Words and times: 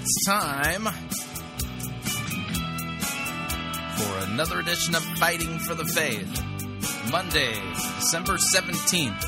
It's 0.00 0.24
time 0.26 0.84
for 3.96 4.30
another 4.30 4.60
edition 4.60 4.94
of 4.94 5.02
Fighting 5.18 5.58
for 5.58 5.74
the 5.74 5.84
Faith. 5.86 6.40
Monday, 7.10 7.60
December 7.98 8.36
17th, 8.54 9.20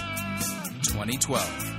2012. 0.84 1.69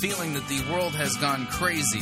Feeling 0.00 0.32
that 0.32 0.48
the 0.48 0.62
world 0.72 0.94
has 0.94 1.14
gone 1.16 1.46
crazy. 1.46 2.00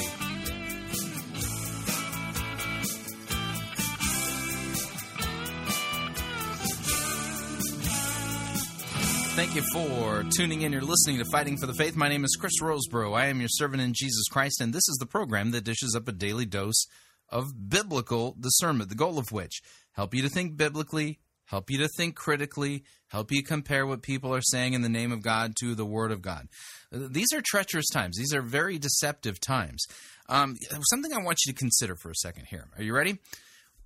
Thank 9.35 9.55
you 9.57 9.63
for 9.73 10.25
tuning 10.37 10.63
in. 10.63 10.73
You're 10.73 10.83
listening 10.83 11.19
to 11.19 11.25
Fighting 11.33 11.57
for 11.57 11.67
the 11.67 11.75
Faith. 11.75 11.97
My 11.97 12.09
name 12.09 12.25
is 12.25 12.37
Chris 12.39 12.61
Roseborough. 12.63 13.17
I 13.17 13.27
am 13.27 13.41
your 13.41 13.49
servant 13.49 13.83
in 13.83 13.93
Jesus 13.95 14.29
Christ, 14.29 14.61
and 14.61 14.73
this 14.73 14.89
is 14.89 14.97
the 15.01 15.07
program 15.07 15.51
that 15.51 15.65
dishes 15.65 15.95
up 15.97 16.07
a 16.07 16.13
daily 16.13 16.47
dose 16.47 16.87
of 17.29 17.69
biblical 17.69 18.37
discernment, 18.39 18.91
the 18.91 18.95
goal 18.95 19.19
of 19.19 19.33
which 19.33 19.61
help 19.93 20.15
you 20.15 20.23
to 20.23 20.29
think 20.29 20.57
biblically, 20.57 21.19
help 21.49 21.71
you 21.71 21.79
to 21.79 21.89
think 21.97 22.15
critically, 22.15 22.85
help 23.09 23.33
you 23.33 23.43
compare 23.43 23.87
what 23.87 24.03
people 24.03 24.35
are 24.35 24.43
saying 24.43 24.75
in 24.75 24.83
the 24.83 24.89
name 24.89 25.13
of 25.13 25.23
God 25.23 25.55
to 25.61 25.75
the 25.75 25.85
Word 25.85 26.13
of 26.13 26.23
God. 26.23 26.49
Uh, 26.95 27.09
These 27.11 27.33
are 27.35 27.43
treacherous 27.45 27.89
times. 27.93 28.17
These 28.17 28.35
are 28.35 28.43
very 28.43 28.79
deceptive 28.79 29.41
times. 29.41 29.85
Um, 30.29 30.57
something 30.91 31.13
I 31.13 31.25
want 31.25 31.39
you 31.47 31.53
to 31.53 31.59
consider 31.59 31.97
for 31.97 32.11
a 32.11 32.15
second 32.15 32.47
here. 32.51 32.69
Are 32.77 32.83
you 32.83 32.95
ready? 32.95 33.19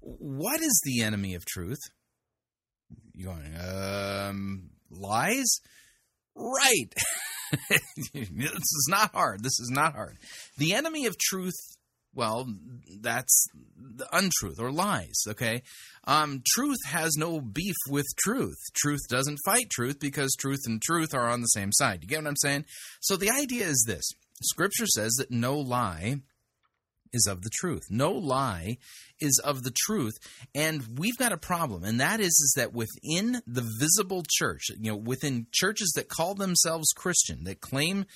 What 0.01 0.61
is 0.61 0.83
the 0.85 1.03
enemy 1.03 1.35
of 1.35 1.45
truth? 1.45 1.79
You 3.15 3.27
going, 3.27 3.55
um, 3.61 4.71
lies? 4.91 5.61
Right. 6.35 6.93
this 8.13 8.53
is 8.53 8.89
not 8.91 9.13
hard. 9.13 9.43
This 9.45 9.61
is 9.61 9.71
not 9.71 9.93
hard. 9.93 10.17
The 10.59 10.75
enemy 10.75 11.07
of 11.07 11.17
truth, 11.19 11.55
well, 12.15 12.47
that's 13.01 13.47
the 13.77 14.07
untruth 14.13 14.61
or 14.61 14.71
lies, 14.71 15.23
okay? 15.29 15.63
Um, 16.05 16.43
truth 16.47 16.79
has 16.87 17.17
no 17.17 17.41
beef 17.41 17.77
with 17.89 18.07
truth. 18.19 18.59
Truth 18.75 19.01
doesn't 19.09 19.39
fight 19.45 19.71
truth 19.71 19.99
because 20.01 20.35
truth 20.39 20.61
and 20.67 20.81
truth 20.81 21.15
are 21.15 21.29
on 21.29 21.41
the 21.41 21.47
same 21.47 21.73
side. 21.73 22.01
You 22.03 22.09
get 22.09 22.23
what 22.23 22.29
I'm 22.29 22.37
saying? 22.37 22.65
So 23.01 23.17
the 23.17 23.31
idea 23.31 23.67
is 23.67 23.85
this 23.87 24.05
Scripture 24.43 24.87
says 24.87 25.13
that 25.19 25.31
no 25.31 25.57
lie 25.57 26.17
is 27.13 27.27
of 27.27 27.43
the 27.43 27.51
truth. 27.51 27.83
No 27.91 28.13
lie 28.13 28.79
is 29.21 29.41
of 29.45 29.63
the 29.63 29.73
truth. 29.85 30.15
And 30.55 30.99
we've 30.99 31.17
got 31.17 31.33
a 31.33 31.37
problem, 31.37 31.85
and 31.85 32.01
that 32.01 32.21
is, 32.21 32.29
is 32.29 32.55
that 32.57 32.73
within 32.73 33.43
the 33.47 33.69
visible 33.79 34.25
church, 34.29 34.71
you 34.79 34.91
know, 34.91 34.97
within 34.97 35.47
churches 35.53 35.93
that 35.97 36.09
call 36.09 36.35
themselves 36.35 36.93
Christian, 36.97 37.45
that 37.45 37.61
claim 37.61 38.07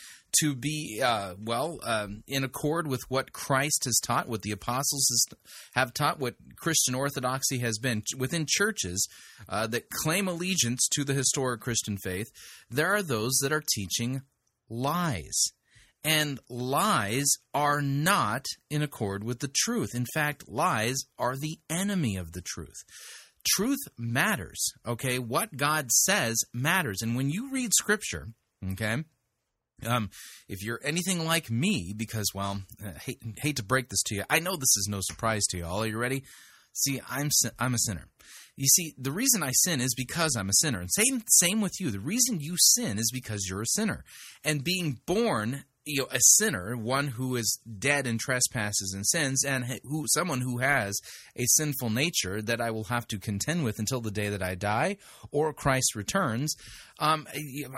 to 0.41 0.55
be, 0.55 1.01
uh, 1.03 1.35
well, 1.39 1.79
um, 1.85 2.23
in 2.27 2.45
accord 2.45 2.87
with 2.87 3.03
what 3.09 3.33
Christ 3.33 3.85
has 3.85 3.99
taught, 4.03 4.29
what 4.29 4.43
the 4.43 4.53
apostles 4.53 5.07
has, 5.11 5.39
have 5.75 5.95
taught, 5.95 6.19
what 6.19 6.35
Christian 6.57 6.95
orthodoxy 6.95 7.59
has 7.59 7.79
been, 7.79 8.03
within 8.19 8.47
churches 8.49 9.09
uh, 9.49 9.67
that 9.69 9.91
claim 9.91 10.29
allegiance 10.29 10.89
to 10.93 11.05
the 11.05 11.15
historic 11.15 11.61
Christian 11.61 11.97
faith, 11.97 12.29
there 12.71 12.95
are 12.95 13.03
those 13.03 13.39
that 13.43 13.53
are 13.53 13.65
teaching 13.75 14.23
lies. 14.69 15.47
And 16.05 16.39
lies 16.49 17.27
are 17.53 17.83
not 17.83 18.45
in 18.71 18.81
accord 18.83 19.25
with 19.25 19.41
the 19.41 19.51
truth. 19.53 19.95
In 19.95 20.07
fact, 20.15 20.49
lies 20.49 20.99
are 21.19 21.37
the 21.37 21.59
enemy 21.69 22.17
of 22.17 22.31
the 22.33 22.43
truth. 22.43 22.85
Truth 23.45 23.81
matters, 23.99 24.73
okay? 24.87 25.19
What 25.19 25.57
God 25.57 25.91
says 25.91 26.37
matters. 26.53 27.03
And 27.03 27.17
when 27.17 27.31
you 27.31 27.51
read 27.51 27.73
scripture, 27.75 28.29
okay, 28.73 29.03
um, 29.85 30.11
if 30.49 30.63
you're 30.63 30.81
anything 30.83 31.25
like 31.25 31.51
me, 31.51 31.93
because, 31.97 32.31
well, 32.35 32.63
I 32.85 32.99
hate, 32.99 33.23
hate 33.39 33.57
to 33.57 33.65
break 33.65 33.89
this 33.89 34.03
to 34.05 34.15
you, 34.15 34.25
I 34.31 34.39
know 34.39 34.57
this 34.57 34.77
is 34.77 34.89
no 34.89 35.01
surprise 35.03 35.45
to 35.51 35.59
you 35.59 35.67
all. 35.67 35.83
Are 35.83 35.87
you 35.87 35.99
ready? 35.99 36.25
See, 36.73 37.01
I'm 37.09 37.31
I'm 37.59 37.75
a 37.75 37.79
sinner. 37.79 38.07
You 38.57 38.67
see, 38.67 38.95
the 38.99 39.13
reason 39.13 39.43
I 39.43 39.53
sin 39.53 39.81
is 39.81 39.95
because 39.95 40.35
I'm 40.37 40.49
a 40.49 40.55
sinner. 40.55 40.81
And 40.81 40.91
same 40.93 41.23
same 41.29 41.61
with 41.61 41.81
you. 41.81 41.91
The 41.91 42.01
reason 42.01 42.41
you 42.41 42.57
sin 42.59 42.99
is 42.99 43.11
because 43.13 43.47
you're 43.49 43.63
a 43.63 43.67
sinner. 43.67 44.05
And 44.45 44.65
being 44.65 45.01
born 45.07 45.65
you 45.87 46.03
know, 46.03 46.09
a 46.11 46.19
sinner, 46.21 46.77
one 46.77 47.07
who 47.07 47.37
is 47.37 47.61
dead 47.79 48.07
in 48.07 48.19
trespasses 48.19 48.93
and 48.93 49.07
sins, 49.07 49.45
and 49.45 49.65
who 49.85 50.05
someone 50.09 50.41
who 50.41 50.59
has 50.59 50.99
a 51.37 51.47
sinful 51.47 51.91
nature 51.91 52.43
that 52.43 52.61
I 52.61 52.73
will 52.73 52.85
have 52.85 53.07
to 53.09 53.19
contend 53.19 53.65
with 53.65 53.79
until 53.79 54.01
the 54.01 54.11
day 54.11 54.29
that 54.29 54.43
I 54.43 54.57
die 54.57 54.97
or 55.31 55.53
Christ 55.53 55.95
returns. 55.95 56.55
Um, 56.99 57.29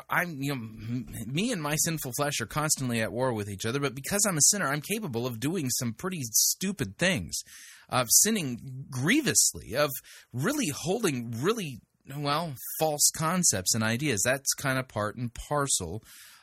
I'm, 0.08 0.42
you 0.42 0.54
know, 0.54 1.12
me 1.26 1.52
and 1.52 1.62
my 1.62 1.76
sinful 1.76 2.12
flesh 2.16 2.40
are 2.40 2.46
constantly 2.46 3.02
at 3.02 3.12
war 3.12 3.34
with 3.34 3.50
each 3.50 3.66
other, 3.66 3.78
but 3.78 3.94
because 3.94 4.24
I'm 4.26 4.38
a 4.38 4.42
sinner, 4.42 4.68
I'm 4.68 4.80
capable 4.80 5.26
of 5.26 5.38
doing 5.38 5.68
some 5.68 5.92
pretty 5.92 6.22
stupid 6.22 6.96
things, 6.96 7.42
of 7.90 8.06
sinning 8.10 8.86
grievously, 8.90 9.76
of 9.76 9.90
really 10.32 10.68
holding 10.74 11.34
really 11.42 11.80
well 12.16 12.54
false 12.78 13.10
concepts 13.14 13.74
and 13.74 13.84
ideas. 13.84 14.22
That's 14.24 14.54
kind 14.54 14.78
of 14.78 14.88
part 14.88 15.16
and 15.16 15.32
parcel 15.34 16.02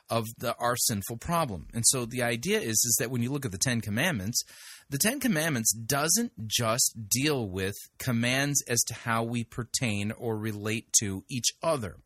of 0.10 0.26
the 0.38 0.56
our 0.58 0.76
sinful 0.76 1.18
problem. 1.18 1.68
And 1.74 1.84
so 1.88 2.06
the 2.06 2.24
idea 2.24 2.60
is 2.60 2.76
is 2.86 2.98
that 3.00 3.12
when 3.12 3.22
you 3.22 3.32
look 3.32 3.46
at 3.46 3.52
the 3.52 3.58
10 3.58 3.82
commandments, 3.82 4.44
the 4.90 4.98
10 4.98 5.20
commandments 5.20 5.74
doesn't 5.74 6.48
just 6.48 7.10
deal 7.10 7.48
with 7.48 7.76
commands 7.98 8.64
as 8.68 8.84
to 8.84 8.94
how 8.94 9.24
we 9.24 9.44
pertain 9.44 10.12
or 10.12 10.38
relate 10.38 10.94
to 11.00 11.24
each 11.30 11.52
other. 11.64 11.98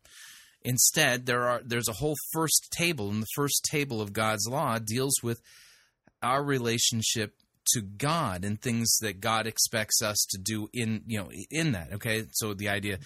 Instead, 0.62 1.26
there 1.26 1.48
are 1.48 1.60
there's 1.64 1.88
a 1.88 1.94
whole 1.94 2.16
first 2.32 2.68
table, 2.70 3.08
and 3.08 3.22
the 3.22 3.34
first 3.34 3.66
table 3.70 4.00
of 4.00 4.12
God's 4.12 4.46
law 4.46 4.78
deals 4.78 5.14
with 5.22 5.40
our 6.22 6.42
relationship 6.42 7.34
to 7.72 7.80
God 7.80 8.44
and 8.44 8.60
things 8.60 8.98
that 9.00 9.20
God 9.20 9.46
expects 9.46 10.02
us 10.02 10.26
to 10.30 10.38
do 10.38 10.68
in 10.72 11.02
you 11.06 11.18
know 11.18 11.30
in 11.50 11.72
that. 11.72 11.94
Okay, 11.94 12.24
so 12.32 12.52
the 12.52 12.68
idea 12.68 12.98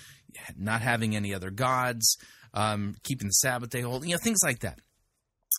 not 0.57 0.81
having 0.81 1.15
any 1.15 1.33
other 1.33 1.51
gods, 1.51 2.17
um, 2.55 2.97
keeping 3.05 3.29
the 3.29 3.33
Sabbath 3.33 3.71
day 3.71 3.83
holy, 3.83 4.09
you 4.09 4.15
know 4.15 4.21
things 4.23 4.41
like 4.43 4.61
that. 4.61 4.81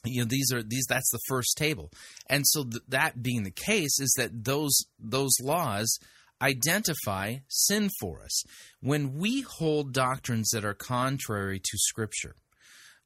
You 0.05 0.21
know 0.21 0.27
these 0.29 0.51
are 0.53 0.63
these 0.63 0.85
that's 0.87 1.11
the 1.11 1.19
first 1.27 1.57
table, 1.57 1.91
and 2.29 2.43
so 2.45 2.63
th- 2.63 2.83
that 2.89 3.21
being 3.21 3.43
the 3.43 3.51
case 3.51 3.99
is 3.99 4.13
that 4.17 4.43
those 4.43 4.85
those 4.99 5.33
laws 5.41 5.99
identify 6.41 7.37
sin 7.47 7.89
for 7.99 8.21
us. 8.21 8.43
When 8.81 9.15
we 9.15 9.41
hold 9.41 9.93
doctrines 9.93 10.49
that 10.53 10.65
are 10.65 10.73
contrary 10.73 11.59
to 11.59 11.77
Scripture, 11.77 12.35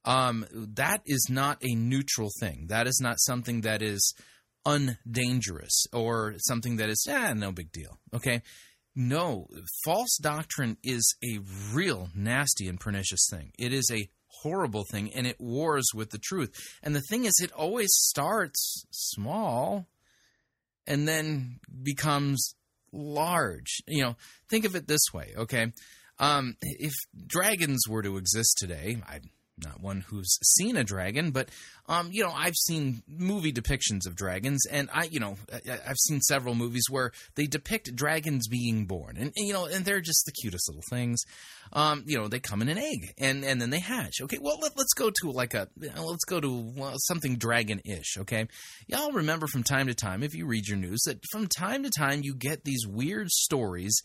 um, 0.05 0.45
that 0.51 1.01
is 1.05 1.27
not 1.29 1.57
a 1.61 1.75
neutral 1.75 2.29
thing. 2.39 2.67
That 2.69 2.87
is 2.87 2.99
not 3.01 3.19
something 3.19 3.61
that 3.61 3.81
is 3.81 4.13
undangerous 4.65 5.85
or 5.93 6.35
something 6.39 6.77
that 6.77 6.89
is, 6.89 7.05
ah, 7.09 7.33
no 7.33 7.51
big 7.51 7.71
deal. 7.71 7.99
Okay? 8.13 8.41
No, 8.95 9.47
false 9.85 10.17
doctrine 10.19 10.77
is 10.83 11.15
a 11.23 11.39
real 11.73 12.09
nasty 12.15 12.67
and 12.67 12.79
pernicious 12.79 13.27
thing. 13.29 13.51
It 13.57 13.71
is 13.71 13.89
a 13.93 14.09
horrible 14.41 14.85
thing 14.91 15.11
and 15.13 15.27
it 15.27 15.39
wars 15.39 15.87
with 15.93 16.11
the 16.11 16.19
truth. 16.19 16.51
And 16.83 16.95
the 16.95 17.03
thing 17.09 17.25
is, 17.25 17.33
it 17.41 17.51
always 17.51 17.89
starts 17.91 18.85
small 18.91 19.87
and 20.87 21.07
then 21.07 21.59
becomes 21.83 22.55
large. 22.91 23.77
You 23.87 24.03
know, 24.03 24.15
think 24.49 24.65
of 24.65 24.75
it 24.75 24.87
this 24.87 25.13
way, 25.13 25.33
okay? 25.37 25.71
Um, 26.19 26.55
if 26.61 26.93
dragons 27.27 27.87
were 27.87 28.01
to 28.01 28.17
exist 28.17 28.57
today, 28.57 29.01
I'm 29.07 29.29
not 29.63 29.81
one 29.81 30.01
who's 30.01 30.37
seen 30.43 30.77
a 30.77 30.83
dragon, 30.83 31.31
but 31.31 31.49
um, 31.87 32.09
you 32.11 32.23
know, 32.23 32.31
I've 32.31 32.55
seen 32.55 33.01
movie 33.07 33.51
depictions 33.51 34.05
of 34.05 34.15
dragons, 34.15 34.65
and 34.69 34.89
I, 34.93 35.05
you 35.05 35.19
know, 35.19 35.37
I- 35.51 35.79
I've 35.87 35.97
seen 35.97 36.21
several 36.21 36.53
movies 36.55 36.83
where 36.89 37.11
they 37.35 37.47
depict 37.47 37.95
dragons 37.95 38.47
being 38.47 38.85
born, 38.85 39.17
and, 39.17 39.31
and, 39.35 39.47
you 39.47 39.53
know, 39.53 39.65
and 39.65 39.83
they're 39.85 40.01
just 40.01 40.25
the 40.25 40.31
cutest 40.31 40.69
little 40.69 40.83
things. 40.89 41.19
Um, 41.73 42.03
you 42.05 42.17
know, 42.17 42.27
they 42.27 42.39
come 42.39 42.61
in 42.61 42.69
an 42.69 42.77
egg, 42.77 43.13
and 43.17 43.43
and 43.43 43.61
then 43.61 43.69
they 43.69 43.79
hatch. 43.79 44.21
Okay, 44.21 44.37
well, 44.41 44.57
let, 44.61 44.77
let's 44.77 44.93
go 44.93 45.09
to 45.21 45.31
like 45.31 45.53
a, 45.53 45.67
you 45.79 45.91
know, 45.95 46.05
let's 46.05 46.25
go 46.25 46.39
to 46.39 46.73
well, 46.75 46.93
something 46.97 47.37
dragon-ish. 47.37 48.17
Okay, 48.19 48.47
y'all 48.87 49.11
remember 49.11 49.47
from 49.47 49.63
time 49.63 49.87
to 49.87 49.93
time, 49.95 50.23
if 50.23 50.33
you 50.35 50.45
read 50.45 50.67
your 50.67 50.77
news, 50.77 51.01
that 51.05 51.19
from 51.31 51.47
time 51.47 51.83
to 51.83 51.89
time 51.89 52.21
you 52.23 52.35
get 52.35 52.63
these 52.63 52.85
weird 52.87 53.29
stories 53.29 54.01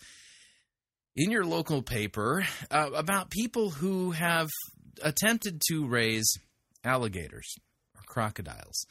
in 1.17 1.31
your 1.31 1.45
local 1.45 1.81
paper 1.83 2.45
uh, 2.71 2.91
about 2.95 3.31
people 3.31 3.71
who 3.71 4.11
have 4.11 4.49
attempted 5.03 5.61
to 5.69 5.87
raise 5.87 6.39
alligators 6.85 7.57
or 7.95 8.03
crocodiles. 8.07 8.87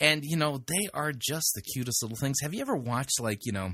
And, 0.00 0.22
you 0.24 0.36
know, 0.36 0.58
they 0.58 0.88
are 0.94 1.12
just 1.12 1.52
the 1.54 1.62
cutest 1.62 2.02
little 2.02 2.16
things. 2.16 2.38
Have 2.42 2.54
you 2.54 2.60
ever 2.60 2.76
watched, 2.76 3.20
like, 3.20 3.40
you 3.44 3.52
know, 3.52 3.72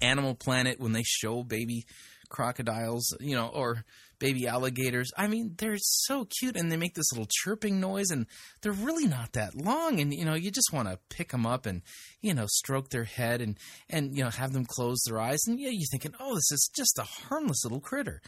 Animal 0.00 0.34
Planet 0.34 0.78
when 0.78 0.92
they 0.92 1.02
show 1.04 1.42
baby 1.42 1.84
crocodiles, 2.28 3.12
you 3.18 3.34
know, 3.34 3.48
or 3.48 3.84
baby 4.20 4.46
alligators? 4.46 5.10
I 5.16 5.26
mean, 5.26 5.54
they're 5.58 5.76
so 5.78 6.28
cute 6.38 6.56
and 6.56 6.70
they 6.70 6.76
make 6.76 6.94
this 6.94 7.10
little 7.10 7.26
chirping 7.28 7.80
noise 7.80 8.10
and 8.10 8.26
they're 8.62 8.70
really 8.70 9.06
not 9.06 9.32
that 9.32 9.56
long. 9.56 10.00
And, 10.00 10.14
you 10.14 10.24
know, 10.24 10.34
you 10.34 10.52
just 10.52 10.72
want 10.72 10.88
to 10.88 11.00
pick 11.08 11.30
them 11.30 11.46
up 11.46 11.66
and, 11.66 11.82
you 12.20 12.32
know, 12.32 12.46
stroke 12.46 12.90
their 12.90 13.04
head 13.04 13.40
and, 13.40 13.58
and, 13.88 14.16
you 14.16 14.22
know, 14.22 14.30
have 14.30 14.52
them 14.52 14.66
close 14.66 15.02
their 15.04 15.18
eyes. 15.18 15.40
And, 15.48 15.58
yeah, 15.58 15.70
you're 15.70 15.88
thinking, 15.90 16.14
oh, 16.20 16.34
this 16.36 16.52
is 16.52 16.70
just 16.76 16.98
a 16.98 17.02
harmless 17.02 17.64
little 17.64 17.80
critter. 17.80 18.22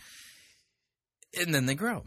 And 1.39 1.55
then 1.55 1.67
they 1.67 1.77
grow 1.77 2.07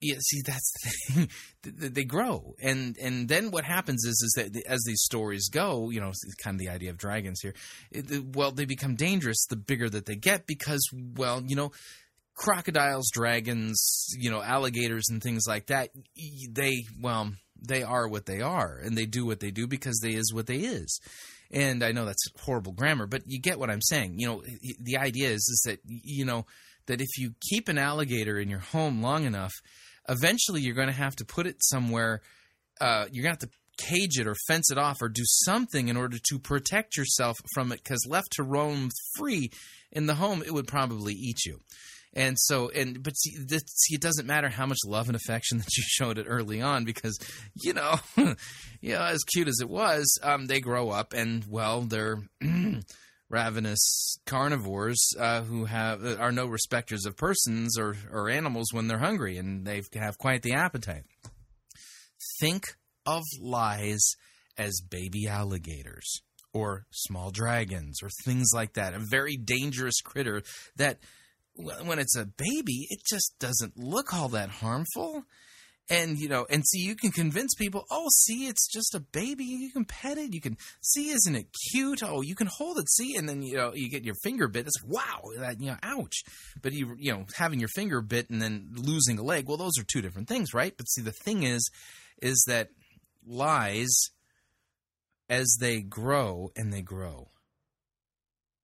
yeah, 0.00 0.16
see 0.20 0.42
that's 0.44 0.72
the 0.72 0.90
thing. 0.90 1.28
Th- 1.62 1.76
th- 1.80 1.92
they 1.94 2.04
grow, 2.04 2.54
and 2.60 2.96
and 2.98 3.28
then 3.28 3.50
what 3.50 3.64
happens 3.64 4.04
is 4.04 4.22
is 4.22 4.32
that 4.36 4.62
as 4.66 4.82
these 4.86 5.02
stories 5.02 5.48
go, 5.48 5.90
you 5.90 6.00
know, 6.00 6.08
it's 6.10 6.34
kind 6.34 6.54
of 6.54 6.58
the 6.58 6.68
idea 6.68 6.90
of 6.90 6.98
dragons 6.98 7.40
here. 7.40 7.54
It- 7.90 8.36
well, 8.36 8.52
they 8.52 8.66
become 8.66 8.94
dangerous 8.94 9.44
the 9.46 9.56
bigger 9.56 9.88
that 9.88 10.06
they 10.06 10.16
get 10.16 10.46
because, 10.46 10.86
well, 11.16 11.42
you 11.46 11.56
know, 11.56 11.72
crocodiles, 12.34 13.10
dragons, 13.12 14.08
you 14.18 14.30
know, 14.30 14.42
alligators, 14.42 15.06
and 15.08 15.22
things 15.22 15.44
like 15.48 15.66
that. 15.66 15.90
They 16.50 16.84
well, 17.00 17.32
they 17.60 17.82
are 17.82 18.06
what 18.08 18.26
they 18.26 18.40
are, 18.40 18.78
and 18.82 18.96
they 18.96 19.06
do 19.06 19.26
what 19.26 19.40
they 19.40 19.50
do 19.50 19.66
because 19.66 19.98
they 20.02 20.12
is 20.12 20.32
what 20.32 20.46
they 20.46 20.58
is. 20.58 21.00
And 21.50 21.82
I 21.82 21.92
know 21.92 22.04
that's 22.04 22.26
horrible 22.40 22.72
grammar, 22.72 23.06
but 23.06 23.22
you 23.26 23.40
get 23.40 23.58
what 23.58 23.70
I'm 23.70 23.82
saying. 23.82 24.18
You 24.18 24.26
know, 24.26 24.42
the 24.80 24.98
idea 24.98 25.28
is 25.28 25.38
is 25.48 25.62
that 25.66 25.78
you 25.86 26.24
know 26.24 26.44
that 26.86 27.00
if 27.00 27.18
you 27.18 27.34
keep 27.48 27.68
an 27.68 27.78
alligator 27.78 28.38
in 28.38 28.48
your 28.48 28.60
home 28.60 29.02
long 29.02 29.24
enough, 29.24 29.52
eventually 30.08 30.60
you're 30.60 30.74
going 30.74 30.88
to 30.88 30.94
have 30.94 31.16
to 31.16 31.24
put 31.24 31.46
it 31.46 31.56
somewhere. 31.60 32.20
Uh, 32.80 33.06
you're 33.10 33.22
going 33.22 33.36
to 33.36 33.46
have 33.46 33.50
to 33.50 33.56
cage 33.78 34.18
it 34.18 34.26
or 34.26 34.34
fence 34.46 34.70
it 34.70 34.78
off 34.78 35.02
or 35.02 35.08
do 35.08 35.22
something 35.24 35.88
in 35.88 35.96
order 35.96 36.16
to 36.30 36.38
protect 36.38 36.96
yourself 36.96 37.36
from 37.54 37.72
it 37.72 37.82
because 37.82 38.06
left 38.08 38.32
to 38.32 38.42
roam 38.42 38.90
free 39.16 39.50
in 39.92 40.06
the 40.06 40.14
home, 40.14 40.42
it 40.42 40.52
would 40.52 40.66
probably 40.66 41.14
eat 41.14 41.44
you. 41.44 41.58
And 42.14 42.36
so, 42.38 42.70
and 42.70 43.02
but 43.02 43.12
see, 43.12 43.34
this, 43.46 43.62
see, 43.66 43.96
it 43.96 44.00
doesn't 44.00 44.26
matter 44.26 44.48
how 44.48 44.64
much 44.64 44.78
love 44.86 45.08
and 45.08 45.16
affection 45.16 45.58
that 45.58 45.76
you 45.76 45.82
showed 45.86 46.18
it 46.18 46.26
early 46.28 46.62
on 46.62 46.84
because, 46.84 47.18
you 47.54 47.74
know, 47.74 47.96
you 48.16 48.94
know, 48.94 49.02
as 49.02 49.22
cute 49.24 49.48
as 49.48 49.58
it 49.60 49.68
was, 49.68 50.18
um, 50.22 50.46
they 50.46 50.60
grow 50.60 50.90
up 50.90 51.12
and 51.12 51.44
well, 51.48 51.82
they're 51.82 52.18
ravenous 53.28 54.18
carnivores 54.26 55.14
uh, 55.18 55.42
who 55.42 55.64
have 55.64 56.04
are 56.20 56.32
no 56.32 56.46
respecters 56.46 57.06
of 57.06 57.16
persons 57.16 57.78
or 57.78 57.96
or 58.10 58.28
animals 58.28 58.72
when 58.72 58.88
they're 58.88 58.98
hungry, 58.98 59.36
and 59.38 59.66
they 59.66 59.82
have 59.94 60.18
quite 60.18 60.42
the 60.42 60.54
appetite. 60.54 61.04
Think 62.40 62.64
of 63.04 63.22
lies 63.40 64.02
as 64.58 64.80
baby 64.80 65.26
alligators 65.28 66.22
or 66.52 66.86
small 66.90 67.30
dragons 67.30 68.02
or 68.02 68.08
things 68.24 68.50
like 68.54 68.72
that. 68.74 68.94
A 68.94 68.98
very 68.98 69.36
dangerous 69.36 70.00
critter 70.00 70.42
that 70.76 70.98
when 71.54 71.98
it's 71.98 72.16
a 72.16 72.26
baby, 72.26 72.86
it 72.90 73.00
just 73.08 73.34
doesn't 73.38 73.76
look 73.76 74.14
all 74.14 74.28
that 74.30 74.48
harmful. 74.48 75.24
And 75.88 76.18
you 76.18 76.28
know, 76.28 76.46
and 76.50 76.64
see, 76.66 76.80
you 76.80 76.96
can 76.96 77.12
convince 77.12 77.54
people. 77.54 77.84
Oh, 77.90 78.08
see, 78.24 78.46
it's 78.46 78.66
just 78.66 78.94
a 78.94 79.00
baby. 79.00 79.44
You 79.44 79.70
can 79.70 79.84
pet 79.84 80.18
it. 80.18 80.34
You 80.34 80.40
can 80.40 80.56
see, 80.80 81.10
isn't 81.10 81.36
it 81.36 81.46
cute? 81.70 82.02
Oh, 82.02 82.22
you 82.22 82.34
can 82.34 82.48
hold 82.48 82.78
it. 82.78 82.90
See, 82.90 83.14
and 83.14 83.28
then 83.28 83.42
you 83.42 83.56
know, 83.56 83.72
you 83.72 83.88
get 83.88 84.04
your 84.04 84.16
finger 84.24 84.48
bit. 84.48 84.66
It's 84.66 84.82
like, 84.82 84.92
wow, 84.92 85.30
that 85.38 85.60
you 85.60 85.70
know, 85.70 85.76
ouch. 85.84 86.24
But 86.60 86.72
you, 86.72 86.96
you 86.98 87.12
know, 87.12 87.26
having 87.36 87.60
your 87.60 87.68
finger 87.68 88.00
bit 88.00 88.30
and 88.30 88.42
then 88.42 88.70
losing 88.74 89.18
a 89.18 89.22
leg. 89.22 89.46
Well, 89.46 89.58
those 89.58 89.78
are 89.78 89.84
two 89.84 90.02
different 90.02 90.26
things, 90.26 90.52
right? 90.52 90.74
But 90.76 90.88
see, 90.88 91.02
the 91.02 91.12
thing 91.12 91.44
is, 91.44 91.70
is 92.20 92.44
that 92.48 92.70
lies, 93.24 94.10
as 95.28 95.56
they 95.60 95.82
grow 95.82 96.50
and 96.56 96.72
they 96.72 96.82
grow, 96.82 97.28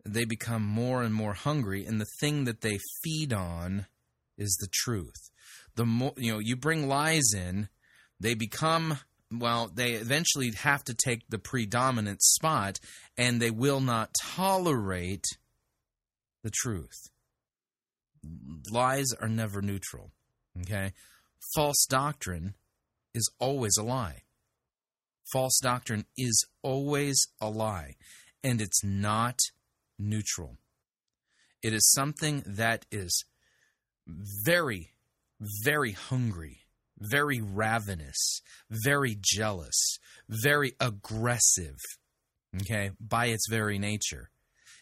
they 0.04 0.24
become 0.24 0.64
more 0.64 1.02
and 1.02 1.14
more 1.14 1.34
hungry, 1.34 1.84
and 1.84 2.00
the 2.00 2.06
thing 2.18 2.44
that 2.44 2.62
they 2.62 2.78
feed 3.04 3.32
on 3.32 3.86
is 4.36 4.56
the 4.60 4.68
truth. 4.72 5.30
The 5.74 5.86
more 5.86 6.12
you 6.16 6.32
know, 6.32 6.38
you 6.38 6.56
bring 6.56 6.88
lies 6.88 7.32
in, 7.34 7.68
they 8.20 8.34
become 8.34 8.98
well, 9.32 9.70
they 9.72 9.92
eventually 9.92 10.50
have 10.58 10.84
to 10.84 10.94
take 10.94 11.22
the 11.28 11.38
predominant 11.38 12.22
spot, 12.22 12.78
and 13.16 13.40
they 13.40 13.50
will 13.50 13.80
not 13.80 14.14
tolerate 14.20 15.24
the 16.42 16.50
truth. 16.50 17.08
Lies 18.70 19.06
are 19.20 19.28
never 19.28 19.62
neutral. 19.62 20.12
Okay, 20.60 20.92
false 21.54 21.86
doctrine 21.88 22.54
is 23.14 23.30
always 23.38 23.76
a 23.78 23.82
lie. 23.82 24.22
False 25.32 25.58
doctrine 25.62 26.04
is 26.16 26.46
always 26.62 27.26
a 27.40 27.48
lie, 27.48 27.96
and 28.44 28.60
it's 28.60 28.84
not 28.84 29.38
neutral. 29.98 30.58
It 31.62 31.72
is 31.72 31.90
something 31.92 32.42
that 32.46 32.84
is 32.90 33.24
very, 34.06 34.91
very 35.64 35.92
hungry, 35.92 36.60
very 36.98 37.40
ravenous, 37.40 38.40
very 38.70 39.16
jealous, 39.20 39.98
very 40.28 40.74
aggressive, 40.80 41.76
okay, 42.60 42.90
by 43.00 43.26
its 43.26 43.46
very 43.48 43.78
nature. 43.78 44.30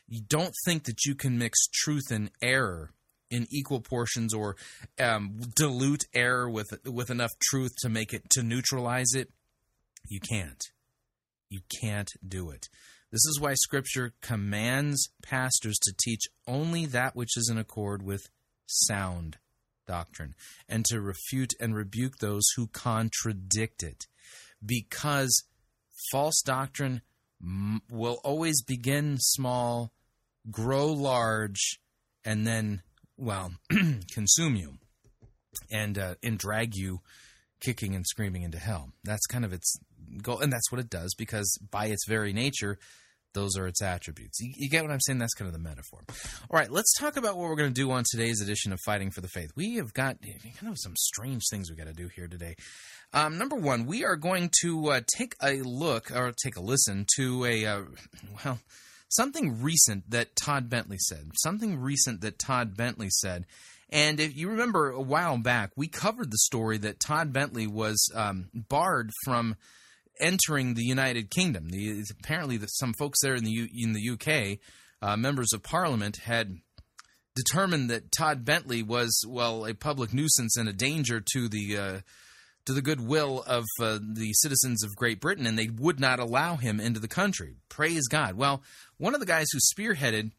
You 0.08 0.22
don't 0.26 0.54
think 0.64 0.84
that 0.84 1.04
you 1.04 1.14
can 1.14 1.38
mix 1.38 1.66
truth 1.72 2.10
and 2.10 2.30
error 2.42 2.92
in 3.30 3.46
equal 3.50 3.80
portions 3.80 4.34
or 4.34 4.56
um, 4.98 5.40
dilute 5.54 6.04
error 6.12 6.50
with 6.50 6.66
with 6.84 7.10
enough 7.10 7.30
truth 7.40 7.70
to 7.78 7.88
make 7.88 8.12
it 8.12 8.28
to 8.30 8.42
neutralize 8.42 9.14
it. 9.14 9.30
You 10.08 10.20
can't. 10.20 10.62
You 11.48 11.60
can't 11.80 12.10
do 12.26 12.50
it. 12.50 12.68
This 13.12 13.24
is 13.26 13.40
why 13.40 13.54
Scripture 13.54 14.14
commands 14.20 15.10
pastors 15.22 15.78
to 15.82 15.92
teach 16.04 16.22
only 16.46 16.86
that 16.86 17.16
which 17.16 17.36
is 17.36 17.48
in 17.50 17.58
accord 17.58 18.02
with 18.02 18.22
sound 18.66 19.38
doctrine 19.90 20.34
and 20.68 20.84
to 20.84 21.00
refute 21.00 21.52
and 21.58 21.74
rebuke 21.74 22.18
those 22.18 22.44
who 22.54 22.68
contradict 22.68 23.82
it. 23.82 24.06
Because 24.64 25.44
false 26.12 26.40
doctrine 26.42 27.02
will 27.90 28.20
always 28.22 28.62
begin 28.62 29.16
small, 29.18 29.92
grow 30.50 30.86
large, 30.86 31.80
and 32.24 32.46
then, 32.46 32.82
well, 33.16 33.52
consume 34.12 34.54
you 34.54 34.74
and, 35.72 35.98
uh, 35.98 36.14
and 36.22 36.38
drag 36.38 36.76
you 36.76 37.00
kicking 37.60 37.96
and 37.96 38.06
screaming 38.06 38.42
into 38.42 38.58
hell. 38.58 38.92
That's 39.02 39.26
kind 39.26 39.44
of 39.44 39.52
its 39.52 39.76
goal, 40.22 40.38
and 40.38 40.52
that's 40.52 40.70
what 40.70 40.80
it 40.80 40.88
does 40.90 41.14
because 41.16 41.58
by 41.70 41.86
its 41.86 42.06
very 42.06 42.32
nature, 42.32 42.78
those 43.34 43.56
are 43.56 43.66
its 43.66 43.82
attributes. 43.82 44.40
You, 44.40 44.52
you 44.56 44.70
get 44.70 44.82
what 44.82 44.90
I'm 44.90 45.00
saying? 45.00 45.18
That's 45.18 45.34
kind 45.34 45.46
of 45.46 45.52
the 45.52 45.58
metaphor. 45.58 46.00
All 46.50 46.58
right, 46.58 46.70
let's 46.70 46.92
talk 46.98 47.16
about 47.16 47.36
what 47.36 47.48
we're 47.48 47.56
going 47.56 47.72
to 47.72 47.74
do 47.74 47.90
on 47.90 48.04
today's 48.10 48.40
edition 48.40 48.72
of 48.72 48.80
Fighting 48.84 49.10
for 49.10 49.20
the 49.20 49.28
Faith. 49.28 49.50
We 49.56 49.76
have 49.76 49.92
got 49.92 50.18
kind 50.58 50.72
of 50.72 50.78
some 50.78 50.94
strange 50.96 51.42
things 51.50 51.70
we 51.70 51.76
got 51.76 51.86
to 51.86 51.92
do 51.92 52.08
here 52.14 52.28
today. 52.28 52.56
Um, 53.12 53.38
number 53.38 53.56
one, 53.56 53.86
we 53.86 54.04
are 54.04 54.16
going 54.16 54.50
to 54.62 54.90
uh, 54.90 55.00
take 55.16 55.34
a 55.42 55.62
look 55.62 56.10
or 56.14 56.32
take 56.32 56.56
a 56.56 56.60
listen 56.60 57.06
to 57.16 57.44
a 57.44 57.66
uh, 57.66 57.82
well 58.44 58.58
something 59.10 59.60
recent 59.60 60.10
that 60.10 60.36
Todd 60.36 60.70
Bentley 60.70 60.98
said. 60.98 61.32
Something 61.42 61.78
recent 61.78 62.20
that 62.20 62.38
Todd 62.38 62.76
Bentley 62.76 63.10
said. 63.10 63.46
And 63.90 64.20
if 64.20 64.36
you 64.36 64.48
remember 64.48 64.90
a 64.90 65.00
while 65.00 65.36
back, 65.36 65.72
we 65.76 65.88
covered 65.88 66.30
the 66.30 66.38
story 66.38 66.78
that 66.78 67.00
Todd 67.00 67.32
Bentley 67.32 67.66
was 67.66 68.08
um, 68.14 68.48
barred 68.54 69.10
from 69.24 69.56
entering 70.20 70.74
the 70.74 70.84
United 70.84 71.30
Kingdom. 71.30 71.68
The, 71.68 72.04
apparently, 72.20 72.58
some 72.66 72.94
folks 72.98 73.20
there 73.22 73.34
in 73.34 73.44
the 73.44 73.50
U, 73.50 73.68
in 73.74 73.92
the 73.92 74.10
UK, 74.10 74.58
uh, 75.02 75.16
members 75.16 75.52
of 75.52 75.62
Parliament, 75.62 76.18
had 76.18 76.58
determined 77.34 77.90
that 77.90 78.12
Todd 78.12 78.44
Bentley 78.44 78.82
was 78.82 79.24
well 79.26 79.66
a 79.66 79.74
public 79.74 80.12
nuisance 80.12 80.56
and 80.56 80.68
a 80.68 80.72
danger 80.72 81.22
to 81.32 81.48
the 81.48 81.76
uh, 81.76 82.00
to 82.66 82.72
the 82.72 82.82
goodwill 82.82 83.42
of 83.46 83.64
uh, 83.80 83.98
the 84.00 84.32
citizens 84.34 84.84
of 84.84 84.96
Great 84.96 85.20
Britain, 85.20 85.46
and 85.46 85.58
they 85.58 85.68
would 85.68 85.98
not 85.98 86.20
allow 86.20 86.56
him 86.56 86.80
into 86.80 87.00
the 87.00 87.08
country. 87.08 87.56
Praise 87.68 88.06
God. 88.08 88.34
Well, 88.34 88.62
one 88.98 89.14
of 89.14 89.20
the 89.20 89.26
guys 89.26 89.46
who 89.52 89.58
spearheaded 89.58 90.32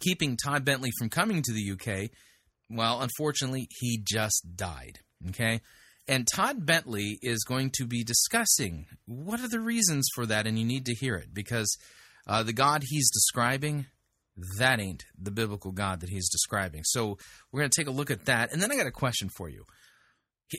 keeping 0.00 0.36
Todd 0.36 0.64
Bentley 0.64 0.90
from 0.98 1.08
coming 1.08 1.42
to 1.42 1.52
the 1.52 1.72
UK, 1.72 2.10
well, 2.70 3.00
unfortunately, 3.00 3.68
he 3.80 4.02
just 4.02 4.56
died. 4.56 5.00
Okay. 5.28 5.60
And 6.08 6.26
Todd 6.26 6.64
Bentley 6.64 7.18
is 7.22 7.44
going 7.44 7.70
to 7.76 7.86
be 7.86 8.02
discussing 8.02 8.86
what 9.04 9.40
are 9.40 9.48
the 9.48 9.60
reasons 9.60 10.08
for 10.14 10.24
that, 10.26 10.46
and 10.46 10.58
you 10.58 10.64
need 10.64 10.86
to 10.86 10.94
hear 10.94 11.16
it 11.16 11.34
because 11.34 11.76
uh, 12.26 12.42
the 12.42 12.54
God 12.54 12.82
he's 12.86 13.10
describing, 13.10 13.86
that 14.58 14.80
ain't 14.80 15.04
the 15.20 15.30
biblical 15.30 15.70
God 15.70 16.00
that 16.00 16.08
he's 16.08 16.30
describing. 16.30 16.82
So 16.84 17.18
we're 17.52 17.60
going 17.60 17.70
to 17.70 17.80
take 17.80 17.88
a 17.88 17.96
look 17.96 18.10
at 18.10 18.24
that. 18.24 18.52
And 18.52 18.62
then 18.62 18.72
I 18.72 18.76
got 18.76 18.86
a 18.86 18.92
question 18.92 19.28
for 19.28 19.50
you. 19.50 19.64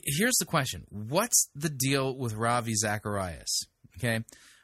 Here's 0.04 0.36
the 0.38 0.46
question 0.46 0.86
What's 0.88 1.48
the 1.56 1.68
deal 1.68 2.16
with 2.16 2.34
Ravi 2.34 2.74
Zacharias? 2.74 3.66
Okay. 3.98 4.20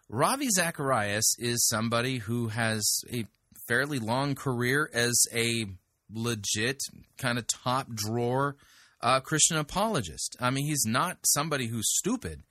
Ravi 0.09 0.49
Zacharias 0.51 1.35
is 1.39 1.67
somebody 1.67 2.19
who 2.19 2.49
has 2.49 3.01
a 3.13 3.27
fairly 3.67 3.99
long 3.99 4.37
career 4.37 4.89
as 4.95 5.21
a 5.35 5.67
legit 6.13 6.81
kind 7.19 7.39
of 7.39 7.47
top 7.49 7.89
drawer 7.93 8.57
uh, 9.01 9.21
Christian 9.21 9.57
apologist. 9.57 10.37
I 10.41 10.51
mean, 10.51 10.67
he's 10.67 10.85
not 10.87 11.19
somebody 11.25 11.67
who's 11.67 11.97
stupid, 11.97 12.43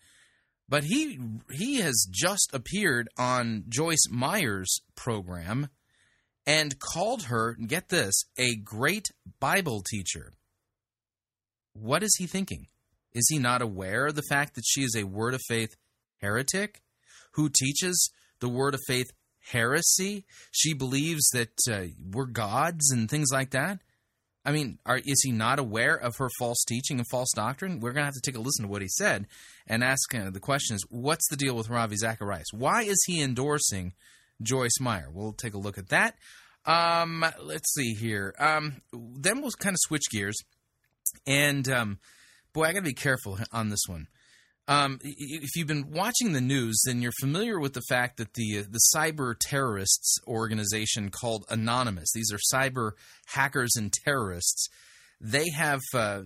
but 0.67 0.83
he 0.83 1.19
he 1.51 1.81
has 1.81 2.07
just 2.09 2.49
appeared 2.53 3.09
on 3.17 3.65
Joyce 3.69 4.07
Meyer's 4.09 4.81
program 4.95 5.69
and 6.45 6.79
called 6.79 7.23
her, 7.23 7.55
get 7.55 7.89
this, 7.89 8.13
a 8.37 8.55
great 8.55 9.09
Bible 9.39 9.81
teacher. 9.81 10.33
What 11.73 12.03
is 12.03 12.15
he 12.17 12.27
thinking? 12.27 12.67
Is 13.13 13.27
he 13.29 13.39
not 13.39 13.61
aware 13.61 14.07
of 14.07 14.15
the 14.15 14.23
fact 14.29 14.55
that 14.55 14.65
she 14.65 14.81
is 14.81 14.95
a 14.95 15.05
word 15.05 15.33
of 15.33 15.41
faith 15.47 15.75
heretic 16.21 16.81
who 17.33 17.49
teaches 17.49 18.11
the 18.39 18.49
word 18.49 18.73
of 18.73 18.81
faith 18.87 19.07
heresy? 19.49 20.25
She 20.51 20.73
believes 20.73 21.27
that 21.29 21.57
uh, 21.69 21.87
we're 22.11 22.25
gods 22.25 22.91
and 22.91 23.09
things 23.09 23.29
like 23.31 23.51
that. 23.51 23.79
I 24.45 24.51
mean, 24.51 24.77
are, 24.85 24.97
is 24.97 25.21
he 25.23 25.31
not 25.31 25.57
aware 25.57 25.95
of 25.95 26.15
her 26.17 26.29
false 26.37 26.63
teaching 26.67 26.99
and 26.99 27.07
false 27.09 27.31
doctrine? 27.35 27.79
We're 27.79 27.93
going 27.93 28.03
to 28.03 28.05
have 28.05 28.13
to 28.13 28.21
take 28.23 28.37
a 28.37 28.41
listen 28.41 28.65
to 28.65 28.71
what 28.71 28.81
he 28.81 28.87
said 28.87 29.25
and 29.67 29.83
ask 29.83 30.13
uh, 30.13 30.29
the 30.29 30.39
question 30.39 30.75
is, 30.75 30.85
what's 30.89 31.27
the 31.29 31.35
deal 31.35 31.55
with 31.55 31.69
Ravi 31.69 31.95
Zacharias? 31.95 32.53
Why 32.53 32.83
is 32.83 33.03
he 33.07 33.21
endorsing 33.21 33.93
Joyce 34.41 34.79
Meyer? 34.79 35.09
We'll 35.11 35.33
take 35.33 35.55
a 35.55 35.59
look 35.59 35.77
at 35.77 35.89
that. 35.89 36.15
Um, 36.65 37.25
let's 37.41 37.73
see 37.73 37.93
here. 37.93 38.35
Um, 38.39 38.81
then 38.91 39.41
we'll 39.41 39.51
kind 39.51 39.73
of 39.73 39.79
switch 39.79 40.09
gears. 40.11 40.37
And 41.25 41.67
um, 41.69 41.99
boy, 42.53 42.65
I 42.65 42.73
got 42.73 42.79
to 42.79 42.85
be 42.85 42.93
careful 42.93 43.39
on 43.51 43.69
this 43.69 43.83
one. 43.87 44.07
Um, 44.67 44.99
if 45.03 45.55
you've 45.55 45.67
been 45.67 45.91
watching 45.91 46.33
the 46.33 46.41
news, 46.41 46.81
then 46.85 47.01
you're 47.01 47.11
familiar 47.19 47.59
with 47.59 47.73
the 47.73 47.83
fact 47.87 48.17
that 48.17 48.33
the 48.33 48.63
the 48.63 48.81
cyber 48.95 49.35
terrorists 49.39 50.17
organization 50.27 51.09
called 51.11 51.45
Anonymous. 51.49 52.11
These 52.13 52.31
are 52.33 52.39
cyber 52.53 52.91
hackers 53.27 53.75
and 53.75 53.93
terrorists. 53.93 54.67
They 55.21 55.45
have 55.55 55.81
uh, 55.93 56.21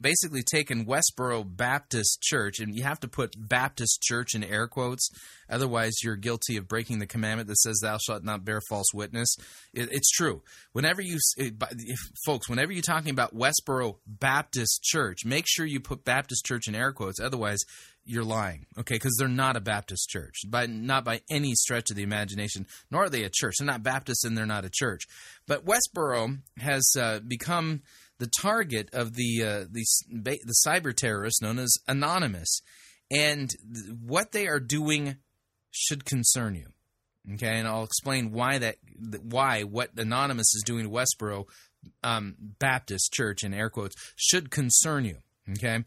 basically 0.00 0.42
taken 0.42 0.86
Westboro 0.86 1.44
Baptist 1.44 2.22
Church, 2.22 2.60
and 2.60 2.74
you 2.74 2.82
have 2.82 3.00
to 3.00 3.08
put 3.08 3.36
Baptist 3.36 4.00
Church 4.02 4.34
in 4.34 4.42
air 4.42 4.66
quotes, 4.66 5.10
otherwise 5.50 5.92
you're 6.02 6.16
guilty 6.16 6.56
of 6.56 6.66
breaking 6.66 6.98
the 6.98 7.06
commandment 7.06 7.48
that 7.48 7.58
says 7.58 7.80
"Thou 7.82 7.98
shalt 7.98 8.24
not 8.24 8.44
bear 8.44 8.60
false 8.68 8.92
witness." 8.94 9.36
It, 9.74 9.90
it's 9.92 10.10
true. 10.10 10.42
Whenever 10.72 11.02
you, 11.02 11.18
if, 11.36 11.98
folks, 12.24 12.48
whenever 12.48 12.72
you're 12.72 12.82
talking 12.82 13.10
about 13.10 13.34
Westboro 13.34 13.96
Baptist 14.06 14.82
Church, 14.82 15.24
make 15.24 15.44
sure 15.46 15.66
you 15.66 15.80
put 15.80 16.04
Baptist 16.04 16.44
Church 16.46 16.68
in 16.68 16.74
air 16.74 16.92
quotes. 16.92 17.20
Otherwise, 17.20 17.60
you're 18.04 18.24
lying. 18.24 18.66
Okay, 18.78 18.94
because 18.94 19.14
they're 19.18 19.28
not 19.28 19.56
a 19.56 19.60
Baptist 19.60 20.08
church, 20.08 20.40
by 20.48 20.66
not 20.66 21.04
by 21.04 21.20
any 21.30 21.54
stretch 21.54 21.90
of 21.90 21.96
the 21.96 22.02
imagination. 22.02 22.66
Nor 22.90 23.04
are 23.04 23.08
they 23.08 23.24
a 23.24 23.30
church. 23.32 23.54
They're 23.58 23.66
not 23.66 23.82
Baptist, 23.82 24.24
and 24.24 24.36
they're 24.36 24.46
not 24.46 24.64
a 24.64 24.70
church. 24.72 25.02
But 25.46 25.64
Westboro 25.64 26.38
has 26.58 26.82
uh, 26.98 27.20
become 27.20 27.82
the 28.18 28.30
target 28.40 28.88
of 28.92 29.14
the 29.14 29.42
uh, 29.42 29.64
the 29.70 29.84
the 30.08 30.54
cyber 30.66 30.94
terrorists 30.94 31.42
known 31.42 31.58
as 31.58 31.74
Anonymous, 31.88 32.60
and 33.10 33.50
th- 33.50 33.96
what 34.00 34.32
they 34.32 34.46
are 34.46 34.60
doing 34.60 35.16
should 35.70 36.04
concern 36.04 36.54
you. 36.54 36.68
Okay, 37.34 37.58
and 37.58 37.68
I'll 37.68 37.84
explain 37.84 38.32
why 38.32 38.58
that 38.58 38.76
why 39.22 39.62
what 39.62 39.90
Anonymous 39.96 40.54
is 40.54 40.62
doing 40.64 40.84
to 40.84 40.90
Westboro 40.90 41.46
um, 42.02 42.34
Baptist 42.58 43.12
Church 43.12 43.42
in 43.42 43.54
air 43.54 43.70
quotes 43.70 43.94
should 44.16 44.50
concern 44.50 45.04
you. 45.04 45.18
Okay. 45.50 45.84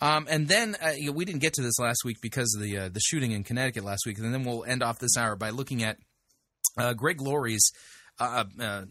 Um, 0.00 0.26
and 0.30 0.46
then 0.46 0.76
uh, 0.84 0.90
you 0.90 1.06
know, 1.06 1.12
we 1.12 1.24
didn't 1.24 1.40
get 1.40 1.54
to 1.54 1.62
this 1.62 1.78
last 1.78 2.04
week 2.04 2.18
because 2.22 2.54
of 2.54 2.62
the 2.62 2.78
uh, 2.78 2.88
the 2.88 3.00
shooting 3.00 3.32
in 3.32 3.44
Connecticut 3.44 3.84
last 3.84 4.06
week, 4.06 4.18
and 4.18 4.32
then 4.32 4.44
we'll 4.44 4.64
end 4.64 4.82
off 4.82 4.98
this 4.98 5.16
hour 5.16 5.36
by 5.36 5.50
looking 5.50 5.82
at 5.82 5.98
uh, 6.78 6.92
Greg 6.94 7.20
Laurie's 7.20 7.72
uh, 8.20 8.44
uh, 8.60 8.84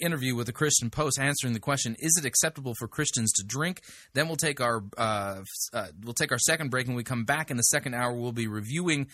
interview 0.00 0.34
with 0.34 0.46
the 0.46 0.52
Christian 0.52 0.90
Post, 0.90 1.18
answering 1.18 1.52
the 1.52 1.60
question: 1.60 1.96
Is 1.98 2.16
it 2.18 2.26
acceptable 2.26 2.74
for 2.78 2.88
Christians 2.88 3.32
to 3.32 3.44
drink? 3.44 3.82
Then 4.14 4.26
we'll 4.26 4.36
take 4.36 4.60
our 4.60 4.82
uh, 4.96 5.42
uh, 5.72 5.86
we'll 6.02 6.14
take 6.14 6.32
our 6.32 6.38
second 6.38 6.70
break, 6.70 6.86
and 6.86 6.96
we 6.96 7.04
come 7.04 7.24
back 7.24 7.50
in 7.50 7.56
the 7.56 7.62
second 7.64 7.94
hour, 7.94 8.12
we'll 8.12 8.32
be 8.32 8.48
reviewing 8.48 9.08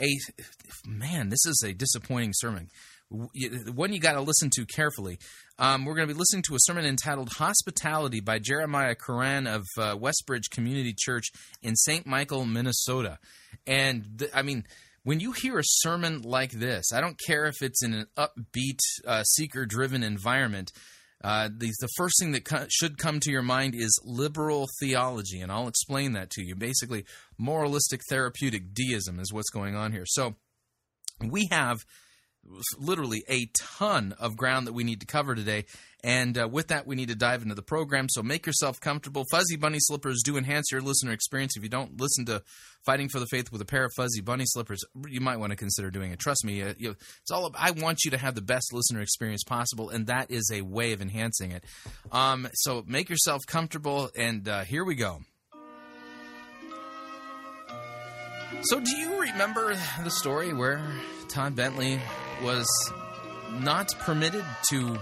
a 0.00 0.08
man. 0.86 1.28
This 1.28 1.44
is 1.46 1.62
a 1.66 1.72
disappointing 1.72 2.32
sermon. 2.34 2.68
One 3.10 3.92
you 3.92 4.00
got 4.00 4.14
to 4.14 4.22
listen 4.22 4.48
to 4.54 4.64
carefully. 4.64 5.18
Um, 5.58 5.84
we're 5.84 5.94
going 5.94 6.08
to 6.08 6.14
be 6.14 6.18
listening 6.18 6.42
to 6.48 6.54
a 6.54 6.58
sermon 6.60 6.86
entitled 6.86 7.28
"Hospitality" 7.36 8.20
by 8.20 8.38
Jeremiah 8.38 8.94
Coran 8.94 9.46
of 9.46 9.64
uh, 9.78 9.96
Westbridge 9.96 10.50
Community 10.50 10.94
Church 10.98 11.26
in 11.62 11.76
St. 11.76 12.06
Michael, 12.06 12.46
Minnesota. 12.46 13.18
And 13.66 14.18
th- 14.18 14.30
I 14.34 14.42
mean, 14.42 14.64
when 15.04 15.20
you 15.20 15.32
hear 15.32 15.58
a 15.58 15.64
sermon 15.64 16.22
like 16.22 16.52
this, 16.52 16.92
I 16.92 17.00
don't 17.00 17.18
care 17.26 17.46
if 17.46 17.60
it's 17.60 17.82
in 17.84 17.94
an 17.94 18.06
upbeat, 18.16 18.78
uh, 19.06 19.22
seeker-driven 19.24 20.02
environment. 20.02 20.70
Uh, 21.24 21.48
the 21.56 21.70
the 21.80 21.88
first 21.96 22.16
thing 22.18 22.32
that 22.32 22.44
co- 22.44 22.66
should 22.68 22.98
come 22.98 23.20
to 23.20 23.30
your 23.30 23.42
mind 23.42 23.74
is 23.76 23.96
liberal 24.04 24.66
theology, 24.80 25.40
and 25.40 25.52
I'll 25.52 25.68
explain 25.68 26.12
that 26.12 26.30
to 26.30 26.42
you. 26.42 26.56
Basically, 26.56 27.04
moralistic 27.38 28.00
therapeutic 28.08 28.74
deism 28.74 29.20
is 29.20 29.32
what's 29.32 29.50
going 29.50 29.76
on 29.76 29.92
here. 29.92 30.04
So, 30.04 30.34
we 31.20 31.46
have 31.52 31.78
literally 32.76 33.22
a 33.28 33.46
ton 33.56 34.14
of 34.18 34.36
ground 34.36 34.66
that 34.66 34.72
we 34.72 34.82
need 34.82 35.00
to 35.00 35.06
cover 35.06 35.34
today. 35.34 35.64
And 36.04 36.36
uh, 36.36 36.48
with 36.48 36.68
that, 36.68 36.86
we 36.86 36.96
need 36.96 37.08
to 37.08 37.14
dive 37.14 37.42
into 37.42 37.54
the 37.54 37.62
program. 37.62 38.08
So 38.08 38.22
make 38.22 38.44
yourself 38.44 38.80
comfortable. 38.80 39.24
Fuzzy 39.30 39.56
bunny 39.56 39.78
slippers 39.80 40.22
do 40.24 40.36
enhance 40.36 40.72
your 40.72 40.80
listener 40.80 41.12
experience. 41.12 41.56
If 41.56 41.62
you 41.62 41.68
don't 41.68 42.00
listen 42.00 42.24
to 42.26 42.42
Fighting 42.84 43.08
for 43.08 43.20
the 43.20 43.26
Faith 43.26 43.52
with 43.52 43.60
a 43.60 43.64
pair 43.64 43.84
of 43.84 43.92
fuzzy 43.96 44.20
bunny 44.20 44.44
slippers, 44.46 44.82
you 45.06 45.20
might 45.20 45.36
want 45.36 45.50
to 45.50 45.56
consider 45.56 45.90
doing 45.92 46.10
it. 46.10 46.18
Trust 46.18 46.44
me, 46.44 46.62
uh, 46.62 46.74
you 46.76 46.90
it's 46.90 47.30
all. 47.30 47.46
ab- 47.46 47.54
I 47.56 47.70
want 47.70 48.04
you 48.04 48.10
to 48.10 48.18
have 48.18 48.34
the 48.34 48.42
best 48.42 48.72
listener 48.72 49.00
experience 49.00 49.44
possible, 49.44 49.90
and 49.90 50.08
that 50.08 50.30
is 50.32 50.50
a 50.52 50.62
way 50.62 50.92
of 50.92 51.00
enhancing 51.00 51.52
it. 51.52 51.64
Um, 52.10 52.48
so 52.54 52.82
make 52.86 53.08
yourself 53.08 53.42
comfortable, 53.46 54.10
and 54.16 54.48
uh, 54.48 54.64
here 54.64 54.84
we 54.84 54.96
go. 54.96 55.20
So, 58.62 58.80
do 58.80 58.96
you 58.96 59.20
remember 59.20 59.76
the 60.04 60.10
story 60.10 60.52
where 60.52 60.80
Todd 61.28 61.56
Bentley 61.56 62.00
was 62.42 62.66
not 63.60 63.92
permitted 64.00 64.44
to 64.70 64.98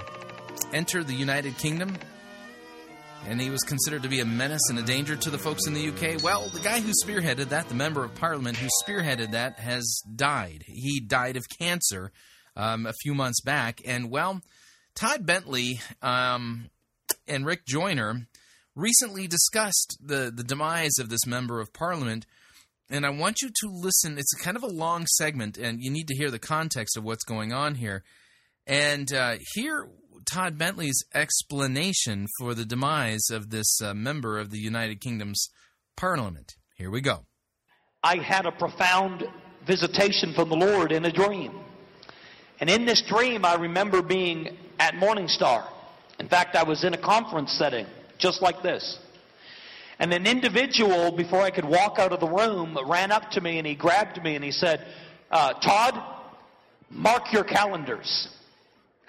enter 0.73 1.03
the 1.03 1.15
United 1.15 1.57
Kingdom? 1.59 1.97
And 3.27 3.41
he 3.41 3.51
was 3.51 3.61
considered 3.61 4.03
to 4.03 4.09
be 4.09 4.21
a 4.21 4.25
menace 4.25 4.63
and 4.71 4.79
a 4.79 4.83
danger 4.83 5.15
to 5.15 5.31
the 5.31 5.39
folks 5.39 5.67
in 5.67 5.75
the 5.75 5.89
UK. 5.89 6.23
Well, 6.23 6.49
the 6.49 6.61
guy 6.61 6.81
who 6.81 6.93
spearheaded 7.05 7.51
that, 7.51 7.69
the 7.69 7.75
member 7.75 8.03
of 8.03 8.15
parliament 8.15 8.57
who 8.57 8.69
spearheaded 8.85 9.33
that, 9.33 9.59
has 9.59 10.03
died. 10.17 10.65
He 10.67 11.01
died 11.01 11.37
of 11.37 11.45
cancer 11.59 12.13
um, 12.57 12.87
a 12.87 12.95
few 12.95 13.15
months 13.15 13.41
back. 13.43 13.83
And, 13.85 14.11
well, 14.11 14.41
Todd 14.95 15.27
Bentley 15.27 15.81
um, 16.01 16.71
and 17.29 17.45
Rick 17.45 17.67
Joyner 17.67 18.27
recently 18.75 19.27
discussed 19.27 19.99
the, 20.03 20.33
the 20.35 20.45
demise 20.45 20.99
of 20.99 21.11
this 21.11 21.27
member 21.27 21.61
of 21.61 21.73
parliament 21.73 22.25
and 22.91 23.07
I 23.07 23.11
want 23.11 23.41
you 23.41 23.49
to 23.49 23.69
listen. 23.69 24.19
It's 24.19 24.35
kind 24.35 24.57
of 24.57 24.65
a 24.65 24.69
long 24.69 25.07
segment, 25.07 25.57
and 25.57 25.81
you 25.81 25.91
need 25.91 26.09
to 26.09 26.17
hear 26.17 26.31
the 26.31 26.41
context 26.41 26.97
of 26.97 27.05
what's 27.05 27.25
going 27.25 27.53
on 27.53 27.77
here. 27.77 28.03
And 28.67 29.13
uh, 29.13 29.37
hear 29.55 29.89
Todd 30.25 30.59
Bentley's 30.59 31.05
explanation 31.15 32.27
for 32.39 32.55
the 32.55 32.65
demise 32.65 33.31
of 33.31 33.51
this 33.51 33.81
uh, 33.83 33.95
member 33.95 34.39
of 34.39 34.51
the 34.51 34.59
United 34.59 35.01
Kingdom's 35.01 35.49
Parliament. 35.97 36.55
Here 36.77 36.91
we 36.91 37.01
go. 37.01 37.27
I 38.03 38.17
had 38.17 38.47
a 38.47 38.53
profound 38.53 39.25
visitation 39.67 40.33
from 40.35 40.49
the 40.49 40.57
Lord 40.57 40.93
in 40.93 41.05
a 41.05 41.13
dream. 41.13 41.61
And 42.61 42.71
in 42.71 42.87
this 42.87 43.03
dream, 43.03 43.45
I 43.45 43.55
remember 43.55 44.03
being 44.03 44.57
at 44.79 44.95
Morningstar. 44.95 45.67
In 46.19 46.29
fact, 46.29 46.57
I 46.57 46.63
was 46.63 46.85
in 46.85 46.95
a 46.95 46.99
conference 46.99 47.53
setting, 47.53 47.87
just 48.19 48.43
like 48.43 48.63
this. 48.63 48.99
And 49.99 50.13
an 50.15 50.27
individual, 50.27 51.13
before 51.13 51.43
I 51.43 51.51
could 51.51 51.65
walk 51.65 51.99
out 51.99 52.13
of 52.13 52.21
the 52.21 52.29
room, 52.29 52.79
ran 52.87 53.13
up 53.13 53.31
to 53.33 53.41
me 53.41 53.59
and 53.59 53.67
he 53.67 53.75
grabbed 53.75 54.23
me 54.23 54.35
and 54.35 54.45
he 54.45 54.51
said, 54.51 54.87
uh, 55.31 55.53
Todd, 55.61 56.03
mark 56.91 57.33
your 57.33 57.45
calendars. 57.45 58.29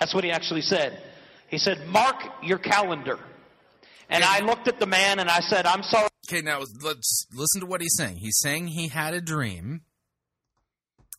That's 0.02 0.16
what 0.16 0.24
he 0.24 0.32
actually 0.32 0.64
said. 0.64 1.00
He 1.48 1.60
said, 1.60 1.86
mark 1.86 2.16
your 2.42 2.58
calendar. 2.58 3.20
And 4.10 4.24
I 4.24 4.40
looked 4.40 4.68
at 4.68 4.80
the 4.80 4.88
man 4.88 5.20
and 5.20 5.30
I 5.30 5.42
said, 5.42 5.68
I'm 5.68 5.84
sorry. 5.84 6.10
Okay, 6.28 6.42
now 6.42 6.64
let's 6.84 7.28
listen 7.32 7.62
to 7.62 7.68
what 7.68 7.82
he's 7.82 7.96
saying. 7.96 8.18
He's 8.18 8.40
saying 8.40 8.68
he 8.68 8.88
had 8.88 9.14
a 9.14 9.22
dream. 9.22 9.82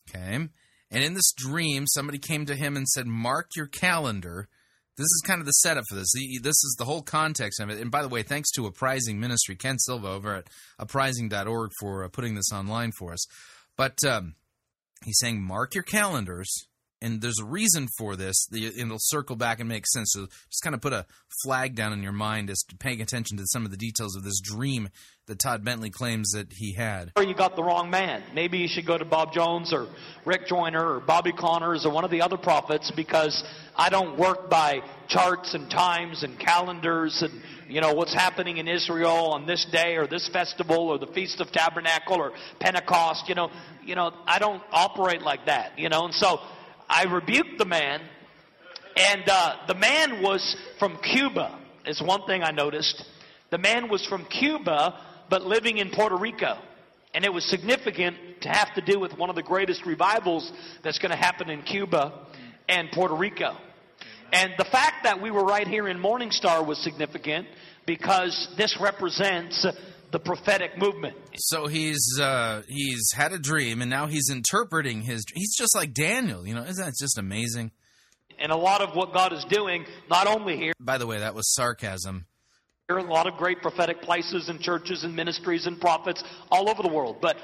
Okay. 0.09 0.35
And 0.35 1.03
in 1.03 1.13
this 1.13 1.31
dream, 1.31 1.87
somebody 1.87 2.17
came 2.17 2.45
to 2.45 2.55
him 2.55 2.75
and 2.75 2.85
said, 2.89 3.07
Mark 3.07 3.51
your 3.55 3.67
calendar. 3.67 4.49
This 4.97 5.05
is 5.05 5.23
kind 5.25 5.39
of 5.39 5.45
the 5.45 5.53
setup 5.53 5.85
for 5.87 5.95
this. 5.95 6.11
This 6.41 6.49
is 6.49 6.75
the 6.77 6.85
whole 6.85 7.03
context 7.03 7.61
of 7.61 7.69
it. 7.69 7.79
And 7.79 7.89
by 7.89 8.01
the 8.01 8.09
way, 8.09 8.21
thanks 8.21 8.51
to 8.51 8.65
Apprising 8.65 9.17
Ministry, 9.17 9.55
Ken 9.55 9.79
Silva 9.79 10.09
over 10.09 10.35
at 10.35 10.49
apprising.org 10.77 11.71
for 11.79 12.03
uh, 12.03 12.09
putting 12.09 12.35
this 12.35 12.51
online 12.53 12.91
for 12.91 13.13
us. 13.13 13.25
But 13.77 14.03
um, 14.05 14.35
he's 15.05 15.17
saying, 15.19 15.41
Mark 15.41 15.73
your 15.73 15.85
calendars. 15.85 16.67
And 17.03 17.21
there's 17.21 17.39
a 17.39 17.45
reason 17.45 17.87
for 17.97 18.15
this. 18.15 18.47
The- 18.49 18.67
It'll 18.79 18.97
circle 18.97 19.35
back 19.35 19.59
and 19.59 19.67
make 19.67 19.85
sense. 19.87 20.11
So 20.13 20.27
just 20.49 20.63
kind 20.63 20.73
of 20.73 20.81
put 20.81 20.93
a 20.93 21.05
flag 21.43 21.75
down 21.75 21.91
in 21.91 22.01
your 22.01 22.13
mind 22.13 22.49
as 22.49 22.59
to 22.69 22.77
paying 22.77 23.01
attention 23.01 23.37
to 23.37 23.43
some 23.47 23.65
of 23.65 23.71
the 23.71 23.77
details 23.77 24.15
of 24.15 24.23
this 24.23 24.39
dream 24.39 24.89
that 25.27 25.39
Todd 25.39 25.63
Bentley 25.63 25.89
claims 25.89 26.31
that 26.31 26.47
he 26.51 26.73
had. 26.73 27.11
you 27.17 27.33
got 27.33 27.55
the 27.55 27.63
wrong 27.63 27.89
man. 27.89 28.23
Maybe 28.33 28.57
you 28.57 28.67
should 28.67 28.85
go 28.85 28.97
to 28.97 29.05
Bob 29.05 29.33
Jones 29.33 29.73
or 29.73 29.87
Rick 30.25 30.47
Joyner 30.47 30.95
or 30.95 30.99
Bobby 30.99 31.31
Connors 31.31 31.85
or 31.85 31.91
one 31.91 32.03
of 32.03 32.11
the 32.11 32.21
other 32.21 32.37
prophets 32.37 32.91
because 32.95 33.43
I 33.75 33.89
don't 33.89 34.17
work 34.17 34.49
by 34.49 34.81
charts 35.07 35.53
and 35.53 35.69
times 35.69 36.23
and 36.23 36.39
calendars 36.39 37.21
and 37.21 37.41
you 37.69 37.79
know 37.81 37.93
what's 37.93 38.13
happening 38.13 38.57
in 38.57 38.67
Israel 38.67 39.31
on 39.31 39.45
this 39.47 39.65
day 39.71 39.95
or 39.95 40.07
this 40.07 40.27
festival 40.29 40.89
or 40.89 40.97
the 40.99 41.07
Feast 41.07 41.39
of 41.39 41.51
Tabernacle 41.51 42.17
or 42.17 42.33
Pentecost. 42.59 43.29
You 43.29 43.35
know, 43.35 43.49
you 43.83 43.95
know 43.95 44.11
I 44.25 44.39
don't 44.39 44.61
operate 44.71 45.21
like 45.21 45.45
that. 45.45 45.79
You 45.79 45.89
know, 45.89 46.05
and 46.05 46.13
so 46.13 46.41
I 46.89 47.03
rebuked 47.05 47.57
the 47.57 47.65
man, 47.65 48.01
and 48.95 49.23
uh, 49.27 49.55
the 49.67 49.75
man 49.75 50.21
was 50.21 50.55
from 50.79 50.97
Cuba. 50.97 51.59
Is 51.85 52.01
one 52.01 52.25
thing 52.25 52.43
I 52.43 52.51
noticed. 52.51 53.03
The 53.49 53.57
man 53.57 53.89
was 53.89 54.05
from 54.05 54.25
Cuba, 54.25 54.99
but 55.29 55.43
living 55.43 55.77
in 55.77 55.91
Puerto 55.91 56.15
Rico. 56.15 56.57
And 57.13 57.25
it 57.25 57.31
was 57.31 57.45
significant 57.45 58.41
to 58.41 58.49
have 58.49 58.73
to 58.75 58.81
do 58.81 58.99
with 58.99 59.17
one 59.17 59.29
of 59.29 59.35
the 59.35 59.43
greatest 59.43 59.85
revivals 59.85 60.51
that's 60.83 60.97
going 60.97 61.11
to 61.11 61.17
happen 61.17 61.49
in 61.49 61.61
Cuba 61.61 62.25
and 62.67 62.89
Puerto 62.91 63.15
Rico. 63.15 63.55
And 64.31 64.53
the 64.57 64.65
fact 64.65 65.03
that 65.03 65.21
we 65.21 65.29
were 65.29 65.43
right 65.43 65.67
here 65.67 65.87
in 65.87 65.99
Morning 65.99 66.31
Star 66.31 66.63
was 66.63 66.79
significant 66.79 67.47
because 67.85 68.47
this 68.57 68.77
represents 68.79 69.65
the 70.13 70.19
prophetic 70.19 70.77
movement. 70.77 71.17
So 71.35 71.67
he's 71.67 72.17
uh, 72.21 72.61
he's 72.69 73.11
had 73.13 73.33
a 73.33 73.39
dream, 73.39 73.81
and 73.81 73.89
now 73.89 74.05
he's 74.05 74.29
interpreting 74.29 75.01
his. 75.01 75.25
He's 75.33 75.57
just 75.57 75.75
like 75.75 75.93
Daniel, 75.93 76.47
you 76.47 76.55
know. 76.55 76.63
Isn't 76.63 76.85
that 76.85 76.93
just 76.97 77.17
amazing? 77.17 77.71
And 78.39 78.51
a 78.51 78.55
lot 78.55 78.81
of 78.81 78.95
what 78.95 79.13
God 79.13 79.33
is 79.33 79.43
doing, 79.49 79.85
not 80.09 80.27
only 80.27 80.55
here, 80.55 80.73
By 80.79 80.97
the 80.97 81.07
way, 81.07 81.19
that 81.19 81.35
was 81.35 81.53
sarcasm. 81.53 82.27
There 82.87 82.97
are 82.97 82.99
a 82.99 83.11
lot 83.11 83.27
of 83.27 83.35
great 83.37 83.61
prophetic 83.61 84.01
places 84.01 84.49
and 84.49 84.59
churches 84.59 85.03
and 85.03 85.15
ministries 85.15 85.65
and 85.65 85.79
prophets 85.79 86.23
all 86.51 86.69
over 86.69 86.83
the 86.83 86.89
world. 86.89 87.17
But 87.21 87.37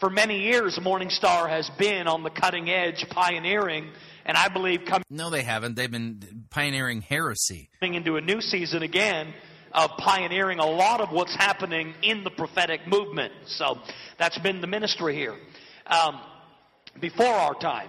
for 0.00 0.08
many 0.08 0.40
years, 0.44 0.80
Morning 0.80 1.10
Star 1.10 1.48
has 1.48 1.70
been 1.78 2.06
on 2.06 2.22
the 2.22 2.30
cutting 2.30 2.70
edge, 2.70 3.04
pioneering, 3.10 3.90
and 4.24 4.36
I 4.36 4.48
believe 4.48 4.80
coming 4.86 5.04
No, 5.10 5.28
they 5.28 5.42
haven't. 5.42 5.74
They've 5.76 5.90
been 5.90 6.46
pioneering 6.50 7.02
heresy. 7.02 7.68
Coming 7.80 7.94
into 7.94 8.16
a 8.16 8.20
new 8.22 8.40
season 8.40 8.82
again 8.82 9.34
of 9.74 9.90
pioneering 9.98 10.60
a 10.60 10.66
lot 10.66 11.00
of 11.00 11.10
what's 11.10 11.34
happening 11.34 11.94
in 12.02 12.22
the 12.22 12.30
prophetic 12.30 12.86
movement. 12.86 13.32
So 13.46 13.78
that's 14.18 14.38
been 14.38 14.60
the 14.60 14.68
ministry 14.68 15.16
here 15.16 15.34
um, 15.86 16.20
before 17.00 17.26
our 17.26 17.54
time. 17.54 17.88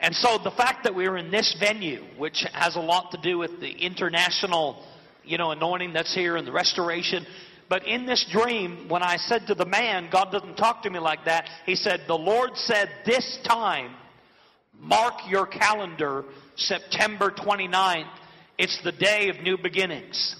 And 0.00 0.14
so 0.16 0.36
the 0.42 0.50
fact 0.50 0.82
that 0.82 0.94
we're 0.96 1.16
in 1.16 1.30
this 1.30 1.54
venue, 1.60 2.04
which 2.18 2.44
has 2.52 2.74
a 2.74 2.80
lot 2.80 3.12
to 3.12 3.18
do 3.22 3.38
with 3.38 3.60
the 3.60 3.70
international, 3.70 4.84
you 5.24 5.38
know, 5.38 5.52
anointing 5.52 5.92
that's 5.92 6.12
here 6.12 6.36
and 6.36 6.44
the 6.44 6.52
restoration. 6.52 7.24
But 7.68 7.86
in 7.86 8.04
this 8.04 8.26
dream, 8.28 8.88
when 8.88 9.04
I 9.04 9.16
said 9.16 9.46
to 9.46 9.54
the 9.54 9.64
man, 9.64 10.08
God 10.10 10.32
doesn't 10.32 10.56
talk 10.56 10.82
to 10.82 10.90
me 10.90 10.98
like 10.98 11.24
that. 11.26 11.48
He 11.66 11.76
said, 11.76 12.02
the 12.08 12.18
Lord 12.18 12.56
said, 12.56 12.90
this 13.06 13.38
time, 13.44 13.94
mark 14.76 15.14
your 15.28 15.46
calendar, 15.46 16.24
September 16.56 17.30
29th. 17.30 18.10
It's 18.58 18.82
the 18.82 18.92
day 18.92 19.28
of 19.28 19.40
new 19.40 19.56
beginnings. 19.56 20.36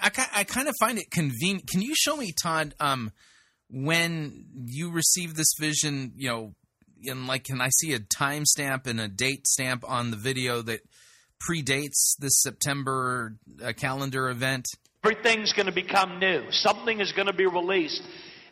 I, 0.00 0.10
I 0.34 0.44
kind 0.44 0.68
of 0.68 0.74
find 0.80 0.98
it 0.98 1.10
convenient. 1.10 1.68
Can 1.68 1.80
you 1.80 1.94
show 1.94 2.16
me, 2.16 2.32
Todd, 2.32 2.74
um, 2.80 3.12
when 3.70 4.46
you 4.66 4.90
received 4.90 5.36
this 5.36 5.54
vision? 5.58 6.12
You 6.16 6.28
know, 6.28 6.54
and 7.04 7.26
like, 7.26 7.44
can 7.44 7.60
I 7.60 7.68
see 7.70 7.92
a 7.92 8.00
timestamp 8.00 8.86
and 8.86 9.00
a 9.00 9.08
date 9.08 9.46
stamp 9.46 9.84
on 9.88 10.10
the 10.10 10.16
video 10.16 10.62
that 10.62 10.80
predates 11.48 12.16
this 12.18 12.40
September 12.42 13.36
uh, 13.64 13.72
calendar 13.72 14.28
event? 14.28 14.66
Everything's 15.04 15.52
going 15.52 15.66
to 15.66 15.72
become 15.72 16.18
new. 16.18 16.44
Something 16.50 17.00
is 17.00 17.12
going 17.12 17.26
to 17.26 17.32
be 17.32 17.46
released. 17.46 18.02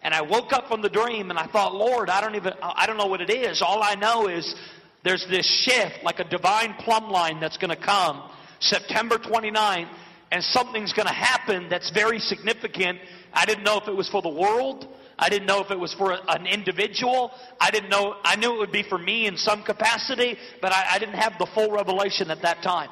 And 0.02 0.14
I 0.14 0.22
woke 0.22 0.52
up 0.52 0.68
from 0.68 0.82
the 0.82 0.90
dream 0.90 1.30
and 1.30 1.38
I 1.38 1.46
thought, 1.46 1.74
Lord, 1.74 2.10
I 2.10 2.20
don't 2.20 2.36
even, 2.36 2.52
I 2.62 2.86
don't 2.86 2.98
know 2.98 3.06
what 3.06 3.22
it 3.22 3.30
is. 3.30 3.62
All 3.62 3.82
I 3.82 3.94
know 3.94 4.28
is 4.28 4.54
there's 5.02 5.26
this 5.30 5.46
shift, 5.46 6.04
like 6.04 6.20
a 6.20 6.24
divine 6.24 6.74
plumb 6.74 7.10
line 7.10 7.40
that's 7.40 7.56
going 7.56 7.70
to 7.70 7.82
come 7.82 8.22
September 8.60 9.16
29th, 9.16 9.88
and 10.34 10.42
something's 10.42 10.92
going 10.92 11.06
to 11.06 11.14
happen 11.14 11.68
that's 11.68 11.90
very 11.90 12.18
significant. 12.18 12.98
I 13.32 13.46
didn't 13.46 13.62
know 13.62 13.78
if 13.78 13.86
it 13.86 13.94
was 13.94 14.08
for 14.08 14.20
the 14.20 14.28
world. 14.28 14.84
I 15.16 15.28
didn't 15.28 15.46
know 15.46 15.60
if 15.60 15.70
it 15.70 15.78
was 15.78 15.94
for 15.94 16.10
an 16.12 16.48
individual. 16.48 17.30
I 17.60 17.70
didn't 17.70 17.88
know, 17.88 18.16
I 18.24 18.34
knew 18.34 18.56
it 18.56 18.58
would 18.58 18.72
be 18.72 18.82
for 18.82 18.98
me 18.98 19.28
in 19.28 19.36
some 19.36 19.62
capacity, 19.62 20.36
but 20.60 20.72
I, 20.72 20.86
I 20.94 20.98
didn't 20.98 21.14
have 21.14 21.34
the 21.38 21.46
full 21.54 21.70
revelation 21.70 22.32
at 22.32 22.42
that 22.42 22.64
time. 22.64 22.90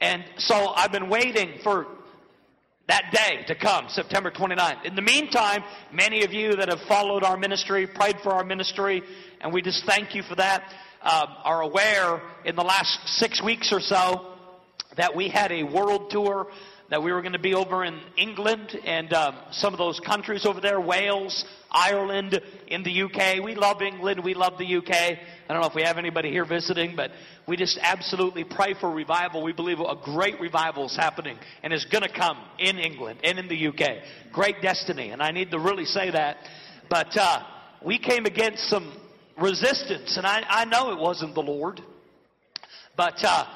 And 0.00 0.22
so 0.38 0.68
I've 0.68 0.92
been 0.92 1.08
waiting 1.08 1.58
for 1.64 1.88
that 2.86 3.10
day 3.12 3.44
to 3.48 3.56
come, 3.56 3.86
September 3.88 4.30
29th. 4.30 4.84
In 4.84 4.94
the 4.94 5.02
meantime, 5.02 5.64
many 5.92 6.22
of 6.22 6.32
you 6.32 6.54
that 6.54 6.68
have 6.68 6.82
followed 6.86 7.24
our 7.24 7.36
ministry, 7.36 7.88
prayed 7.88 8.20
for 8.22 8.30
our 8.30 8.44
ministry, 8.44 9.02
and 9.40 9.52
we 9.52 9.60
just 9.60 9.84
thank 9.86 10.14
you 10.14 10.22
for 10.22 10.36
that, 10.36 10.72
um, 11.02 11.26
are 11.42 11.62
aware 11.62 12.22
in 12.44 12.54
the 12.54 12.62
last 12.62 12.96
six 13.08 13.42
weeks 13.42 13.72
or 13.72 13.80
so 13.80 14.33
that 14.96 15.14
we 15.14 15.28
had 15.28 15.52
a 15.52 15.62
world 15.62 16.10
tour 16.10 16.48
that 16.90 17.02
we 17.02 17.12
were 17.12 17.22
going 17.22 17.32
to 17.32 17.38
be 17.38 17.54
over 17.54 17.84
in 17.84 17.98
England 18.16 18.78
and 18.84 19.12
um, 19.14 19.36
some 19.50 19.72
of 19.72 19.78
those 19.78 19.98
countries 20.00 20.44
over 20.44 20.60
there, 20.60 20.80
Wales, 20.80 21.44
Ireland, 21.70 22.40
in 22.68 22.82
the 22.82 23.02
UK. 23.02 23.42
We 23.42 23.54
love 23.54 23.80
England. 23.80 24.22
We 24.22 24.34
love 24.34 24.58
the 24.58 24.76
UK. 24.76 24.90
I 24.90 25.18
don't 25.48 25.60
know 25.60 25.66
if 25.66 25.74
we 25.74 25.82
have 25.82 25.96
anybody 25.96 26.30
here 26.30 26.44
visiting, 26.44 26.94
but 26.94 27.10
we 27.48 27.56
just 27.56 27.78
absolutely 27.80 28.44
pray 28.44 28.74
for 28.74 28.90
revival. 28.90 29.42
We 29.42 29.52
believe 29.52 29.80
a 29.80 29.96
great 29.96 30.38
revival 30.40 30.86
is 30.86 30.94
happening 30.94 31.38
and 31.62 31.72
is 31.72 31.86
going 31.86 32.02
to 32.02 32.12
come 32.12 32.38
in 32.58 32.78
England 32.78 33.20
and 33.24 33.38
in 33.38 33.48
the 33.48 33.68
UK. 33.68 34.02
Great 34.32 34.60
destiny, 34.60 35.10
and 35.10 35.22
I 35.22 35.30
need 35.30 35.50
to 35.52 35.58
really 35.58 35.86
say 35.86 36.10
that. 36.10 36.36
But 36.90 37.16
uh, 37.16 37.42
we 37.82 37.98
came 37.98 38.26
against 38.26 38.68
some 38.68 38.92
resistance, 39.38 40.16
and 40.18 40.26
I, 40.26 40.44
I 40.48 40.64
know 40.66 40.92
it 40.92 40.98
wasn't 40.98 41.34
the 41.34 41.42
Lord, 41.42 41.80
but 42.96 43.24
uh, 43.24 43.46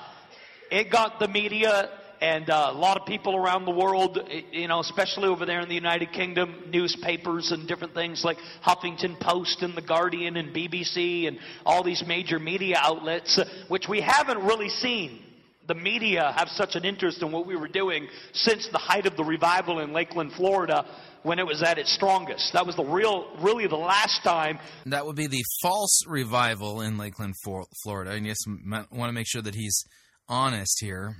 it 0.70 0.90
got 0.90 1.18
the 1.18 1.28
media 1.28 1.90
and 2.20 2.50
uh, 2.50 2.70
a 2.72 2.76
lot 2.76 3.00
of 3.00 3.06
people 3.06 3.36
around 3.36 3.64
the 3.64 3.70
world, 3.70 4.18
you 4.52 4.66
know, 4.66 4.80
especially 4.80 5.28
over 5.28 5.46
there 5.46 5.60
in 5.60 5.68
the 5.68 5.74
United 5.74 6.12
Kingdom, 6.12 6.64
newspapers 6.70 7.52
and 7.52 7.68
different 7.68 7.94
things 7.94 8.24
like 8.24 8.38
Huffington 8.64 9.20
Post 9.20 9.62
and 9.62 9.74
The 9.74 9.82
Guardian 9.82 10.36
and 10.36 10.54
BBC 10.54 11.28
and 11.28 11.38
all 11.64 11.82
these 11.84 12.04
major 12.06 12.38
media 12.38 12.76
outlets, 12.80 13.38
uh, 13.38 13.44
which 13.68 13.88
we 13.88 14.00
haven't 14.00 14.42
really 14.42 14.68
seen 14.68 15.22
the 15.68 15.74
media 15.74 16.32
have 16.36 16.48
such 16.48 16.76
an 16.76 16.84
interest 16.84 17.22
in 17.22 17.30
what 17.30 17.46
we 17.46 17.54
were 17.54 17.68
doing 17.68 18.08
since 18.32 18.68
the 18.68 18.78
height 18.78 19.06
of 19.06 19.16
the 19.16 19.24
revival 19.24 19.80
in 19.80 19.92
Lakeland, 19.92 20.32
Florida, 20.32 20.86
when 21.22 21.38
it 21.38 21.46
was 21.46 21.62
at 21.62 21.78
its 21.78 21.92
strongest. 21.92 22.54
That 22.54 22.66
was 22.66 22.74
the 22.74 22.84
real, 22.84 23.36
really 23.40 23.66
the 23.66 23.76
last 23.76 24.22
time 24.24 24.58
That 24.86 25.04
would 25.04 25.16
be 25.16 25.26
the 25.26 25.42
false 25.60 26.04
revival 26.06 26.80
in 26.80 26.96
Lakeland, 26.96 27.34
Florida. 27.44 28.12
And 28.12 28.26
yes, 28.26 28.38
want 28.46 28.88
to 28.90 29.12
make 29.12 29.26
sure 29.28 29.42
that 29.42 29.54
he's 29.54 29.84
honest 30.28 30.80
here. 30.80 31.16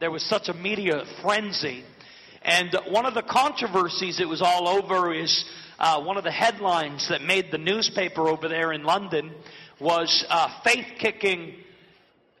there 0.00 0.10
was 0.10 0.22
such 0.24 0.48
a 0.48 0.54
media 0.54 1.04
frenzy. 1.22 1.84
And 2.42 2.76
one 2.88 3.06
of 3.06 3.14
the 3.14 3.22
controversies 3.22 4.20
it 4.20 4.28
was 4.28 4.42
all 4.42 4.68
over 4.68 5.14
is 5.14 5.44
uh, 5.78 6.02
one 6.02 6.18
of 6.18 6.24
the 6.24 6.30
headlines 6.30 7.08
that 7.08 7.22
made 7.22 7.50
the 7.50 7.58
newspaper 7.58 8.28
over 8.28 8.48
there 8.48 8.72
in 8.72 8.84
London 8.84 9.32
was 9.80 10.24
a 10.28 10.50
faith 10.62 10.86
kicking 10.98 11.54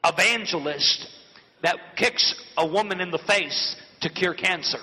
evangelist 0.04 1.08
that 1.62 1.96
kicks 1.96 2.34
a 2.58 2.66
woman 2.66 3.00
in 3.00 3.10
the 3.10 3.18
face 3.18 3.76
to 4.02 4.10
cure 4.10 4.34
cancer. 4.34 4.78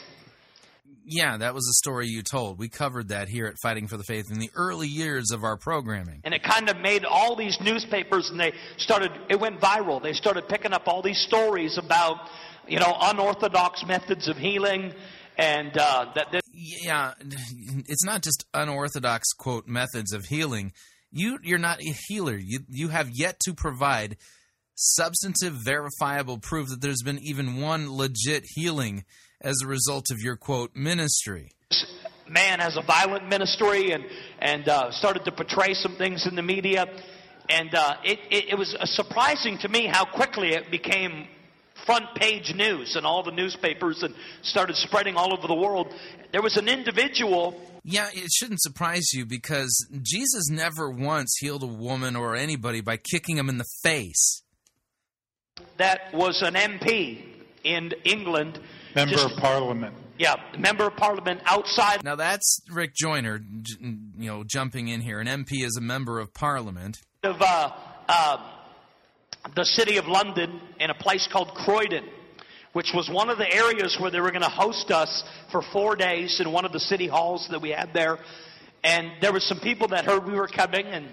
Yeah, 1.03 1.37
that 1.37 1.53
was 1.53 1.67
a 1.67 1.73
story 1.73 2.07
you 2.07 2.21
told. 2.21 2.59
We 2.59 2.69
covered 2.69 3.09
that 3.09 3.27
here 3.27 3.47
at 3.47 3.55
Fighting 3.61 3.87
for 3.87 3.97
the 3.97 4.03
Faith 4.03 4.31
in 4.31 4.39
the 4.39 4.51
early 4.55 4.87
years 4.87 5.31
of 5.31 5.43
our 5.43 5.57
programming. 5.57 6.21
And 6.23 6.33
it 6.33 6.43
kind 6.43 6.69
of 6.69 6.77
made 6.77 7.05
all 7.05 7.35
these 7.35 7.57
newspapers, 7.59 8.29
and 8.29 8.39
they 8.39 8.53
started, 8.77 9.11
it 9.29 9.39
went 9.39 9.59
viral. 9.59 10.01
They 10.01 10.13
started 10.13 10.47
picking 10.47 10.73
up 10.73 10.87
all 10.87 11.01
these 11.01 11.19
stories 11.27 11.77
about, 11.77 12.17
you 12.67 12.79
know, 12.79 12.95
unorthodox 13.01 13.83
methods 13.85 14.27
of 14.27 14.37
healing, 14.37 14.93
and 15.37 15.75
uh, 15.75 16.11
that, 16.15 16.27
that 16.31 16.41
Yeah, 16.53 17.13
it's 17.19 18.05
not 18.05 18.21
just 18.21 18.45
unorthodox 18.53 19.33
quote 19.33 19.67
methods 19.67 20.13
of 20.13 20.25
healing. 20.25 20.73
You 21.11 21.39
you're 21.43 21.57
not 21.57 21.81
a 21.81 21.93
healer. 22.07 22.37
You 22.37 22.59
you 22.69 22.89
have 22.89 23.09
yet 23.13 23.39
to 23.45 23.53
provide 23.53 24.17
substantive 24.75 25.53
verifiable 25.53 26.37
proof 26.37 26.69
that 26.69 26.81
there's 26.81 27.01
been 27.03 27.19
even 27.19 27.59
one 27.59 27.95
legit 27.95 28.43
healing 28.55 29.03
as 29.41 29.55
a 29.63 29.67
result 29.67 30.11
of 30.11 30.19
your 30.21 30.35
quote 30.35 30.75
ministry. 30.75 31.51
man 32.29 32.59
has 32.59 32.77
a 32.77 32.81
violent 32.81 33.27
ministry 33.27 33.91
and 33.91 34.03
and 34.39 34.67
uh, 34.69 34.91
started 34.91 35.25
to 35.25 35.31
portray 35.31 35.73
some 35.73 35.95
things 35.97 36.25
in 36.27 36.35
the 36.35 36.41
media, 36.41 36.85
and 37.49 37.73
uh, 37.75 37.95
it, 38.03 38.19
it 38.29 38.49
it 38.49 38.57
was 38.57 38.75
uh, 38.75 38.85
surprising 38.85 39.57
to 39.59 39.69
me 39.69 39.85
how 39.87 40.05
quickly 40.05 40.49
it 40.53 40.69
became 40.71 41.27
front 41.85 42.05
page 42.15 42.53
news 42.55 42.95
in 42.95 43.05
all 43.05 43.23
the 43.23 43.31
newspapers 43.31 44.03
and 44.03 44.13
started 44.43 44.75
spreading 44.75 45.15
all 45.15 45.33
over 45.33 45.47
the 45.47 45.55
world. 45.55 45.91
There 46.31 46.41
was 46.41 46.55
an 46.57 46.67
individual 46.67 47.59
Yeah, 47.83 48.07
it 48.13 48.29
shouldn't 48.31 48.61
surprise 48.61 49.11
you 49.13 49.25
because 49.25 49.73
Jesus 50.03 50.49
never 50.51 50.91
once 50.91 51.35
healed 51.39 51.63
a 51.63 51.67
woman 51.67 52.15
or 52.15 52.35
anybody 52.35 52.81
by 52.81 52.97
kicking 52.97 53.35
them 53.37 53.49
in 53.49 53.57
the 53.57 53.65
face. 53.83 54.43
that 55.77 56.13
was 56.13 56.41
an 56.43 56.53
MP 56.53 57.23
in 57.63 57.91
England. 58.03 58.59
Member 58.95 59.15
just- 59.15 59.31
of 59.31 59.37
Parliament. 59.37 59.95
Yeah, 60.17 60.35
member 60.55 60.85
of 60.85 60.95
parliament 60.97 61.41
outside 61.45 62.03
Now 62.03 62.15
that's 62.15 62.61
Rick 62.71 62.93
Joyner, 62.93 63.39
j- 63.39 63.75
you 63.81 64.29
know, 64.29 64.43
jumping 64.45 64.87
in 64.89 65.01
here. 65.01 65.19
An 65.19 65.25
MP 65.25 65.63
is 65.63 65.75
a 65.77 65.81
member 65.81 66.19
of 66.19 66.31
Parliament. 66.31 66.99
of 67.23 67.41
uh, 67.41 67.71
uh, 68.07 68.37
the 69.55 69.65
city 69.65 69.97
of 69.97 70.05
London 70.07 70.61
in 70.79 70.91
a 70.91 70.93
place 70.93 71.27
called 71.31 71.55
Croydon, 71.55 72.05
which 72.73 72.91
was 72.93 73.09
one 73.09 73.31
of 73.31 73.39
the 73.39 73.51
areas 73.51 73.97
where 73.99 74.11
they 74.11 74.19
were 74.19 74.29
going 74.29 74.43
to 74.43 74.47
host 74.49 74.91
us 74.91 75.23
for 75.51 75.63
four 75.73 75.95
days 75.95 76.39
in 76.39 76.51
one 76.51 76.65
of 76.65 76.71
the 76.71 76.79
city 76.79 77.07
halls 77.07 77.47
that 77.49 77.59
we 77.59 77.71
had 77.71 77.91
there. 77.91 78.19
And 78.83 79.13
there 79.21 79.33
were 79.33 79.39
some 79.39 79.59
people 79.59 79.87
that 79.87 80.05
heard 80.05 80.23
we 80.27 80.33
were 80.33 80.47
coming, 80.47 80.85
and 80.85 81.07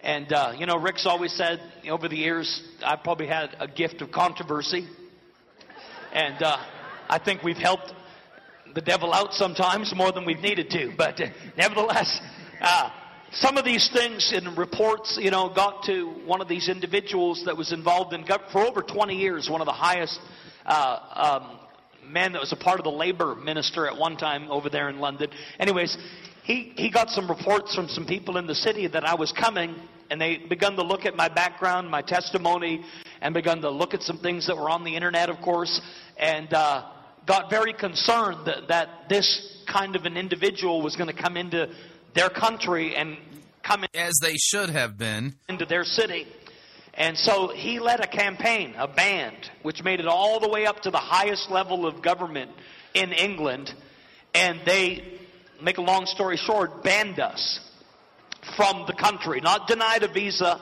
and 0.00 0.32
uh, 0.32 0.52
you 0.56 0.64
know, 0.64 0.76
Rick's 0.78 1.04
always 1.04 1.34
said 1.34 1.60
over 1.90 2.08
the 2.08 2.16
years 2.16 2.62
I've 2.82 3.02
probably 3.02 3.26
had 3.26 3.54
a 3.60 3.68
gift 3.68 4.00
of 4.00 4.10
controversy, 4.12 4.86
and 6.14 6.42
uh, 6.42 6.56
I 7.08 7.18
think 7.18 7.42
we've 7.42 7.56
helped 7.56 7.92
the 8.74 8.80
devil 8.80 9.12
out 9.12 9.32
sometimes 9.32 9.94
more 9.94 10.12
than 10.12 10.24
we've 10.24 10.40
needed 10.40 10.70
to. 10.70 10.92
But 10.96 11.20
uh, 11.20 11.26
nevertheless, 11.56 12.20
uh, 12.60 12.90
some 13.32 13.56
of 13.56 13.64
these 13.64 13.90
things 13.92 14.32
in 14.32 14.54
reports, 14.54 15.18
you 15.20 15.30
know, 15.30 15.52
got 15.52 15.84
to 15.84 16.08
one 16.24 16.40
of 16.40 16.48
these 16.48 16.68
individuals 16.68 17.42
that 17.46 17.56
was 17.56 17.72
involved 17.72 18.12
in 18.12 18.24
for 18.52 18.60
over 18.60 18.82
20 18.82 19.16
years, 19.16 19.48
one 19.50 19.60
of 19.60 19.66
the 19.66 19.72
highest 19.72 20.20
uh, 20.64 21.40
um, 21.40 21.58
men 22.08 22.32
that 22.32 22.40
was 22.40 22.52
a 22.52 22.56
part 22.56 22.78
of 22.78 22.84
the 22.84 22.90
labor 22.90 23.34
minister 23.34 23.86
at 23.86 23.96
one 23.96 24.16
time 24.16 24.50
over 24.50 24.68
there 24.68 24.88
in 24.88 24.98
London. 24.98 25.30
Anyways, 25.58 25.96
he, 26.44 26.72
he 26.76 26.90
got 26.90 27.10
some 27.10 27.28
reports 27.28 27.74
from 27.74 27.88
some 27.88 28.06
people 28.06 28.36
in 28.36 28.46
the 28.46 28.54
city 28.54 28.86
that 28.86 29.04
I 29.04 29.14
was 29.14 29.32
coming, 29.32 29.74
and 30.10 30.20
they 30.20 30.36
begun 30.36 30.76
to 30.76 30.82
look 30.82 31.04
at 31.04 31.16
my 31.16 31.28
background, 31.28 31.90
my 31.90 32.02
testimony, 32.02 32.84
and 33.20 33.34
begun 33.34 33.60
to 33.62 33.70
look 33.70 33.94
at 33.94 34.02
some 34.02 34.18
things 34.18 34.46
that 34.46 34.56
were 34.56 34.70
on 34.70 34.84
the 34.84 34.94
internet, 34.94 35.28
of 35.28 35.40
course, 35.40 35.80
and 36.16 36.52
uh, 36.54 36.84
got 37.26 37.50
very 37.50 37.72
concerned 37.72 38.46
that, 38.46 38.68
that 38.68 39.08
this 39.08 39.62
kind 39.66 39.96
of 39.96 40.04
an 40.06 40.16
individual 40.16 40.80
was 40.80 40.96
going 40.96 41.14
to 41.14 41.22
come 41.22 41.36
into 41.36 41.68
their 42.14 42.30
country 42.30 42.94
and 42.94 43.16
come 43.62 43.82
in- 43.82 44.00
As 44.00 44.14
they 44.22 44.36
should 44.36 44.70
have 44.70 44.96
been. 44.96 45.34
into 45.48 45.66
their 45.66 45.84
city. 45.84 46.26
And 46.94 47.18
so 47.18 47.48
he 47.48 47.78
led 47.78 48.00
a 48.00 48.06
campaign, 48.06 48.74
a 48.78 48.88
band, 48.88 49.36
which 49.62 49.82
made 49.82 50.00
it 50.00 50.06
all 50.06 50.40
the 50.40 50.48
way 50.48 50.64
up 50.64 50.80
to 50.82 50.90
the 50.90 50.98
highest 50.98 51.50
level 51.50 51.84
of 51.84 52.00
government 52.00 52.50
in 52.94 53.12
England. 53.12 53.74
And 54.34 54.60
they, 54.64 55.18
make 55.60 55.76
a 55.78 55.82
long 55.82 56.06
story 56.06 56.38
short, 56.38 56.82
banned 56.82 57.20
us 57.20 57.60
from 58.56 58.84
the 58.86 58.94
country. 58.94 59.40
Not 59.42 59.68
denied 59.68 60.04
a 60.04 60.08
visa. 60.08 60.60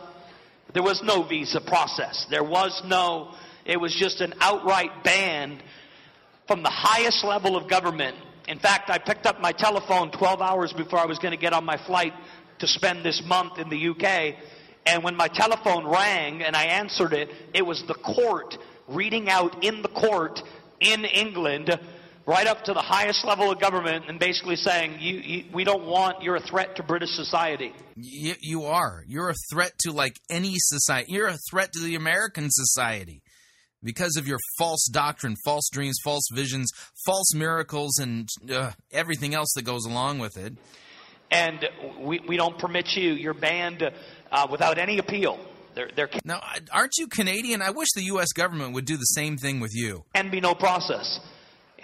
There 0.72 0.82
was 0.82 1.02
no 1.04 1.22
visa 1.22 1.60
process. 1.60 2.26
There 2.30 2.42
was 2.42 2.82
no, 2.84 3.34
it 3.64 3.80
was 3.80 3.94
just 3.94 4.20
an 4.20 4.34
outright 4.40 5.04
ban 5.04 5.60
from 6.46 6.62
the 6.62 6.70
highest 6.70 7.24
level 7.24 7.56
of 7.56 7.68
government. 7.68 8.16
In 8.48 8.58
fact, 8.58 8.90
I 8.90 8.98
picked 8.98 9.26
up 9.26 9.40
my 9.40 9.52
telephone 9.52 10.10
12 10.10 10.42
hours 10.42 10.72
before 10.72 10.98
I 10.98 11.06
was 11.06 11.18
going 11.18 11.32
to 11.32 11.38
get 11.40 11.52
on 11.52 11.64
my 11.64 11.78
flight 11.86 12.12
to 12.58 12.66
spend 12.66 13.04
this 13.04 13.22
month 13.24 13.58
in 13.58 13.68
the 13.70 13.88
UK. 13.88 14.36
And 14.86 15.02
when 15.02 15.16
my 15.16 15.28
telephone 15.28 15.86
rang 15.86 16.42
and 16.42 16.54
I 16.54 16.64
answered 16.64 17.14
it, 17.14 17.30
it 17.54 17.64
was 17.64 17.82
the 17.88 17.94
court 17.94 18.56
reading 18.86 19.30
out 19.30 19.64
in 19.64 19.80
the 19.80 19.88
court 19.88 20.42
in 20.80 21.06
England, 21.06 21.70
right 22.26 22.46
up 22.46 22.64
to 22.64 22.74
the 22.74 22.82
highest 22.82 23.24
level 23.24 23.50
of 23.50 23.58
government, 23.58 24.04
and 24.08 24.18
basically 24.18 24.56
saying, 24.56 24.98
you, 25.00 25.16
you, 25.16 25.44
We 25.54 25.64
don't 25.64 25.86
want, 25.86 26.22
you're 26.22 26.36
a 26.36 26.40
threat 26.40 26.76
to 26.76 26.82
British 26.82 27.10
society. 27.10 27.72
Y- 27.96 28.36
you 28.40 28.64
are. 28.64 29.02
You're 29.08 29.30
a 29.30 29.34
threat 29.50 29.72
to 29.84 29.92
like 29.92 30.16
any 30.28 30.54
society. 30.56 31.12
You're 31.12 31.28
a 31.28 31.38
threat 31.50 31.72
to 31.72 31.80
the 31.80 31.94
American 31.94 32.48
society 32.50 33.22
because 33.84 34.16
of 34.16 34.26
your 34.26 34.38
false 34.58 34.88
doctrine, 34.90 35.36
false 35.44 35.68
dreams, 35.70 35.96
false 36.02 36.24
visions, 36.32 36.70
false 37.04 37.34
miracles, 37.34 37.98
and 37.98 38.28
uh, 38.50 38.72
everything 38.90 39.34
else 39.34 39.52
that 39.54 39.62
goes 39.62 39.84
along 39.84 40.18
with 40.18 40.36
it. 40.36 40.54
And 41.30 41.68
we, 42.00 42.20
we 42.20 42.36
don't 42.36 42.58
permit 42.58 42.96
you, 42.96 43.12
you're 43.12 43.34
banned 43.34 43.82
uh, 44.32 44.46
without 44.50 44.78
any 44.78 44.98
appeal. 44.98 45.38
There, 45.74 45.90
there 45.96 46.08
Now, 46.24 46.40
aren't 46.72 46.92
you 46.98 47.08
Canadian? 47.08 47.60
I 47.60 47.70
wish 47.70 47.88
the 47.94 48.04
U.S. 48.04 48.32
government 48.32 48.74
would 48.74 48.84
do 48.84 48.96
the 48.96 49.02
same 49.02 49.36
thing 49.36 49.58
with 49.58 49.72
you. 49.74 50.04
can 50.14 50.30
be 50.30 50.40
no 50.40 50.54
process. 50.54 51.18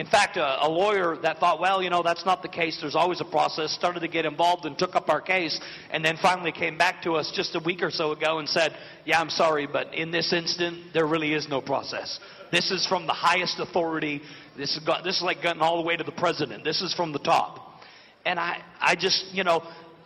In 0.00 0.06
fact, 0.06 0.38
a, 0.38 0.64
a 0.64 0.68
lawyer 0.68 1.18
that 1.18 1.40
thought, 1.40 1.60
well, 1.60 1.82
you 1.82 1.90
know, 1.90 2.02
that's 2.02 2.24
not 2.24 2.40
the 2.40 2.48
case, 2.48 2.78
there's 2.80 2.94
always 2.94 3.20
a 3.20 3.24
process, 3.26 3.70
started 3.70 4.00
to 4.00 4.08
get 4.08 4.24
involved 4.24 4.64
and 4.64 4.78
took 4.78 4.96
up 4.96 5.10
our 5.10 5.20
case, 5.20 5.60
and 5.90 6.02
then 6.02 6.16
finally 6.22 6.52
came 6.52 6.78
back 6.78 7.02
to 7.02 7.16
us 7.16 7.30
just 7.36 7.54
a 7.54 7.58
week 7.58 7.82
or 7.82 7.90
so 7.90 8.12
ago 8.12 8.38
and 8.38 8.48
said, 8.48 8.74
yeah, 9.04 9.20
I'm 9.20 9.28
sorry, 9.28 9.66
but 9.66 9.92
in 9.92 10.10
this 10.10 10.32
instant, 10.32 10.94
there 10.94 11.06
really 11.06 11.34
is 11.34 11.50
no 11.50 11.60
process. 11.60 12.18
This 12.50 12.70
is 12.70 12.86
from 12.86 13.06
the 13.06 13.12
highest 13.12 13.60
authority. 13.60 14.22
This 14.56 14.74
is, 14.74 14.82
got, 14.82 15.04
this 15.04 15.18
is 15.18 15.22
like 15.22 15.42
getting 15.42 15.60
all 15.60 15.76
the 15.76 15.86
way 15.86 15.98
to 15.98 16.04
the 16.04 16.12
president. 16.12 16.64
This 16.64 16.80
is 16.80 16.94
from 16.94 17.12
the 17.12 17.18
top. 17.18 17.82
And 18.24 18.40
I, 18.40 18.62
I 18.80 18.94
just, 18.94 19.26
you 19.34 19.44
know, 19.44 19.62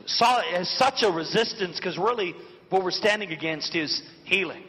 saw 0.06 0.40
it 0.40 0.54
as 0.54 0.68
such 0.70 1.04
a 1.04 1.10
resistance 1.12 1.76
because 1.76 1.96
really 1.98 2.34
what 2.68 2.82
we're 2.82 2.90
standing 2.90 3.30
against 3.30 3.76
is 3.76 4.02
healing 4.24 4.64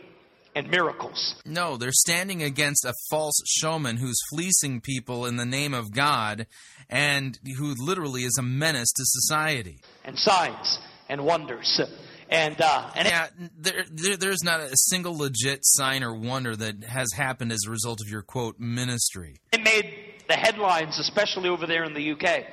and 0.56 0.70
miracles. 0.70 1.36
No, 1.46 1.78
they're 1.78 1.92
standing 1.92 2.42
against 2.42 2.86
a 2.86 2.94
false 3.10 3.42
showman 3.46 3.98
who's 3.98 4.18
fleecing 4.30 4.82
people 4.82 5.26
in 5.26 5.36
the 5.36 5.46
name 5.46 5.74
of 5.74 5.92
God 5.94 6.48
and 6.90 7.38
who 7.58 7.74
literally 7.78 8.22
is 8.24 8.38
a 8.40 8.44
menace 8.44 8.92
to 8.94 9.04
society. 9.06 9.82
and 10.04 10.18
signs 10.18 10.80
and 11.10 11.26
wonders. 11.26 11.82
And 12.30 12.60
uh, 12.60 12.90
and 12.96 13.08
Yeah, 13.08 13.28
there, 13.58 13.84
there, 13.92 14.18
there's 14.18 14.44
not 14.44 14.60
a 14.60 14.72
single 14.74 15.16
legit 15.16 15.60
sign 15.62 16.04
or 16.04 16.16
wonder 16.16 16.56
that 16.56 16.84
has 16.84 17.12
happened 17.16 17.52
as 17.52 17.60
a 17.68 17.70
result 17.70 18.00
of 18.02 18.10
your 18.10 18.24
quote 18.24 18.60
ministry. 18.60 19.36
it 19.52 19.62
made 19.64 19.94
the 20.28 20.34
headlines, 20.36 20.98
especially 21.00 21.50
over 21.50 21.68
there 21.68 21.84
in 21.84 21.94
the 21.94 22.12
UK. 22.14 22.46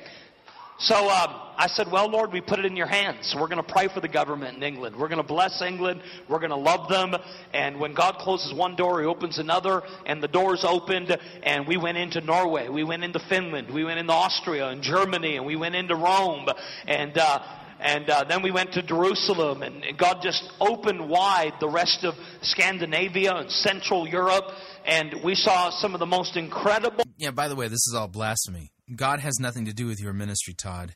So 0.79 0.95
um, 0.95 1.41
I 1.57 1.67
said, 1.67 1.91
Well, 1.91 2.09
Lord, 2.09 2.31
we 2.33 2.41
put 2.41 2.59
it 2.59 2.65
in 2.65 2.75
your 2.75 2.87
hands. 2.87 3.35
We're 3.37 3.47
going 3.47 3.63
to 3.63 3.71
pray 3.71 3.87
for 3.87 3.99
the 3.99 4.07
government 4.07 4.57
in 4.57 4.63
England. 4.63 4.95
We're 4.95 5.07
going 5.07 5.21
to 5.21 5.27
bless 5.27 5.61
England. 5.61 6.01
We're 6.27 6.39
going 6.39 6.49
to 6.49 6.55
love 6.55 6.89
them. 6.89 7.15
And 7.53 7.79
when 7.79 7.93
God 7.93 8.15
closes 8.17 8.53
one 8.53 8.75
door, 8.75 8.99
He 8.99 9.05
opens 9.05 9.37
another. 9.37 9.83
And 10.05 10.21
the 10.21 10.27
doors 10.27 10.65
opened. 10.67 11.15
And 11.43 11.67
we 11.67 11.77
went 11.77 11.97
into 11.97 12.21
Norway. 12.21 12.69
We 12.69 12.83
went 12.83 13.03
into 13.03 13.19
Finland. 13.29 13.71
We 13.71 13.83
went 13.83 13.99
into 13.99 14.13
Austria 14.13 14.69
and 14.69 14.81
Germany. 14.81 15.37
And 15.37 15.45
we 15.45 15.55
went 15.55 15.75
into 15.75 15.95
Rome. 15.95 16.47
And 16.87 17.17
uh, 17.17 17.39
and 17.79 18.09
uh, 18.09 18.23
then 18.23 18.41
we 18.41 18.49
went 18.49 18.71
to 18.73 18.81
Jerusalem, 18.81 19.61
and 19.61 19.83
God 19.97 20.19
just 20.21 20.41
opened 20.61 21.09
wide 21.09 21.51
the 21.59 21.67
rest 21.67 22.05
of 22.05 22.15
Scandinavia 22.41 23.35
and 23.35 23.51
Central 23.51 24.07
Europe, 24.07 24.45
and 24.85 25.21
we 25.21 25.35
saw 25.35 25.69
some 25.69 25.93
of 25.93 25.99
the 25.99 26.05
most 26.05 26.37
incredible 26.37 27.03
Yeah, 27.17 27.31
by 27.31 27.49
the 27.49 27.57
way, 27.57 27.67
this 27.67 27.85
is 27.87 27.93
all 27.93 28.07
blasphemy. 28.07 28.72
God 28.95 29.19
has 29.19 29.39
nothing 29.39 29.65
to 29.65 29.73
do 29.73 29.87
with 29.87 29.99
your 29.99 30.13
ministry, 30.13 30.53
Todd. 30.53 30.95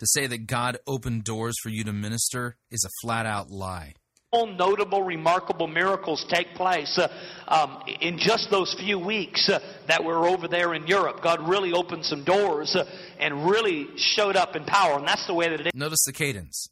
To 0.00 0.06
say 0.06 0.26
that 0.26 0.46
God 0.46 0.78
opened 0.86 1.24
doors 1.24 1.56
for 1.62 1.70
you 1.70 1.82
to 1.84 1.92
minister 1.92 2.56
is 2.70 2.84
a 2.84 2.90
flat 3.02 3.24
out 3.26 3.50
lie. 3.50 3.94
notable, 4.32 5.02
remarkable 5.02 5.66
miracles 5.66 6.26
take 6.28 6.54
place 6.54 6.98
uh, 6.98 7.08
um, 7.48 7.82
in 8.00 8.18
just 8.18 8.50
those 8.50 8.74
few 8.74 8.98
weeks 8.98 9.48
uh, 9.48 9.58
that 9.88 10.04
we're 10.04 10.28
over 10.28 10.48
there 10.48 10.74
in 10.74 10.86
Europe. 10.86 11.22
God 11.22 11.48
really 11.48 11.72
opened 11.72 12.04
some 12.04 12.24
doors 12.24 12.76
uh, 12.76 12.84
and 13.18 13.48
really 13.48 13.88
showed 13.96 14.36
up 14.36 14.54
in 14.54 14.64
power, 14.64 14.98
and 14.98 15.08
that's 15.08 15.26
the 15.26 15.34
way 15.34 15.48
that 15.48 15.66
it 15.66 15.74
Notice 15.74 16.04
the 16.04 16.12
cadence. 16.12 16.68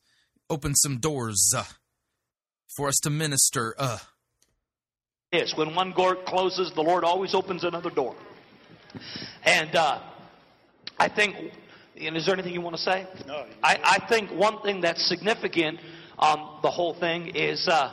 Open 0.51 0.75
some 0.75 0.99
doors 0.99 1.53
uh, 1.57 1.65
for 2.77 2.89
us 2.89 2.97
to 3.05 3.11
minister. 3.11 3.75
Uh. 3.79 3.99
is. 5.33 5.57
When 5.57 5.75
one 5.75 5.93
door 5.93 6.17
closes, 6.27 6.71
the 6.75 6.83
Lord 6.83 7.05
always 7.05 7.35
opens 7.35 7.65
another 7.65 7.91
door. 7.91 8.15
And 9.45 9.75
uh, 9.75 10.01
I 10.99 11.09
think, 11.09 11.37
and 12.01 12.17
is 12.17 12.27
there 12.27 12.35
anything 12.35 12.55
you 12.55 12.61
want 12.61 12.77
to 12.77 12.83
say? 12.83 13.07
No, 13.27 13.47
I, 13.63 13.79
I 13.83 14.07
think 14.09 14.31
one 14.31 14.61
thing 14.63 14.81
that's 14.81 15.07
significant 15.09 15.81
on 16.19 16.61
the 16.63 16.71
whole 16.71 16.95
thing 16.95 17.29
is 17.35 17.67
uh, 17.69 17.93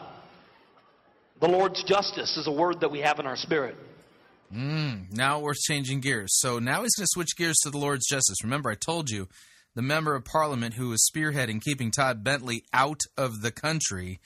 the 1.39 1.47
Lord's 1.47 1.83
justice 1.83 2.37
is 2.37 2.47
a 2.47 2.51
word 2.51 2.81
that 2.81 2.91
we 2.91 2.99
have 2.99 3.19
in 3.19 3.25
our 3.25 3.35
spirit. 3.35 3.75
Now 5.11 5.39
we're 5.39 5.53
changing 5.53 6.01
gears. 6.01 6.37
So 6.39 6.59
now 6.59 6.83
he's 6.83 6.95
going 6.95 7.05
to 7.05 7.11
switch 7.11 7.35
gears 7.37 7.57
to 7.63 7.69
the 7.69 7.77
Lord's 7.77 8.07
justice. 8.07 8.43
Remember, 8.43 8.69
I 8.69 8.75
told 8.75 9.09
you 9.09 9.29
the 9.75 9.81
member 9.81 10.15
of 10.15 10.25
parliament 10.25 10.75
who 10.75 10.89
was 10.89 11.09
spearheading 11.09 11.61
keeping 11.61 11.91
Todd 11.91 12.23
Bentley 12.23 12.63
out 12.73 12.99
of 13.17 13.41
the 13.41 13.51
country, 13.51 14.19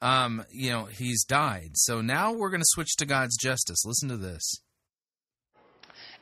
um, 0.00 0.44
you 0.50 0.70
know, 0.70 0.86
he's 0.86 1.24
died. 1.24 1.72
So 1.74 2.00
now 2.00 2.32
we're 2.32 2.50
going 2.50 2.62
to 2.62 2.66
switch 2.68 2.96
to 2.96 3.06
God's 3.06 3.36
justice. 3.36 3.84
Listen 3.84 4.08
to 4.08 4.16
this. 4.16 4.60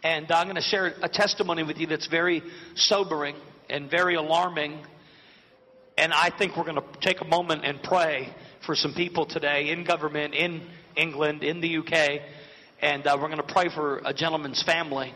And 0.05 0.31
I'm 0.31 0.47
going 0.47 0.55
to 0.55 0.63
share 0.63 0.95
a 1.03 1.09
testimony 1.09 1.65
with 1.65 1.79
you 1.79 1.89
that's 1.89 2.07
very 2.07 2.41
sobering 2.77 3.35
and 3.69 3.91
very 3.91 4.15
alarming. 4.15 4.79
And 5.97 6.13
I 6.13 6.31
think 6.31 6.57
we're 6.57 6.65
going 6.65 6.77
to 6.77 7.01
take 7.01 7.21
a 7.21 7.25
moment 7.25 7.65
and 7.65 7.83
pray 7.83 8.33
for 8.65 8.77
some 8.77 8.95
people 8.95 9.27
today 9.27 9.71
in 9.71 9.83
government, 9.83 10.35
in 10.35 10.63
England, 10.95 11.43
in 11.43 11.61
the 11.61 11.79
UK. 11.79 12.21
And 12.81 13.05
uh, 13.09 13.19
we're 13.21 13.27
going 13.27 13.39
to 13.39 13.53
pray 13.53 13.71
for 13.75 14.01
a 14.05 14.15
gentleman's 14.15 14.63
family. 14.63 15.13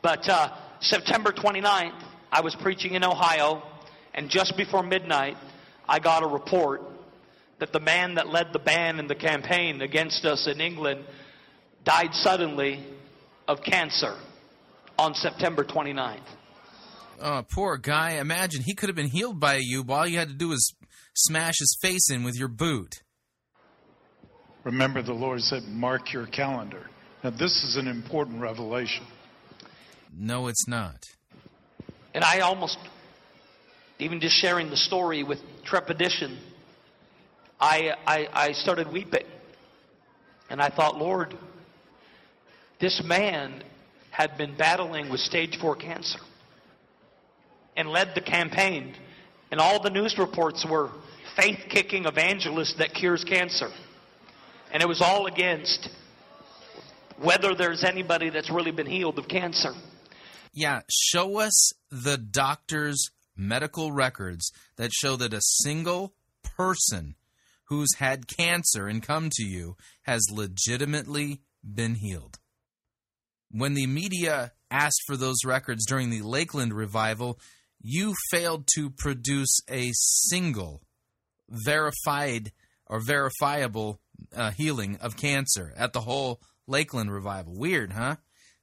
But 0.00 0.26
uh, 0.26 0.56
September 0.80 1.30
29th, 1.30 2.02
I 2.30 2.40
was 2.40 2.54
preaching 2.54 2.94
in 2.94 3.04
Ohio. 3.04 3.62
And 4.14 4.30
just 4.30 4.56
before 4.56 4.82
midnight, 4.82 5.36
I 5.86 5.98
got 5.98 6.22
a 6.22 6.26
report 6.26 6.80
that 7.58 7.74
the 7.74 7.80
man 7.80 8.14
that 8.14 8.26
led 8.26 8.54
the 8.54 8.58
ban 8.58 8.98
in 8.98 9.06
the 9.06 9.14
campaign 9.14 9.82
against 9.82 10.24
us 10.24 10.46
in 10.46 10.62
England 10.62 11.04
died 11.84 12.14
suddenly 12.14 12.86
of 13.48 13.62
cancer 13.62 14.16
on 14.98 15.14
September 15.14 15.64
29th. 15.64 16.20
Oh, 17.20 17.44
poor 17.48 17.76
guy. 17.76 18.12
Imagine 18.12 18.62
he 18.62 18.74
could 18.74 18.88
have 18.88 18.96
been 18.96 19.10
healed 19.10 19.38
by 19.38 19.58
you. 19.60 19.84
but 19.84 19.92
All 19.94 20.06
you 20.06 20.18
had 20.18 20.28
to 20.28 20.34
do 20.34 20.48
was 20.48 20.74
smash 21.14 21.54
his 21.58 21.76
face 21.80 22.10
in 22.10 22.24
with 22.24 22.36
your 22.36 22.48
boot. 22.48 23.02
Remember, 24.64 25.02
the 25.02 25.12
Lord 25.12 25.40
said, 25.40 25.64
mark 25.64 26.12
your 26.12 26.26
calendar. 26.26 26.86
Now, 27.22 27.30
this 27.30 27.64
is 27.64 27.76
an 27.76 27.88
important 27.88 28.40
revelation. 28.40 29.06
No, 30.16 30.48
it's 30.48 30.66
not. 30.68 31.04
And 32.14 32.24
I 32.24 32.40
almost, 32.40 32.78
even 33.98 34.20
just 34.20 34.36
sharing 34.36 34.70
the 34.70 34.76
story 34.76 35.22
with 35.22 35.40
trepidation, 35.64 36.38
I, 37.60 37.94
I, 38.06 38.28
I 38.32 38.52
started 38.52 38.92
weeping. 38.92 39.26
And 40.50 40.60
I 40.60 40.68
thought, 40.68 40.98
Lord, 40.98 41.36
this 42.82 43.00
man 43.04 43.62
had 44.10 44.36
been 44.36 44.56
battling 44.56 45.08
with 45.08 45.20
stage 45.20 45.56
four 45.60 45.76
cancer 45.76 46.18
and 47.76 47.88
led 47.88 48.14
the 48.16 48.20
campaign. 48.20 48.94
And 49.52 49.60
all 49.60 49.80
the 49.80 49.88
news 49.88 50.18
reports 50.18 50.66
were 50.68 50.90
faith 51.36 51.60
kicking 51.68 52.06
evangelist 52.06 52.78
that 52.78 52.92
cures 52.92 53.22
cancer. 53.22 53.70
And 54.72 54.82
it 54.82 54.88
was 54.88 55.00
all 55.00 55.26
against 55.26 55.90
whether 57.18 57.54
there's 57.54 57.84
anybody 57.84 58.30
that's 58.30 58.50
really 58.50 58.72
been 58.72 58.86
healed 58.86 59.16
of 59.18 59.28
cancer. 59.28 59.72
Yeah, 60.52 60.80
show 60.90 61.38
us 61.38 61.72
the 61.88 62.18
doctor's 62.18 63.10
medical 63.36 63.92
records 63.92 64.50
that 64.76 64.92
show 64.92 65.14
that 65.16 65.32
a 65.32 65.40
single 65.40 66.14
person 66.42 67.14
who's 67.66 67.94
had 67.98 68.26
cancer 68.26 68.88
and 68.88 69.02
come 69.02 69.30
to 69.32 69.44
you 69.44 69.76
has 70.02 70.26
legitimately 70.32 71.42
been 71.62 71.94
healed. 71.94 72.38
When 73.52 73.74
the 73.74 73.86
media 73.86 74.52
asked 74.70 75.02
for 75.06 75.16
those 75.16 75.44
records 75.44 75.84
during 75.86 76.10
the 76.10 76.22
Lakeland 76.22 76.72
revival, 76.72 77.38
you 77.82 78.14
failed 78.30 78.66
to 78.74 78.90
produce 78.90 79.60
a 79.68 79.90
single 79.92 80.82
verified 81.48 82.52
or 82.86 83.00
verifiable 83.00 84.00
uh, 84.34 84.52
healing 84.52 84.96
of 85.00 85.16
cancer 85.16 85.72
at 85.76 85.92
the 85.92 86.00
whole 86.00 86.40
Lakeland 86.66 87.12
revival. 87.12 87.54
Weird, 87.58 87.92
huh? 87.92 88.16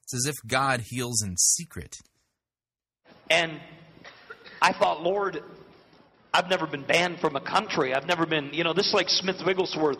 It's 0.03 0.13
as 0.15 0.25
if 0.25 0.35
God 0.47 0.81
heals 0.89 1.21
in 1.21 1.37
secret. 1.37 1.97
And 3.29 3.59
I 4.61 4.73
thought, 4.73 5.03
Lord, 5.03 5.43
I've 6.33 6.49
never 6.49 6.65
been 6.65 6.83
banned 6.83 7.19
from 7.19 7.35
a 7.35 7.41
country. 7.41 7.93
I've 7.93 8.07
never 8.07 8.25
been, 8.25 8.49
you 8.53 8.63
know, 8.63 8.73
this 8.73 8.87
is 8.87 8.93
like 8.93 9.09
Smith 9.09 9.37
Wigglesworth 9.45 9.99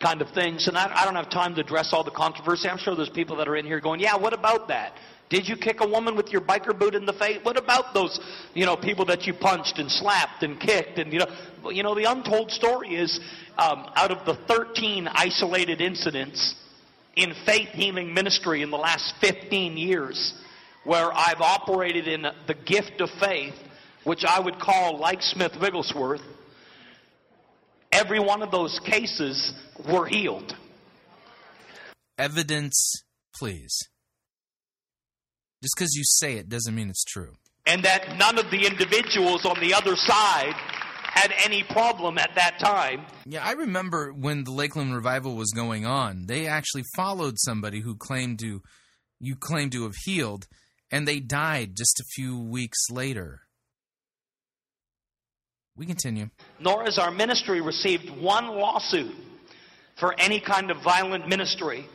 kind 0.00 0.22
of 0.22 0.30
things. 0.30 0.66
And 0.66 0.76
I, 0.76 0.90
I 0.94 1.04
don't 1.04 1.14
have 1.14 1.30
time 1.30 1.54
to 1.54 1.60
address 1.60 1.92
all 1.92 2.02
the 2.02 2.10
controversy. 2.10 2.68
I'm 2.68 2.78
sure 2.78 2.96
there's 2.96 3.10
people 3.10 3.36
that 3.36 3.48
are 3.48 3.56
in 3.56 3.66
here 3.66 3.80
going, 3.80 4.00
yeah, 4.00 4.16
what 4.16 4.32
about 4.32 4.68
that? 4.68 4.94
Did 5.28 5.48
you 5.48 5.56
kick 5.56 5.80
a 5.80 5.86
woman 5.86 6.16
with 6.16 6.32
your 6.32 6.40
biker 6.40 6.76
boot 6.76 6.96
in 6.96 7.06
the 7.06 7.12
face? 7.12 7.38
What 7.44 7.56
about 7.56 7.94
those, 7.94 8.18
you 8.52 8.66
know, 8.66 8.76
people 8.76 9.04
that 9.04 9.26
you 9.26 9.32
punched 9.32 9.78
and 9.78 9.90
slapped 9.90 10.42
and 10.42 10.58
kicked? 10.58 10.98
And, 10.98 11.12
you 11.12 11.20
know, 11.20 11.70
you 11.70 11.84
know 11.84 11.94
the 11.94 12.10
untold 12.10 12.50
story 12.50 12.96
is 12.96 13.20
um, 13.56 13.86
out 13.94 14.10
of 14.10 14.26
the 14.26 14.34
13 14.46 15.06
isolated 15.06 15.80
incidents 15.80 16.56
in 17.14 17.32
faith 17.46 17.68
healing 17.68 18.12
ministry 18.12 18.62
in 18.62 18.70
the 18.70 18.76
last 18.76 19.14
15 19.20 19.76
years, 19.76 20.34
where 20.82 21.12
I've 21.12 21.40
operated 21.40 22.08
in 22.08 22.22
the 22.48 22.54
gift 22.54 23.00
of 23.00 23.08
faith, 23.20 23.54
which 24.02 24.24
I 24.24 24.40
would 24.40 24.58
call 24.58 24.98
like 24.98 25.22
Smith 25.22 25.52
Wigglesworth, 25.60 26.22
every 27.92 28.20
one 28.20 28.42
of 28.42 28.50
those 28.50 28.78
cases 28.80 29.52
were 29.88 30.06
healed. 30.06 30.56
Evidence, 32.18 33.04
please. 33.34 33.76
Just 35.62 35.74
because 35.76 35.94
you 35.94 36.02
say 36.04 36.34
it 36.34 36.48
doesn't 36.48 36.74
mean 36.74 36.90
it's 36.90 37.04
true. 37.04 37.34
And 37.66 37.84
that 37.84 38.16
none 38.18 38.38
of 38.38 38.50
the 38.50 38.66
individuals 38.66 39.44
on 39.44 39.60
the 39.60 39.74
other 39.74 39.94
side 39.96 40.54
had 40.54 41.32
any 41.44 41.62
problem 41.64 42.18
at 42.18 42.30
that 42.36 42.58
time. 42.58 43.04
Yeah, 43.26 43.44
I 43.44 43.52
remember 43.52 44.12
when 44.12 44.44
the 44.44 44.52
Lakeland 44.52 44.94
revival 44.94 45.34
was 45.34 45.50
going 45.52 45.84
on, 45.84 46.26
they 46.26 46.46
actually 46.46 46.84
followed 46.96 47.38
somebody 47.38 47.80
who 47.80 47.96
claimed 47.96 48.38
to 48.40 48.62
you 49.18 49.36
claimed 49.36 49.72
to 49.72 49.82
have 49.82 49.96
healed 50.04 50.46
and 50.90 51.06
they 51.06 51.20
died 51.20 51.76
just 51.76 52.00
a 52.00 52.04
few 52.14 52.38
weeks 52.38 52.78
later. 52.90 53.42
We 55.80 55.86
continue. 55.86 56.28
Nor 56.60 56.84
has 56.84 56.98
our 56.98 57.10
ministry 57.10 57.62
received 57.62 58.10
one 58.10 58.48
lawsuit 58.48 59.14
for 59.98 60.14
any 60.20 60.38
kind 60.38 60.70
of 60.70 60.82
violent 60.84 61.26
ministry. 61.26 61.86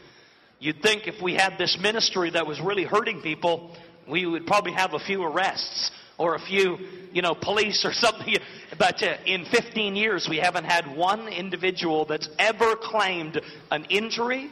You'd 0.60 0.82
think 0.82 1.08
if 1.08 1.22
we 1.22 1.36
had 1.36 1.60
this 1.60 1.78
ministry 1.80 2.32
that 2.32 2.48
was 2.48 2.60
really 2.60 2.84
hurting 2.84 3.22
people, 3.22 3.78
we 4.10 4.26
would 4.26 4.48
probably 4.48 4.72
have 4.72 4.96
a 4.96 5.00
few 5.00 5.22
arrests 5.22 5.92
or 6.18 6.34
a 6.34 6.40
few, 6.40 6.80
you 7.14 7.22
know, 7.22 7.36
police 7.36 7.86
or 7.86 7.94
something. 8.06 8.36
But 8.80 9.04
uh, 9.04 9.18
in 9.28 9.46
15 9.46 9.96
years, 9.96 10.28
we 10.28 10.38
haven't 10.38 10.64
had 10.64 10.98
one 10.98 11.28
individual 11.28 12.06
that's 12.06 12.28
ever 12.40 12.76
claimed 12.76 13.40
an 13.70 13.86
injury, 13.92 14.50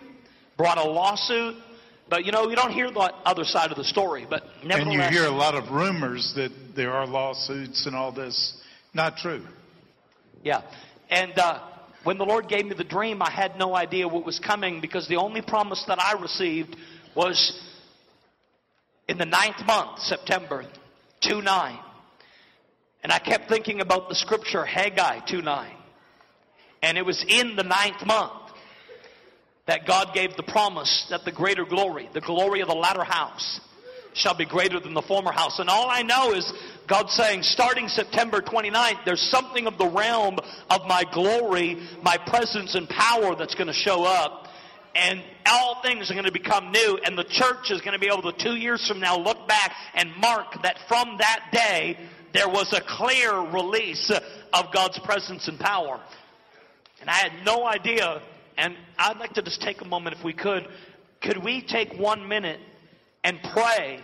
brought 0.57 0.77
a 0.77 0.87
lawsuit. 0.87 1.55
But 2.07 2.25
you 2.25 2.31
know, 2.31 2.51
you 2.51 2.55
don't 2.55 2.71
hear 2.71 2.91
the 2.91 2.99
other 3.25 3.45
side 3.45 3.71
of 3.71 3.77
the 3.77 3.83
story. 3.83 4.27
But 4.29 4.43
And 4.63 4.93
you 4.93 5.01
hear 5.01 5.25
a 5.25 5.31
lot 5.31 5.55
of 5.55 5.71
rumors 5.71 6.35
that 6.35 6.51
there 6.75 6.91
are 6.93 7.07
lawsuits 7.07 7.87
and 7.87 7.95
all 7.95 8.11
this. 8.11 8.59
Not 8.93 9.17
true. 9.17 9.45
Yeah. 10.43 10.61
And 11.09 11.37
uh, 11.37 11.59
when 12.03 12.17
the 12.17 12.25
Lord 12.25 12.47
gave 12.47 12.65
me 12.65 12.73
the 12.75 12.83
dream, 12.83 13.21
I 13.21 13.31
had 13.31 13.57
no 13.57 13.75
idea 13.75 14.07
what 14.07 14.25
was 14.25 14.39
coming 14.39 14.81
because 14.81 15.07
the 15.07 15.17
only 15.17 15.41
promise 15.41 15.83
that 15.87 16.01
I 16.01 16.19
received 16.19 16.75
was 17.15 17.59
in 19.07 19.17
the 19.17 19.25
ninth 19.25 19.65
month, 19.65 19.99
September 19.99 20.65
2 21.21 21.41
9. 21.41 21.79
And 23.03 23.11
I 23.11 23.19
kept 23.19 23.49
thinking 23.49 23.81
about 23.81 24.09
the 24.09 24.15
scripture 24.15 24.65
Haggai 24.65 25.19
2 25.27 25.41
9. 25.41 25.71
And 26.81 26.97
it 26.97 27.05
was 27.05 27.23
in 27.27 27.55
the 27.55 27.63
ninth 27.63 28.05
month 28.05 28.51
that 29.65 29.87
God 29.87 30.13
gave 30.13 30.35
the 30.35 30.43
promise 30.43 31.07
that 31.09 31.23
the 31.23 31.31
greater 31.31 31.65
glory, 31.65 32.09
the 32.13 32.21
glory 32.21 32.61
of 32.61 32.67
the 32.67 32.75
latter 32.75 33.03
house, 33.03 33.61
shall 34.13 34.35
be 34.35 34.45
greater 34.45 34.79
than 34.79 34.93
the 34.93 35.01
former 35.01 35.31
house. 35.31 35.59
And 35.59 35.69
all 35.69 35.89
I 35.89 36.01
know 36.01 36.33
is 36.33 36.51
God 36.87 37.09
saying, 37.09 37.43
starting 37.43 37.87
September 37.87 38.41
29th, 38.41 39.05
there's 39.05 39.21
something 39.21 39.67
of 39.67 39.77
the 39.77 39.87
realm 39.87 40.37
of 40.69 40.85
my 40.87 41.03
glory, 41.11 41.77
my 42.01 42.17
presence 42.17 42.75
and 42.75 42.87
power 42.89 43.35
that's 43.35 43.55
going 43.55 43.67
to 43.67 43.73
show 43.73 44.03
up. 44.03 44.47
And 44.95 45.23
all 45.47 45.81
things 45.81 46.11
are 46.11 46.13
going 46.13 46.25
to 46.25 46.31
become 46.31 46.71
new. 46.71 46.99
And 47.03 47.17
the 47.17 47.23
church 47.23 47.71
is 47.71 47.81
going 47.81 47.93
to 47.93 47.99
be 47.99 48.07
able 48.07 48.31
to, 48.31 48.43
two 48.43 48.55
years 48.55 48.87
from 48.87 48.99
now, 48.99 49.17
look 49.17 49.47
back 49.47 49.73
and 49.95 50.11
mark 50.17 50.61
that 50.61 50.77
from 50.87 51.17
that 51.17 51.49
day, 51.51 51.97
there 52.33 52.49
was 52.49 52.73
a 52.73 52.81
clear 52.81 53.39
release 53.39 54.11
of 54.53 54.73
God's 54.73 54.99
presence 54.99 55.47
and 55.47 55.59
power. 55.59 55.99
And 57.01 57.09
I 57.09 57.15
had 57.15 57.45
no 57.45 57.65
idea. 57.65 58.21
And 58.57 58.75
I'd 58.97 59.17
like 59.17 59.33
to 59.33 59.41
just 59.41 59.61
take 59.61 59.81
a 59.81 59.85
moment, 59.85 60.15
if 60.15 60.23
we 60.23 60.33
could. 60.33 60.67
Could 61.21 61.43
we 61.43 61.61
take 61.61 61.93
one 61.93 62.27
minute 62.27 62.59
and 63.23 63.39
pray 63.53 63.99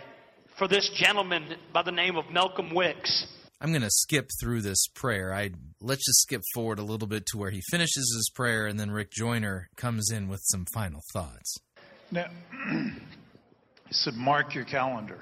for 0.58 0.68
this 0.68 0.88
gentleman 0.90 1.56
by 1.72 1.82
the 1.82 1.92
name 1.92 2.16
of 2.16 2.30
Malcolm 2.30 2.74
Wicks? 2.74 3.26
I'm 3.60 3.70
going 3.70 3.82
to 3.82 3.90
skip 3.90 4.28
through 4.40 4.62
this 4.62 4.86
prayer. 4.94 5.34
I 5.34 5.50
let's 5.82 6.06
just 6.06 6.22
skip 6.22 6.42
forward 6.54 6.78
a 6.78 6.82
little 6.82 7.08
bit 7.08 7.24
to 7.26 7.38
where 7.38 7.50
he 7.50 7.60
finishes 7.70 8.12
his 8.16 8.30
prayer 8.34 8.66
and 8.66 8.80
then 8.80 8.90
Rick 8.90 9.10
Joyner 9.10 9.68
comes 9.76 10.10
in 10.10 10.28
with 10.28 10.40
some 10.44 10.64
final 10.72 11.02
thoughts. 11.12 11.58
Now, 12.10 12.26
he 12.70 13.92
said, 13.92 14.14
mark 14.14 14.54
your 14.54 14.64
calendar. 14.64 15.20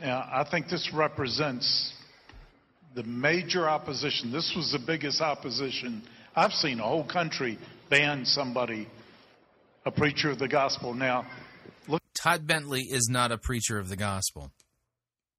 Now, 0.00 0.28
I 0.30 0.44
think 0.50 0.68
this 0.68 0.90
represents 0.92 1.92
the 2.94 3.04
major 3.04 3.68
opposition. 3.68 4.32
This 4.32 4.52
was 4.56 4.72
the 4.72 4.78
biggest 4.84 5.20
opposition. 5.20 6.02
I've 6.34 6.52
seen 6.52 6.80
a 6.80 6.84
whole 6.84 7.06
country 7.06 7.58
ban 7.90 8.24
somebody, 8.24 8.88
a 9.84 9.90
preacher 9.90 10.30
of 10.30 10.38
the 10.38 10.48
gospel. 10.48 10.94
Now, 10.94 11.20
look, 11.20 11.26
Todd 12.24 12.46
Bentley 12.46 12.80
is 12.80 13.10
not 13.10 13.32
a 13.32 13.36
preacher 13.36 13.78
of 13.78 13.90
the 13.90 13.96
gospel. 13.96 14.50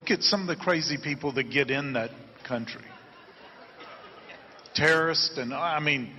look 0.01 0.11
at 0.11 0.21
some 0.21 0.41
of 0.41 0.47
the 0.47 0.55
crazy 0.55 0.97
people 1.03 1.31
that 1.31 1.49
get 1.49 1.71
in 1.71 1.93
that 1.93 2.11
country. 2.43 2.85
Terrorists, 4.75 5.35
and 5.39 5.51
I 5.51 5.79
mean, 5.79 6.13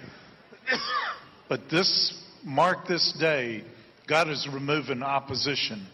but 1.49 1.69
this, 1.71 2.21
mark 2.43 2.89
this 2.89 3.13
day, 3.13 3.63
God 4.09 4.29
is 4.29 4.49
removing 4.53 5.05
opposition 5.05 5.87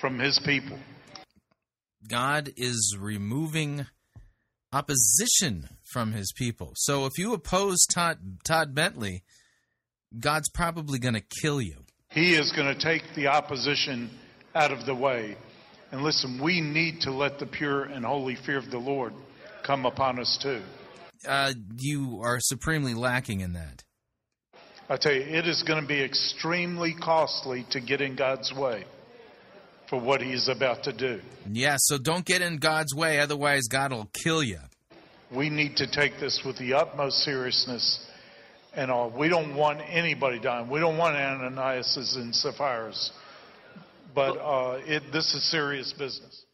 from 0.00 0.18
his 0.18 0.40
people. 0.42 0.78
God 2.08 2.50
is 2.56 2.96
removing 2.98 3.84
opposition 4.72 5.68
from 5.92 6.12
his 6.12 6.32
people. 6.34 6.72
So 6.76 7.04
if 7.04 7.18
you 7.18 7.34
oppose 7.34 7.84
Todd, 7.92 8.38
Todd 8.42 8.74
Bentley, 8.74 9.22
God's 10.18 10.48
probably 10.48 10.98
going 10.98 11.12
to 11.12 11.24
kill 11.42 11.60
you. 11.60 11.84
He 12.12 12.34
is 12.34 12.52
going 12.52 12.72
to 12.72 12.78
take 12.78 13.02
the 13.14 13.28
opposition 13.28 14.10
out 14.54 14.70
of 14.70 14.84
the 14.84 14.94
way. 14.94 15.36
And 15.90 16.02
listen, 16.02 16.40
we 16.42 16.60
need 16.60 17.02
to 17.02 17.10
let 17.10 17.38
the 17.38 17.46
pure 17.46 17.84
and 17.84 18.04
holy 18.04 18.34
fear 18.34 18.58
of 18.58 18.70
the 18.70 18.78
Lord 18.78 19.14
come 19.62 19.86
upon 19.86 20.18
us 20.18 20.38
too. 20.42 20.62
Uh, 21.26 21.52
you 21.78 22.20
are 22.22 22.38
supremely 22.40 22.94
lacking 22.94 23.40
in 23.40 23.52
that. 23.54 23.84
I 24.88 24.96
tell 24.96 25.12
you, 25.12 25.22
it 25.22 25.46
is 25.46 25.62
going 25.62 25.80
to 25.80 25.88
be 25.88 26.02
extremely 26.02 26.94
costly 26.94 27.64
to 27.70 27.80
get 27.80 28.00
in 28.00 28.16
God's 28.16 28.52
way 28.52 28.84
for 29.88 30.00
what 30.00 30.20
He 30.20 30.32
is 30.32 30.48
about 30.48 30.82
to 30.84 30.92
do. 30.92 31.20
Yeah, 31.50 31.76
so 31.78 31.96
don't 31.98 32.26
get 32.26 32.42
in 32.42 32.58
God's 32.58 32.94
way, 32.94 33.20
otherwise, 33.20 33.68
God 33.70 33.92
will 33.92 34.10
kill 34.12 34.42
you. 34.42 34.58
We 35.34 35.48
need 35.48 35.76
to 35.76 35.86
take 35.86 36.20
this 36.20 36.42
with 36.44 36.58
the 36.58 36.74
utmost 36.74 37.18
seriousness 37.18 38.06
and 38.74 38.90
all. 38.90 39.10
We 39.10 39.28
don't 39.28 39.54
want 39.54 39.80
anybody 39.86 40.38
dying. 40.38 40.68
We 40.68 40.80
don't 40.80 40.96
want 40.96 41.16
Ananias 41.16 42.16
and 42.16 42.34
Sapphira's. 42.34 43.12
But 44.14 44.38
uh, 44.38 44.80
it, 44.84 45.04
this 45.12 45.34
is 45.34 45.50
serious 45.50 45.92
business. 45.92 46.44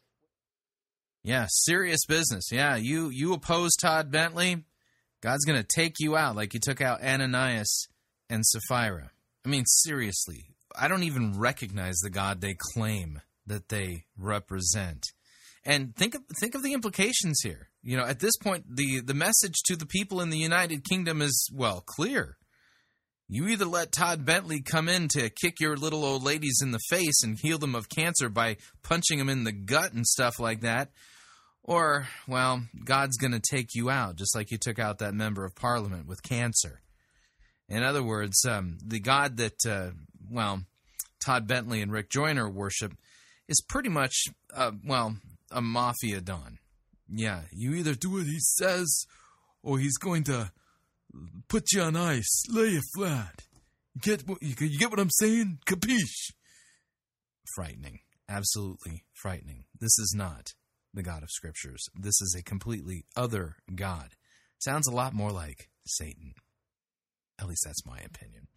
Yeah, 1.23 1.47
serious 1.49 2.05
business. 2.07 2.49
Yeah, 2.51 2.77
you 2.77 3.09
you 3.09 3.33
oppose 3.33 3.71
Todd 3.81 4.09
Bentley, 4.09 4.63
God's 5.21 5.45
going 5.45 5.61
to 5.61 5.67
take 5.67 5.95
you 5.99 6.15
out 6.15 6.35
like 6.35 6.53
he 6.53 6.59
took 6.59 6.81
out 6.81 7.03
Ananias 7.03 7.87
and 8.29 8.45
Sapphira. 8.45 9.11
I 9.45 9.49
mean, 9.49 9.65
seriously, 9.65 10.55
I 10.77 10.87
don't 10.87 11.03
even 11.03 11.37
recognize 11.37 11.97
the 11.97 12.09
God 12.09 12.41
they 12.41 12.55
claim 12.73 13.21
that 13.45 13.69
they 13.69 14.05
represent. 14.17 15.07
And 15.65 15.95
think 15.95 16.15
of 16.15 16.21
think 16.39 16.55
of 16.55 16.63
the 16.63 16.73
implications 16.73 17.41
here. 17.43 17.68
You 17.81 17.97
know, 17.97 18.05
at 18.05 18.19
this 18.19 18.35
point, 18.37 18.65
the 18.75 19.01
the 19.01 19.13
message 19.13 19.55
to 19.65 19.75
the 19.75 19.85
people 19.85 20.21
in 20.21 20.29
the 20.29 20.37
United 20.37 20.83
Kingdom 20.83 21.21
is 21.21 21.49
well 21.53 21.81
clear. 21.85 22.37
You 23.31 23.47
either 23.47 23.65
let 23.65 23.91
Todd 23.91 24.25
Bentley 24.25 24.61
come 24.61 24.89
in 24.89 25.07
to 25.09 25.29
kick 25.29 25.59
your 25.59 25.77
little 25.77 26.03
old 26.03 26.23
ladies 26.23 26.59
in 26.63 26.71
the 26.71 26.79
face 26.89 27.21
and 27.23 27.37
heal 27.39 27.59
them 27.59 27.75
of 27.75 27.87
cancer 27.87 28.27
by 28.27 28.57
punching 28.81 29.19
them 29.19 29.29
in 29.29 29.43
the 29.43 29.51
gut 29.51 29.93
and 29.93 30.05
stuff 30.05 30.39
like 30.39 30.61
that, 30.61 30.89
or, 31.63 32.07
well, 32.27 32.63
God's 32.83 33.17
going 33.17 33.33
to 33.33 33.39
take 33.39 33.75
you 33.75 33.91
out, 33.91 34.15
just 34.15 34.35
like 34.35 34.49
you 34.49 34.57
took 34.57 34.79
out 34.79 34.97
that 34.97 35.13
member 35.13 35.45
of 35.45 35.55
parliament 35.55 36.07
with 36.07 36.23
cancer. 36.23 36.81
In 37.67 37.83
other 37.83 38.01
words, 38.01 38.43
um, 38.45 38.79
the 38.83 38.99
God 38.99 39.37
that, 39.37 39.63
uh, 39.63 39.91
well, 40.31 40.63
Todd 41.23 41.45
Bentley 41.45 41.83
and 41.83 41.91
Rick 41.91 42.09
Joyner 42.09 42.49
worship 42.49 42.93
is 43.47 43.61
pretty 43.61 43.89
much, 43.89 44.23
uh, 44.55 44.71
well, 44.83 45.17
a 45.51 45.61
mafia 45.61 46.19
don. 46.19 46.57
Yeah, 47.11 47.41
you 47.51 47.73
either 47.73 47.95
do 47.95 48.11
what 48.11 48.25
he 48.25 48.39
says, 48.39 49.05
or 49.63 49.79
he's 49.79 49.97
going 49.97 50.23
to 50.25 50.51
put 51.47 51.71
you 51.71 51.81
on 51.81 51.95
ice, 51.95 52.43
lay 52.49 52.69
you 52.69 52.81
flat. 52.95 53.45
You 53.95 54.01
get 54.01 54.27
what 54.27 54.41
you, 54.41 54.55
you 54.59 54.77
get 54.77 54.91
what 54.91 54.99
I'm 54.99 55.09
saying? 55.09 55.59
Capiche? 55.65 56.31
Frightening, 57.55 57.99
absolutely 58.27 59.05
frightening. 59.13 59.65
This 59.79 59.97
is 59.97 60.13
not 60.15 60.53
the 60.93 61.03
God 61.03 61.23
of 61.23 61.31
Scriptures. 61.31 61.87
This 61.95 62.21
is 62.21 62.35
a 62.37 62.43
completely 62.43 63.05
other 63.15 63.55
God. 63.73 64.09
Sounds 64.59 64.87
a 64.87 64.95
lot 64.95 65.13
more 65.13 65.31
like 65.31 65.69
Satan. 65.85 66.33
At 67.39 67.47
least 67.47 67.63
that's 67.65 67.85
my 67.85 67.97
opinion. 67.99 68.47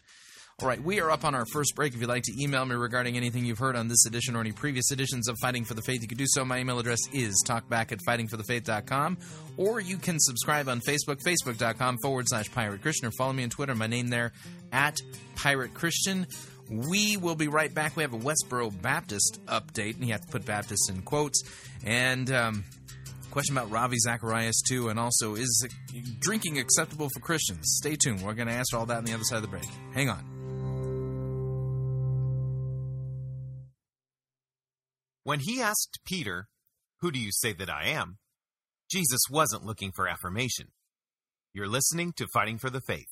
All 0.62 0.68
right, 0.68 0.81
we 0.81 1.01
are 1.01 1.11
up 1.11 1.25
on 1.25 1.35
our 1.35 1.44
first 1.46 1.75
break. 1.75 1.92
If 1.92 2.01
you'd 2.01 2.09
like 2.09 2.22
to 2.22 2.40
email 2.40 2.64
me 2.64 2.77
regarding 2.77 3.16
anything 3.16 3.44
you've 3.44 3.59
heard 3.59 3.75
on 3.75 3.88
this 3.88 4.07
edition 4.07 4.37
or 4.37 4.40
any 4.40 4.53
previous 4.53 4.92
editions 4.92 5.27
of 5.27 5.37
Fighting 5.42 5.64
for 5.64 5.75
the 5.75 5.83
Faith, 5.83 6.03
you 6.03 6.07
can 6.07 6.16
do 6.16 6.25
so. 6.29 6.44
My 6.44 6.61
email 6.61 6.79
address 6.79 7.01
is 7.12 7.42
talkback 7.44 7.90
at 7.90 7.98
fightingforthefaith.com, 8.07 9.18
or 9.57 9.81
you 9.81 9.96
can 9.96 10.20
subscribe 10.20 10.68
on 10.68 10.81
Facebook, 10.81 11.18
facebook.com 11.27 11.98
forward 12.01 12.27
slash 12.29 12.48
pirate 12.53 12.81
Christian, 12.81 13.09
or 13.09 13.11
follow 13.18 13.33
me 13.33 13.42
on 13.42 13.51
Twitter. 13.51 13.75
My 13.75 13.88
name 13.88 14.07
there, 14.07 14.33
at 14.70 15.01
pirate 15.35 15.75
Christian. 15.75 16.29
We 16.70 17.16
will 17.16 17.35
be 17.35 17.48
right 17.48 17.75
back. 17.75 17.96
We 17.96 18.05
have 18.05 18.14
a 18.14 18.18
Westboro 18.18 18.70
Baptist 18.81 19.40
update, 19.46 19.96
and 19.96 20.07
you 20.07 20.12
have 20.12 20.25
to 20.25 20.29
put 20.31 20.44
Baptist 20.46 20.88
in 20.90 21.03
quotes. 21.03 21.42
And 21.85 22.31
um, 22.31 22.64
question 23.33 23.57
about 23.59 23.68
Ravi 23.72 23.98
Zacharias, 23.98 24.62
too, 24.68 24.90
and 24.90 25.01
also, 25.01 25.35
is 25.35 25.66
drinking 26.20 26.61
acceptable 26.61 27.09
for 27.12 27.18
Christians? 27.18 27.79
Stay 27.81 27.96
tuned. 27.96 28.22
We're 28.22 28.35
going 28.35 28.46
to 28.46 28.55
answer 28.55 28.77
all 28.77 28.87
that 28.87 28.98
on 28.98 29.05
the 29.05 29.12
other 29.12 29.25
side 29.25 29.37
of 29.37 29.42
the 29.42 29.48
break. 29.48 29.66
Hang 29.92 30.09
on. 30.09 30.32
When 35.24 35.40
he 35.40 35.61
asked 35.61 36.00
Peter, 36.04 36.48
Who 37.00 37.12
do 37.12 37.18
you 37.20 37.30
say 37.32 37.52
that 37.52 37.70
I 37.70 37.87
am? 37.88 38.18
Jesus 38.90 39.20
wasn't 39.30 39.64
looking 39.64 39.92
for 39.94 40.08
affirmation. 40.08 40.68
You're 41.54 41.68
listening 41.68 42.12
to 42.16 42.26
Fighting 42.32 42.58
for 42.58 42.70
the 42.70 42.80
Faith. 42.80 43.06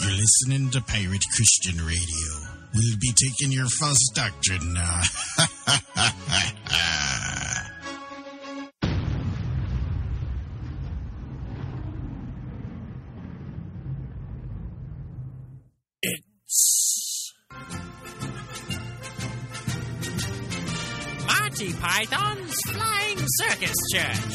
You're 0.00 0.12
listening 0.12 0.70
to 0.70 0.82
Pirate 0.82 1.24
Christian 1.34 1.84
Radio. 1.86 2.50
We'll 2.74 2.98
be 3.00 3.12
taking 3.12 3.52
your 3.52 3.68
false 3.78 4.10
doctrine 4.14 4.74
now. 4.74 5.00
Monty 21.62 21.78
Python's 21.78 22.58
Flying 22.74 23.22
Circus 23.38 23.78
Church. 23.94 24.34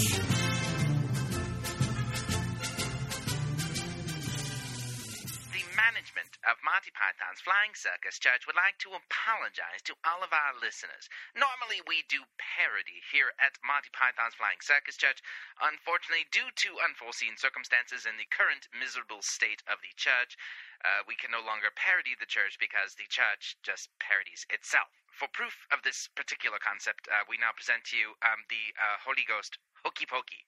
The 5.52 5.66
management 5.76 6.40
of 6.48 6.56
Monty 6.64 6.96
Python's 6.96 7.44
Flying 7.44 7.76
Circus 7.76 8.16
Church 8.24 8.48
would 8.48 8.56
like 8.56 8.80
to 8.80 8.96
apologize 8.96 9.84
to 9.92 10.00
all 10.08 10.24
of 10.24 10.32
our 10.32 10.56
listeners. 10.56 11.12
Normally, 11.36 11.84
we 11.84 12.08
do 12.08 12.24
parody 12.40 13.04
here 13.12 13.36
at 13.44 13.60
Monty 13.60 13.92
Python's 13.92 14.40
Flying 14.40 14.64
Circus 14.64 14.96
Church. 14.96 15.20
Unfortunately, 15.60 16.32
due 16.32 16.48
to 16.64 16.80
unforeseen 16.80 17.36
circumstances 17.36 18.08
and 18.08 18.16
the 18.16 18.32
current 18.32 18.72
miserable 18.72 19.20
state 19.20 19.68
of 19.68 19.84
the 19.84 19.92
church, 20.00 20.40
uh, 20.80 21.04
we 21.04 21.20
can 21.20 21.36
no 21.36 21.44
longer 21.44 21.76
parody 21.76 22.16
the 22.16 22.30
church 22.30 22.56
because 22.56 22.96
the 22.96 23.12
church 23.12 23.60
just 23.68 23.92
parodies 24.00 24.48
itself. 24.48 24.96
For 25.18 25.26
proof 25.34 25.66
of 25.74 25.82
this 25.82 26.08
particular 26.14 26.62
concept, 26.62 27.10
uh, 27.10 27.26
we 27.26 27.42
now 27.42 27.50
present 27.58 27.82
to 27.90 27.98
you 27.98 28.14
um, 28.22 28.38
the 28.54 28.62
uh, 28.78 29.02
Holy 29.02 29.26
Ghost 29.26 29.58
Hokey 29.82 30.06
Pokey. 30.06 30.46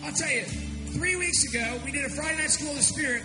I'll 0.00 0.16
tell 0.16 0.32
you, 0.32 0.48
three 0.96 1.16
weeks 1.20 1.44
ago, 1.52 1.76
we 1.84 1.92
did 1.92 2.06
a 2.06 2.08
Friday 2.08 2.40
night 2.40 2.48
school 2.48 2.72
of 2.72 2.80
the 2.80 2.82
Spirit, 2.82 3.20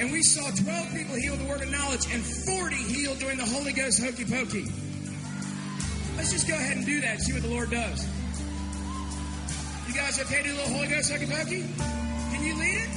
and 0.00 0.08
we 0.08 0.24
saw 0.24 0.48
12 0.48 0.64
people 0.96 1.16
healed 1.20 1.40
the 1.44 1.44
word 1.44 1.60
of 1.60 1.68
knowledge 1.68 2.08
and 2.08 2.24
40 2.24 2.76
healed 2.76 3.18
during 3.20 3.36
the 3.36 3.44
Holy 3.44 3.76
Ghost 3.76 4.00
hokey 4.00 4.24
pokey. 4.24 4.64
Let's 6.16 6.32
just 6.32 6.48
go 6.48 6.56
ahead 6.56 6.78
and 6.80 6.86
do 6.88 7.04
that 7.04 7.20
and 7.20 7.22
see 7.28 7.36
what 7.36 7.44
the 7.44 7.52
Lord 7.52 7.68
does. 7.68 8.08
You 9.84 9.92
guys 9.92 10.16
okay 10.16 10.40
to 10.40 10.48
do 10.48 10.54
a 10.54 10.64
little 10.64 10.80
Holy 10.80 10.88
Ghost 10.88 11.12
hokey 11.12 11.28
pokey? 11.28 11.68
Can 12.32 12.40
you 12.40 12.56
lead 12.56 12.88
it? 12.88 12.92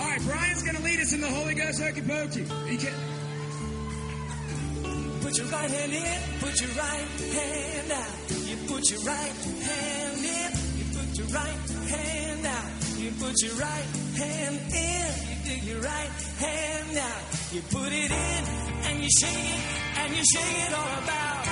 All 0.00 0.08
right, 0.08 0.24
Brian's 0.24 0.64
going 0.64 0.80
to 0.80 0.82
lead 0.82 1.00
us 1.04 1.12
in 1.12 1.20
the 1.20 1.28
Holy 1.28 1.52
Ghost 1.52 1.84
hokey 1.84 2.00
pokey. 2.00 2.48
Put 5.26 5.38
your 5.38 5.46
right 5.48 5.70
hand 5.70 5.92
in, 5.92 6.38
put 6.38 6.60
your 6.60 6.70
right 6.70 7.08
hand 7.34 7.90
out. 7.90 8.14
You 8.46 8.56
put 8.70 8.88
your 8.88 9.00
right 9.00 9.34
hand 9.66 10.22
in, 10.22 10.50
you 10.78 10.84
put 10.94 11.18
your 11.18 11.26
right 11.34 11.66
hand 11.90 12.46
out. 12.46 12.70
You 12.94 13.10
put 13.18 13.34
your 13.42 13.54
right 13.58 13.90
hand 14.14 14.60
in, 14.70 15.08
you 15.26 15.36
dig 15.42 15.62
your 15.64 15.80
right 15.80 16.14
hand 16.38 16.96
out. 16.96 17.22
You 17.50 17.60
put 17.74 17.90
it 17.90 18.10
in 18.14 18.42
and 18.86 19.02
you 19.02 19.10
shake 19.18 19.34
it 19.34 19.62
and 19.98 20.14
you 20.14 20.22
shake 20.30 20.58
it 20.62 20.72
all 20.78 20.94
about. 21.02 21.42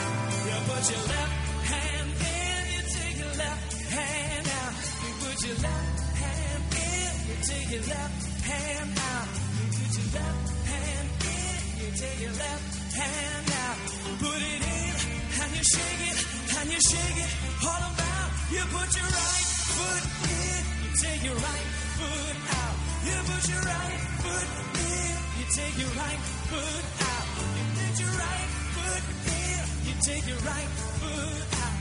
You 0.47 0.55
put 0.71 0.85
your 0.95 1.05
left 1.11 1.35
hand 1.67 2.11
in, 2.15 2.63
you 2.79 2.83
take 2.95 3.19
your 3.19 3.35
left 3.43 3.75
hand 3.91 4.47
out. 4.55 4.75
You 5.03 5.11
put 5.19 5.37
your 5.51 5.59
left 5.67 5.99
hand 6.23 6.63
in, 6.79 7.11
you 7.27 7.37
take 7.43 7.69
your 7.75 7.85
left 7.91 8.23
hand 8.39 8.91
out. 9.03 9.29
You 9.59 9.67
put 9.67 9.91
your 9.99 10.09
left 10.15 10.47
hand 10.63 11.09
in, 11.27 11.59
you 11.83 11.89
take 11.99 12.21
your 12.23 12.37
left 12.39 12.74
hand 12.95 13.51
out, 13.67 13.79
put 14.23 14.39
it 14.39 14.63
in, 14.63 14.95
and 15.43 15.51
you 15.57 15.65
shake 15.67 16.03
it, 16.11 16.19
and 16.59 16.67
you 16.71 16.81
shake 16.91 17.19
it 17.27 17.33
all 17.67 17.83
about. 17.91 18.29
You 18.55 18.63
put 18.71 18.89
your 18.95 19.11
right 19.11 19.47
foot 19.75 20.05
in, 20.31 20.63
you 20.85 20.91
take 21.03 21.23
your 21.27 21.35
right 21.35 21.69
foot 21.99 22.37
out. 22.55 22.75
You 23.05 23.17
put 23.29 23.45
your 23.51 23.63
right 23.67 23.99
foot 24.23 24.49
in, 24.79 25.15
you 25.39 25.47
take 25.59 25.75
your 25.83 25.93
right 25.99 26.21
foot 26.51 26.85
out. 27.11 27.27
You 27.59 27.65
put 27.75 27.95
your 27.99 28.15
right 28.15 28.49
foot 28.79 29.05
in, 29.43 29.63
you 29.87 29.95
take 30.01 30.25
your 30.31 30.41
right 30.47 30.71
foot 31.03 31.47
out. 31.67 31.77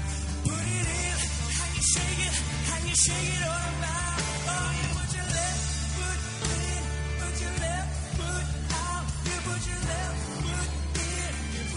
Put 0.50 0.66
it 0.66 0.88
in, 0.98 1.18
and 1.62 1.72
you 1.78 1.84
shake 1.94 2.22
it, 2.26 2.36
and 2.74 2.82
you 2.90 2.96
shake 2.98 3.30
it 3.38 3.44
all 3.46 3.66
about. 3.78 4.18
Oh, 4.50 4.70
you 4.82 4.88
put 4.98 5.10
your 5.14 5.30
left 5.30 5.62
foot 5.94 6.20
in, 6.58 6.82
put 7.22 7.36
your 7.44 7.56
left 7.62 7.90
foot 8.18 8.46
out. 8.82 9.04
You 9.30 9.38
put 9.46 9.62
your 9.70 9.82
left 9.94 10.18
foot 10.42 10.53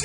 Uh, 0.00 0.04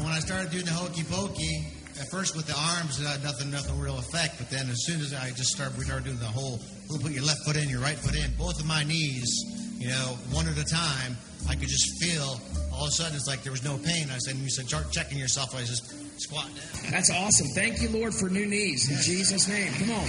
when 0.00 0.12
I 0.12 0.20
started 0.20 0.50
doing 0.50 0.64
the 0.64 0.70
hokey 0.70 1.02
pokey, 1.04 1.66
at 2.00 2.08
first 2.10 2.34
with 2.34 2.46
the 2.46 2.56
arms, 2.56 2.98
uh, 3.04 3.18
nothing, 3.22 3.50
nothing 3.50 3.78
real 3.78 3.98
effect. 3.98 4.38
But 4.38 4.48
then 4.48 4.70
as 4.70 4.86
soon 4.86 5.00
as 5.02 5.12
I 5.12 5.28
just 5.36 5.50
started, 5.50 5.76
we 5.76 5.84
started 5.84 6.04
doing 6.04 6.18
the 6.18 6.24
whole, 6.24 6.62
we'll 6.88 6.98
put 6.98 7.12
your 7.12 7.24
left 7.24 7.40
foot 7.44 7.56
in, 7.56 7.68
your 7.68 7.80
right 7.80 7.98
foot 7.98 8.16
in, 8.16 8.32
both 8.38 8.58
of 8.58 8.64
my 8.64 8.84
knees, 8.84 9.28
you 9.76 9.88
know, 9.88 10.16
one 10.32 10.48
at 10.48 10.56
a 10.56 10.64
time. 10.64 11.18
I 11.46 11.56
could 11.56 11.68
just 11.68 12.02
feel. 12.02 12.40
All 12.72 12.84
of 12.84 12.88
a 12.88 12.92
sudden, 12.92 13.16
it's 13.16 13.26
like 13.26 13.42
there 13.42 13.52
was 13.52 13.64
no 13.64 13.76
pain. 13.76 14.08
I 14.10 14.16
said, 14.16 14.36
you 14.36 14.48
said, 14.48 14.66
start 14.66 14.90
checking 14.92 15.18
yourself. 15.18 15.54
I 15.54 15.60
just 15.60 16.05
squat 16.18 16.46
down. 16.46 16.90
That's 16.90 17.10
awesome. 17.10 17.46
Thank 17.54 17.80
you, 17.82 17.88
Lord, 17.90 18.12
for 18.14 18.28
new 18.28 18.46
knees. 18.46 18.88
In 18.90 18.96
Jesus' 19.02 19.46
name. 19.48 19.72
Come 19.74 19.90
on. 19.92 20.08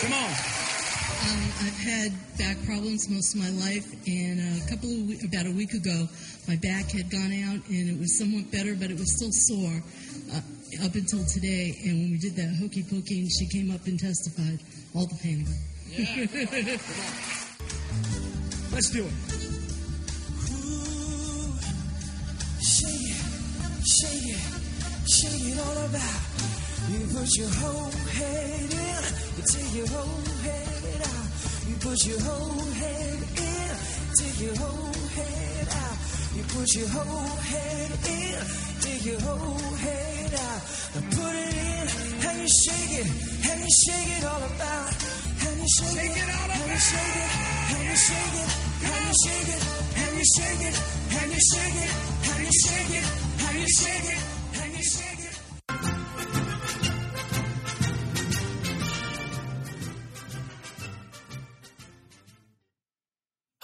Come 0.00 0.12
on. 0.12 0.30
Um, 1.24 1.52
I've 1.64 1.78
had 1.78 2.12
back 2.36 2.58
problems 2.66 3.08
most 3.08 3.34
of 3.34 3.40
my 3.40 3.48
life, 3.64 3.86
and 4.06 4.40
a 4.40 4.60
couple 4.68 4.90
of 4.90 5.06
we- 5.08 5.20
about 5.24 5.46
a 5.46 5.52
week 5.52 5.72
ago, 5.72 6.06
my 6.48 6.56
back 6.56 6.90
had 6.90 7.08
gone 7.10 7.32
out, 7.48 7.62
and 7.68 7.88
it 7.88 7.98
was 7.98 8.18
somewhat 8.18 8.50
better, 8.50 8.74
but 8.74 8.90
it 8.90 8.98
was 8.98 9.10
still 9.16 9.30
sore 9.32 9.82
uh, 10.34 10.40
up 10.84 10.94
until 10.94 11.24
today. 11.24 11.74
And 11.84 11.98
when 12.00 12.10
we 12.12 12.18
did 12.18 12.36
that 12.36 12.54
hokey 12.60 12.82
pokey, 12.82 13.20
and 13.20 13.30
she 13.32 13.46
came 13.48 13.70
up 13.74 13.86
and 13.86 13.98
testified, 13.98 14.60
all 14.94 15.06
the 15.06 15.16
pain 15.22 15.44
went. 15.46 15.60
Let's 18.72 18.90
do 18.90 19.06
it. 19.06 19.43
It, 25.54 25.60
all 25.60 25.78
about. 25.86 26.20
You 26.90 27.00
put 27.14 27.28
your 27.36 27.48
whole 27.48 27.90
head 28.18 28.70
in, 28.70 29.02
you 29.36 29.42
take 29.46 29.74
your 29.74 29.88
whole 29.88 30.24
head 30.42 31.00
out. 31.00 31.26
You 31.68 31.76
put 31.80 32.04
your 32.06 32.20
whole 32.20 32.70
head 32.82 33.18
in, 33.38 33.76
take 34.18 34.40
your 34.40 34.56
whole 34.56 34.92
head 35.16 35.68
out. 35.70 35.96
You 36.36 36.42
put 36.44 36.74
your 36.74 36.88
whole 36.88 37.36
head 37.52 37.90
in, 38.04 38.36
take 38.80 39.04
your 39.04 39.20
whole 39.20 39.74
head 39.80 40.34
out. 40.34 40.60
Now 40.94 41.04
put 41.16 41.34
it 41.34 41.54
in, 41.54 41.86
and 42.28 42.36
you 42.42 42.48
shake 42.48 42.92
it, 43.00 43.08
and 43.50 43.60
you 43.64 43.72
shake 43.86 44.10
it 44.18 44.24
all 44.24 44.42
about. 44.42 44.92
And 45.44 45.56
you 45.60 45.68
shake, 45.78 46.16
it 46.16 46.30
all 46.34 46.50
and 46.54 46.70
you 46.70 46.78
shake 46.78 47.16
it, 47.16 47.30
and 47.74 47.84
you 47.84 47.96
shake 47.96 48.34
it, 48.42 48.50
and 48.84 49.02
you 49.06 49.14
shake 49.24 49.50
it, 49.54 49.62
and 49.94 50.12
you 50.14 50.24
shake 50.34 50.62
it, 50.68 50.76
and 51.14 51.28
you 51.32 51.40
shake 51.52 51.78
it, 51.84 51.92
and 52.28 52.40
you 52.44 52.52
shake 52.64 52.92
it, 52.98 53.06
and 53.44 53.54
you 53.60 53.68
shake 53.68 54.08
it, 54.14 54.23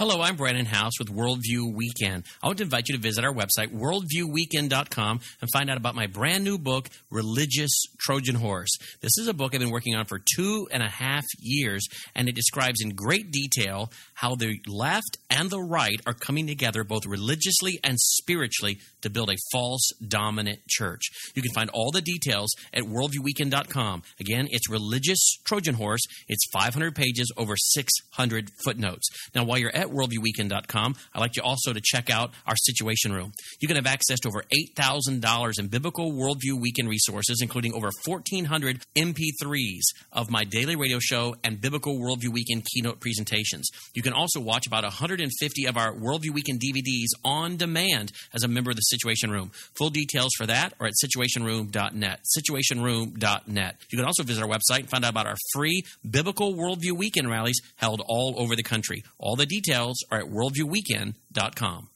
Hello, 0.00 0.22
I'm 0.22 0.36
Brannon 0.36 0.64
Howse 0.64 0.98
with 0.98 1.14
Worldview 1.14 1.74
Weekend. 1.74 2.24
I 2.42 2.46
want 2.46 2.56
to 2.56 2.64
invite 2.64 2.88
you 2.88 2.96
to 2.96 3.02
visit 3.02 3.22
our 3.22 3.34
website, 3.34 3.68
worldviewweekend.com, 3.74 5.20
and 5.42 5.50
find 5.52 5.68
out 5.68 5.76
about 5.76 5.94
my 5.94 6.06
brand 6.06 6.42
new 6.42 6.56
book, 6.56 6.88
Religious 7.10 7.82
Trojan 7.98 8.36
Horse. 8.36 8.70
This 9.02 9.18
is 9.18 9.28
a 9.28 9.34
book 9.34 9.54
I've 9.54 9.60
been 9.60 9.70
working 9.70 9.94
on 9.94 10.06
for 10.06 10.18
two 10.18 10.66
and 10.72 10.82
a 10.82 10.88
half 10.88 11.26
years, 11.38 11.86
and 12.14 12.30
it 12.30 12.34
describes 12.34 12.80
in 12.80 12.94
great 12.94 13.30
detail 13.30 13.90
how 14.20 14.34
the 14.34 14.60
left 14.68 15.16
and 15.30 15.48
the 15.48 15.60
right 15.60 15.98
are 16.06 16.12
coming 16.12 16.46
together 16.46 16.84
both 16.84 17.06
religiously 17.06 17.80
and 17.82 17.98
spiritually 17.98 18.78
to 19.00 19.08
build 19.08 19.30
a 19.30 19.36
false 19.50 19.88
dominant 20.06 20.58
church. 20.68 21.00
You 21.34 21.40
can 21.40 21.52
find 21.52 21.70
all 21.70 21.90
the 21.90 22.02
details 22.02 22.50
at 22.74 22.84
worldviewweekend.com. 22.84 24.02
Again, 24.20 24.46
it's 24.50 24.68
Religious 24.68 25.38
Trojan 25.46 25.74
Horse. 25.74 26.02
It's 26.28 26.44
500 26.52 26.94
pages, 26.94 27.32
over 27.38 27.54
600 27.56 28.50
footnotes. 28.62 29.08
Now, 29.34 29.44
while 29.44 29.56
you're 29.56 29.74
at 29.74 29.88
worldviewweekend.com, 29.88 30.96
I'd 31.14 31.20
like 31.20 31.36
you 31.36 31.42
also 31.42 31.72
to 31.72 31.80
check 31.82 32.10
out 32.10 32.32
our 32.46 32.56
Situation 32.56 33.14
Room. 33.14 33.32
You 33.60 33.68
can 33.68 33.76
have 33.76 33.86
access 33.86 34.20
to 34.20 34.28
over 34.28 34.44
$8,000 34.76 35.58
in 35.58 35.68
biblical 35.68 36.12
worldview 36.12 36.60
weekend 36.60 36.90
resources, 36.90 37.40
including 37.40 37.72
over 37.72 37.90
1,400 38.04 38.82
MP3s 38.94 39.80
of 40.12 40.30
my 40.30 40.44
daily 40.44 40.76
radio 40.76 40.98
show 41.00 41.36
and 41.42 41.58
biblical 41.58 41.98
worldview 41.98 42.32
weekend 42.32 42.66
keynote 42.66 43.00
presentations. 43.00 43.68
You 43.94 44.02
can 44.02 44.09
also 44.12 44.40
watch 44.40 44.66
about 44.66 44.84
150 44.84 45.66
of 45.66 45.76
our 45.76 45.92
worldview 45.92 46.30
weekend 46.30 46.60
DVDs 46.60 47.08
on 47.24 47.56
demand 47.56 48.12
as 48.34 48.42
a 48.42 48.48
member 48.48 48.70
of 48.70 48.76
the 48.76 48.82
Situation 48.82 49.30
Room. 49.30 49.50
Full 49.76 49.90
details 49.90 50.30
for 50.36 50.46
that 50.46 50.74
are 50.80 50.86
at 50.86 50.94
situationroom.net. 51.04 52.20
Situationroom.net. 52.36 53.76
You 53.90 53.98
can 53.98 54.06
also 54.06 54.22
visit 54.22 54.42
our 54.42 54.48
website 54.48 54.80
and 54.80 54.90
find 54.90 55.04
out 55.04 55.10
about 55.10 55.26
our 55.26 55.36
free 55.52 55.82
biblical 56.08 56.54
worldview 56.54 56.92
weekend 56.92 57.28
rallies 57.30 57.60
held 57.76 58.02
all 58.06 58.34
over 58.38 58.56
the 58.56 58.62
country. 58.62 59.02
All 59.18 59.36
the 59.36 59.46
details 59.46 59.96
are 60.10 60.20
at 60.20 60.26
worldviewweekend.com. 60.26 61.88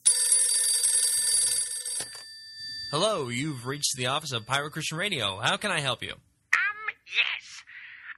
Hello, 2.95 3.29
you've 3.29 3.67
reached 3.67 3.97
the 3.97 4.07
office 4.07 4.31
of 4.31 4.47
Pirate 4.47 4.71
Christian 4.71 4.97
Radio. 4.97 5.41
How 5.43 5.57
can 5.57 5.73
I 5.73 5.81
help 5.81 6.01
you? 6.01 6.13
Um, 6.13 6.85
yes. 7.11 7.63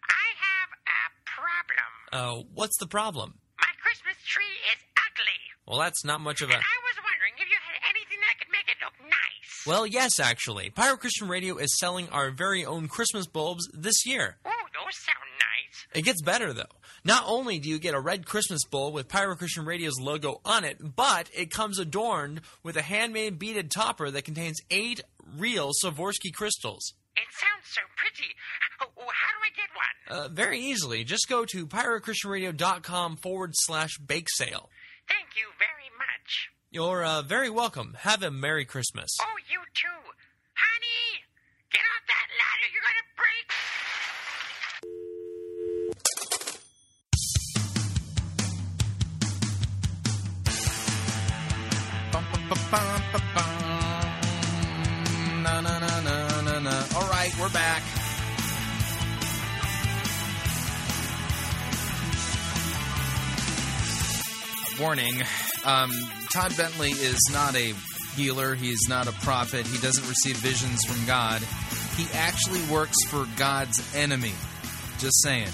I 0.05 0.27
have 0.37 0.71
a 0.85 1.01
problem. 1.25 1.89
Uh, 2.13 2.45
what's 2.53 2.77
the 2.77 2.87
problem? 2.87 3.39
My 3.59 3.73
Christmas 3.81 4.17
tree 4.29 4.45
is 4.45 4.81
ugly. 5.01 5.56
Well, 5.67 5.79
that's 5.81 6.05
not 6.05 6.21
much 6.21 6.43
of 6.43 6.51
a. 6.51 6.55
And 6.55 6.63
I 6.63 6.79
was 6.85 6.97
wondering 7.03 7.33
if 7.37 7.49
you 7.49 7.57
had 7.57 7.91
anything 7.91 8.19
that 8.21 8.39
could 8.39 8.53
make 8.53 8.69
it 8.69 8.77
look 8.83 8.95
nice. 9.03 9.67
Well, 9.67 9.87
yes, 9.87 10.21
actually. 10.21 10.71
Pyro 10.71 10.97
Christian 10.97 11.29
Radio 11.29 11.57
is 11.57 11.77
selling 11.79 12.09
our 12.11 12.31
very 12.31 12.65
own 12.65 12.87
Christmas 12.89 13.27
bulbs 13.27 13.69
this 13.73 14.07
year. 14.07 14.37
Oh, 14.45 14.51
those 14.51 14.97
sound 15.05 15.19
nice. 15.41 15.87
It 15.99 16.03
gets 16.05 16.23
better, 16.23 16.53
though. 16.53 16.65
Not 17.05 17.25
only 17.27 17.59
do 17.59 17.69
you 17.69 17.79
get 17.79 17.95
a 17.95 18.01
red 18.01 18.27
Christmas 18.27 18.65
bulb 18.71 18.95
with 18.95 19.09
Pyro 19.09 19.35
Christian 19.35 19.65
Radio's 19.65 20.01
logo 20.01 20.41
on 20.45 20.65
it, 20.65 20.79
but 20.97 21.29
it 21.33 21.51
comes 21.51 21.79
adorned 21.79 22.43
with 22.63 22.77
a 22.77 22.83
handmade 22.83 23.39
beaded 23.39 23.71
topper 23.71 24.11
that 24.11 24.23
contains 24.25 24.61
eight 24.71 25.03
real 25.37 25.73
Swarovski 25.83 26.33
crystals. 26.33 26.95
It 27.17 27.27
sounds 27.33 27.65
so 27.65 27.81
pretty. 27.97 28.35
How 28.79 28.87
do 28.87 29.41
I 29.43 29.51
get 29.57 29.71
one? 29.75 30.25
Uh, 30.25 30.29
very 30.29 30.61
easily. 30.61 31.03
Just 31.03 31.29
go 31.29 31.45
to 31.47 31.67
pyrochristianradio.com 31.67 33.17
forward 33.17 33.53
slash 33.55 33.99
bake 33.99 34.29
sale. 34.29 34.69
Thank 35.09 35.37
you 35.37 35.47
very 35.59 35.91
much. 35.99 36.51
You're 36.71 37.05
uh, 37.05 37.23
very 37.23 37.51
welcome. 37.51 37.97
Have 38.01 38.23
a 38.23 38.31
Merry 38.31 38.65
Christmas. 38.65 39.17
Oh, 39.21 39.37
you 39.49 39.61
too. 39.75 40.03
Honey, 40.55 41.25
get 41.71 41.81
off 41.81 42.05
that 42.07 42.27
ladder. 42.41 42.69
You're 42.73 42.83
going 42.83 43.01
to 43.03 43.09
break. 43.17 43.47
Na, 55.43 55.61
na, 55.61 55.79
na, 55.79 56.01
na, 56.01 56.41
na, 56.43 56.59
na. 56.59 56.85
All 56.97 57.09
right, 57.09 57.33
we're 57.41 57.51
back. 57.51 57.83
Warning. 64.79 65.23
Um, 65.65 65.91
Todd 66.33 66.57
Bentley 66.57 66.91
is 66.91 67.19
not 67.33 67.57
a 67.57 67.75
healer. 68.15 68.55
He's 68.55 68.89
not 68.89 69.09
a 69.09 69.13
prophet. 69.13 69.67
He 69.67 69.79
doesn't 69.79 70.09
receive 70.09 70.37
visions 70.37 70.85
from 70.85 71.05
God. 71.07 71.43
He 71.97 72.07
actually 72.15 72.63
works 72.73 72.97
for 73.09 73.27
God's 73.37 73.83
enemy. 73.95 74.33
Just 74.99 75.23
saying. 75.23 75.49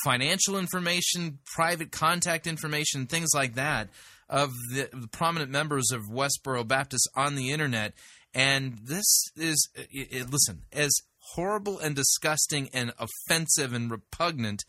financial 0.03 0.57
information, 0.57 1.37
private 1.53 1.91
contact 1.91 2.47
information, 2.47 3.05
things 3.05 3.29
like 3.35 3.53
that 3.53 3.89
of 4.27 4.51
the, 4.73 4.89
the 4.91 5.07
prominent 5.09 5.51
members 5.51 5.91
of 5.93 6.09
Westboro 6.09 6.67
Baptist 6.67 7.07
on 7.15 7.35
the 7.35 7.51
internet. 7.51 7.93
And 8.33 8.79
this 8.81 9.05
is, 9.35 9.69
it, 9.75 10.07
it, 10.11 10.31
listen, 10.31 10.63
as 10.73 10.91
horrible 11.35 11.77
and 11.77 11.95
disgusting 11.95 12.67
and 12.73 12.93
offensive 12.97 13.73
and 13.73 13.91
repugnant 13.91 14.63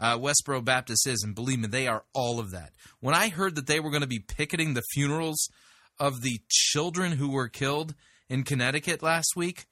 uh, 0.00 0.16
Westboro 0.16 0.64
Baptist 0.64 1.06
is, 1.06 1.22
and 1.22 1.34
believe 1.34 1.58
me, 1.58 1.68
they 1.68 1.86
are 1.86 2.04
all 2.14 2.40
of 2.40 2.52
that. 2.52 2.72
When 3.00 3.14
I 3.14 3.28
heard 3.28 3.56
that 3.56 3.66
they 3.66 3.80
were 3.80 3.90
going 3.90 4.00
to 4.00 4.06
be 4.06 4.18
picketing 4.18 4.72
the 4.72 4.82
funerals 4.94 5.50
of 5.98 6.22
the 6.22 6.40
children 6.48 7.12
who 7.12 7.30
were 7.30 7.48
killed 7.48 7.94
in 8.28 8.44
Connecticut 8.44 9.02
last 9.02 9.34
week, 9.36 9.66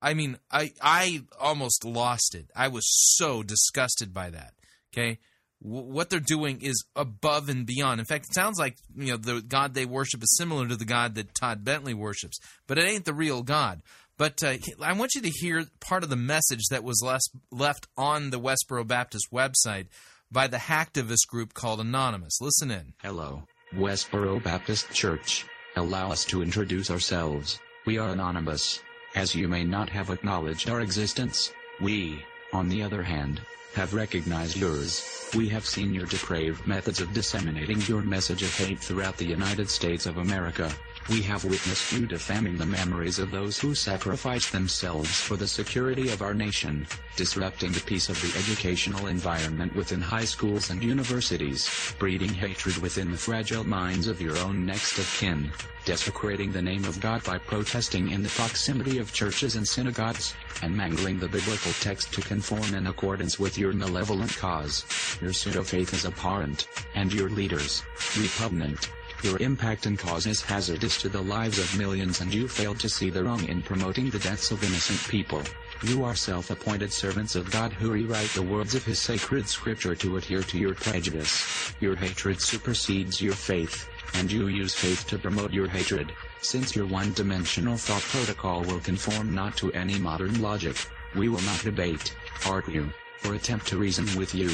I 0.00 0.14
mean, 0.14 0.38
I 0.50 0.72
I 0.80 1.22
almost 1.40 1.84
lost 1.84 2.34
it. 2.34 2.50
I 2.54 2.68
was 2.68 2.84
so 3.16 3.42
disgusted 3.42 4.12
by 4.12 4.30
that. 4.30 4.54
Okay, 4.92 5.18
what 5.58 6.10
they're 6.10 6.20
doing 6.20 6.60
is 6.60 6.84
above 6.94 7.48
and 7.48 7.66
beyond. 7.66 8.00
In 8.00 8.06
fact, 8.06 8.26
it 8.28 8.34
sounds 8.34 8.58
like 8.58 8.76
you 8.94 9.12
know 9.12 9.16
the 9.16 9.40
God 9.40 9.74
they 9.74 9.86
worship 9.86 10.22
is 10.22 10.36
similar 10.36 10.68
to 10.68 10.76
the 10.76 10.84
God 10.84 11.14
that 11.14 11.34
Todd 11.34 11.64
Bentley 11.64 11.94
worships, 11.94 12.38
but 12.66 12.78
it 12.78 12.88
ain't 12.88 13.04
the 13.04 13.14
real 13.14 13.42
God. 13.42 13.82
But 14.18 14.42
uh, 14.42 14.54
I 14.82 14.92
want 14.94 15.14
you 15.14 15.20
to 15.22 15.28
hear 15.30 15.66
part 15.80 16.02
of 16.02 16.08
the 16.08 16.16
message 16.16 16.68
that 16.70 16.84
was 16.84 17.02
left 17.50 17.86
on 17.96 18.30
the 18.30 18.40
Westboro 18.40 18.86
Baptist 18.86 19.26
website 19.30 19.88
by 20.30 20.46
the 20.46 20.56
hacktivist 20.56 21.26
group 21.28 21.52
called 21.52 21.80
Anonymous. 21.80 22.40
Listen 22.40 22.70
in. 22.70 22.94
Hello, 23.02 23.42
Westboro 23.74 24.42
Baptist 24.42 24.92
Church. 24.92 25.44
Allow 25.78 26.10
us 26.10 26.24
to 26.26 26.42
introduce 26.42 26.90
ourselves. 26.90 27.60
We 27.84 27.98
are 27.98 28.08
anonymous. 28.08 28.82
As 29.14 29.34
you 29.34 29.46
may 29.46 29.62
not 29.62 29.90
have 29.90 30.08
acknowledged 30.08 30.70
our 30.70 30.80
existence, 30.80 31.52
we, 31.80 32.24
on 32.54 32.70
the 32.70 32.82
other 32.82 33.02
hand, 33.02 33.42
have 33.74 33.92
recognized 33.92 34.56
yours. 34.56 35.28
We 35.36 35.48
have 35.50 35.66
seen 35.66 35.92
your 35.92 36.06
depraved 36.06 36.66
methods 36.66 37.02
of 37.02 37.12
disseminating 37.12 37.82
your 37.82 38.00
message 38.00 38.42
of 38.42 38.56
hate 38.56 38.78
throughout 38.78 39.18
the 39.18 39.26
United 39.26 39.68
States 39.68 40.06
of 40.06 40.16
America. 40.16 40.72
We 41.08 41.22
have 41.22 41.44
witnessed 41.44 41.92
you 41.92 42.04
defaming 42.04 42.56
the 42.56 42.66
memories 42.66 43.20
of 43.20 43.30
those 43.30 43.60
who 43.60 43.76
sacrificed 43.76 44.50
themselves 44.50 45.20
for 45.20 45.36
the 45.36 45.46
security 45.46 46.10
of 46.10 46.20
our 46.20 46.34
nation, 46.34 46.84
disrupting 47.14 47.70
the 47.70 47.80
peace 47.80 48.08
of 48.08 48.20
the 48.20 48.36
educational 48.36 49.06
environment 49.06 49.76
within 49.76 50.00
high 50.00 50.24
schools 50.24 50.70
and 50.70 50.82
universities, 50.82 51.94
breeding 52.00 52.34
hatred 52.34 52.78
within 52.78 53.12
the 53.12 53.16
fragile 53.16 53.62
minds 53.62 54.08
of 54.08 54.20
your 54.20 54.36
own 54.38 54.66
next 54.66 54.98
of 54.98 55.16
kin, 55.20 55.52
desecrating 55.84 56.50
the 56.50 56.60
name 56.60 56.84
of 56.84 57.00
God 57.00 57.22
by 57.22 57.38
protesting 57.38 58.10
in 58.10 58.24
the 58.24 58.28
proximity 58.30 58.98
of 58.98 59.12
churches 59.12 59.54
and 59.54 59.66
synagogues, 59.66 60.34
and 60.62 60.76
mangling 60.76 61.20
the 61.20 61.28
biblical 61.28 61.70
text 61.74 62.12
to 62.14 62.20
conform 62.20 62.74
in 62.74 62.88
accordance 62.88 63.38
with 63.38 63.56
your 63.56 63.72
malevolent 63.72 64.36
cause. 64.38 64.84
Your 65.22 65.32
pseudo-faith 65.32 65.94
is 65.94 66.04
abhorrent, 66.04 66.66
and 66.96 67.12
your 67.12 67.30
leaders, 67.30 67.84
repugnant. 68.18 68.90
Your 69.22 69.38
impact 69.38 69.86
and 69.86 69.98
cause 69.98 70.26
is 70.26 70.42
hazardous 70.42 71.00
to 71.00 71.08
the 71.08 71.22
lives 71.22 71.58
of 71.58 71.78
millions 71.78 72.20
and 72.20 72.32
you 72.32 72.46
failed 72.46 72.78
to 72.80 72.88
see 72.88 73.10
the 73.10 73.24
wrong 73.24 73.44
in 73.48 73.62
promoting 73.62 74.10
the 74.10 74.18
deaths 74.18 74.50
of 74.50 74.62
innocent 74.62 75.00
people. 75.08 75.42
You 75.82 76.04
are 76.04 76.14
self-appointed 76.14 76.92
servants 76.92 77.34
of 77.34 77.50
God 77.50 77.72
who 77.72 77.90
rewrite 77.90 78.28
the 78.30 78.42
words 78.42 78.74
of 78.74 78.84
his 78.84 78.98
sacred 78.98 79.48
scripture 79.48 79.94
to 79.96 80.16
adhere 80.16 80.42
to 80.42 80.58
your 80.58 80.74
prejudice. 80.74 81.74
Your 81.80 81.96
hatred 81.96 82.40
supersedes 82.40 83.20
your 83.20 83.34
faith, 83.34 83.88
and 84.14 84.30
you 84.30 84.48
use 84.48 84.74
faith 84.74 85.06
to 85.08 85.18
promote 85.18 85.52
your 85.52 85.68
hatred, 85.68 86.12
since 86.40 86.76
your 86.76 86.86
one-dimensional 86.86 87.76
thought 87.76 88.02
protocol 88.02 88.62
will 88.64 88.80
conform 88.80 89.34
not 89.34 89.56
to 89.56 89.72
any 89.72 89.98
modern 89.98 90.40
logic. 90.40 90.76
We 91.14 91.28
will 91.28 91.42
not 91.42 91.62
debate, 91.62 92.14
argue, 92.46 92.90
or 93.24 93.34
attempt 93.34 93.66
to 93.68 93.76
reason 93.76 94.06
with 94.16 94.34
you. 94.34 94.50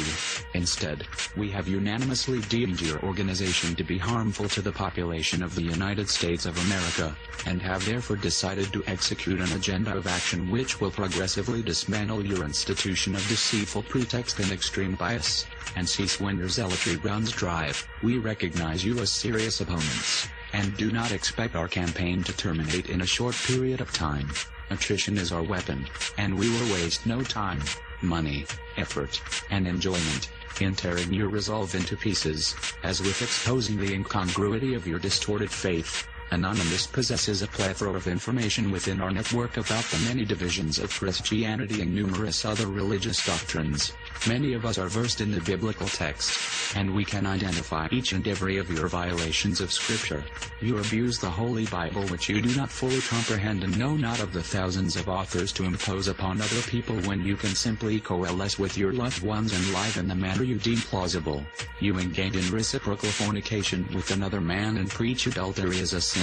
Instead, 0.54 1.06
we 1.36 1.50
have 1.50 1.68
unanimously 1.68 2.40
deemed 2.42 2.80
your 2.80 3.00
organization 3.00 3.74
to 3.74 3.84
be 3.84 3.98
harmful 3.98 4.48
to 4.48 4.62
the 4.62 4.72
population 4.72 5.42
of 5.42 5.54
the 5.54 5.62
United 5.62 6.08
States 6.08 6.46
of 6.46 6.56
America, 6.66 7.16
and 7.46 7.60
have 7.60 7.84
therefore 7.84 8.16
decided 8.16 8.72
to 8.72 8.84
execute 8.86 9.40
an 9.40 9.52
agenda 9.52 9.94
of 9.96 10.06
action 10.06 10.50
which 10.50 10.80
will 10.80 10.90
progressively 10.90 11.62
dismantle 11.62 12.24
your 12.24 12.44
institution 12.44 13.14
of 13.14 13.26
deceitful 13.28 13.82
pretext 13.84 14.38
and 14.38 14.50
extreme 14.52 14.94
bias, 14.94 15.46
and 15.76 15.88
cease 15.88 16.20
when 16.20 16.36
your 16.36 16.48
zealotry 16.48 16.96
runs 16.96 17.32
dry. 17.32 17.72
We 18.02 18.18
recognize 18.18 18.84
you 18.84 18.98
as 19.00 19.10
serious 19.10 19.60
opponents, 19.60 20.28
and 20.52 20.76
do 20.76 20.92
not 20.92 21.12
expect 21.12 21.56
our 21.56 21.68
campaign 21.68 22.22
to 22.24 22.36
terminate 22.36 22.90
in 22.90 23.00
a 23.00 23.06
short 23.06 23.34
period 23.34 23.80
of 23.80 23.92
time. 23.92 24.28
Attrition 24.70 25.18
is 25.18 25.32
our 25.32 25.42
weapon, 25.42 25.86
and 26.16 26.38
we 26.38 26.48
will 26.48 26.72
waste 26.72 27.06
no 27.06 27.22
time 27.22 27.60
money, 28.02 28.46
effort, 28.76 29.20
and 29.50 29.66
enjoyment 29.66 30.30
in 30.60 30.74
tearing 30.74 31.12
your 31.12 31.28
resolve 31.28 31.74
into 31.74 31.96
pieces, 31.96 32.54
as 32.82 33.00
with 33.00 33.22
exposing 33.22 33.76
the 33.76 33.92
incongruity 33.92 34.74
of 34.74 34.86
your 34.86 34.98
distorted 34.98 35.50
faith. 35.50 36.06
Anonymous 36.32 36.86
possesses 36.86 37.42
a 37.42 37.46
plethora 37.46 37.92
of 37.92 38.06
information 38.06 38.70
within 38.70 39.02
our 39.02 39.10
network 39.10 39.58
about 39.58 39.84
the 39.84 40.02
many 40.08 40.24
divisions 40.24 40.78
of 40.78 40.88
Christianity 40.88 41.82
and 41.82 41.94
numerous 41.94 42.46
other 42.46 42.68
religious 42.68 43.22
doctrines. 43.26 43.92
Many 44.26 44.54
of 44.54 44.64
us 44.64 44.78
are 44.78 44.88
versed 44.88 45.20
in 45.20 45.30
the 45.30 45.42
biblical 45.42 45.86
text, 45.86 46.74
and 46.74 46.94
we 46.94 47.04
can 47.04 47.26
identify 47.26 47.86
each 47.90 48.12
and 48.12 48.26
every 48.26 48.56
of 48.56 48.70
your 48.70 48.88
violations 48.88 49.60
of 49.60 49.70
Scripture. 49.70 50.24
You 50.62 50.78
abuse 50.78 51.18
the 51.18 51.28
Holy 51.28 51.66
Bible 51.66 52.04
which 52.04 52.30
you 52.30 52.40
do 52.40 52.56
not 52.56 52.70
fully 52.70 53.02
comprehend 53.02 53.62
and 53.62 53.78
know 53.78 53.94
not 53.94 54.20
of 54.20 54.32
the 54.32 54.42
thousands 54.42 54.96
of 54.96 55.10
authors 55.10 55.52
to 55.52 55.64
impose 55.64 56.08
upon 56.08 56.40
other 56.40 56.62
people 56.62 56.96
when 57.02 57.22
you 57.22 57.36
can 57.36 57.54
simply 57.54 58.00
coalesce 58.00 58.58
with 58.58 58.78
your 58.78 58.94
loved 58.94 59.22
ones 59.22 59.52
and 59.52 59.72
live 59.74 59.98
in 59.98 60.08
the 60.08 60.14
manner 60.14 60.44
you 60.44 60.56
deem 60.56 60.78
plausible. 60.78 61.44
You 61.80 61.98
engage 61.98 62.36
in 62.36 62.54
reciprocal 62.54 63.10
fornication 63.10 63.86
with 63.94 64.10
another 64.12 64.40
man 64.40 64.78
and 64.78 64.88
preach 64.88 65.26
adultery 65.26 65.78
as 65.80 65.92
a 65.92 66.00
sin. 66.00 66.21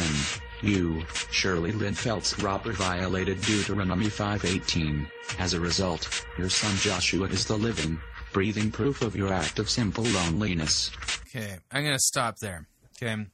You, 0.62 1.06
Shirley 1.32 1.72
Lynn 1.72 1.93
Phelps 1.93 2.38
Roper 2.39 2.74
violated 2.74 3.39
Deuteronomy 3.41 4.08
5.18. 4.08 5.10
As 5.39 5.54
a 5.54 5.60
result, 5.60 6.26
your 6.38 6.50
son 6.50 6.76
Joshua 6.78 7.28
is 7.28 7.45
the 7.45 7.58
living, 7.58 8.00
breathing 8.34 8.70
proof 8.70 9.02
of 9.02 9.16
your 9.16 9.32
act 9.32 9.60
of 9.60 9.70
simple 9.70 10.04
loneliness. 10.04 10.91
Okay, 11.28 11.58
I'm 11.72 11.84
going 11.84 11.95
to 11.95 12.00
stop 12.00 12.36
there. 12.41 12.68
Okay. 13.02 13.26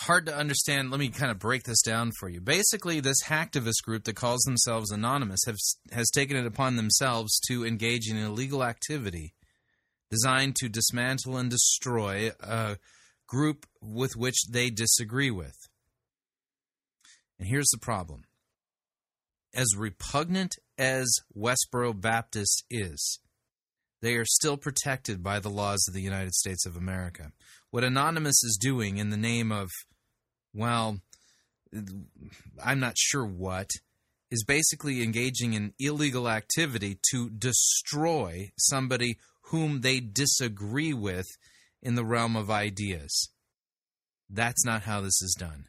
hard 0.00 0.24
to 0.26 0.34
understand. 0.34 0.90
Let 0.90 1.00
me 1.00 1.10
kind 1.10 1.30
of 1.30 1.38
break 1.38 1.64
this 1.64 1.82
down 1.82 2.12
for 2.18 2.30
you. 2.30 2.40
Basically, 2.40 3.00
this 3.00 3.24
hacktivist 3.24 3.82
group 3.84 4.04
that 4.04 4.16
calls 4.16 4.40
themselves 4.42 4.90
Anonymous 4.90 5.40
have, 5.46 5.56
has 5.92 6.08
taken 6.10 6.38
it 6.38 6.46
upon 6.46 6.76
themselves 6.76 7.38
to 7.48 7.66
engage 7.66 8.08
in 8.10 8.16
illegal 8.16 8.64
activity 8.64 9.34
designed 10.10 10.56
to 10.56 10.68
dismantle 10.68 11.36
and 11.36 11.50
destroy 11.50 12.30
a 12.40 12.78
group 13.26 13.66
with 13.80 14.16
which 14.16 14.46
they 14.48 14.70
disagree 14.70 15.30
with. 15.30 15.56
And 17.38 17.48
here's 17.48 17.70
the 17.72 17.78
problem 17.78 18.24
as 19.54 19.74
repugnant 19.76 20.54
as 20.78 21.08
Westboro 21.36 21.98
Baptist 21.98 22.64
is, 22.70 23.18
they 24.02 24.14
are 24.14 24.26
still 24.26 24.56
protected 24.56 25.22
by 25.22 25.40
the 25.40 25.48
laws 25.48 25.84
of 25.88 25.94
the 25.94 26.02
United 26.02 26.34
States 26.34 26.66
of 26.66 26.76
America. 26.76 27.32
What 27.70 27.84
Anonymous 27.84 28.42
is 28.44 28.58
doing 28.60 28.98
in 28.98 29.10
the 29.10 29.16
name 29.16 29.50
of, 29.50 29.70
well, 30.54 31.00
I'm 32.62 32.80
not 32.80 32.98
sure 32.98 33.24
what, 33.24 33.70
is 34.30 34.44
basically 34.44 35.02
engaging 35.02 35.54
in 35.54 35.72
illegal 35.78 36.28
activity 36.28 36.98
to 37.10 37.30
destroy 37.30 38.50
somebody 38.58 39.18
whom 39.50 39.80
they 39.80 40.00
disagree 40.00 40.92
with 40.92 41.26
in 41.82 41.94
the 41.94 42.04
realm 42.04 42.36
of 42.36 42.50
ideas. 42.50 43.30
That's 44.28 44.64
not 44.64 44.82
how 44.82 45.00
this 45.00 45.22
is 45.22 45.36
done. 45.38 45.66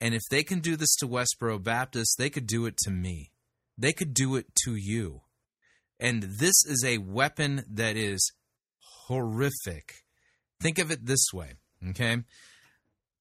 And 0.00 0.14
if 0.14 0.22
they 0.30 0.42
can 0.42 0.60
do 0.60 0.76
this 0.76 0.94
to 0.96 1.08
Westboro 1.08 1.62
Baptist, 1.62 2.16
they 2.18 2.30
could 2.30 2.46
do 2.46 2.66
it 2.66 2.76
to 2.78 2.90
me. 2.90 3.32
They 3.76 3.92
could 3.92 4.14
do 4.14 4.36
it 4.36 4.46
to 4.64 4.74
you. 4.74 5.22
And 6.00 6.22
this 6.22 6.64
is 6.64 6.84
a 6.84 6.98
weapon 6.98 7.64
that 7.70 7.96
is 7.96 8.32
horrific. 9.06 10.04
Think 10.60 10.78
of 10.78 10.90
it 10.90 11.06
this 11.06 11.32
way, 11.32 11.54
okay? 11.90 12.18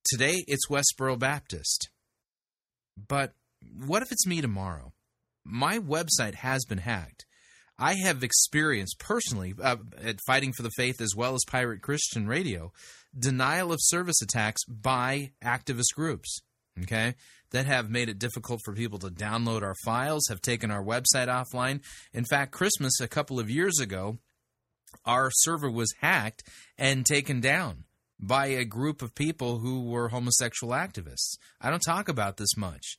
Today 0.05 0.43
it's 0.47 0.67
Westboro 0.69 1.17
Baptist. 1.17 1.89
But 2.95 3.33
what 3.85 4.01
if 4.01 4.11
it's 4.11 4.27
me 4.27 4.41
tomorrow? 4.41 4.93
My 5.43 5.79
website 5.79 6.35
has 6.35 6.65
been 6.65 6.79
hacked. 6.79 7.25
I 7.79 7.95
have 8.03 8.23
experienced 8.23 8.97
personally 8.99 9.53
uh, 9.61 9.77
at 10.03 10.19
Fighting 10.25 10.53
for 10.53 10.63
the 10.63 10.71
Faith 10.75 10.99
as 10.99 11.15
well 11.15 11.35
as 11.35 11.43
Pirate 11.47 11.81
Christian 11.81 12.27
Radio 12.27 12.71
denial 13.17 13.71
of 13.71 13.79
service 13.81 14.21
attacks 14.21 14.63
by 14.65 15.31
activist 15.43 15.93
groups 15.95 16.41
okay, 16.83 17.15
that 17.51 17.65
have 17.65 17.89
made 17.89 18.09
it 18.09 18.19
difficult 18.19 18.61
for 18.63 18.73
people 18.73 18.99
to 18.99 19.07
download 19.07 19.61
our 19.61 19.75
files, 19.83 20.27
have 20.29 20.41
taken 20.41 20.71
our 20.71 20.83
website 20.83 21.27
offline. 21.27 21.81
In 22.13 22.25
fact, 22.25 22.51
Christmas 22.51 22.99
a 22.99 23.07
couple 23.07 23.39
of 23.39 23.49
years 23.49 23.79
ago, 23.79 24.17
our 25.05 25.29
server 25.31 25.69
was 25.69 25.93
hacked 26.01 26.43
and 26.77 27.05
taken 27.05 27.39
down 27.39 27.85
by 28.19 28.47
a 28.47 28.65
group 28.65 29.01
of 29.01 29.15
people 29.15 29.59
who 29.59 29.85
were 29.85 30.09
homosexual 30.09 30.73
activists. 30.73 31.37
I 31.61 31.69
don't 31.69 31.83
talk 31.85 32.09
about 32.09 32.37
this 32.37 32.57
much. 32.57 32.97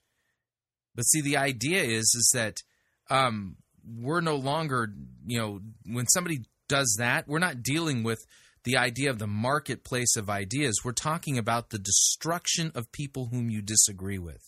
But 0.94 1.02
see, 1.02 1.20
the 1.20 1.36
idea 1.36 1.82
is 1.82 2.12
is 2.16 2.30
that 2.34 2.62
um, 3.10 3.56
we're 3.96 4.20
no 4.20 4.36
longer, 4.36 4.92
you 5.26 5.38
know, 5.38 5.60
when 5.86 6.06
somebody 6.08 6.40
does 6.68 6.96
that, 6.98 7.26
we're 7.26 7.38
not 7.38 7.62
dealing 7.62 8.02
with 8.02 8.18
the 8.64 8.76
idea 8.76 9.10
of 9.10 9.18
the 9.18 9.26
marketplace 9.26 10.16
of 10.16 10.28
ideas. 10.28 10.80
We're 10.84 10.92
talking 10.92 11.38
about 11.38 11.70
the 11.70 11.78
destruction 11.78 12.72
of 12.74 12.92
people 12.92 13.28
whom 13.30 13.50
you 13.50 13.62
disagree 13.62 14.18
with. 14.18 14.42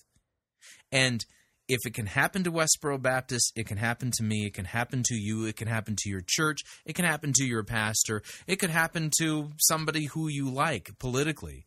And 0.92 1.24
if 1.68 1.78
it 1.86 1.94
can 1.94 2.06
happen 2.06 2.42
to 2.44 2.52
Westboro 2.52 3.00
Baptist, 3.00 3.52
it 3.54 3.66
can 3.66 3.78
happen 3.78 4.10
to 4.16 4.24
me, 4.24 4.46
it 4.46 4.54
can 4.54 4.64
happen 4.64 5.02
to 5.04 5.14
you, 5.14 5.46
it 5.46 5.56
can 5.56 5.68
happen 5.68 5.94
to 5.96 6.10
your 6.10 6.22
church, 6.26 6.58
it 6.84 6.94
can 6.94 7.04
happen 7.04 7.32
to 7.36 7.44
your 7.44 7.62
pastor, 7.62 8.22
it 8.46 8.56
could 8.56 8.70
happen 8.70 9.10
to 9.20 9.50
somebody 9.58 10.06
who 10.06 10.28
you 10.28 10.50
like 10.50 10.98
politically. 10.98 11.64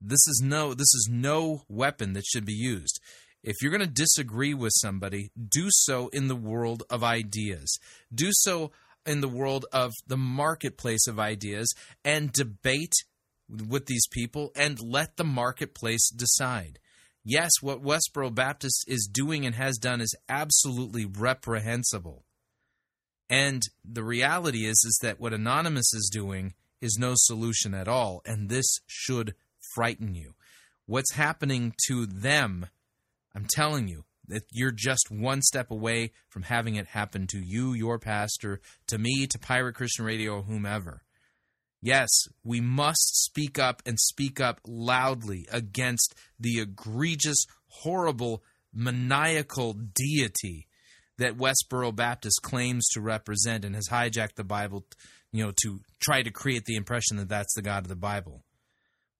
This 0.00 0.26
is 0.28 0.40
no 0.44 0.72
this 0.72 0.94
is 0.94 1.08
no 1.10 1.62
weapon 1.68 2.12
that 2.12 2.24
should 2.24 2.44
be 2.44 2.52
used. 2.52 3.00
If 3.42 3.56
you're 3.62 3.70
going 3.70 3.80
to 3.80 3.86
disagree 3.86 4.54
with 4.54 4.72
somebody, 4.74 5.30
do 5.36 5.68
so 5.70 6.08
in 6.08 6.28
the 6.28 6.36
world 6.36 6.82
of 6.90 7.04
ideas. 7.04 7.78
Do 8.12 8.30
so 8.32 8.72
in 9.06 9.20
the 9.20 9.28
world 9.28 9.64
of 9.72 9.92
the 10.06 10.16
marketplace 10.16 11.06
of 11.06 11.18
ideas 11.18 11.72
and 12.04 12.32
debate 12.32 12.92
with 13.48 13.86
these 13.86 14.06
people 14.08 14.52
and 14.54 14.78
let 14.80 15.16
the 15.16 15.24
marketplace 15.24 16.10
decide. 16.10 16.78
Yes, 17.24 17.50
what 17.60 17.82
Westboro 17.82 18.34
Baptist 18.34 18.84
is 18.86 19.08
doing 19.10 19.46
and 19.46 19.54
has 19.54 19.76
done 19.78 20.00
is 20.00 20.14
absolutely 20.28 21.04
reprehensible. 21.04 22.24
And 23.30 23.62
the 23.84 24.04
reality 24.04 24.64
is 24.64 24.82
is 24.86 24.98
that 25.02 25.20
what 25.20 25.34
Anonymous 25.34 25.92
is 25.92 26.10
doing 26.12 26.54
is 26.80 26.96
no 26.98 27.12
solution 27.16 27.74
at 27.74 27.88
all, 27.88 28.22
and 28.24 28.48
this 28.48 28.78
should 28.86 29.34
frighten 29.74 30.14
you. 30.14 30.34
What's 30.86 31.12
happening 31.12 31.74
to 31.88 32.06
them, 32.06 32.66
I'm 33.38 33.46
telling 33.48 33.86
you, 33.86 34.04
that 34.26 34.42
you're 34.50 34.72
just 34.72 35.12
one 35.12 35.42
step 35.42 35.70
away 35.70 36.10
from 36.28 36.42
having 36.42 36.74
it 36.74 36.88
happen 36.88 37.28
to 37.28 37.38
you, 37.38 37.72
your 37.72 37.96
pastor, 37.96 38.60
to 38.88 38.98
me, 38.98 39.28
to 39.28 39.38
Pirate 39.38 39.76
Christian 39.76 40.04
Radio, 40.04 40.42
whomever. 40.42 41.02
Yes, 41.80 42.08
we 42.42 42.60
must 42.60 43.22
speak 43.24 43.56
up 43.56 43.80
and 43.86 43.96
speak 43.96 44.40
up 44.40 44.60
loudly 44.66 45.46
against 45.52 46.16
the 46.40 46.58
egregious, 46.58 47.46
horrible, 47.68 48.42
maniacal 48.74 49.72
deity 49.74 50.66
that 51.18 51.38
Westboro 51.38 51.94
Baptist 51.94 52.42
claims 52.42 52.88
to 52.88 53.00
represent 53.00 53.64
and 53.64 53.76
has 53.76 53.88
hijacked 53.88 54.34
the 54.34 54.42
Bible, 54.42 54.84
you 55.30 55.44
know, 55.44 55.52
to 55.62 55.78
try 56.00 56.22
to 56.22 56.32
create 56.32 56.64
the 56.64 56.74
impression 56.74 57.18
that 57.18 57.28
that's 57.28 57.54
the 57.54 57.62
God 57.62 57.84
of 57.84 57.88
the 57.88 57.94
Bible. 57.94 58.42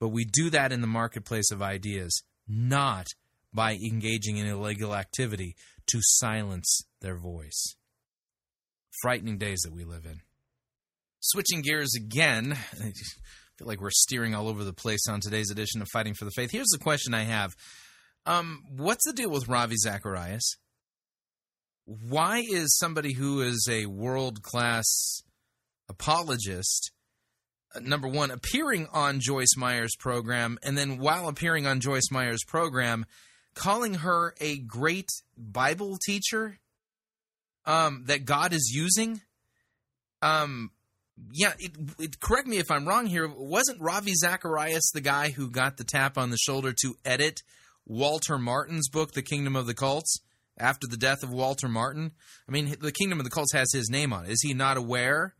But 0.00 0.08
we 0.08 0.24
do 0.24 0.50
that 0.50 0.72
in 0.72 0.80
the 0.80 0.88
marketplace 0.88 1.52
of 1.52 1.62
ideas, 1.62 2.24
not 2.48 3.06
by 3.52 3.72
engaging 3.72 4.36
in 4.36 4.46
illegal 4.46 4.94
activity 4.94 5.56
to 5.88 6.00
silence 6.02 6.82
their 7.00 7.16
voice. 7.16 7.76
Frightening 9.02 9.38
days 9.38 9.60
that 9.60 9.72
we 9.72 9.84
live 9.84 10.04
in. 10.04 10.20
Switching 11.20 11.62
gears 11.62 11.94
again, 11.96 12.52
I 12.72 12.92
feel 13.56 13.66
like 13.66 13.80
we're 13.80 13.90
steering 13.90 14.34
all 14.34 14.48
over 14.48 14.64
the 14.64 14.72
place 14.72 15.08
on 15.08 15.20
today's 15.20 15.50
edition 15.50 15.82
of 15.82 15.88
Fighting 15.92 16.14
for 16.14 16.24
the 16.24 16.30
Faith. 16.30 16.50
Here's 16.50 16.68
the 16.68 16.78
question 16.78 17.14
I 17.14 17.22
have 17.22 17.54
um, 18.26 18.64
What's 18.76 19.04
the 19.06 19.12
deal 19.12 19.30
with 19.30 19.48
Ravi 19.48 19.76
Zacharias? 19.76 20.56
Why 21.84 22.44
is 22.46 22.76
somebody 22.76 23.14
who 23.14 23.40
is 23.40 23.66
a 23.70 23.86
world 23.86 24.42
class 24.42 25.22
apologist 25.88 26.92
uh, 27.74 27.80
number 27.80 28.08
one, 28.08 28.30
appearing 28.30 28.88
on 28.92 29.20
Joyce 29.20 29.56
Meyer's 29.56 29.94
program, 29.98 30.58
and 30.62 30.76
then 30.76 30.98
while 30.98 31.28
appearing 31.28 31.66
on 31.66 31.80
Joyce 31.80 32.10
Meyer's 32.10 32.44
program, 32.46 33.04
calling 33.58 33.94
her 33.94 34.34
a 34.40 34.58
great 34.58 35.10
Bible 35.36 35.98
teacher 36.06 36.58
um, 37.66 38.04
that 38.06 38.24
God 38.24 38.52
is 38.52 38.70
using. 38.72 39.20
Um, 40.22 40.70
yeah, 41.32 41.52
it, 41.58 41.72
it, 41.98 42.20
correct 42.20 42.46
me 42.46 42.58
if 42.58 42.70
I'm 42.70 42.86
wrong 42.86 43.06
here. 43.06 43.28
Wasn't 43.28 43.80
Ravi 43.80 44.14
Zacharias 44.14 44.90
the 44.94 45.00
guy 45.00 45.30
who 45.30 45.50
got 45.50 45.76
the 45.76 45.84
tap 45.84 46.16
on 46.16 46.30
the 46.30 46.38
shoulder 46.38 46.72
to 46.82 46.94
edit 47.04 47.42
Walter 47.84 48.38
Martin's 48.38 48.88
book, 48.88 49.12
The 49.12 49.22
Kingdom 49.22 49.56
of 49.56 49.66
the 49.66 49.74
Cults, 49.74 50.20
after 50.56 50.86
the 50.86 50.96
death 50.96 51.22
of 51.22 51.30
Walter 51.30 51.68
Martin? 51.68 52.12
I 52.48 52.52
mean, 52.52 52.76
The 52.80 52.92
Kingdom 52.92 53.18
of 53.18 53.24
the 53.24 53.30
Cults 53.30 53.52
has 53.52 53.72
his 53.72 53.90
name 53.90 54.12
on 54.12 54.24
it. 54.24 54.30
Is 54.30 54.42
he 54.42 54.54
not 54.54 54.76
aware 54.76 55.34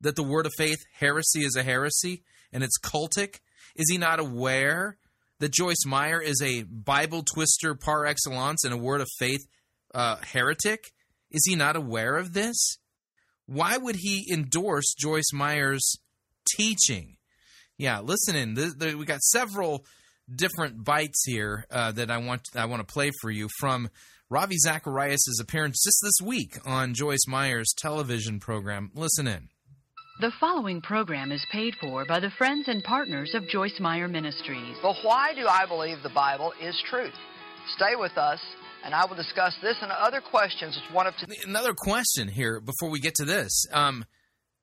that 0.00 0.16
the 0.16 0.22
Word 0.22 0.46
of 0.46 0.52
Faith 0.56 0.78
heresy 0.98 1.40
is 1.40 1.54
a 1.54 1.62
heresy 1.62 2.22
and 2.50 2.64
it's 2.64 2.78
cultic? 2.80 3.40
Is 3.76 3.90
he 3.90 3.98
not 3.98 4.18
aware 4.18 4.96
that 5.42 5.52
Joyce 5.52 5.84
Meyer 5.84 6.20
is 6.20 6.40
a 6.40 6.62
Bible 6.62 7.24
twister 7.24 7.74
par 7.74 8.06
excellence 8.06 8.64
and 8.64 8.72
a 8.72 8.76
word 8.76 9.00
of 9.00 9.08
faith 9.18 9.44
uh, 9.92 10.18
heretic? 10.22 10.92
Is 11.32 11.42
he 11.44 11.56
not 11.56 11.74
aware 11.74 12.16
of 12.16 12.32
this? 12.32 12.78
Why 13.46 13.76
would 13.76 13.96
he 13.96 14.24
endorse 14.32 14.94
Joyce 14.96 15.32
Meyer's 15.32 15.96
teaching? 16.56 17.16
Yeah, 17.76 17.98
listen 17.98 18.36
in. 18.36 18.54
We 18.78 19.04
got 19.04 19.20
several 19.20 19.84
different 20.32 20.84
bites 20.84 21.24
here 21.26 21.66
uh, 21.72 21.90
that 21.90 22.08
I 22.08 22.18
want 22.18 22.42
I 22.54 22.66
want 22.66 22.86
to 22.86 22.92
play 22.92 23.10
for 23.20 23.32
you 23.32 23.48
from 23.58 23.90
Ravi 24.30 24.58
Zacharias' 24.58 25.40
appearance 25.40 25.82
just 25.84 25.98
this 26.04 26.24
week 26.24 26.56
on 26.64 26.94
Joyce 26.94 27.26
Meyer's 27.26 27.74
television 27.76 28.38
program. 28.38 28.92
Listen 28.94 29.26
in. 29.26 29.48
The 30.20 30.30
following 30.38 30.82
program 30.82 31.32
is 31.32 31.44
paid 31.50 31.74
for 31.80 32.04
by 32.04 32.20
the 32.20 32.30
friends 32.36 32.68
and 32.68 32.84
partners 32.84 33.34
of 33.34 33.48
Joyce 33.48 33.80
Meyer 33.80 34.08
Ministries. 34.08 34.76
But 34.82 34.96
why 35.02 35.32
do 35.34 35.46
I 35.48 35.64
believe 35.66 36.02
the 36.02 36.10
Bible 36.10 36.52
is 36.60 36.80
truth? 36.90 37.14
Stay 37.76 37.96
with 37.96 38.16
us, 38.18 38.38
and 38.84 38.94
I 38.94 39.06
will 39.06 39.16
discuss 39.16 39.54
this 39.62 39.76
and 39.80 39.90
other 39.90 40.20
questions 40.20 40.76
as 40.76 40.94
one 40.94 41.06
of 41.06 41.14
another 41.46 41.72
question 41.74 42.28
here 42.28 42.60
before 42.60 42.90
we 42.90 43.00
get 43.00 43.14
to 43.16 43.24
this. 43.24 43.64
Um, 43.72 44.04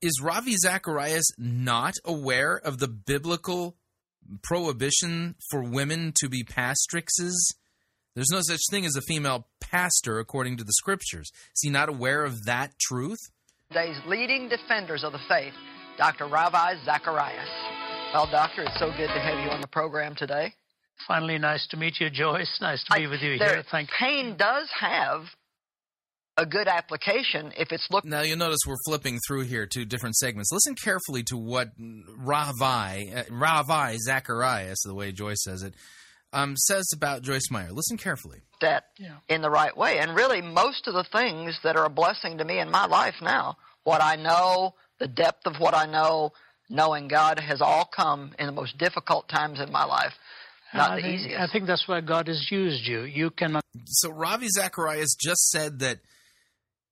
is 0.04 0.22
Ravi 0.22 0.56
Zacharias 0.56 1.32
not 1.39 1.95
aware 2.06 2.56
of 2.56 2.78
the 2.78 2.88
biblical 2.88 3.76
prohibition 4.43 5.36
for 5.50 5.64
women 5.64 6.14
to 6.18 6.30
be 6.30 6.43
pastrixes? 6.43 7.34
There's 8.14 8.32
no 8.32 8.41
such 8.41 8.62
thing 8.70 8.86
as 8.86 8.95
a 8.95 9.02
female 9.02 9.47
pastor 9.60 10.20
according 10.20 10.58
to 10.58 10.64
the 10.64 10.74
scriptures. 10.74 11.32
Is 11.56 11.62
he 11.64 11.70
not 11.72 11.89
aware 11.89 12.24
of 12.24 12.45
that 12.45 12.74
truth? 12.80 13.20
Today's 13.72 13.98
leading 14.08 14.50
defenders 14.50 15.04
of 15.04 15.12
the 15.12 15.20
faith, 15.30 15.54
Dr. 15.96 16.26
Ravi 16.26 16.80
Zacharias. 16.86 17.48
Well, 18.12 18.26
Doctor, 18.32 18.64
it's 18.64 18.80
so 18.80 18.88
good 18.98 19.10
to 19.14 19.20
have 19.20 19.44
you 19.46 19.52
on 19.52 19.62
the 19.62 19.68
program 19.68 20.16
today. 20.16 20.54
Finally, 21.08 21.38
nice 21.38 21.68
to 21.68 21.78
meet 21.78 21.94
you, 22.00 22.10
Joyce. 22.10 22.50
Nice 22.62 22.84
to 22.86 22.98
be 22.98 23.06
with 23.06 23.22
you 23.22 23.38
There- 23.38 23.56
here. 23.56 23.64
Thank 23.70 23.90
you. 23.90 23.96
pain 24.00 24.38
does 24.38 24.68
have 24.72 25.22
a 26.36 26.48
good 26.48 26.68
application 26.68 27.54
if 27.58 27.72
it's 27.72 27.86
looked. 27.92 28.08
Now 28.08 28.22
you'll 28.22 28.38
notice 28.40 28.58
we're 28.66 28.76
flipping 28.88 29.20
through 29.28 29.42
here 29.44 29.68
to 29.68 29.86
different 29.86 30.16
segments. 30.16 30.50
Listen 30.52 30.74
carefully 30.74 31.22
to 31.28 31.38
what 31.38 31.70
Ravi, 31.78 33.14
uh, 33.14 33.24
Ravi 33.30 33.98
Zacharias, 34.00 34.80
the 34.84 34.96
way 34.96 35.12
Joyce 35.12 35.44
says 35.44 35.62
it, 35.62 35.76
um, 36.34 36.56
says 36.56 36.90
about 36.94 37.22
Joyce 37.22 37.50
Meyer. 37.52 37.72
Listen 37.72 37.98
carefully. 37.98 38.42
that 38.62 38.86
in 39.28 39.42
the 39.42 39.50
right 39.50 39.76
way. 39.76 40.00
And 40.00 40.16
really, 40.16 40.42
most 40.42 40.88
of 40.88 40.94
the 40.94 41.06
things 41.12 41.58
that 41.64 41.76
are 41.76 41.86
a 41.86 41.90
blessing 41.90 42.38
to 42.38 42.46
me 42.46 42.60
in 42.60 42.70
my 42.70 42.86
life 42.86 43.16
now, 43.22 43.58
what 43.84 44.02
I 44.02 44.16
know, 44.16 44.76
the 45.00 45.08
depth 45.08 45.46
of 45.46 45.56
what 45.60 45.74
I 45.74 45.86
know, 45.86 46.32
knowing 46.70 47.08
God 47.08 47.40
has 47.40 47.62
all 47.62 47.86
come 47.86 48.34
in 48.38 48.46
the 48.46 48.52
most 48.52 48.78
difficult 48.78 49.28
times 49.30 49.60
in 49.60 49.72
my 49.72 49.86
life. 49.86 50.14
Not 50.74 50.92
I 50.92 50.96
the 50.98 51.02
think, 51.02 51.20
easiest. 51.22 51.40
I 51.40 51.52
think 51.52 51.68
that's 51.68 51.88
why 51.88 52.02
God 52.02 52.28
has 52.28 52.48
used 52.52 52.86
you. 52.86 53.02
You 53.02 53.32
cannot. 53.32 53.64
So 53.86 54.12
Ravi 54.12 54.48
Zacharias 54.50 55.16
just 55.20 55.50
said 55.50 55.80
that 55.80 56.00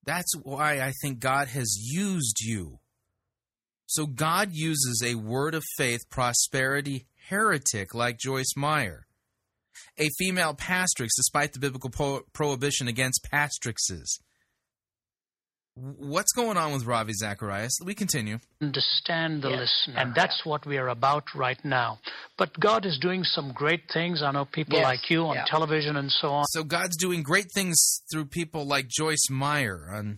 that's 0.04 0.34
why 0.42 0.80
I 0.80 0.94
think 1.02 1.20
God 1.20 1.50
has 1.50 1.78
used 1.80 2.38
you. 2.42 2.80
So 3.86 4.06
God 4.06 4.50
uses 4.54 5.04
a 5.06 5.16
word 5.16 5.54
of 5.54 5.64
faith, 5.78 6.10
prosperity 6.10 7.06
heretic 7.30 7.94
like 7.94 8.18
Joyce 8.18 8.54
Meyer, 8.56 9.07
a 9.98 10.10
female 10.18 10.54
pastrix, 10.54 11.10
despite 11.18 11.54
the 11.54 11.60
biblical 11.60 11.90
po- 11.90 12.24
prohibition 12.34 12.88
against 12.88 13.28
pastrixes. 13.32 14.20
What's 15.76 16.32
going 16.34 16.58
on 16.58 16.74
with 16.74 16.86
Ravi 16.86 17.14
Zacharias? 17.14 17.78
We 17.84 17.94
continue. 17.94 18.40
understand 18.62 19.44
the 19.44 19.50
listener. 19.50 19.94
And 19.98 20.16
that's 20.16 20.44
what 20.44 20.66
we 20.66 20.78
are 20.80 20.88
about 20.90 21.26
right 21.36 21.64
now. 21.64 22.00
But 22.36 22.60
God 22.60 22.84
is 22.84 22.98
doing 23.00 23.24
some 23.24 23.52
great 23.54 23.84
things. 23.94 24.24
I 24.24 24.32
know 24.32 24.46
people 24.46 24.78
Yes. 24.80 24.84
like 24.86 25.10
you 25.12 25.28
on 25.28 25.36
Yeah. 25.36 25.46
television 25.46 25.96
and 25.96 26.12
so 26.12 26.30
on. 26.30 26.46
So 26.46 26.64
God's 26.64 26.98
doing 26.98 27.22
great 27.22 27.52
things 27.54 28.02
through 28.12 28.26
people 28.26 28.66
like 28.66 28.88
Joyce 28.88 29.30
Meyer 29.30 29.92
on 29.94 30.18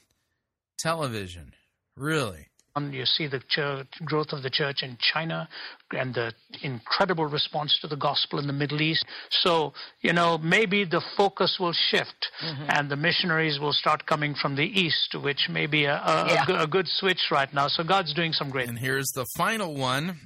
television. 0.77 1.53
Really? 1.97 2.48
And 2.85 2.93
You 2.93 3.05
see 3.05 3.27
the 3.27 3.41
church, 3.47 3.87
growth 4.05 4.31
of 4.31 4.43
the 4.43 4.49
church 4.49 4.83
in 4.83 4.97
China 4.99 5.47
and 5.91 6.13
the 6.13 6.33
incredible 6.61 7.25
response 7.25 7.77
to 7.81 7.87
the 7.87 7.95
gospel 7.95 8.39
in 8.39 8.47
the 8.47 8.53
Middle 8.53 8.81
East. 8.81 9.05
So, 9.29 9.73
you 10.01 10.13
know, 10.13 10.37
maybe 10.37 10.85
the 10.85 11.01
focus 11.17 11.57
will 11.59 11.73
shift 11.73 12.27
mm-hmm. 12.43 12.65
and 12.69 12.89
the 12.89 12.95
missionaries 12.95 13.59
will 13.59 13.73
start 13.73 14.05
coming 14.05 14.35
from 14.35 14.55
the 14.55 14.63
east, 14.65 15.15
which 15.21 15.47
may 15.49 15.65
be 15.67 15.85
a, 15.85 15.95
a, 15.95 16.23
a 16.25 16.33
Yeah. 16.33 16.45
go- 16.45 16.59
a 16.59 16.67
good 16.67 16.87
switch 16.87 17.23
right 17.31 17.51
now. 17.53 17.67
So 17.67 17.83
God's 17.83 18.13
doing 18.13 18.33
some 18.33 18.49
great 18.49 18.69
And 18.69 18.77
here's 18.79 19.11
the 19.13 19.25
final 19.37 19.75
one. 19.75 20.19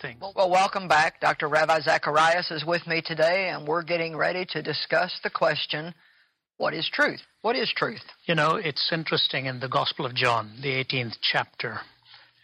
things. 0.00 0.20
Well, 0.34 0.48
welcome 0.50 0.88
back. 0.88 1.20
Dr. 1.20 1.48
Ravi 1.48 1.82
Zacharias 1.82 2.50
is 2.50 2.64
with 2.64 2.86
me 2.86 3.02
today, 3.04 3.50
and 3.50 3.68
we're 3.68 3.82
getting 3.82 4.16
ready 4.16 4.46
to 4.50 4.62
discuss 4.62 5.12
the 5.22 5.28
question 5.30 5.92
what 6.60 6.74
is 6.74 6.88
truth? 6.92 7.20
What 7.40 7.56
is 7.56 7.72
truth? 7.74 8.02
You 8.26 8.34
know, 8.34 8.56
it's 8.56 8.90
interesting 8.92 9.46
in 9.46 9.60
the 9.60 9.68
Gospel 9.68 10.04
of 10.04 10.14
John, 10.14 10.58
the 10.60 10.68
18th 10.84 11.14
chapter, 11.32 11.80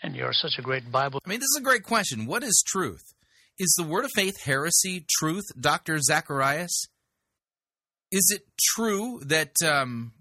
and 0.02 0.16
you're 0.16 0.32
such 0.32 0.54
a 0.58 0.62
great 0.62 0.90
Bible. 0.90 1.20
I 1.26 1.28
mean, 1.28 1.38
this 1.38 1.50
is 1.54 1.58
a 1.60 1.62
great 1.62 1.82
question. 1.82 2.24
What 2.24 2.42
is 2.42 2.64
truth? 2.66 3.12
Is 3.58 3.74
the 3.76 3.84
word 3.84 4.06
of 4.06 4.10
faith 4.14 4.42
heresy 4.42 5.04
truth, 5.18 5.44
Dr. 5.60 5.98
Zacharias? 6.00 6.86
Is 8.10 8.32
it 8.34 8.42
true 8.74 9.20
that 9.26 9.52
um, 9.62 10.12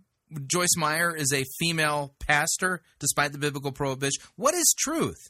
Joyce 0.46 0.76
Meyer 0.76 1.16
is 1.16 1.32
a 1.34 1.46
female 1.58 2.16
pastor 2.20 2.82
despite 3.00 3.32
the 3.32 3.38
biblical 3.38 3.72
prohibition? 3.72 4.22
What 4.36 4.56
is 4.56 4.76
truth? 4.78 5.30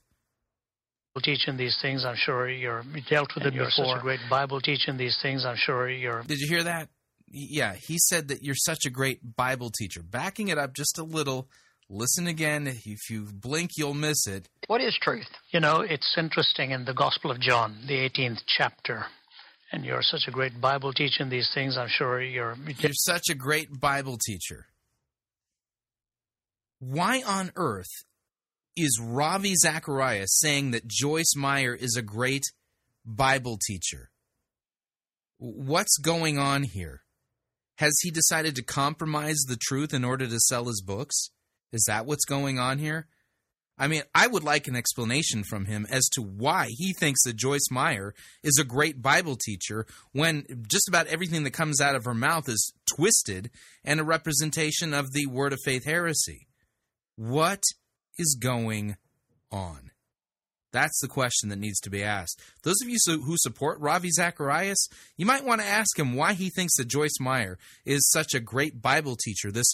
teaching 1.23 1.55
these 1.55 1.77
things. 1.81 2.03
I'm 2.03 2.17
sure 2.17 2.49
you're 2.49 2.83
you 2.93 3.01
dealt 3.09 3.29
with 3.35 3.45
And 3.45 3.53
it 3.53 3.55
you're 3.55 3.67
before. 3.67 3.85
such 3.85 3.99
a 3.99 4.01
great 4.01 4.19
Bible 4.29 4.59
teaching 4.59 4.97
these 4.97 5.17
things. 5.21 5.45
I'm 5.45 5.55
sure 5.55 5.89
you're. 5.89 6.23
Did 6.23 6.39
you 6.39 6.47
hear 6.49 6.63
that? 6.63 6.89
Y- 7.27 7.47
Yeah, 7.49 7.75
he 7.75 7.97
said 7.97 8.27
that 8.29 8.43
you're 8.43 8.55
such 8.55 8.85
a 8.85 8.89
great 8.89 9.35
Bible 9.35 9.69
teacher. 9.71 10.01
Backing 10.03 10.47
it 10.49 10.57
up 10.57 10.73
just 10.73 10.97
a 10.97 11.03
little, 11.03 11.49
listen 11.89 12.27
again. 12.27 12.67
If 12.67 13.09
you 13.09 13.27
blink, 13.31 13.71
you'll 13.77 13.93
miss 13.93 14.27
it. 14.27 14.47
What 14.67 14.81
is 14.81 14.97
truth? 15.01 15.27
You 15.51 15.59
know, 15.59 15.81
it's 15.81 16.13
interesting 16.17 16.71
in 16.71 16.85
the 16.85 16.93
Gospel 16.93 17.31
of 17.31 17.39
John, 17.39 17.83
the 17.87 17.95
18th 18.09 18.41
chapter, 18.57 19.05
and 19.71 19.83
you're 19.85 20.01
such 20.03 20.27
a 20.27 20.31
great 20.31 20.59
Bible 20.61 20.93
teaching 20.93 21.29
these 21.29 21.49
things. 21.53 21.77
I'm 21.77 21.89
sure 21.89 22.21
you're. 22.21 22.55
You're 22.79 22.91
such 22.93 23.29
a 23.29 23.35
great 23.35 23.79
Bible 23.79 24.17
teacher. 24.23 24.67
Why 26.79 27.21
on 27.25 27.51
earth 27.55 28.03
is 28.75 28.99
Ravi 29.01 29.55
Zacharias 29.55 30.37
saying 30.39 30.71
that 30.71 30.87
Joyce 30.87 31.33
Meyer 31.35 31.73
is 31.73 31.95
a 31.95 32.01
great 32.01 32.43
Bible 33.05 33.57
teacher? 33.65 34.11
What's 35.37 35.97
going 35.97 36.37
on 36.37 36.63
here? 36.63 37.01
Has 37.75 37.93
he 38.01 38.11
decided 38.11 38.55
to 38.55 38.63
compromise 38.63 39.39
the 39.47 39.57
truth 39.59 39.93
in 39.93 40.05
order 40.05 40.27
to 40.27 40.39
sell 40.39 40.65
his 40.65 40.81
books? 40.81 41.29
Is 41.73 41.83
that 41.87 42.05
what's 42.05 42.25
going 42.25 42.57
on 42.57 42.79
here? 42.79 43.07
I 43.77 43.87
mean, 43.87 44.03
I 44.13 44.27
would 44.27 44.43
like 44.43 44.67
an 44.67 44.75
explanation 44.77 45.43
from 45.43 45.65
him 45.65 45.85
as 45.89 46.07
to 46.13 46.21
why 46.21 46.67
he 46.69 46.93
thinks 46.93 47.23
that 47.23 47.35
Joyce 47.35 47.69
Meyer 47.69 48.13
is 48.41 48.57
a 48.57 48.63
great 48.63 49.01
Bible 49.01 49.35
teacher 49.35 49.85
when 50.13 50.45
just 50.69 50.87
about 50.87 51.07
everything 51.07 51.43
that 51.43 51.51
comes 51.51 51.81
out 51.81 51.95
of 51.95 52.05
her 52.05 52.13
mouth 52.13 52.47
is 52.47 52.73
twisted 52.85 53.51
and 53.83 53.99
a 53.99 54.05
representation 54.05 54.93
of 54.93 55.11
the 55.11 55.25
Word 55.25 55.51
of 55.51 55.59
Faith 55.65 55.83
heresy. 55.83 56.47
What 57.17 57.63
is 58.17 58.37
going 58.39 58.95
on? 59.51 59.91
That's 60.75 60.99
the 60.99 61.07
question 61.07 61.47
that 61.49 61.59
needs 61.59 61.79
to 61.79 61.89
be 61.89 62.03
asked. 62.03 62.41
Those 62.63 62.81
of 62.81 62.89
you 62.89 62.97
who 63.07 63.37
support 63.37 63.79
Ravi 63.79 64.09
Zacharias, 64.11 64.89
you 65.15 65.25
might 65.25 65.45
want 65.45 65.61
to 65.61 65.67
ask 65.67 65.97
him 65.97 66.15
why 66.15 66.33
he 66.33 66.49
thinks 66.49 66.75
that 66.75 66.89
Joyce 66.89 67.17
Meyer 67.21 67.57
is 67.85 68.11
such 68.11 68.33
a 68.33 68.41
great 68.41 68.81
Bible 68.81 69.15
teacher, 69.15 69.53
this 69.53 69.73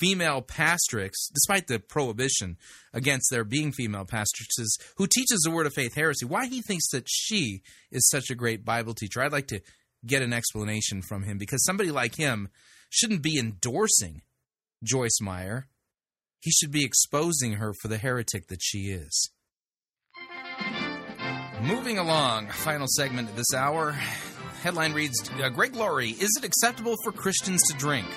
female 0.00 0.42
pastrix, 0.42 1.12
despite 1.32 1.68
the 1.68 1.78
prohibition 1.78 2.56
against 2.92 3.28
there 3.30 3.44
being 3.44 3.70
female 3.70 4.04
pastrixes, 4.04 4.80
who 4.96 5.06
teaches 5.06 5.38
the 5.44 5.52
Word 5.52 5.66
of 5.66 5.74
Faith 5.74 5.94
heresy, 5.94 6.26
why 6.26 6.46
he 6.46 6.60
thinks 6.60 6.88
that 6.90 7.06
she 7.08 7.62
is 7.92 8.08
such 8.08 8.28
a 8.28 8.34
great 8.34 8.64
Bible 8.64 8.94
teacher. 8.94 9.22
I'd 9.22 9.30
like 9.30 9.46
to 9.46 9.60
get 10.04 10.22
an 10.22 10.32
explanation 10.32 11.02
from 11.02 11.22
him 11.22 11.38
because 11.38 11.64
somebody 11.64 11.92
like 11.92 12.16
him 12.16 12.48
shouldn't 12.90 13.22
be 13.22 13.38
endorsing 13.38 14.22
Joyce 14.82 15.20
Meyer. 15.20 15.68
He 16.40 16.50
should 16.50 16.72
be 16.72 16.84
exposing 16.84 17.52
her 17.52 17.72
for 17.80 17.86
the 17.86 17.98
heretic 17.98 18.48
that 18.48 18.60
she 18.60 18.90
is. 18.90 19.30
Moving 21.62 21.98
along, 21.98 22.48
final 22.48 22.88
segment 22.88 23.28
of 23.28 23.36
this 23.36 23.54
hour. 23.54 23.92
Headline 24.62 24.94
reads 24.94 25.30
uh, 25.40 25.48
Greg 25.48 25.76
Laurie, 25.76 26.10
is 26.10 26.36
it 26.36 26.44
acceptable 26.44 26.96
for 27.04 27.12
Christians 27.12 27.62
to 27.70 27.76
drink? 27.76 28.08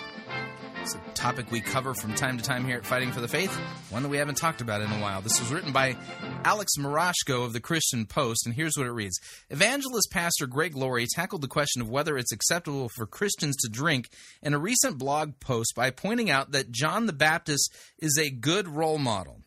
It's 0.81 0.95
a 0.95 0.99
topic 1.13 1.51
we 1.51 1.61
cover 1.61 1.93
from 1.93 2.15
time 2.15 2.39
to 2.39 2.43
time 2.43 2.65
here 2.65 2.77
at 2.77 2.87
Fighting 2.87 3.11
for 3.11 3.21
the 3.21 3.27
Faith, 3.27 3.55
one 3.91 4.01
that 4.01 4.09
we 4.09 4.17
haven't 4.17 4.37
talked 4.37 4.61
about 4.61 4.81
in 4.81 4.91
a 4.91 4.99
while. 4.99 5.21
This 5.21 5.39
was 5.39 5.51
written 5.51 5.71
by 5.71 5.95
Alex 6.43 6.71
Murashko 6.79 7.45
of 7.45 7.53
the 7.53 7.59
Christian 7.59 8.07
Post, 8.07 8.47
and 8.47 8.55
here's 8.55 8.75
what 8.77 8.87
it 8.87 8.91
reads 8.91 9.19
Evangelist 9.51 10.09
Pastor 10.09 10.47
Greg 10.47 10.75
Laurie 10.75 11.05
tackled 11.13 11.43
the 11.43 11.47
question 11.47 11.83
of 11.83 11.89
whether 11.89 12.17
it's 12.17 12.33
acceptable 12.33 12.89
for 12.95 13.05
Christians 13.05 13.55
to 13.57 13.69
drink 13.69 14.09
in 14.41 14.55
a 14.55 14.59
recent 14.59 14.97
blog 14.97 15.39
post 15.39 15.73
by 15.75 15.91
pointing 15.91 16.31
out 16.31 16.51
that 16.53 16.71
John 16.71 17.05
the 17.05 17.13
Baptist 17.13 17.71
is 17.99 18.17
a 18.17 18.31
good 18.31 18.67
role 18.67 18.97
model. 18.97 19.41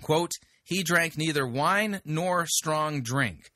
Quote, 0.00 0.32
he 0.70 0.84
drank 0.84 1.18
neither 1.18 1.44
wine 1.44 2.00
nor 2.04 2.46
strong 2.46 3.02
drink. 3.02 3.50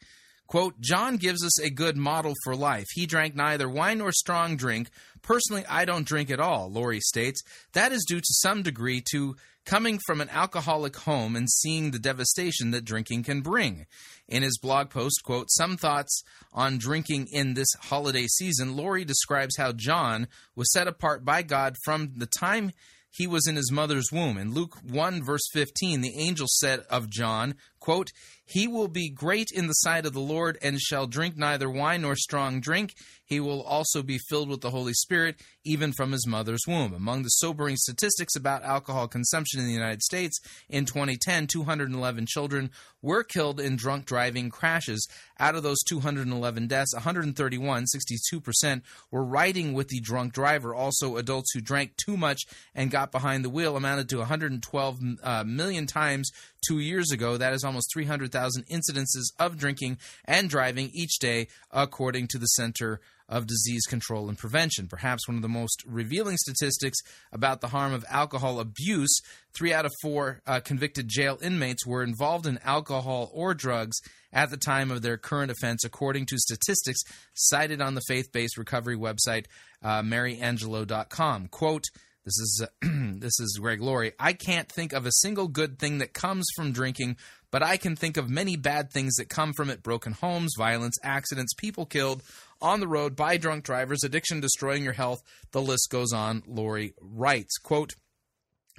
Quote, 0.48 0.80
John 0.80 1.16
gives 1.16 1.44
us 1.44 1.60
a 1.60 1.70
good 1.70 1.96
model 1.96 2.34
for 2.42 2.56
life. 2.56 2.86
He 2.92 3.06
drank 3.06 3.36
neither 3.36 3.68
wine 3.68 3.98
nor 3.98 4.10
strong 4.10 4.56
drink. 4.56 4.90
Personally, 5.22 5.64
I 5.68 5.84
don't 5.84 6.06
drink 6.06 6.28
at 6.28 6.40
all, 6.40 6.70
Laurie 6.70 7.00
states. 7.00 7.40
That 7.72 7.92
is 7.92 8.04
due 8.06 8.18
to 8.18 8.26
some 8.42 8.62
degree 8.62 9.00
to 9.12 9.36
coming 9.64 10.00
from 10.04 10.20
an 10.20 10.28
alcoholic 10.28 10.96
home 10.96 11.36
and 11.36 11.48
seeing 11.48 11.92
the 11.92 12.00
devastation 12.00 12.72
that 12.72 12.84
drinking 12.84 13.22
can 13.22 13.42
bring. 13.42 13.86
In 14.28 14.42
his 14.42 14.58
blog 14.58 14.90
post, 14.90 15.22
quote, 15.22 15.50
some 15.50 15.76
thoughts 15.76 16.22
on 16.52 16.78
drinking 16.78 17.28
in 17.32 17.54
this 17.54 17.72
holiday 17.82 18.26
season, 18.26 18.76
Laurie 18.76 19.04
describes 19.04 19.56
how 19.56 19.70
John 19.70 20.26
was 20.56 20.70
set 20.72 20.88
apart 20.88 21.24
by 21.24 21.42
God 21.42 21.76
from 21.84 22.12
the 22.16 22.26
time 22.26 22.72
he 23.14 23.26
was 23.26 23.46
in 23.46 23.56
his 23.56 23.70
mother's 23.70 24.10
womb. 24.10 24.36
In 24.36 24.52
Luke 24.52 24.76
1, 24.82 25.22
verse 25.22 25.48
15, 25.52 26.00
the 26.00 26.18
angel 26.18 26.46
said 26.48 26.80
of 26.90 27.08
John, 27.08 27.54
quote, 27.78 28.10
he 28.46 28.68
will 28.68 28.88
be 28.88 29.08
great 29.08 29.48
in 29.54 29.66
the 29.66 29.72
sight 29.72 30.04
of 30.04 30.12
the 30.12 30.20
Lord 30.20 30.58
and 30.60 30.78
shall 30.78 31.06
drink 31.06 31.36
neither 31.36 31.70
wine 31.70 32.02
nor 32.02 32.14
strong 32.14 32.60
drink. 32.60 32.94
He 33.24 33.40
will 33.40 33.62
also 33.62 34.02
be 34.02 34.18
filled 34.28 34.50
with 34.50 34.60
the 34.60 34.70
Holy 34.70 34.92
Spirit, 34.92 35.36
even 35.64 35.92
from 35.92 36.12
his 36.12 36.26
mother's 36.26 36.66
womb. 36.68 36.92
Among 36.92 37.22
the 37.22 37.30
sobering 37.30 37.76
statistics 37.76 38.36
about 38.36 38.62
alcohol 38.62 39.08
consumption 39.08 39.60
in 39.60 39.66
the 39.66 39.72
United 39.72 40.02
States, 40.02 40.38
in 40.68 40.84
2010, 40.84 41.46
211 41.46 42.26
children 42.26 42.70
were 43.00 43.24
killed 43.24 43.60
in 43.60 43.76
drunk 43.76 44.04
driving 44.04 44.50
crashes. 44.50 45.08
Out 45.40 45.54
of 45.54 45.62
those 45.62 45.82
211 45.88 46.66
deaths, 46.66 46.94
131, 46.94 47.86
62%, 47.96 48.82
were 49.10 49.24
riding 49.24 49.72
with 49.72 49.88
the 49.88 50.00
drunk 50.00 50.34
driver. 50.34 50.74
Also, 50.74 51.16
adults 51.16 51.52
who 51.54 51.60
drank 51.60 51.96
too 51.96 52.16
much 52.16 52.42
and 52.74 52.90
got 52.90 53.10
behind 53.10 53.42
the 53.44 53.50
wheel 53.50 53.76
amounted 53.76 54.08
to 54.10 54.18
112 54.18 54.98
uh, 55.22 55.44
million 55.44 55.86
times 55.86 56.30
two 56.66 56.78
years 56.78 57.10
ago. 57.10 57.36
That 57.36 57.52
is 57.52 57.64
almost 57.64 57.90
300 57.92 58.32
100,000 58.34 58.66
incidences 58.66 59.32
of 59.38 59.56
drinking 59.56 59.98
and 60.24 60.50
driving 60.50 60.90
each 60.92 61.18
day, 61.18 61.48
according 61.70 62.28
to 62.28 62.38
the 62.38 62.46
Center 62.46 63.00
of 63.28 63.46
Disease 63.46 63.86
Control 63.86 64.28
and 64.28 64.36
Prevention. 64.36 64.86
Perhaps 64.86 65.26
one 65.26 65.36
of 65.36 65.42
the 65.42 65.48
most 65.48 65.82
revealing 65.86 66.36
statistics 66.36 66.98
about 67.32 67.60
the 67.60 67.68
harm 67.68 67.92
of 67.92 68.04
alcohol 68.10 68.60
abuse 68.60 69.18
three 69.54 69.72
out 69.72 69.86
of 69.86 69.92
four 70.02 70.42
uh, 70.46 70.60
convicted 70.60 71.08
jail 71.08 71.38
inmates 71.40 71.86
were 71.86 72.02
involved 72.02 72.46
in 72.46 72.58
alcohol 72.64 73.30
or 73.32 73.54
drugs 73.54 73.96
at 74.32 74.50
the 74.50 74.56
time 74.56 74.90
of 74.90 75.00
their 75.00 75.16
current 75.16 75.50
offense, 75.50 75.84
according 75.84 76.26
to 76.26 76.36
statistics 76.38 77.00
cited 77.32 77.80
on 77.80 77.94
the 77.94 78.02
faith 78.06 78.30
based 78.32 78.58
recovery 78.58 78.96
website, 78.96 79.46
uh, 79.82 80.02
maryangelo.com. 80.02 81.48
Quote, 81.48 81.84
this 82.24 82.38
is 82.38 82.64
uh, 82.64 82.86
this 83.18 83.38
is 83.38 83.58
Greg 83.60 83.80
Laurie. 83.80 84.12
I 84.18 84.32
can't 84.32 84.70
think 84.70 84.92
of 84.92 85.06
a 85.06 85.12
single 85.12 85.48
good 85.48 85.78
thing 85.78 85.98
that 85.98 86.14
comes 86.14 86.46
from 86.56 86.72
drinking 86.72 87.16
but 87.54 87.62
I 87.62 87.76
can 87.76 87.94
think 87.94 88.16
of 88.16 88.28
many 88.28 88.56
bad 88.56 88.90
things 88.90 89.14
that 89.14 89.28
come 89.28 89.52
from 89.52 89.70
it: 89.70 89.80
broken 89.80 90.12
homes, 90.12 90.54
violence, 90.58 90.96
accidents, 91.04 91.54
people 91.54 91.86
killed 91.86 92.20
on 92.60 92.80
the 92.80 92.88
road 92.88 93.14
by 93.14 93.36
drunk 93.36 93.62
drivers, 93.62 94.02
addiction 94.02 94.40
destroying 94.40 94.82
your 94.82 94.94
health. 94.94 95.22
The 95.52 95.62
list 95.62 95.86
goes 95.88 96.12
on. 96.12 96.42
Laurie 96.48 96.94
writes, 97.00 97.56
"Quote." 97.58 97.94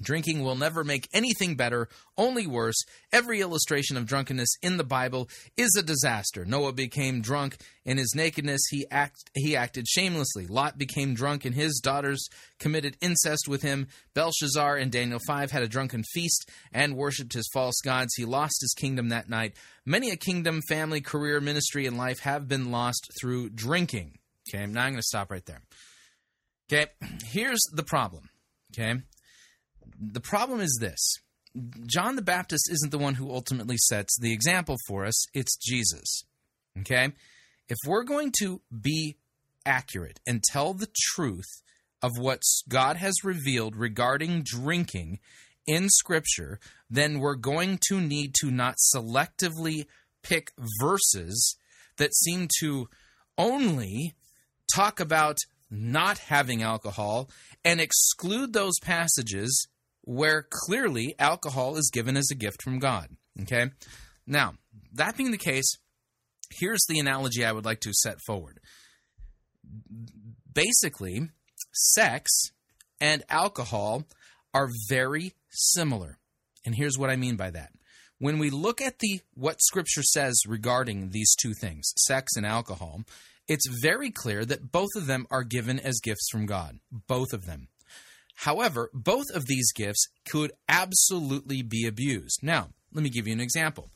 Drinking 0.02 0.44
will 0.44 0.56
never 0.56 0.84
make 0.84 1.08
anything 1.14 1.56
better, 1.56 1.88
only 2.18 2.46
worse. 2.46 2.76
Every 3.14 3.40
illustration 3.40 3.96
of 3.96 4.06
drunkenness 4.06 4.50
in 4.62 4.76
the 4.76 4.84
Bible 4.84 5.30
is 5.56 5.74
a 5.78 5.84
disaster. 5.84 6.44
Noah 6.44 6.74
became 6.74 7.22
drunk 7.22 7.58
in 7.86 7.98
his 7.98 8.14
nakedness. 8.14 8.62
He, 8.70 8.86
act, 8.92 9.30
he 9.34 9.56
acted 9.56 9.88
shamelessly. 9.88 10.48
Lot 10.48 10.78
became 10.78 11.14
drunk 11.14 11.46
and 11.46 11.56
his 11.56 11.80
daughters 11.82 12.28
committed 12.60 12.98
incest 13.00 13.48
with 13.48 13.62
him. 13.62 13.88
Belshazzar 14.14 14.76
and 14.76 14.92
Daniel 14.92 15.20
5 15.26 15.52
had 15.52 15.64
a 15.64 15.68
drunken 15.68 16.04
feast 16.12 16.50
and 16.74 16.98
worshipped 16.98 17.34
his 17.34 17.50
false 17.54 17.80
gods. 17.82 18.14
He 18.16 18.26
lost 18.26 18.58
his 18.60 18.74
kingdom 18.78 19.10
that 19.10 19.30
night. 19.30 19.56
Many 19.86 20.10
a 20.10 20.18
kingdom, 20.18 20.60
family, 20.68 21.00
career, 21.00 21.40
ministry, 21.40 21.86
and 21.86 21.98
life 21.98 22.20
have 22.20 22.50
been 22.50 22.70
lost 22.70 23.08
through 23.22 23.52
drinking. 23.52 24.18
Okay, 24.50 24.66
now 24.66 24.84
I'm 24.84 24.92
going 24.92 24.96
to 24.98 25.04
stop 25.04 25.32
right 25.32 25.46
there. 25.46 25.62
Okay, 26.70 26.92
here's 27.24 27.62
the 27.72 27.84
problem. 27.84 28.30
Okay 28.74 29.00
the 30.00 30.22
problem 30.22 30.62
is 30.62 30.78
this 30.80 31.18
John 31.86 32.16
the 32.16 32.22
Baptist 32.22 32.70
isn't 32.72 32.92
the 32.92 32.98
one 32.98 33.16
who 33.16 33.32
ultimately 33.32 33.78
sets 33.78 34.18
the 34.20 34.34
example 34.34 34.78
for 34.88 35.06
us, 35.06 35.26
it's 35.34 35.56
Jesus. 35.56 36.24
Okay? 36.80 37.12
If 37.70 37.78
we're 37.88 38.04
going 38.04 38.34
to 38.40 38.62
be 38.82 39.16
accurate 39.66 40.20
and 40.28 40.44
tell 40.44 40.74
the 40.74 40.90
truth 41.14 41.62
of 42.04 42.12
what 42.20 42.42
God 42.68 42.98
has 42.98 43.24
revealed 43.24 43.76
regarding 43.76 44.44
drinking 44.44 45.20
in 45.66 45.90
Scripture, 45.90 46.60
then 46.90 47.20
we're 47.20 47.36
going 47.36 47.80
to 47.88 48.00
need 48.00 48.36
to 48.42 48.52
not 48.52 48.76
selectively 48.94 49.86
pick 50.22 50.52
verses 50.80 51.58
that 51.98 52.14
seem 52.14 52.48
to 52.60 52.90
only 53.38 54.14
talk 54.74 55.00
about 55.00 55.38
not 55.72 56.20
having 56.20 56.62
alcohol 56.62 57.30
and 57.64 57.82
exclude 57.82 58.54
those 58.54 58.78
passages 58.82 59.68
where 60.06 60.48
clearly 60.50 61.16
alcohol 61.20 61.76
is 61.78 61.90
given 61.92 62.16
as 62.16 62.30
a 62.32 62.36
gift 62.36 62.62
from 62.64 62.80
God. 62.80 63.10
Okay? 63.42 63.72
Now, 64.26 64.54
that 64.94 65.18
being 65.18 65.32
the 65.32 65.38
case, 65.38 65.78
here's 66.52 66.86
the 66.88 67.00
analogy 67.00 67.44
I 67.44 67.52
would 67.52 67.66
like 67.66 67.82
to 67.82 67.94
set 67.94 68.18
forward. 68.26 68.60
Basically, 70.52 71.30
sex 71.74 72.32
and 73.02 73.24
alcohol 73.30 74.06
are 74.54 74.70
very 74.90 75.34
similar. 75.50 76.18
And 76.66 76.76
here's 76.76 76.98
what 76.98 77.10
I 77.10 77.16
mean 77.16 77.36
by 77.36 77.52
that. 77.52 77.72
When 78.20 78.40
we 78.40 78.50
look 78.50 78.82
at 78.82 79.00
the 79.00 79.20
what 79.34 79.62
scripture 79.62 80.04
says 80.04 80.40
regarding 80.48 81.10
these 81.10 81.36
two 81.36 81.54
things, 81.60 81.92
sex 81.98 82.38
and 82.38 82.46
alcohol, 82.46 83.02
it's 83.48 83.68
very 83.82 84.10
clear 84.10 84.46
that 84.46 84.72
both 84.72 84.90
of 84.96 85.08
them 85.08 85.28
are 85.30 85.44
given 85.44 85.80
as 85.80 86.00
gifts 86.02 86.30
from 86.32 86.46
God. 86.46 86.80
Both 87.08 87.34
of 87.34 87.46
them. 87.46 87.68
However, 88.36 88.90
both 88.94 89.30
of 89.34 89.46
these 89.46 89.72
gifts 89.72 90.08
could 90.30 90.52
absolutely 90.70 91.62
be 91.62 91.86
abused. 91.88 92.40
Now, 92.44 92.70
let 92.94 93.04
me 93.04 93.10
give 93.10 93.28
you 93.28 93.34
an 93.34 93.40
example. 93.40 93.92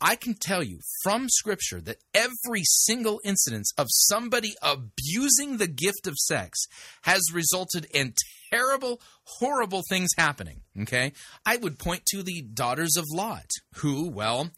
I 0.00 0.16
can 0.16 0.34
tell 0.34 0.64
you 0.64 0.80
from 1.04 1.28
Scripture 1.28 1.80
that 1.82 1.98
every 2.12 2.62
single 2.64 3.20
incidence 3.24 3.72
of 3.78 3.86
somebody 3.88 4.54
abusing 4.60 5.58
the 5.58 5.68
gift 5.68 6.08
of 6.08 6.16
sex 6.16 6.66
has 7.02 7.22
resulted 7.32 7.86
in 7.94 8.14
terrible, 8.52 9.00
horrible 9.22 9.82
things 9.88 10.10
happening. 10.18 10.62
Okay? 10.80 11.12
I 11.46 11.56
would 11.56 11.78
point 11.78 12.04
to 12.06 12.24
the 12.24 12.42
daughters 12.42 12.96
of 12.96 13.04
Lot, 13.12 13.46
who, 13.76 14.10
well, 14.10 14.50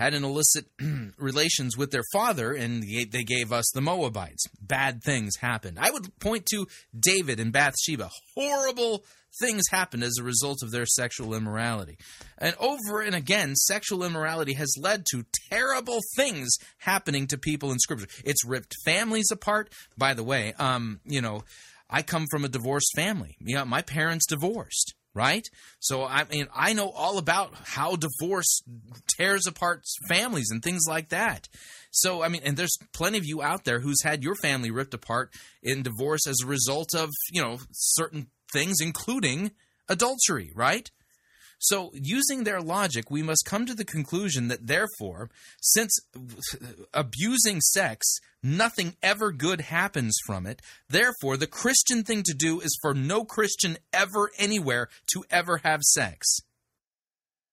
had 0.00 0.14
an 0.14 0.24
illicit 0.24 0.64
relations 1.18 1.76
with 1.76 1.90
their 1.90 2.02
father 2.10 2.52
and 2.52 2.82
they 2.82 3.22
gave 3.22 3.52
us 3.52 3.70
the 3.74 3.82
Moabites. 3.82 4.46
Bad 4.58 5.02
things 5.04 5.36
happened. 5.36 5.78
I 5.78 5.90
would 5.90 6.18
point 6.20 6.46
to 6.46 6.66
David 6.98 7.38
and 7.38 7.52
Bathsheba. 7.52 8.08
Horrible 8.34 9.04
things 9.42 9.62
happened 9.70 10.02
as 10.02 10.16
a 10.18 10.24
result 10.24 10.62
of 10.62 10.70
their 10.70 10.86
sexual 10.86 11.34
immorality. 11.34 11.98
And 12.38 12.56
over 12.58 13.02
and 13.02 13.14
again, 13.14 13.54
sexual 13.54 14.02
immorality 14.02 14.54
has 14.54 14.74
led 14.80 15.04
to 15.10 15.26
terrible 15.50 16.00
things 16.16 16.48
happening 16.78 17.26
to 17.26 17.36
people 17.36 17.70
in 17.70 17.78
Scripture. 17.78 18.08
It's 18.24 18.44
ripped 18.44 18.74
families 18.86 19.30
apart. 19.30 19.70
By 19.98 20.14
the 20.14 20.24
way, 20.24 20.54
um, 20.58 21.00
you 21.04 21.20
know, 21.20 21.44
I 21.90 22.00
come 22.00 22.24
from 22.30 22.46
a 22.46 22.48
divorced 22.48 22.92
family. 22.96 23.36
You 23.38 23.56
know, 23.56 23.66
my 23.66 23.82
parents 23.82 24.24
divorced 24.26 24.94
right? 25.14 25.46
So 25.78 26.04
I 26.04 26.24
mean, 26.24 26.48
I 26.54 26.72
know 26.72 26.90
all 26.90 27.18
about 27.18 27.54
how 27.64 27.96
divorce 27.96 28.62
tears 29.16 29.46
apart 29.46 29.84
families 30.08 30.48
and 30.50 30.62
things 30.62 30.82
like 30.88 31.08
that. 31.10 31.48
So 31.90 32.22
I 32.22 32.28
mean, 32.28 32.42
and 32.44 32.56
there's 32.56 32.76
plenty 32.92 33.18
of 33.18 33.26
you 33.26 33.42
out 33.42 33.64
there 33.64 33.80
who's 33.80 34.02
had 34.02 34.22
your 34.22 34.34
family 34.36 34.70
ripped 34.70 34.94
apart 34.94 35.32
in 35.62 35.82
divorce 35.82 36.26
as 36.26 36.38
a 36.42 36.46
result 36.46 36.94
of 36.94 37.10
you 37.32 37.42
know 37.42 37.58
certain 37.72 38.28
things, 38.52 38.80
including 38.80 39.52
adultery, 39.88 40.52
right? 40.54 40.90
So, 41.62 41.90
using 41.92 42.44
their 42.44 42.62
logic, 42.62 43.10
we 43.10 43.22
must 43.22 43.44
come 43.44 43.66
to 43.66 43.74
the 43.74 43.84
conclusion 43.84 44.48
that, 44.48 44.66
therefore, 44.66 45.28
since 45.60 45.94
abusing 46.94 47.60
sex, 47.60 48.06
nothing 48.42 48.96
ever 49.02 49.30
good 49.30 49.60
happens 49.60 50.16
from 50.24 50.46
it, 50.46 50.62
therefore, 50.88 51.36
the 51.36 51.46
Christian 51.46 52.02
thing 52.02 52.22
to 52.22 52.32
do 52.32 52.60
is 52.60 52.78
for 52.80 52.94
no 52.94 53.26
Christian 53.26 53.76
ever 53.92 54.30
anywhere 54.38 54.88
to 55.12 55.22
ever 55.30 55.58
have 55.58 55.82
sex. 55.82 56.38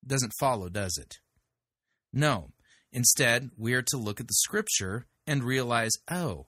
Doesn't 0.05 0.31
follow, 0.39 0.69
does 0.69 0.97
it? 0.97 1.15
No. 2.13 2.51
Instead, 2.93 3.51
we 3.57 3.73
are 3.73 3.83
to 3.87 3.97
look 3.97 4.21
at 4.21 4.29
the 4.29 4.33
scripture 4.33 5.05
and 5.27 5.43
realize, 5.43 5.91
oh, 6.09 6.45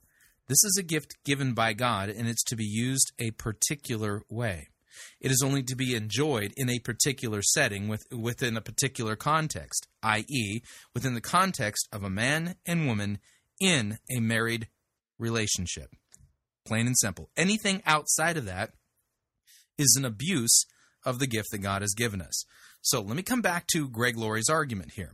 this 0.47 0.64
is 0.64 0.78
a 0.80 0.84
gift 0.84 1.18
given 1.26 1.53
by 1.53 1.74
God 1.74 2.07
and 2.07 2.30
it's 2.30 2.43
to 2.45 2.55
be 2.55 2.66
used 2.66 3.12
a 3.20 3.32
particular 3.32 4.24
way. 4.30 4.70
It 5.20 5.32
is 5.32 5.41
only 5.43 5.64
to 5.64 5.76
be 5.76 5.95
enjoyed 5.95 6.54
in 6.56 6.70
a 6.70 6.80
particular 6.80 7.41
setting 7.41 7.88
with, 7.88 8.06
within 8.12 8.58
a 8.58 8.62
particular 8.62 9.16
context, 9.16 9.88
i.e., 10.04 10.62
within 10.93 11.14
the 11.14 11.22
context 11.22 11.88
of 11.91 12.04
a 12.04 12.10
man 12.10 12.56
and 12.66 12.88
woman 12.88 13.20
in 13.60 14.00
a 14.10 14.20
married 14.20 14.68
relationship. 15.18 15.89
Plain 16.66 16.88
and 16.88 16.97
simple. 16.97 17.30
Anything 17.36 17.82
outside 17.86 18.38
of 18.38 18.45
that 18.45 18.72
is 19.78 19.95
an 19.97 20.06
abuse 20.06 20.66
of 21.06 21.20
the 21.20 21.28
gift 21.28 21.50
that 21.52 21.60
God 21.60 21.82
has 21.82 21.93
given 21.93 22.22
us. 22.22 22.45
So 22.82 23.02
let 23.02 23.16
me 23.16 23.24
come 23.24 23.41
back 23.41 23.68
to 23.68 23.89
Greg 23.89 24.18
Laurie's 24.18 24.50
argument 24.50 24.93
here. 24.93 25.14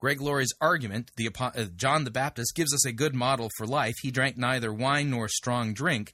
Greg 0.00 0.20
Laurie's 0.20 0.52
argument, 0.60 1.10
the, 1.16 1.30
uh, 1.38 1.66
John 1.76 2.04
the 2.04 2.10
Baptist, 2.10 2.56
gives 2.56 2.74
us 2.74 2.84
a 2.84 2.92
good 2.92 3.14
model 3.14 3.50
for 3.56 3.66
life. 3.66 3.94
He 4.02 4.10
drank 4.10 4.36
neither 4.36 4.72
wine 4.72 5.10
nor 5.10 5.28
strong 5.28 5.74
drink, 5.74 6.12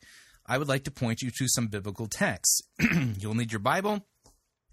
I 0.48 0.56
would 0.56 0.68
like 0.68 0.84
to 0.84 0.90
point 0.90 1.20
you 1.20 1.30
to 1.30 1.46
some 1.48 1.66
biblical 1.66 2.06
texts. 2.06 2.62
you'll 3.20 3.34
need 3.34 3.52
your 3.52 3.58
Bible, 3.60 4.06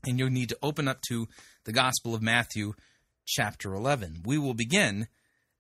and 0.05 0.17
you'll 0.17 0.29
need 0.29 0.49
to 0.49 0.57
open 0.63 0.87
up 0.87 1.01
to 1.09 1.27
the 1.65 1.73
Gospel 1.73 2.15
of 2.15 2.21
Matthew, 2.21 2.73
chapter 3.27 3.73
11. 3.73 4.21
We 4.25 4.37
will 4.37 4.53
begin 4.53 5.07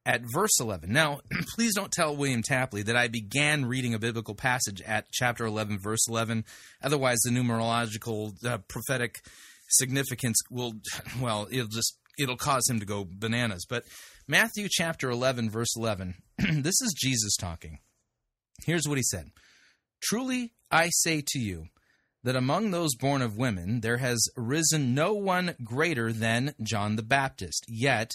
at 0.05 0.21
verse 0.21 0.57
11. 0.59 0.93
Now, 0.93 1.19
please 1.55 1.75
don't 1.75 1.91
tell 1.91 2.15
William 2.15 2.43
Tapley 2.43 2.83
that 2.83 2.95
I 2.95 3.09
began 3.09 3.65
reading 3.65 3.93
a 3.93 3.99
biblical 3.99 4.35
passage 4.35 4.81
at 4.81 5.11
chapter 5.11 5.45
11, 5.45 5.79
verse 5.79 6.07
11. 6.07 6.45
Otherwise, 6.81 7.19
the 7.23 7.31
numerological 7.31 8.33
uh, 8.45 8.59
prophetic 8.69 9.19
significance 9.67 10.37
will, 10.49 10.75
well, 11.21 11.47
it'll 11.51 11.67
just, 11.67 11.97
it'll 12.17 12.37
cause 12.37 12.69
him 12.69 12.79
to 12.79 12.85
go 12.85 13.05
bananas. 13.05 13.65
But 13.67 13.83
Matthew 14.29 14.69
chapter 14.71 15.09
11, 15.09 15.49
verse 15.49 15.75
11, 15.75 16.15
this 16.37 16.81
is 16.81 16.95
Jesus 16.97 17.35
talking. 17.35 17.79
Here's 18.65 18.87
what 18.87 18.97
he 18.97 19.03
said 19.03 19.31
Truly 20.01 20.53
I 20.71 20.89
say 20.89 21.23
to 21.27 21.39
you, 21.39 21.67
that 22.25 22.35
among 22.35 22.71
those 22.71 22.95
born 22.95 23.21
of 23.21 23.37
women 23.37 23.81
there 23.81 23.97
has 23.97 24.27
risen 24.35 24.95
no 24.95 25.13
one 25.13 25.53
greater 25.63 26.11
than 26.11 26.55
John 26.61 26.95
the 26.95 27.03
Baptist. 27.03 27.63
Yet 27.67 28.13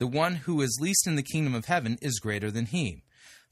the 0.00 0.08
one 0.08 0.34
who 0.34 0.60
is 0.60 0.80
least 0.80 1.06
in 1.06 1.14
the 1.14 1.22
kingdom 1.22 1.54
of 1.54 1.66
heaven 1.66 1.98
is 2.02 2.18
greater 2.18 2.50
than 2.50 2.66
he. 2.66 3.04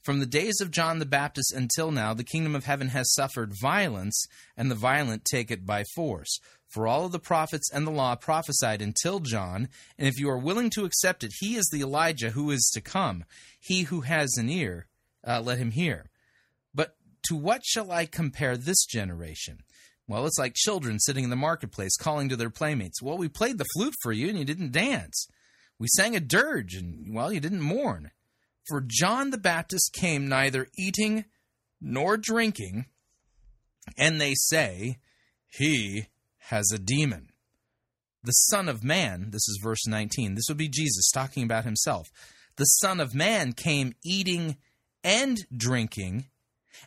From 0.03 0.19
the 0.19 0.25
days 0.25 0.59
of 0.61 0.71
John 0.71 0.99
the 0.99 1.05
Baptist 1.05 1.53
until 1.53 1.91
now, 1.91 2.13
the 2.13 2.25
kingdom 2.25 2.53
of 2.53 2.65
heaven 2.65 2.89
has 2.89 3.13
suffered 3.13 3.53
violence, 3.61 4.25
and 4.55 4.69
the 4.69 4.75
violent 4.75 5.25
take 5.25 5.51
it 5.51 5.65
by 5.65 5.83
force. 5.95 6.37
For 6.67 6.85
all 6.85 7.05
of 7.05 7.13
the 7.13 7.19
prophets 7.19 7.69
and 7.71 7.87
the 7.87 7.91
law 7.91 8.15
prophesied 8.15 8.81
until 8.81 9.19
John, 9.19 9.69
and 9.97 10.07
if 10.07 10.19
you 10.19 10.29
are 10.29 10.37
willing 10.37 10.69
to 10.71 10.83
accept 10.85 11.23
it, 11.23 11.31
he 11.39 11.55
is 11.55 11.69
the 11.71 11.81
Elijah 11.81 12.31
who 12.31 12.51
is 12.51 12.69
to 12.73 12.81
come. 12.81 13.23
He 13.59 13.83
who 13.83 14.01
has 14.01 14.35
an 14.37 14.49
ear, 14.49 14.87
uh, 15.25 15.41
let 15.41 15.59
him 15.59 15.71
hear. 15.71 16.09
To 17.23 17.35
what 17.35 17.61
shall 17.65 17.91
I 17.91 18.05
compare 18.05 18.57
this 18.57 18.85
generation? 18.85 19.59
Well, 20.07 20.25
it's 20.25 20.39
like 20.39 20.53
children 20.55 20.99
sitting 20.99 21.25
in 21.25 21.29
the 21.29 21.35
marketplace 21.35 21.97
calling 21.97 22.29
to 22.29 22.37
their 22.37 22.49
playmates. 22.49 23.01
Well, 23.01 23.17
we 23.17 23.27
played 23.27 23.57
the 23.57 23.65
flute 23.75 23.95
for 24.01 24.13
you 24.13 24.29
and 24.29 24.37
you 24.37 24.45
didn't 24.45 24.71
dance. 24.71 25.27
We 25.79 25.87
sang 25.95 26.15
a 26.15 26.21
dirge 26.21 26.75
and, 26.75 27.13
well, 27.13 27.31
you 27.31 27.39
didn't 27.39 27.61
mourn. 27.61 28.11
For 28.67 28.83
John 28.85 29.29
the 29.29 29.37
Baptist 29.37 29.93
came 29.93 30.27
neither 30.27 30.67
eating 30.77 31.25
nor 31.79 32.17
drinking, 32.17 32.85
and 33.97 34.19
they 34.19 34.33
say, 34.35 34.97
He 35.47 36.07
has 36.49 36.71
a 36.73 36.79
demon. 36.79 37.29
The 38.23 38.31
Son 38.31 38.67
of 38.67 38.83
Man, 38.83 39.29
this 39.31 39.47
is 39.47 39.59
verse 39.63 39.87
19, 39.87 40.35
this 40.35 40.45
would 40.49 40.57
be 40.57 40.67
Jesus 40.67 41.11
talking 41.11 41.43
about 41.43 41.63
himself. 41.63 42.07
The 42.57 42.65
Son 42.65 42.99
of 42.99 43.15
Man 43.15 43.53
came 43.53 43.93
eating 44.03 44.57
and 45.03 45.37
drinking, 45.55 46.25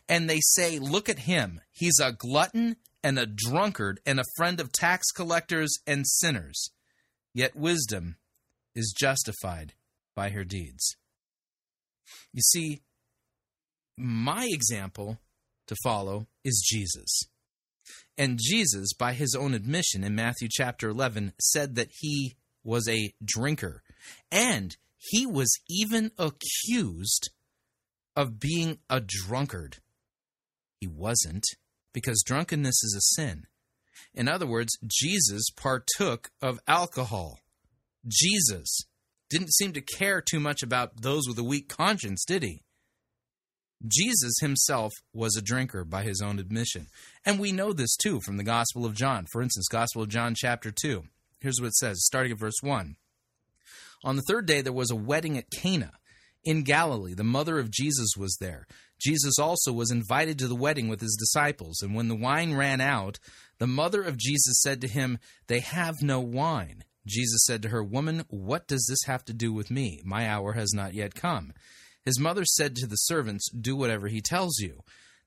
and 0.07 0.29
they 0.29 0.39
say, 0.41 0.79
Look 0.79 1.09
at 1.09 1.19
him. 1.19 1.61
He's 1.71 1.99
a 2.01 2.11
glutton 2.11 2.77
and 3.03 3.17
a 3.17 3.25
drunkard 3.25 3.99
and 4.05 4.19
a 4.19 4.25
friend 4.37 4.59
of 4.59 4.71
tax 4.71 5.11
collectors 5.11 5.77
and 5.87 6.05
sinners. 6.07 6.71
Yet 7.33 7.55
wisdom 7.55 8.17
is 8.75 8.93
justified 8.97 9.73
by 10.15 10.29
her 10.29 10.43
deeds. 10.43 10.95
You 12.33 12.41
see, 12.41 12.81
my 13.97 14.47
example 14.49 15.19
to 15.67 15.75
follow 15.83 16.27
is 16.43 16.65
Jesus. 16.65 17.23
And 18.17 18.39
Jesus, 18.41 18.93
by 18.93 19.13
his 19.13 19.35
own 19.35 19.53
admission 19.53 20.03
in 20.03 20.15
Matthew 20.15 20.49
chapter 20.51 20.89
11, 20.89 21.33
said 21.39 21.75
that 21.75 21.89
he 21.99 22.35
was 22.63 22.87
a 22.87 23.13
drinker. 23.23 23.81
And 24.31 24.75
he 24.97 25.25
was 25.25 25.51
even 25.69 26.11
accused 26.17 27.31
of 28.15 28.39
being 28.39 28.79
a 28.89 29.01
drunkard. 29.01 29.77
He 30.79 30.87
wasn't, 30.87 31.45
because 31.93 32.23
drunkenness 32.25 32.83
is 32.83 32.95
a 32.95 33.21
sin. 33.21 33.45
In 34.13 34.27
other 34.27 34.47
words, 34.47 34.77
Jesus 34.85 35.49
partook 35.55 36.31
of 36.41 36.59
alcohol. 36.67 37.39
Jesus 38.07 38.85
didn't 39.29 39.53
seem 39.53 39.73
to 39.73 39.81
care 39.81 40.21
too 40.21 40.39
much 40.39 40.63
about 40.63 41.01
those 41.01 41.27
with 41.27 41.37
a 41.39 41.43
weak 41.43 41.69
conscience, 41.69 42.25
did 42.25 42.43
he? 42.43 42.63
Jesus 43.87 44.33
himself 44.41 44.91
was 45.13 45.35
a 45.35 45.41
drinker 45.41 45.83
by 45.83 46.03
his 46.03 46.21
own 46.21 46.37
admission. 46.37 46.87
And 47.25 47.39
we 47.39 47.51
know 47.51 47.73
this 47.73 47.95
too 47.95 48.19
from 48.21 48.37
the 48.37 48.43
Gospel 48.43 48.85
of 48.85 48.93
John. 48.93 49.25
For 49.31 49.41
instance, 49.41 49.67
Gospel 49.67 50.03
of 50.03 50.09
John, 50.09 50.35
chapter 50.35 50.71
2. 50.71 51.03
Here's 51.39 51.59
what 51.59 51.67
it 51.67 51.75
says, 51.75 52.05
starting 52.05 52.31
at 52.31 52.39
verse 52.39 52.61
1. 52.61 52.95
On 54.03 54.15
the 54.15 54.21
third 54.27 54.45
day, 54.45 54.61
there 54.61 54.73
was 54.73 54.91
a 54.91 54.95
wedding 54.95 55.37
at 55.37 55.49
Cana 55.49 55.93
in 56.43 56.63
Galilee. 56.63 57.13
The 57.13 57.23
mother 57.23 57.59
of 57.59 57.71
Jesus 57.71 58.15
was 58.17 58.37
there. 58.39 58.67
Jesus 58.99 59.39
also 59.39 59.73
was 59.73 59.91
invited 59.91 60.37
to 60.39 60.47
the 60.47 60.55
wedding 60.55 60.87
with 60.87 61.01
his 61.01 61.17
disciples. 61.19 61.81
And 61.81 61.95
when 61.95 62.07
the 62.07 62.15
wine 62.15 62.53
ran 62.53 62.81
out, 62.81 63.19
the 63.57 63.67
mother 63.67 64.01
of 64.03 64.17
Jesus 64.17 64.61
said 64.61 64.81
to 64.81 64.87
him, 64.87 65.17
They 65.47 65.59
have 65.59 66.01
no 66.01 66.19
wine. 66.19 66.83
Jesus 67.05 67.43
said 67.45 67.63
to 67.63 67.69
her, 67.69 67.83
Woman, 67.83 68.25
what 68.29 68.67
does 68.67 68.85
this 68.87 69.03
have 69.07 69.25
to 69.25 69.33
do 69.33 69.51
with 69.51 69.71
me? 69.71 70.01
My 70.05 70.29
hour 70.29 70.53
has 70.53 70.71
not 70.73 70.93
yet 70.93 71.15
come. 71.15 71.53
His 72.03 72.19
mother 72.19 72.45
said 72.45 72.75
to 72.75 72.87
the 72.87 72.95
servants, 72.95 73.49
Do 73.49 73.75
whatever 73.75 74.07
he 74.07 74.21
tells 74.21 74.59
you. 74.59 74.81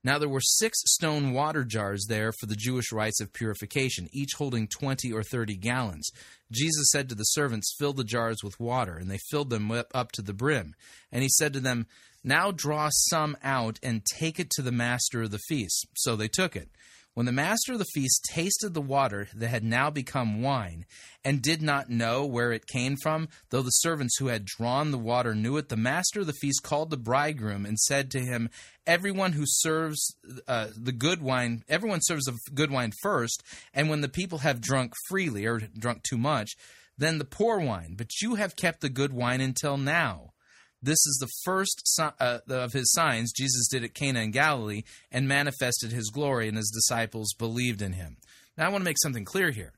Now 0.04 0.18
there 0.18 0.28
were 0.28 0.40
six 0.40 0.78
stone 0.84 1.32
water 1.32 1.64
jars 1.64 2.04
there 2.08 2.30
for 2.30 2.44
the 2.44 2.54
Jewish 2.54 2.92
rites 2.92 3.20
of 3.20 3.32
purification, 3.32 4.08
each 4.12 4.32
holding 4.36 4.68
twenty 4.68 5.10
or 5.10 5.22
thirty 5.22 5.56
gallons. 5.56 6.10
Jesus 6.52 6.90
said 6.92 7.08
to 7.08 7.14
the 7.14 7.24
servants, 7.24 7.74
Fill 7.78 7.94
the 7.94 8.04
jars 8.04 8.44
with 8.44 8.60
water, 8.60 8.96
and 8.96 9.10
they 9.10 9.18
filled 9.30 9.48
them 9.48 9.72
up 9.72 10.12
to 10.12 10.22
the 10.22 10.34
brim. 10.34 10.74
And 11.10 11.22
he 11.22 11.30
said 11.30 11.54
to 11.54 11.60
them, 11.60 11.86
Now 12.22 12.52
draw 12.52 12.90
some 12.92 13.36
out 13.42 13.80
and 13.82 14.04
take 14.04 14.38
it 14.38 14.50
to 14.50 14.62
the 14.62 14.70
master 14.70 15.22
of 15.22 15.30
the 15.30 15.38
feast. 15.48 15.86
So 15.96 16.14
they 16.14 16.28
took 16.28 16.54
it. 16.54 16.68
When 17.14 17.26
the 17.26 17.32
master 17.32 17.72
of 17.72 17.78
the 17.78 17.84
feast 17.94 18.28
tasted 18.28 18.74
the 18.74 18.80
water 18.80 19.28
that 19.34 19.48
had 19.48 19.62
now 19.62 19.88
become 19.88 20.42
wine, 20.42 20.84
and 21.24 21.40
did 21.40 21.62
not 21.62 21.88
know 21.88 22.26
where 22.26 22.52
it 22.52 22.66
came 22.66 22.96
from, 22.96 23.28
though 23.50 23.62
the 23.62 23.70
servants 23.70 24.18
who 24.18 24.26
had 24.26 24.44
drawn 24.44 24.90
the 24.90 24.98
water 24.98 25.34
knew 25.34 25.56
it, 25.56 25.68
the 25.68 25.76
master 25.76 26.20
of 26.20 26.26
the 26.26 26.34
feast 26.34 26.62
called 26.64 26.90
the 26.90 26.96
bridegroom 26.96 27.64
and 27.64 27.78
said 27.78 28.10
to 28.10 28.20
him, 28.20 28.50
Everyone 28.86 29.32
who 29.32 29.44
serves 29.46 30.14
uh, 30.46 30.68
the 30.76 30.92
good 30.92 31.22
wine, 31.22 31.62
everyone 31.68 32.00
serves 32.02 32.24
the 32.24 32.36
good 32.52 32.70
wine 32.70 32.92
first, 33.00 33.42
and 33.72 33.88
when 33.88 34.02
the 34.02 34.08
people 34.08 34.38
have 34.38 34.60
drunk 34.60 34.92
freely 35.08 35.46
or 35.46 35.60
drunk 35.60 36.02
too 36.02 36.18
much, 36.18 36.50
then 36.98 37.18
the 37.18 37.24
poor 37.24 37.58
wine. 37.58 37.94
But 37.96 38.20
you 38.20 38.34
have 38.34 38.56
kept 38.56 38.80
the 38.80 38.90
good 38.90 39.12
wine 39.12 39.40
until 39.40 39.76
now. 39.78 40.33
This 40.84 41.06
is 41.06 41.16
the 41.18 41.30
first 41.44 41.82
uh, 41.98 42.40
of 42.46 42.74
his 42.74 42.92
signs 42.92 43.32
Jesus 43.32 43.68
did 43.68 43.84
at 43.84 43.94
Cana 43.94 44.20
in 44.20 44.32
Galilee 44.32 44.82
and 45.10 45.26
manifested 45.26 45.92
his 45.92 46.10
glory, 46.10 46.46
and 46.46 46.58
his 46.58 46.70
disciples 46.70 47.34
believed 47.38 47.80
in 47.80 47.94
him. 47.94 48.18
Now, 48.58 48.66
I 48.66 48.68
want 48.68 48.82
to 48.82 48.88
make 48.88 49.00
something 49.02 49.24
clear 49.24 49.50
here. 49.50 49.72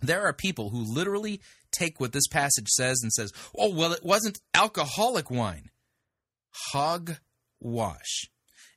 There 0.00 0.22
are 0.22 0.32
people 0.32 0.70
who 0.70 0.78
literally 0.78 1.42
take 1.70 2.00
what 2.00 2.12
this 2.12 2.26
passage 2.28 2.68
says 2.68 3.00
and 3.02 3.12
says, 3.12 3.30
"Oh, 3.56 3.74
well, 3.74 3.92
it 3.92 4.04
wasn't 4.04 4.40
alcoholic 4.54 5.30
wine." 5.30 5.70
Hogwash 6.72 8.30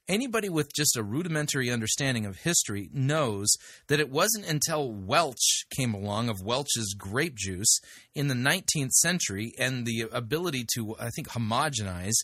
anybody 0.08 0.50
with 0.50 0.74
just 0.74 0.98
a 0.98 1.04
rudimentary 1.04 1.72
understanding 1.72 2.26
of 2.26 2.38
history 2.38 2.90
knows 2.94 3.50
that 3.88 4.00
it 4.00 4.10
wasn't 4.10 4.48
until 4.48 4.92
Welch 4.92 5.66
came 5.76 5.94
along 5.94 6.30
of 6.30 6.42
Welch's 6.44 6.94
grape 6.98 7.36
juice 7.36 7.80
in 8.14 8.28
the 8.28 8.36
19th 8.36 8.92
century 8.92 9.54
and 9.58 9.86
the 9.86 10.06
ability 10.12 10.66
to, 10.76 10.96
I 11.00 11.10
think, 11.10 11.30
homogenize 11.30 12.16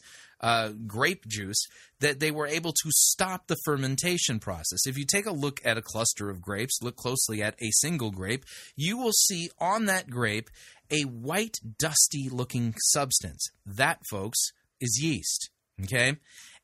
uh, 0.41 0.69
grape 0.87 1.27
juice 1.27 1.63
that 1.99 2.19
they 2.19 2.31
were 2.31 2.47
able 2.47 2.71
to 2.71 2.89
stop 2.89 3.47
the 3.47 3.57
fermentation 3.63 4.39
process. 4.39 4.87
If 4.87 4.97
you 4.97 5.05
take 5.05 5.27
a 5.27 5.31
look 5.31 5.61
at 5.63 5.77
a 5.77 5.83
cluster 5.83 6.29
of 6.29 6.41
grapes, 6.41 6.81
look 6.81 6.95
closely 6.95 7.43
at 7.43 7.55
a 7.61 7.69
single 7.71 8.11
grape, 8.11 8.43
you 8.75 8.97
will 8.97 9.11
see 9.11 9.49
on 9.59 9.85
that 9.85 10.09
grape 10.09 10.49
a 10.89 11.03
white, 11.03 11.57
dusty 11.79 12.27
looking 12.29 12.73
substance. 12.85 13.49
That, 13.65 13.99
folks, 14.09 14.39
is 14.81 14.99
yeast. 15.01 15.51
Okay? 15.83 16.17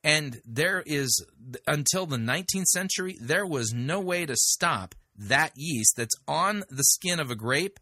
And 0.08 0.42
there 0.46 0.82
is, 0.86 1.22
until 1.68 2.06
the 2.06 2.16
19th 2.16 2.68
century, 2.68 3.18
there 3.20 3.46
was 3.46 3.74
no 3.74 4.00
way 4.00 4.26
to 4.26 4.38
stop 4.38 4.96
that 5.18 5.52
yeast 5.58 5.96
that's 5.98 6.16
on 6.26 6.64
the 6.70 6.86
skin 6.86 7.20
of 7.20 7.30
a 7.30 7.36
grape 7.36 7.78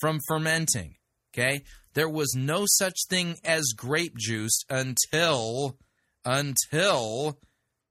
from 0.00 0.18
fermenting. 0.26 0.96
Okay? 1.32 1.62
There 1.94 2.08
was 2.08 2.34
no 2.36 2.64
such 2.66 2.96
thing 3.08 3.36
as 3.44 3.74
grape 3.76 4.16
juice 4.18 4.64
until 4.68 5.78
until 6.24 7.38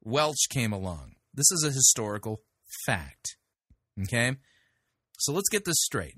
Welch 0.04 0.50
came 0.50 0.74
along. 0.74 1.16
This 1.34 1.50
is 1.50 1.64
a 1.64 1.72
historical 1.72 2.42
fact. 2.86 3.38
Okay? 4.04 4.36
So 5.18 5.32
let's 5.32 5.50
get 5.50 5.64
this 5.64 5.80
straight. 5.80 6.18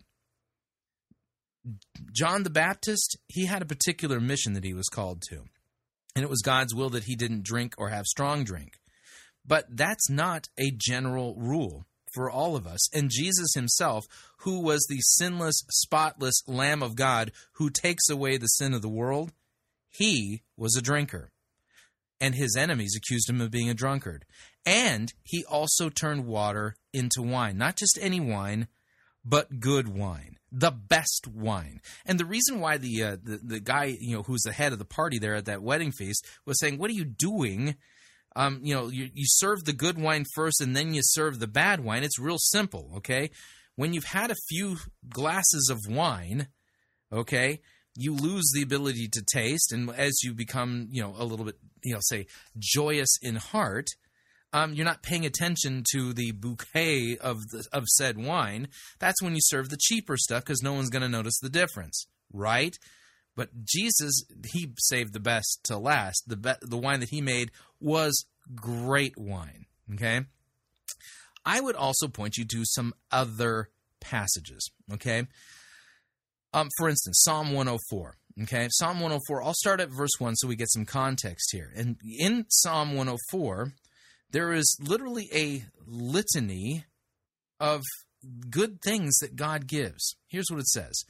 John 2.12 2.42
the 2.42 2.50
Baptist, 2.50 3.16
he 3.28 3.46
had 3.46 3.62
a 3.62 3.68
particular 3.68 4.20
mission 4.20 4.54
that 4.54 4.64
he 4.64 4.74
was 4.74 4.88
called 4.88 5.22
to 5.30 5.44
and 6.16 6.24
it 6.24 6.30
was 6.30 6.42
God's 6.42 6.74
will 6.74 6.90
that 6.90 7.06
he 7.06 7.16
didn't 7.16 7.44
drink 7.44 7.76
or 7.78 7.90
have 7.90 8.06
strong 8.06 8.44
drink. 8.44 8.80
But 9.46 9.66
that's 9.70 10.10
not 10.10 10.48
a 10.60 10.72
general 10.76 11.36
rule 11.38 11.86
for 12.14 12.30
all 12.30 12.56
of 12.56 12.68
us. 12.68 12.94
And 12.94 13.12
Jesus 13.12 13.54
himself, 13.54 14.06
who 14.40 14.62
was 14.62 14.86
the 14.90 15.00
sinless, 15.02 15.64
spotless 15.70 16.42
Lamb 16.48 16.84
of 16.84 16.96
God 16.96 17.32
who 17.54 17.70
takes 17.70 18.10
away 18.10 18.38
the 18.38 18.48
sin 18.48 18.74
of 18.74 18.82
the 18.82 18.90
world, 18.90 19.32
he 19.88 20.44
was 20.58 20.76
a 20.76 20.82
drinker. 20.82 21.32
And 22.22 22.36
his 22.36 22.56
enemies 22.58 22.96
accused 22.98 23.30
him 23.30 23.40
of 23.40 23.52
being 23.52 23.70
a 23.70 23.74
drunkard. 23.74 24.26
And 24.66 25.14
he 25.24 25.46
also 25.46 25.90
turned 25.90 26.26
water 26.26 26.76
into 26.94 27.22
wine. 27.22 27.58
Not 27.58 27.78
just 27.78 27.98
any 28.02 28.20
wine, 28.20 28.68
but 29.24 29.60
good 29.60 29.88
wine 29.88 30.39
the 30.52 30.72
best 30.72 31.28
wine. 31.28 31.82
And 32.06 32.20
the 32.20 32.26
reason 32.26 32.60
why 32.60 32.78
the, 32.78 33.04
uh, 33.04 33.18
the 33.22 33.40
the 33.44 33.60
guy 33.60 33.98
you 34.00 34.16
know 34.16 34.24
who's 34.24 34.42
the 34.42 34.52
head 34.52 34.74
of 34.74 34.80
the 34.80 34.86
party 34.86 35.20
there 35.20 35.36
at 35.36 35.46
that 35.46 35.62
wedding 35.62 35.92
feast 35.92 36.26
was 36.46 36.60
saying, 36.60 36.78
"What 36.78 36.90
are 36.90 36.96
you 36.96 37.06
doing?" 37.06 37.76
Um, 38.36 38.62
you 38.64 38.76
know, 38.76 38.90
you, 38.90 39.10
you 39.14 39.26
serve 39.26 39.66
the 39.66 39.74
good 39.74 39.98
wine 40.00 40.24
first, 40.36 40.62
and 40.62 40.76
then 40.76 40.94
you 40.94 41.02
serve 41.04 41.40
the 41.40 41.48
bad 41.48 41.84
wine. 41.84 42.04
It's 42.04 42.20
real 42.20 42.38
simple, 42.38 42.92
okay? 42.98 43.32
When 43.76 43.94
you've 43.94 44.06
had 44.06 44.30
a 44.30 44.36
few 44.48 44.78
glasses 45.10 45.70
of 45.72 45.92
wine, 45.92 46.48
okay, 47.12 47.60
you 47.96 48.14
lose 48.16 48.52
the 48.54 48.62
ability 48.62 49.10
to 49.14 49.24
taste, 49.34 49.74
and 49.74 49.90
as 49.90 50.22
you 50.24 50.34
become, 50.34 50.88
you 50.92 51.02
know, 51.02 51.16
a 51.18 51.26
little 51.26 51.44
bit, 51.46 51.56
you 51.84 51.94
know, 51.94 52.00
say 52.02 52.28
joyous 52.58 53.18
in 53.22 53.36
heart, 53.36 53.88
um, 54.52 54.74
you're 54.74 54.86
not 54.86 55.04
paying 55.04 55.26
attention 55.26 55.84
to 55.92 56.14
the 56.14 56.32
bouquet 56.32 57.18
of 57.18 57.48
the, 57.50 57.66
of 57.72 57.86
said 57.88 58.18
wine. 58.18 58.68
That's 59.00 59.22
when 59.22 59.36
you 59.36 59.42
serve 59.44 59.70
the 59.70 59.78
cheaper 59.80 60.18
stuff 60.18 60.44
because 60.44 60.64
no 60.64 60.74
one's 60.74 60.90
going 60.90 61.04
to 61.04 61.10
notice 61.10 61.38
the 61.40 61.50
difference, 61.50 62.08
right? 62.34 62.76
But 63.36 63.64
Jesus, 63.64 64.24
he 64.52 64.74
saved 64.80 65.14
the 65.14 65.20
best 65.20 65.62
to 65.66 65.78
last. 65.78 66.24
The 66.28 66.36
be- 66.36 66.54
the 66.62 66.78
wine 66.78 67.00
that 67.00 67.10
he 67.10 67.22
made 67.22 67.52
was 67.80 68.26
great 68.56 69.18
wine. 69.18 69.66
Okay. 69.94 70.22
I 71.46 71.62
would 71.62 71.76
also 71.76 72.08
point 72.08 72.38
you 72.38 72.46
to 72.46 72.66
some 72.66 72.94
other 73.12 73.70
passages. 74.02 74.70
Okay. 74.94 75.28
Um, 76.54 76.70
for 76.78 76.90
instance, 76.90 77.22
Psalm 77.24 77.54
104. 77.54 78.16
Okay, 78.44 78.70
Psalm 78.72 79.02
104. 79.02 79.44
I'll 79.44 79.54
start 79.54 79.82
at 79.82 79.90
verse 79.90 80.18
1 80.18 80.36
so 80.38 80.48
we 80.48 80.56
get 80.56 80.72
some 80.72 80.86
context 80.86 81.52
here. 81.52 81.72
And 81.76 81.98
in 82.04 82.46
Psalm 82.48 82.96
104, 82.96 83.74
there 84.32 84.54
is 84.54 84.78
literally 84.80 85.30
a 85.34 85.64
litany 85.88 86.86
of 87.60 87.82
good 88.50 88.82
things 88.82 89.18
that 89.20 89.36
God 89.36 89.68
gives. 89.68 90.16
Here's 90.28 90.50
what 90.50 90.60
it 90.60 90.68
says 90.68 91.04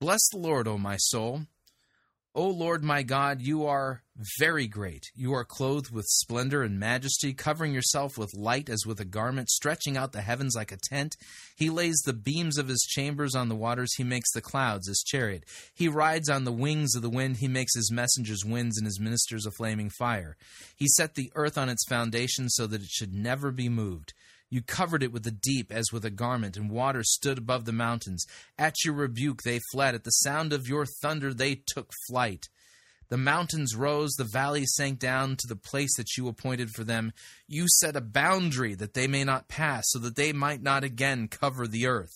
Bless 0.00 0.20
the 0.30 0.38
Lord, 0.38 0.68
O 0.68 0.78
my 0.78 0.96
soul. 0.96 1.42
O 2.36 2.48
Lord 2.50 2.84
my 2.84 3.02
God, 3.02 3.40
you 3.40 3.64
are 3.64 4.02
very 4.38 4.66
great. 4.66 5.04
You 5.14 5.32
are 5.32 5.42
clothed 5.42 5.90
with 5.90 6.04
splendor 6.04 6.62
and 6.62 6.78
majesty, 6.78 7.32
covering 7.32 7.72
yourself 7.72 8.18
with 8.18 8.34
light 8.34 8.68
as 8.68 8.84
with 8.84 9.00
a 9.00 9.06
garment, 9.06 9.48
stretching 9.48 9.96
out 9.96 10.12
the 10.12 10.20
heavens 10.20 10.54
like 10.54 10.70
a 10.70 10.76
tent. 10.90 11.16
He 11.56 11.70
lays 11.70 11.96
the 12.04 12.12
beams 12.12 12.58
of 12.58 12.68
his 12.68 12.86
chambers 12.90 13.34
on 13.34 13.48
the 13.48 13.56
waters. 13.56 13.94
He 13.94 14.04
makes 14.04 14.30
the 14.32 14.42
clouds 14.42 14.86
his 14.86 15.02
chariot. 15.02 15.44
He 15.74 15.88
rides 15.88 16.28
on 16.28 16.44
the 16.44 16.52
wings 16.52 16.94
of 16.94 17.00
the 17.00 17.08
wind. 17.08 17.38
He 17.38 17.48
makes 17.48 17.74
his 17.74 17.90
messengers 17.90 18.44
winds 18.44 18.76
and 18.76 18.86
his 18.86 19.00
ministers 19.00 19.46
a 19.46 19.50
flaming 19.50 19.88
fire. 19.88 20.36
He 20.76 20.88
set 20.88 21.14
the 21.14 21.32
earth 21.36 21.56
on 21.56 21.70
its 21.70 21.88
foundation 21.88 22.50
so 22.50 22.66
that 22.66 22.82
it 22.82 22.90
should 22.90 23.14
never 23.14 23.50
be 23.50 23.70
moved. 23.70 24.12
You 24.48 24.62
covered 24.62 25.02
it 25.02 25.12
with 25.12 25.24
the 25.24 25.32
deep 25.32 25.72
as 25.72 25.92
with 25.92 26.04
a 26.04 26.10
garment, 26.10 26.56
and 26.56 26.70
water 26.70 27.02
stood 27.02 27.38
above 27.38 27.64
the 27.64 27.72
mountains. 27.72 28.24
At 28.56 28.74
your 28.84 28.94
rebuke 28.94 29.42
they 29.42 29.60
fled. 29.72 29.94
At 29.94 30.04
the 30.04 30.10
sound 30.10 30.52
of 30.52 30.68
your 30.68 30.86
thunder 31.02 31.34
they 31.34 31.62
took 31.66 31.90
flight. 32.08 32.46
The 33.08 33.16
mountains 33.16 33.76
rose, 33.76 34.14
the 34.14 34.24
valleys 34.24 34.72
sank 34.74 34.98
down 34.98 35.36
to 35.36 35.46
the 35.46 35.56
place 35.56 35.96
that 35.96 36.16
you 36.16 36.26
appointed 36.26 36.70
for 36.70 36.82
them. 36.82 37.12
You 37.46 37.66
set 37.68 37.94
a 37.94 38.00
boundary 38.00 38.74
that 38.74 38.94
they 38.94 39.06
may 39.06 39.22
not 39.22 39.48
pass, 39.48 39.84
so 39.88 40.00
that 40.00 40.16
they 40.16 40.32
might 40.32 40.62
not 40.62 40.82
again 40.82 41.28
cover 41.28 41.66
the 41.66 41.86
earth. 41.86 42.12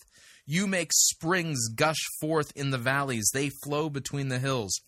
You 0.46 0.66
make 0.66 0.90
springs 0.92 1.68
gush 1.68 2.00
forth 2.20 2.52
in 2.56 2.70
the 2.70 2.78
valleys, 2.78 3.30
they 3.32 3.50
flow 3.50 3.88
between 3.88 4.28
the 4.28 4.40
hills. 4.40 4.80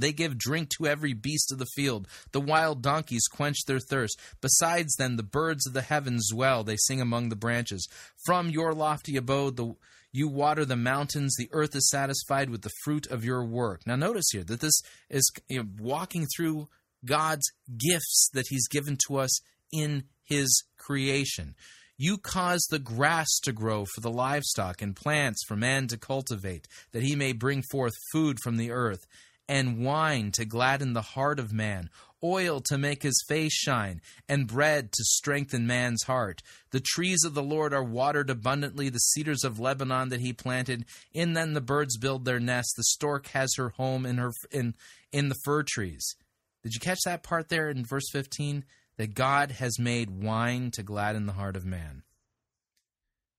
They 0.00 0.12
give 0.12 0.38
drink 0.38 0.70
to 0.70 0.86
every 0.86 1.12
beast 1.12 1.52
of 1.52 1.58
the 1.58 1.68
field. 1.76 2.08
The 2.32 2.40
wild 2.40 2.82
donkeys 2.82 3.26
quench 3.26 3.64
their 3.66 3.80
thirst. 3.80 4.18
Besides 4.40 4.94
them, 4.94 5.16
the 5.16 5.22
birds 5.22 5.66
of 5.66 5.72
the 5.72 5.82
heavens 5.82 6.30
dwell. 6.32 6.64
They 6.64 6.76
sing 6.76 7.00
among 7.00 7.28
the 7.28 7.36
branches. 7.36 7.88
From 8.26 8.50
your 8.50 8.72
lofty 8.72 9.16
abode, 9.16 9.56
the, 9.56 9.74
you 10.12 10.28
water 10.28 10.64
the 10.64 10.76
mountains. 10.76 11.34
The 11.36 11.50
earth 11.52 11.74
is 11.74 11.88
satisfied 11.90 12.50
with 12.50 12.62
the 12.62 12.72
fruit 12.84 13.06
of 13.06 13.24
your 13.24 13.44
work. 13.44 13.86
Now, 13.86 13.96
notice 13.96 14.26
here 14.32 14.44
that 14.44 14.60
this 14.60 14.80
is 15.10 15.30
you 15.48 15.62
know, 15.62 15.68
walking 15.78 16.26
through 16.36 16.68
God's 17.04 17.50
gifts 17.78 18.30
that 18.34 18.46
He's 18.48 18.68
given 18.68 18.96
to 19.06 19.16
us 19.16 19.40
in 19.72 20.04
His 20.24 20.64
creation. 20.76 21.54
You 22.00 22.16
cause 22.16 22.64
the 22.70 22.78
grass 22.78 23.26
to 23.42 23.50
grow 23.50 23.84
for 23.84 24.00
the 24.00 24.10
livestock 24.10 24.80
and 24.80 24.94
plants 24.94 25.42
for 25.48 25.56
man 25.56 25.88
to 25.88 25.96
cultivate, 25.96 26.68
that 26.92 27.02
he 27.02 27.16
may 27.16 27.32
bring 27.32 27.64
forth 27.72 27.94
food 28.12 28.38
from 28.40 28.56
the 28.56 28.70
earth 28.70 29.04
and 29.48 29.84
wine 29.84 30.30
to 30.32 30.44
gladden 30.44 30.92
the 30.92 31.02
heart 31.02 31.38
of 31.38 31.52
man, 31.52 31.88
oil 32.22 32.60
to 32.66 32.76
make 32.76 33.02
his 33.02 33.24
face 33.28 33.54
shine, 33.54 34.00
and 34.28 34.46
bread 34.46 34.92
to 34.92 35.04
strengthen 35.04 35.66
man's 35.66 36.02
heart. 36.04 36.42
The 36.70 36.80
trees 36.80 37.24
of 37.24 37.34
the 37.34 37.42
Lord 37.42 37.72
are 37.72 37.84
watered 37.84 38.30
abundantly, 38.30 38.88
the 38.88 38.98
cedars 38.98 39.44
of 39.44 39.58
Lebanon 39.58 40.10
that 40.10 40.20
he 40.20 40.32
planted. 40.32 40.84
In 41.12 41.32
them 41.32 41.54
the 41.54 41.60
birds 41.60 41.96
build 41.96 42.24
their 42.24 42.40
nests. 42.40 42.74
The 42.76 42.84
stork 42.84 43.28
has 43.28 43.50
her 43.56 43.70
home 43.70 44.04
in 44.04 44.18
her 44.18 44.32
in 44.50 44.74
in 45.12 45.28
the 45.28 45.38
fir 45.44 45.62
trees. 45.62 46.16
Did 46.62 46.74
you 46.74 46.80
catch 46.80 47.00
that 47.04 47.22
part 47.22 47.48
there 47.48 47.70
in 47.70 47.84
verse 47.84 48.10
15? 48.12 48.64
That 48.96 49.14
God 49.14 49.52
has 49.52 49.78
made 49.78 50.10
wine 50.10 50.72
to 50.72 50.82
gladden 50.82 51.26
the 51.26 51.32
heart 51.32 51.56
of 51.56 51.64
man. 51.64 52.02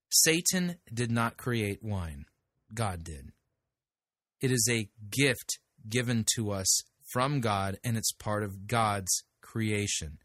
Satan 0.10 0.78
did 0.91 1.12
not 1.12 1.38
create 1.38 1.84
wine. 1.84 2.26
God 2.74 3.03
did. 3.03 3.32
It 4.41 4.51
is 4.51 4.68
a 4.72 4.89
gift 5.12 5.60
given 5.88 6.26
to 6.36 6.52
us 6.52 6.82
from 7.12 7.40
God, 7.40 7.78
and 7.84 7.98
it's 7.98 8.12
part 8.12 8.44
of 8.44 8.68
God's 8.68 9.24
creation, 9.42 10.20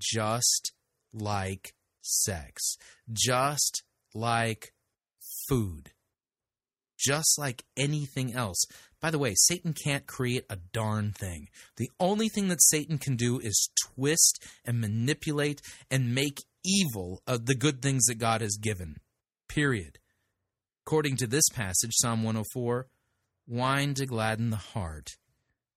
just 0.00 0.72
like 1.12 1.74
sex, 2.02 2.76
just 3.12 3.82
like 4.14 4.72
food, 5.48 5.90
just 6.98 7.38
like 7.38 7.64
anything 7.76 8.34
else. 8.34 8.64
By 9.00 9.10
the 9.10 9.18
way, 9.18 9.34
Satan 9.34 9.72
can't 9.72 10.06
create 10.06 10.44
a 10.50 10.58
darn 10.72 11.12
thing. 11.12 11.48
The 11.76 11.90
only 11.98 12.28
thing 12.28 12.48
that 12.48 12.62
Satan 12.62 12.98
can 12.98 13.16
do 13.16 13.38
is 13.38 13.70
twist 13.82 14.44
and 14.64 14.80
manipulate 14.80 15.62
and 15.90 16.14
make 16.14 16.38
evil 16.64 17.22
of 17.26 17.46
the 17.46 17.54
good 17.54 17.80
things 17.80 18.04
that 18.06 18.18
God 18.18 18.42
has 18.42 18.58
given. 18.60 18.96
Period. 19.48 19.98
According 20.86 21.16
to 21.18 21.26
this 21.26 21.48
passage, 21.54 21.92
Psalm 21.94 22.22
104, 22.22 22.88
wine 23.46 23.94
to 23.94 24.06
gladden 24.06 24.50
the 24.50 24.56
heart 24.56 25.10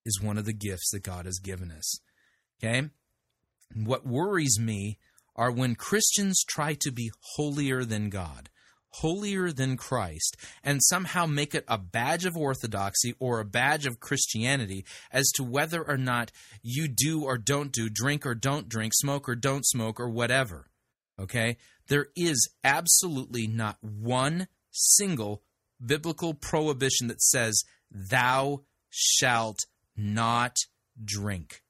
is 0.04 0.20
one 0.20 0.38
of 0.38 0.44
the 0.44 0.52
gifts 0.52 0.90
that 0.92 1.02
God 1.02 1.26
has 1.26 1.38
given 1.38 1.70
us. 1.70 2.00
Okay? 2.62 2.88
What 3.74 4.06
worries 4.06 4.58
me 4.60 4.98
are 5.36 5.50
when 5.50 5.74
Christians 5.74 6.44
try 6.44 6.74
to 6.80 6.92
be 6.92 7.10
holier 7.36 7.84
than 7.84 8.08
God, 8.08 8.50
holier 8.90 9.50
than 9.50 9.76
Christ, 9.76 10.36
and 10.62 10.80
somehow 10.82 11.26
make 11.26 11.54
it 11.54 11.64
a 11.66 11.78
badge 11.78 12.24
of 12.24 12.36
orthodoxy 12.36 13.14
or 13.18 13.40
a 13.40 13.44
badge 13.44 13.86
of 13.86 13.98
Christianity 13.98 14.84
as 15.10 15.30
to 15.34 15.42
whether 15.42 15.82
or 15.82 15.96
not 15.96 16.30
you 16.62 16.86
do 16.86 17.24
or 17.24 17.36
don't 17.36 17.72
do, 17.72 17.88
drink 17.88 18.24
or 18.24 18.34
don't 18.34 18.68
drink, 18.68 18.92
smoke 18.94 19.28
or 19.28 19.34
don't 19.34 19.66
smoke, 19.66 19.98
or 19.98 20.08
whatever. 20.08 20.66
Okay? 21.18 21.56
There 21.88 22.06
is 22.16 22.48
absolutely 22.62 23.46
not 23.46 23.78
one 23.82 24.46
single 24.70 25.42
biblical 25.84 26.34
prohibition 26.34 27.08
that 27.08 27.22
says, 27.22 27.62
Thou 27.90 28.62
shalt 28.90 29.60
not 29.96 30.56
drink. 31.02 31.62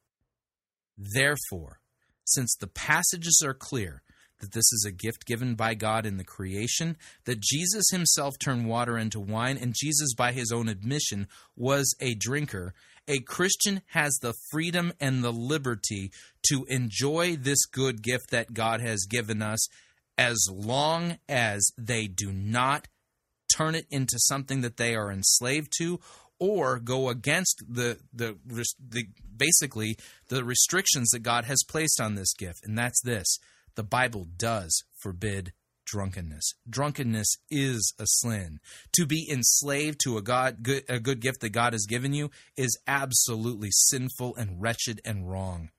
Therefore, 0.97 1.81
since 2.25 2.55
the 2.57 2.67
passages 2.67 3.43
are 3.45 3.55
clear 3.55 4.03
that 4.41 4.53
this 4.53 4.73
is 4.73 4.85
a 4.87 4.93
gift 4.93 5.27
given 5.27 5.55
by 5.55 5.75
God 5.75 6.07
in 6.07 6.17
the 6.17 6.25
creation, 6.25 6.97
that 7.25 7.41
Jesus 7.41 7.85
himself 7.91 8.35
turned 8.39 8.67
water 8.67 8.99
into 8.99 9.21
wine, 9.21 9.57
and 9.57 9.75
Jesus, 9.77 10.15
by 10.15 10.33
his 10.33 10.53
own 10.53 10.69
admission, 10.69 11.29
was 11.57 11.95
a 12.01 12.15
drinker, 12.15 12.75
a 13.07 13.21
Christian 13.21 13.83
has 13.89 14.19
the 14.21 14.35
freedom 14.51 14.93
and 15.01 15.23
the 15.23 15.33
liberty 15.33 16.11
to 16.49 16.65
enjoy 16.69 17.37
this 17.37 17.65
good 17.67 18.03
gift 18.03 18.31
that 18.31 18.55
God 18.55 18.81
has 18.81 19.07
given 19.09 19.43
us 19.43 19.67
as 20.17 20.39
long 20.51 21.19
as 21.29 21.67
they 21.77 22.07
do 22.07 22.33
not 22.33 22.89
turn 23.57 23.75
it 23.75 23.87
into 23.91 24.19
something 24.19 24.61
that 24.63 24.77
they 24.77 24.95
are 24.95 25.11
enslaved 25.11 25.73
to 25.79 26.01
or 26.39 26.79
go 26.79 27.09
against 27.09 27.63
the, 27.69 27.99
the 28.13 28.37
the 28.45 29.05
basically 29.37 29.97
the 30.29 30.45
restrictions 30.45 31.11
that 31.11 31.23
God 31.23 31.45
has 31.45 31.63
placed 31.69 32.01
on 32.01 32.15
this 32.15 32.35
gift. 32.35 32.61
And 32.65 32.77
that's 32.77 33.01
this. 33.03 33.39
The 33.77 33.83
Bible 33.83 34.27
does 34.37 34.85
forbid 35.01 35.53
drunkenness. 35.87 36.55
Drunkenness 36.69 37.37
is 37.51 37.95
a 37.99 38.07
sin. 38.07 38.59
To 38.95 39.07
be 39.07 39.29
enslaved 39.31 40.01
to 40.05 40.17
a 40.17 40.23
god 40.23 40.63
good, 40.63 40.85
a 40.89 40.99
good 40.99 41.21
gift 41.21 41.41
that 41.41 41.51
God 41.51 41.73
has 41.73 41.87
given 41.87 42.13
you 42.13 42.31
is 42.57 42.79
absolutely 42.87 43.71
sinful 43.71 44.35
and 44.37 44.61
wretched 44.61 45.01
and 45.05 45.31
wrong. 45.31 45.71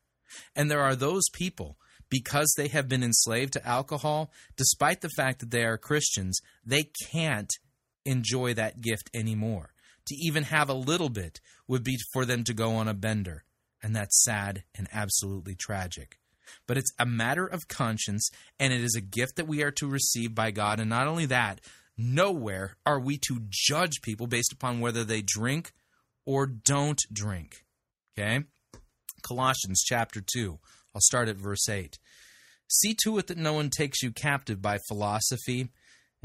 And 0.56 0.69
there 0.69 0.81
are 0.81 0.95
those 0.95 1.30
people 1.34 1.77
because 2.10 2.53
they 2.56 2.68
have 2.68 2.88
been 2.88 3.03
enslaved 3.03 3.53
to 3.53 3.68
alcohol, 3.68 4.31
despite 4.57 5.02
the 5.02 5.10
fact 5.10 5.39
that 5.39 5.52
they 5.52 5.64
are 5.64 5.77
Christians, 5.77 6.39
they 6.65 6.89
can't 7.11 7.52
enjoy 8.06 8.53
that 8.53 8.82
gift 8.82 9.10
anymore. 9.14 9.73
To 10.07 10.15
even 10.15 10.44
have 10.44 10.69
a 10.69 10.73
little 10.73 11.10
bit 11.10 11.41
would 11.68 11.84
be 11.84 11.98
for 12.14 12.26
them 12.26 12.44
to 12.44 12.53
go 12.53 12.76
on 12.76 12.88
a 12.88 12.94
bender. 12.94 13.44
And 13.82 13.95
that's 13.95 14.23
sad 14.23 14.64
and 14.76 14.88
absolutely 14.94 15.56
tragic. 15.56 16.19
But 16.68 16.77
it's 16.77 16.91
a 16.99 17.06
matter 17.06 17.45
of 17.45 17.68
conscience, 17.68 18.30
and 18.60 18.72
it 18.72 18.82
is 18.82 18.95
a 18.95 19.02
gift 19.02 19.36
that 19.36 19.48
we 19.48 19.64
are 19.64 19.72
to 19.72 19.88
receive 19.88 20.36
by 20.36 20.52
God. 20.52 20.80
And 20.80 20.90
not 20.90 21.07
only 21.07 21.26
that, 21.27 21.60
nowhere 21.98 22.77
are 22.86 22.99
we 22.99 23.18
to 23.27 23.41
judge 23.49 24.02
people 24.02 24.27
based 24.27 24.53
upon 24.53 24.80
whether 24.80 25.03
they 25.03 25.22
drink 25.22 25.72
or 26.26 26.45
don't 26.45 27.02
drink. 27.11 27.65
Okay? 28.18 28.44
Colossians 29.22 29.82
chapter 29.84 30.22
2. 30.22 30.60
I'll 30.94 31.02
start 31.02 31.30
at 31.30 31.38
verse 31.38 31.68
8. 31.68 31.98
See 32.68 32.95
to 33.03 33.18
it 33.18 33.27
that 33.27 33.38
no 33.38 33.53
one 33.53 33.69
takes 33.69 34.02
you 34.02 34.11
captive 34.11 34.61
by 34.61 34.80
philosophy 34.88 35.69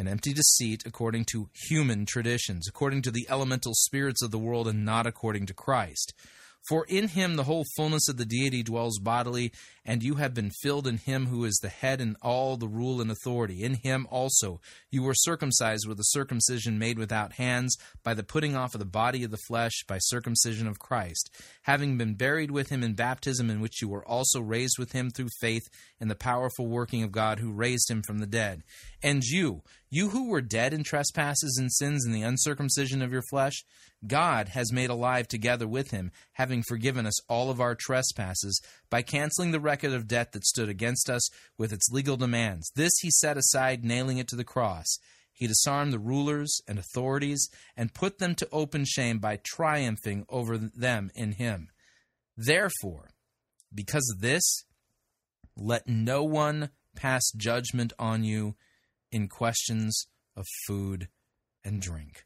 and 0.00 0.08
empty 0.08 0.32
deceit 0.32 0.82
according 0.86 1.26
to 1.26 1.50
human 1.68 2.06
traditions, 2.06 2.66
according 2.66 3.02
to 3.02 3.10
the 3.10 3.26
elemental 3.28 3.74
spirits 3.74 4.22
of 4.22 4.30
the 4.30 4.38
world, 4.38 4.66
and 4.66 4.84
not 4.84 5.06
according 5.06 5.44
to 5.44 5.54
Christ. 5.54 6.14
For 6.68 6.84
in 6.88 7.08
him 7.08 7.36
the 7.36 7.44
whole 7.44 7.64
fullness 7.76 8.08
of 8.08 8.16
the 8.16 8.26
deity 8.26 8.62
dwells 8.62 8.98
bodily, 8.98 9.50
and 9.84 10.02
you 10.02 10.16
have 10.16 10.34
been 10.34 10.50
filled 10.50 10.86
in 10.86 10.98
him 10.98 11.26
who 11.26 11.44
is 11.44 11.56
the 11.56 11.70
head 11.70 12.00
and 12.00 12.16
all 12.20 12.56
the 12.56 12.68
rule 12.68 13.00
and 13.00 13.10
authority. 13.10 13.62
In 13.62 13.74
him 13.74 14.06
also 14.10 14.60
you 14.90 15.02
were 15.02 15.14
circumcised 15.14 15.88
with 15.88 15.98
a 15.98 16.04
circumcision 16.04 16.78
made 16.78 16.98
without 16.98 17.34
hands, 17.34 17.76
by 18.02 18.12
the 18.12 18.22
putting 18.22 18.56
off 18.56 18.74
of 18.74 18.78
the 18.78 18.84
body 18.84 19.24
of 19.24 19.30
the 19.30 19.38
flesh, 19.48 19.84
by 19.88 19.98
circumcision 19.98 20.66
of 20.66 20.78
Christ, 20.78 21.30
having 21.62 21.96
been 21.96 22.14
buried 22.14 22.50
with 22.50 22.68
him 22.68 22.82
in 22.82 22.94
baptism, 22.94 23.48
in 23.48 23.60
which 23.60 23.80
you 23.80 23.88
were 23.88 24.06
also 24.06 24.40
raised 24.40 24.78
with 24.78 24.92
him 24.92 25.10
through 25.10 25.28
faith 25.40 25.66
in 26.00 26.08
the 26.08 26.14
powerful 26.14 26.66
working 26.66 27.02
of 27.02 27.12
God 27.12 27.38
who 27.38 27.52
raised 27.52 27.90
him 27.90 28.02
from 28.02 28.18
the 28.18 28.26
dead. 28.26 28.62
And 29.02 29.22
you, 29.22 29.62
you 29.90 30.10
who 30.10 30.28
were 30.28 30.40
dead 30.40 30.72
in 30.72 30.82
trespasses 30.82 31.56
and 31.60 31.70
sins 31.72 32.06
in 32.06 32.12
the 32.12 32.22
uncircumcision 32.22 33.02
of 33.02 33.12
your 33.12 33.22
flesh, 33.30 33.64
God 34.06 34.48
has 34.48 34.72
made 34.72 34.88
alive 34.88 35.28
together 35.28 35.68
with 35.68 35.90
him, 35.90 36.10
having 36.32 36.62
forgiven 36.62 37.06
us 37.06 37.22
all 37.28 37.50
of 37.50 37.60
our 37.60 37.74
trespasses 37.74 38.60
by 38.88 39.02
canceling 39.02 39.50
the 39.50 39.60
record 39.60 39.92
of 39.92 40.08
debt 40.08 40.32
that 40.32 40.46
stood 40.46 40.68
against 40.68 41.10
us 41.10 41.28
with 41.58 41.72
its 41.72 41.90
legal 41.90 42.16
demands. 42.16 42.70
This 42.74 42.92
he 43.02 43.10
set 43.10 43.36
aside, 43.36 43.84
nailing 43.84 44.18
it 44.18 44.28
to 44.28 44.36
the 44.36 44.44
cross. 44.44 44.98
He 45.32 45.46
disarmed 45.46 45.92
the 45.92 45.98
rulers 45.98 46.60
and 46.68 46.78
authorities 46.78 47.48
and 47.76 47.94
put 47.94 48.18
them 48.18 48.34
to 48.36 48.48
open 48.52 48.84
shame 48.86 49.18
by 49.18 49.38
triumphing 49.42 50.24
over 50.28 50.58
them 50.58 51.10
in 51.14 51.32
him. 51.32 51.68
Therefore, 52.36 53.10
because 53.74 54.10
of 54.14 54.20
this, 54.20 54.64
let 55.60 55.86
no 55.86 56.24
one 56.24 56.70
pass 56.96 57.22
judgment 57.36 57.92
on 57.98 58.24
you 58.24 58.56
in 59.12 59.28
questions 59.28 60.06
of 60.34 60.46
food 60.66 61.08
and 61.62 61.80
drink 61.80 62.24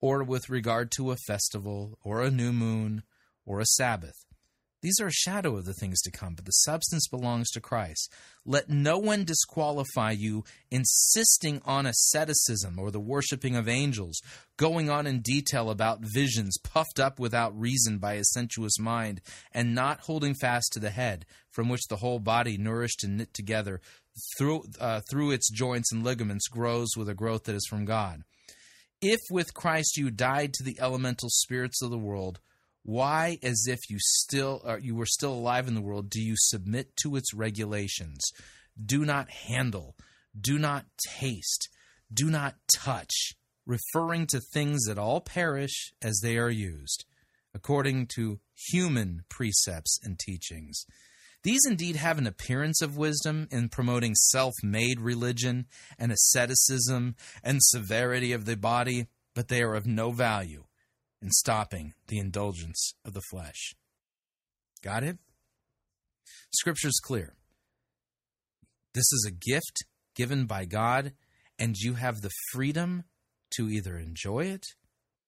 or 0.00 0.22
with 0.22 0.50
regard 0.50 0.90
to 0.92 1.10
a 1.10 1.16
festival, 1.16 1.98
or 2.02 2.22
a 2.22 2.30
new 2.30 2.52
moon, 2.52 3.02
or 3.44 3.60
a 3.60 3.66
Sabbath. 3.66 4.25
These 4.86 5.00
are 5.00 5.08
a 5.08 5.12
shadow 5.12 5.56
of 5.56 5.64
the 5.64 5.72
things 5.72 6.00
to 6.02 6.12
come, 6.12 6.34
but 6.34 6.44
the 6.44 6.52
substance 6.52 7.08
belongs 7.08 7.50
to 7.50 7.60
Christ. 7.60 8.08
Let 8.44 8.70
no 8.70 8.98
one 8.98 9.24
disqualify 9.24 10.12
you, 10.12 10.44
insisting 10.70 11.60
on 11.64 11.86
asceticism 11.86 12.78
or 12.78 12.92
the 12.92 13.00
worshiping 13.00 13.56
of 13.56 13.68
angels, 13.68 14.20
going 14.56 14.88
on 14.88 15.08
in 15.08 15.22
detail 15.22 15.70
about 15.70 16.02
visions, 16.02 16.56
puffed 16.62 17.00
up 17.00 17.18
without 17.18 17.58
reason 17.58 17.98
by 17.98 18.12
a 18.12 18.22
sensuous 18.22 18.78
mind, 18.78 19.22
and 19.50 19.74
not 19.74 20.02
holding 20.02 20.36
fast 20.40 20.70
to 20.74 20.78
the 20.78 20.90
head, 20.90 21.26
from 21.50 21.68
which 21.68 21.88
the 21.88 21.96
whole 21.96 22.20
body, 22.20 22.56
nourished 22.56 23.02
and 23.02 23.16
knit 23.16 23.34
together 23.34 23.80
through, 24.38 24.62
uh, 24.78 25.00
through 25.10 25.32
its 25.32 25.50
joints 25.50 25.90
and 25.90 26.04
ligaments, 26.04 26.46
grows 26.46 26.90
with 26.96 27.08
a 27.08 27.14
growth 27.14 27.42
that 27.42 27.56
is 27.56 27.66
from 27.68 27.86
God. 27.86 28.22
If 29.02 29.18
with 29.32 29.52
Christ 29.52 29.96
you 29.96 30.12
died 30.12 30.52
to 30.52 30.62
the 30.62 30.78
elemental 30.78 31.28
spirits 31.28 31.82
of 31.82 31.90
the 31.90 31.98
world, 31.98 32.38
why, 32.86 33.40
as 33.42 33.66
if 33.68 33.80
you 33.90 33.98
still 33.98 34.62
you 34.80 34.94
were 34.94 35.06
still 35.06 35.32
alive 35.32 35.66
in 35.66 35.74
the 35.74 35.80
world, 35.80 36.08
do 36.08 36.22
you 36.22 36.34
submit 36.38 36.96
to 36.98 37.16
its 37.16 37.34
regulations? 37.34 38.20
Do 38.80 39.04
not 39.04 39.28
handle, 39.28 39.96
do 40.40 40.56
not 40.56 40.86
taste, 41.18 41.68
do 42.12 42.30
not 42.30 42.54
touch, 42.72 43.32
referring 43.66 44.28
to 44.28 44.40
things 44.40 44.84
that 44.84 44.98
all 44.98 45.20
perish 45.20 45.94
as 46.00 46.20
they 46.22 46.38
are 46.38 46.48
used, 46.48 47.04
according 47.52 48.06
to 48.14 48.38
human 48.70 49.24
precepts 49.28 49.98
and 50.04 50.16
teachings. 50.16 50.86
These 51.42 51.66
indeed 51.66 51.96
have 51.96 52.18
an 52.18 52.28
appearance 52.28 52.80
of 52.82 52.96
wisdom 52.96 53.48
in 53.50 53.68
promoting 53.68 54.14
self 54.14 54.54
made 54.62 55.00
religion 55.00 55.66
and 55.98 56.12
asceticism 56.12 57.16
and 57.42 57.58
severity 57.60 58.32
of 58.32 58.44
the 58.44 58.56
body, 58.56 59.08
but 59.34 59.48
they 59.48 59.62
are 59.62 59.74
of 59.74 59.88
no 59.88 60.12
value 60.12 60.65
in 61.22 61.30
stopping 61.30 61.94
the 62.08 62.18
indulgence 62.18 62.92
of 63.04 63.14
the 63.14 63.22
flesh. 63.30 63.74
Got 64.82 65.02
it? 65.02 65.18
Scripture's 66.52 67.00
clear. 67.02 67.34
This 68.94 69.12
is 69.12 69.26
a 69.28 69.34
gift 69.34 69.84
given 70.14 70.46
by 70.46 70.64
God, 70.64 71.12
and 71.58 71.76
you 71.76 71.94
have 71.94 72.20
the 72.20 72.30
freedom 72.52 73.04
to 73.56 73.68
either 73.68 73.98
enjoy 73.98 74.46
it 74.46 74.64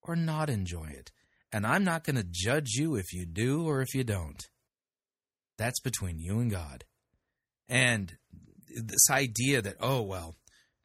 or 0.02 0.16
not 0.16 0.48
enjoy 0.48 0.86
it. 0.86 1.10
And 1.52 1.66
I'm 1.66 1.84
not 1.84 2.04
going 2.04 2.16
to 2.16 2.26
judge 2.28 2.72
you 2.74 2.96
if 2.96 3.12
you 3.12 3.24
do 3.26 3.66
or 3.66 3.80
if 3.80 3.94
you 3.94 4.04
don't. 4.04 4.42
That's 5.56 5.80
between 5.80 6.18
you 6.18 6.40
and 6.40 6.50
God. 6.50 6.84
And 7.68 8.16
this 8.68 9.10
idea 9.10 9.62
that, 9.62 9.76
oh, 9.80 10.02
well, 10.02 10.36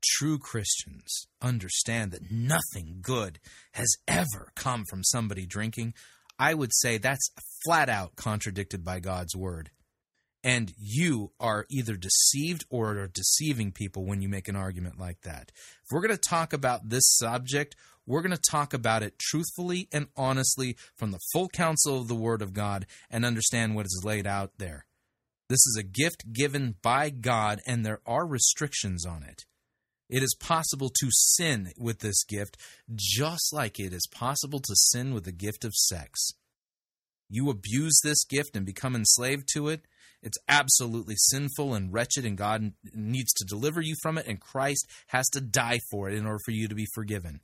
true 0.04 0.38
Christians 0.38 1.28
understand 1.42 2.12
that 2.12 2.32
nothing 2.32 3.00
good 3.02 3.40
has 3.74 3.96
ever 4.08 4.52
come 4.56 4.84
from 4.90 5.04
somebody 5.04 5.46
drinking, 5.46 5.94
I 6.38 6.54
would 6.54 6.74
say 6.74 6.98
that's 6.98 7.30
flat 7.66 7.90
out 7.90 8.16
contradicted 8.16 8.84
by 8.84 9.00
God's 9.00 9.36
word. 9.36 9.72
And 10.44 10.74
you 10.78 11.32
are 11.40 11.66
either 11.70 11.96
deceived 11.96 12.66
or 12.70 12.98
are 12.98 13.08
deceiving 13.08 13.72
people 13.72 14.06
when 14.06 14.22
you 14.22 14.28
make 14.28 14.50
an 14.50 14.58
argument 14.58 15.00
like 15.00 15.22
that. 15.22 15.52
If 15.56 15.92
we're 15.92 16.02
going 16.02 16.18
to 16.18 16.30
talk 16.30 16.52
about 16.52 16.90
this 16.90 17.04
subject, 17.18 17.76
we're 18.06 18.22
going 18.22 18.36
to 18.36 18.52
talk 18.52 18.74
about 18.74 19.04
it 19.04 19.18
truthfully 19.18 19.88
and 19.94 20.08
honestly 20.18 20.76
from 20.96 21.12
the 21.12 21.22
full 21.32 21.48
counsel 21.48 22.02
of 22.02 22.10
the 22.10 22.16
Word 22.16 22.42
of 22.42 22.54
God 22.54 22.86
and 23.10 23.24
understand 23.24 23.76
what 23.76 23.86
is 23.86 24.04
laid 24.04 24.28
out 24.28 24.52
there. 24.58 24.86
This 25.50 25.66
is 25.66 25.78
a 25.80 25.84
gift 25.84 26.34
given 26.34 26.76
by 26.82 27.10
God, 27.10 27.62
and 27.68 27.86
there 27.86 28.02
are 28.06 28.26
restrictions 28.26 29.06
on 29.06 29.24
it. 29.24 29.46
It 30.14 30.22
is 30.22 30.36
possible 30.40 30.90
to 30.90 31.08
sin 31.10 31.72
with 31.76 32.00
this 32.00 32.24
gift, 32.24 32.56
just 32.94 33.52
like 33.52 33.80
it 33.80 33.92
is 33.92 34.08
possible 34.12 34.60
to 34.60 34.76
sin 34.76 35.12
with 35.16 35.24
the 35.24 35.32
gift 35.32 35.66
of 35.66 35.74
sex. 35.74 36.34
You 37.32 37.50
abuse 37.50 38.00
this 38.04 38.24
gift 38.24 38.56
and 38.56 38.64
become 38.64 38.96
enslaved 38.96 39.48
to 39.54 39.70
it, 39.70 39.88
it's 40.22 40.38
absolutely 40.48 41.16
sinful 41.18 41.74
and 41.74 41.92
wretched, 41.92 42.26
and 42.26 42.38
God 42.38 42.74
needs 42.94 43.34
to 43.34 43.46
deliver 43.46 43.82
you 43.82 43.96
from 44.04 44.20
it, 44.20 44.28
and 44.28 44.40
Christ 44.40 44.88
has 45.08 45.28
to 45.30 45.42
die 45.42 45.80
for 45.90 46.10
it 46.10 46.16
in 46.16 46.28
order 46.28 46.40
for 46.46 46.52
you 46.52 46.68
to 46.68 46.76
be 46.76 46.86
forgiven. 46.94 47.42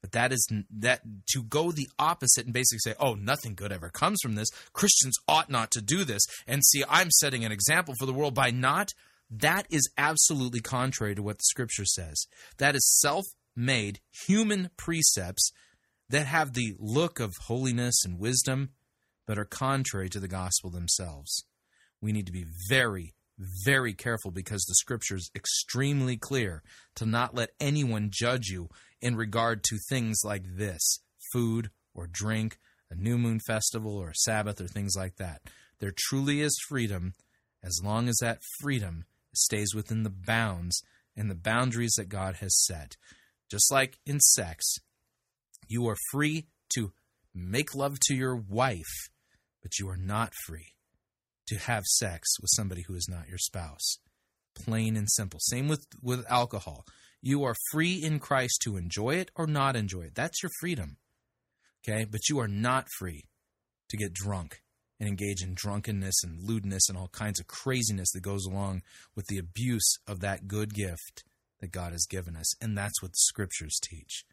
But 0.00 0.12
that 0.12 0.32
is 0.32 0.46
that 0.78 1.02
to 1.32 1.42
go 1.42 1.72
the 1.72 1.88
opposite 1.98 2.44
and 2.44 2.54
basically 2.54 2.78
say, 2.78 2.94
"Oh, 3.00 3.14
nothing 3.14 3.56
good 3.56 3.72
ever 3.72 3.90
comes 3.90 4.20
from 4.22 4.36
this. 4.36 4.48
Christians 4.72 5.16
ought 5.26 5.50
not 5.50 5.72
to 5.72 5.82
do 5.82 6.04
this." 6.04 6.22
And 6.46 6.64
see, 6.64 6.84
I'm 6.88 7.10
setting 7.10 7.44
an 7.44 7.52
example 7.52 7.94
for 7.98 8.06
the 8.06 8.14
world 8.14 8.34
by 8.34 8.52
not. 8.52 8.92
That 9.30 9.66
is 9.70 9.88
absolutely 9.96 10.60
contrary 10.60 11.14
to 11.14 11.22
what 11.22 11.38
the 11.38 11.44
scripture 11.44 11.84
says. 11.84 12.26
That 12.58 12.74
is 12.74 12.98
self-made 13.00 14.00
human 14.26 14.70
precepts 14.76 15.52
that 16.08 16.26
have 16.26 16.54
the 16.54 16.74
look 16.78 17.20
of 17.20 17.36
holiness 17.46 18.04
and 18.04 18.18
wisdom, 18.18 18.70
but 19.26 19.38
are 19.38 19.44
contrary 19.44 20.08
to 20.08 20.18
the 20.18 20.26
gospel 20.26 20.70
themselves. 20.70 21.44
We 22.00 22.10
need 22.10 22.26
to 22.26 22.32
be 22.32 22.46
very, 22.68 23.14
very 23.64 23.94
careful 23.94 24.32
because 24.32 24.64
the 24.64 24.74
scripture 24.74 25.14
is 25.14 25.30
extremely 25.36 26.16
clear 26.16 26.64
to 26.96 27.06
not 27.06 27.34
let 27.34 27.50
anyone 27.60 28.10
judge 28.12 28.48
you 28.48 28.68
in 29.00 29.14
regard 29.14 29.62
to 29.64 29.78
things 29.88 30.22
like 30.24 30.56
this 30.56 31.00
food 31.32 31.70
or 31.94 32.08
drink, 32.08 32.58
a 32.90 32.96
new 32.96 33.16
moon 33.16 33.38
festival 33.46 33.96
or 33.96 34.10
a 34.10 34.14
Sabbath 34.14 34.60
or 34.60 34.66
things 34.66 34.94
like 34.96 35.16
that. 35.16 35.42
There 35.78 35.92
truly 35.96 36.40
is 36.40 36.58
freedom 36.68 37.12
as 37.62 37.80
long 37.84 38.08
as 38.08 38.16
that 38.20 38.40
freedom 38.60 39.04
stays 39.34 39.74
within 39.74 40.02
the 40.02 40.10
bounds 40.10 40.82
and 41.16 41.30
the 41.30 41.34
boundaries 41.34 41.94
that 41.96 42.08
God 42.08 42.36
has 42.36 42.64
set. 42.64 42.96
Just 43.50 43.70
like 43.72 43.98
in 44.06 44.20
sex, 44.20 44.64
you 45.68 45.86
are 45.88 45.96
free 46.12 46.46
to 46.74 46.92
make 47.34 47.74
love 47.74 47.98
to 48.06 48.14
your 48.14 48.36
wife, 48.36 49.08
but 49.62 49.78
you 49.78 49.88
are 49.88 49.96
not 49.96 50.32
free 50.46 50.74
to 51.48 51.58
have 51.58 51.84
sex 51.84 52.28
with 52.40 52.50
somebody 52.54 52.82
who 52.82 52.94
is 52.94 53.08
not 53.10 53.28
your 53.28 53.38
spouse. 53.38 53.98
Plain 54.54 54.96
and 54.96 55.10
simple. 55.10 55.40
Same 55.40 55.68
with, 55.68 55.86
with 56.00 56.24
alcohol. 56.30 56.84
You 57.22 57.44
are 57.44 57.56
free 57.72 57.94
in 57.94 58.18
Christ 58.18 58.60
to 58.64 58.76
enjoy 58.76 59.16
it 59.16 59.30
or 59.36 59.46
not 59.46 59.76
enjoy 59.76 60.02
it. 60.02 60.14
That's 60.14 60.42
your 60.42 60.50
freedom. 60.60 60.96
Okay? 61.82 62.04
But 62.04 62.28
you 62.28 62.38
are 62.38 62.48
not 62.48 62.86
free 62.98 63.24
to 63.88 63.96
get 63.96 64.14
drunk 64.14 64.60
and 65.00 65.08
engage 65.08 65.42
in 65.42 65.54
drunkenness 65.54 66.22
and 66.22 66.42
lewdness 66.42 66.88
and 66.88 66.96
all 66.96 67.08
kinds 67.08 67.40
of 67.40 67.48
craziness 67.48 68.12
that 68.12 68.22
goes 68.22 68.44
along 68.44 68.82
with 69.16 69.26
the 69.26 69.38
abuse 69.38 69.96
of 70.06 70.20
that 70.20 70.46
good 70.46 70.74
gift 70.74 71.24
that 71.60 71.72
God 71.72 71.92
has 71.92 72.06
given 72.08 72.36
us. 72.36 72.54
And 72.62 72.76
that's 72.76 73.02
what 73.02 73.12
the 73.12 73.18
scriptures 73.18 73.80
teach. 73.82 74.24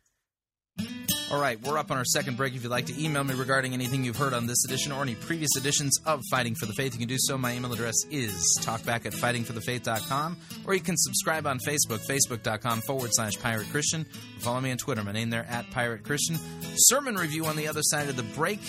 All 1.29 1.41
right, 1.41 1.61
we're 1.61 1.77
up 1.77 1.91
on 1.91 1.97
our 1.97 2.05
second 2.05 2.37
break. 2.37 2.55
If 2.55 2.63
you'd 2.63 2.69
like 2.69 2.85
to 2.85 3.03
email 3.03 3.23
me 3.23 3.33
regarding 3.33 3.73
anything 3.73 4.05
you've 4.05 4.15
heard 4.15 4.33
on 4.33 4.47
this 4.47 4.63
edition 4.63 4.93
or 4.93 5.01
any 5.01 5.15
previous 5.15 5.49
editions 5.57 5.99
of 6.05 6.21
Fighting 6.31 6.55
for 6.55 6.67
the 6.67 6.73
Faith, 6.73 6.93
you 6.93 6.99
can 6.99 7.07
do 7.09 7.17
so. 7.17 7.37
My 7.37 7.53
email 7.53 7.73
address 7.73 7.95
is 8.09 8.57
talkback 8.63 9.05
at 9.05 9.11
fightingforthefaith.com, 9.11 10.37
or 10.65 10.73
you 10.73 10.79
can 10.79 10.95
subscribe 10.95 11.45
on 11.45 11.59
Facebook, 11.59 11.99
facebook.com 12.07 12.81
forward 12.81 13.09
slash 13.11 13.37
pirate 13.39 13.67
Christian. 13.71 14.05
Follow 14.39 14.61
me 14.61 14.71
on 14.71 14.77
Twitter. 14.77 15.03
My 15.03 15.11
name 15.11 15.29
there 15.29 15.45
at 15.49 15.69
Pirate 15.71 16.03
Christian. 16.03 16.37
Sermon 16.75 17.15
review 17.15 17.45
on 17.45 17.57
the 17.57 17.67
other 17.67 17.81
side 17.83 18.07
of 18.07 18.15
the 18.15 18.23
break. 18.23 18.61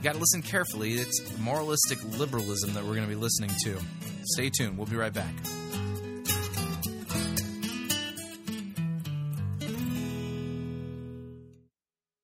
You 0.00 0.04
got 0.04 0.14
to 0.14 0.18
listen 0.18 0.40
carefully. 0.40 0.94
It's 0.94 1.38
moralistic 1.40 1.98
liberalism 2.18 2.72
that 2.72 2.82
we're 2.82 2.94
going 2.94 3.06
to 3.06 3.14
be 3.14 3.20
listening 3.20 3.50
to. 3.64 3.78
Stay 4.24 4.48
tuned. 4.48 4.78
We'll 4.78 4.86
be 4.86 4.96
right 4.96 5.12
back. 5.12 5.34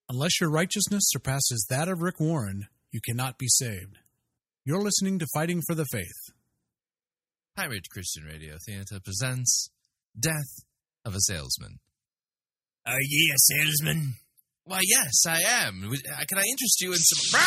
Unless 0.08 0.40
your 0.40 0.50
righteousness 0.50 1.02
surpasses 1.08 1.66
that 1.68 1.88
of 1.88 2.00
Rick 2.00 2.18
Warren, 2.18 2.68
you 2.92 3.00
cannot 3.06 3.36
be 3.36 3.48
saved. 3.48 3.98
You're 4.64 4.80
listening 4.80 5.18
to 5.18 5.26
Fighting 5.34 5.60
for 5.66 5.74
the 5.74 5.84
Faith. 5.92 6.32
Pirate 7.56 7.90
Christian 7.90 8.24
Radio 8.24 8.56
Theater 8.66 9.00
presents 9.04 9.68
Death 10.18 10.64
of 11.04 11.14
a 11.14 11.20
Salesman. 11.20 11.80
Are 12.86 13.02
ye 13.02 13.34
a 13.34 13.38
salesman? 13.38 14.14
Why, 14.66 14.80
yes, 14.82 15.24
I 15.28 15.38
am. 15.42 15.84
Uh, 15.84 16.24
Can 16.28 16.38
I 16.38 16.42
interest 16.50 16.80
you 16.80 16.92
in 16.92 16.98
some. 16.98 17.40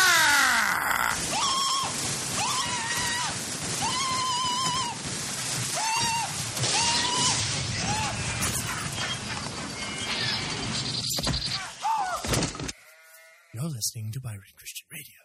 You're 13.54 13.64
listening 13.64 14.14
to 14.14 14.22
Pirate 14.22 14.56
Christian 14.56 14.88
Radio. 14.90 15.20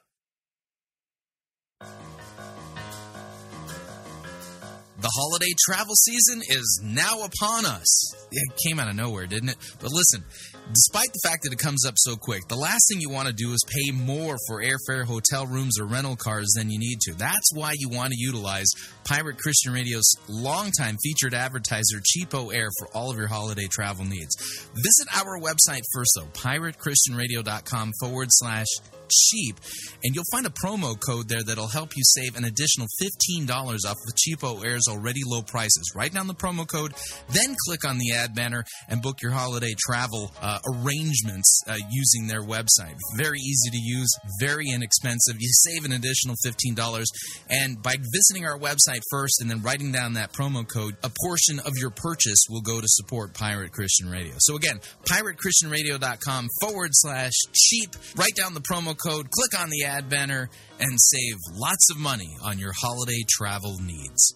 The 5.05 5.13
holiday 5.21 5.53
travel 5.67 5.95
season 5.97 6.41
is 6.49 6.81
now 6.83 7.25
upon 7.25 7.67
us. 7.67 8.15
It 8.33 8.57
came 8.67 8.81
out 8.81 8.89
of 8.89 8.97
nowhere, 8.97 9.27
didn't 9.27 9.51
it? 9.51 9.59
But 9.79 9.91
listen, 9.93 10.25
despite 10.73 11.13
the 11.13 11.21
fact 11.29 11.43
that 11.43 11.53
it 11.53 11.59
comes 11.59 11.85
up 11.85 11.93
so 11.99 12.17
quick, 12.17 12.49
the 12.49 12.57
last 12.57 12.89
thing 12.89 13.03
you 13.03 13.11
want 13.11 13.29
to 13.29 13.35
do 13.35 13.53
is 13.53 13.61
pay 13.69 13.93
more 13.93 14.39
for 14.49 14.63
airfare, 14.63 15.05
hotel 15.05 15.47
rooms, 15.47 15.79
or 15.79 15.85
rental 15.85 16.17
cars 16.17 16.55
than 16.57 16.71
you 16.71 16.79
need 16.79 17.01
to. 17.03 17.13
That's 17.13 17.51
why 17.55 17.75
you 17.77 17.91
want 17.91 18.15
to 18.15 18.19
utilize 18.19 18.65
Pirate 19.05 19.37
Christian 19.37 19.75
Radio's 19.75 20.11
longtime 20.27 20.97
featured 21.03 21.35
advertiser, 21.35 22.01
CheapOair, 22.01 22.71
for 22.79 22.89
all 22.95 23.11
of 23.11 23.19
your 23.19 23.29
holiday 23.29 23.67
travel 23.71 24.07
needs. 24.07 24.35
Visit 24.73 25.09
our 25.15 25.39
website 25.39 25.83
first, 25.93 26.19
though, 26.19 26.29
piratechristianradio.com 26.33 27.93
forward 28.01 28.29
slash 28.31 28.69
cheap, 29.11 29.57
and 30.03 30.15
you'll 30.15 30.25
find 30.33 30.47
a 30.47 30.51
promo 30.51 30.95
code 30.99 31.29
there 31.29 31.43
that'll 31.43 31.69
help 31.69 31.97
you 31.97 32.03
save 32.05 32.37
an 32.37 32.45
additional 32.45 32.87
$15 33.03 33.49
off 33.51 33.97
the 34.07 34.13
CheapOair's 34.15 34.89
already 34.89 35.21
low 35.27 35.43
prices. 35.43 35.93
Write 35.95 36.13
down 36.13 36.27
the 36.27 36.35
promo 36.35 36.67
code, 36.67 36.93
then 37.31 37.55
click 37.67 37.85
on 37.87 37.99
the 37.99 38.13
ad 38.13 38.35
banner 38.35 38.65
and 38.89 39.03
book 39.03 39.23
your 39.23 39.33
holiday 39.33 39.75
travel 39.79 40.33
uh, 40.41 40.59
arrangements 40.73 41.63
uh, 41.69 41.77
using 41.91 42.27
their 42.27 42.43
website. 42.43 42.97
Very 43.17 43.39
easy 43.39 43.71
to 43.71 43.79
use, 43.79 44.11
very 44.41 44.67
inexpensive. 44.71 45.37
You 45.39 45.51
save 45.53 45.85
an 45.85 45.93
additional 45.93 46.37
$15, 46.47 47.05
and 47.51 47.83
by 47.83 47.95
visiting 48.13 48.47
our 48.47 48.59
website 48.59 49.01
first 49.11 49.41
and 49.41 49.51
then 49.51 49.63
writing 49.63 49.93
down 49.93 50.15
that 50.15 50.33
promo 50.33 50.67
code, 50.67 50.97
a 51.03 51.11
portion 51.25 51.61
of 51.61 51.73
your 51.77 51.91
purchase 51.91 52.45
will 52.49 52.61
go 52.61 52.81
to 52.81 52.87
support 52.89 53.35
Pirate 53.35 53.73
Christian 53.73 54.11
Radio. 54.11 54.35
So 54.39 54.57
again, 54.57 54.81
piratechristianradio.com 55.05 56.49
forward 56.61 56.91
slash 56.93 57.33
cheap. 57.53 57.91
Write 58.17 58.35
down 58.37 58.55
the 58.55 58.61
promo 58.61 58.94
code, 58.95 59.31
click 59.31 59.61
on 59.61 59.71
the 59.71 59.85
ad 59.85 60.09
banner, 60.09 60.49
and 60.79 60.99
save 61.01 61.37
lots 61.53 61.91
of 61.91 61.99
money 61.99 62.37
on 62.43 62.59
your 62.59 62.73
holiday 62.77 63.25
travel 63.29 63.77
needs. 63.83 64.35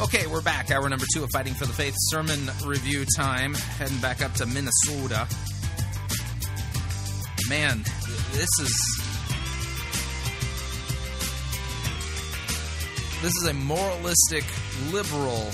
Okay, 0.00 0.26
we're 0.26 0.40
back. 0.40 0.70
Hour 0.70 0.88
number 0.88 1.04
two 1.14 1.22
of 1.22 1.30
Fighting 1.30 1.54
for 1.54 1.66
the 1.66 1.72
Faith 1.72 1.94
sermon 1.96 2.50
review 2.64 3.04
time. 3.16 3.54
Heading 3.54 3.98
back 3.98 4.22
up 4.22 4.32
to 4.34 4.46
Minnesota. 4.46 5.28
Man, 7.48 7.82
this 8.32 8.48
is 8.60 8.99
this 13.22 13.34
is 13.36 13.48
a 13.48 13.54
moralistic, 13.54 14.44
liberal 14.90 15.50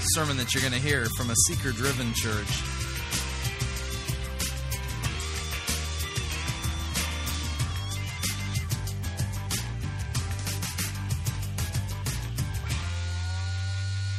sermon 0.00 0.36
that 0.36 0.52
you're 0.52 0.62
going 0.62 0.72
to 0.72 0.80
hear 0.80 1.06
from 1.16 1.30
a 1.30 1.34
seeker-driven 1.46 2.12
church. 2.14 2.62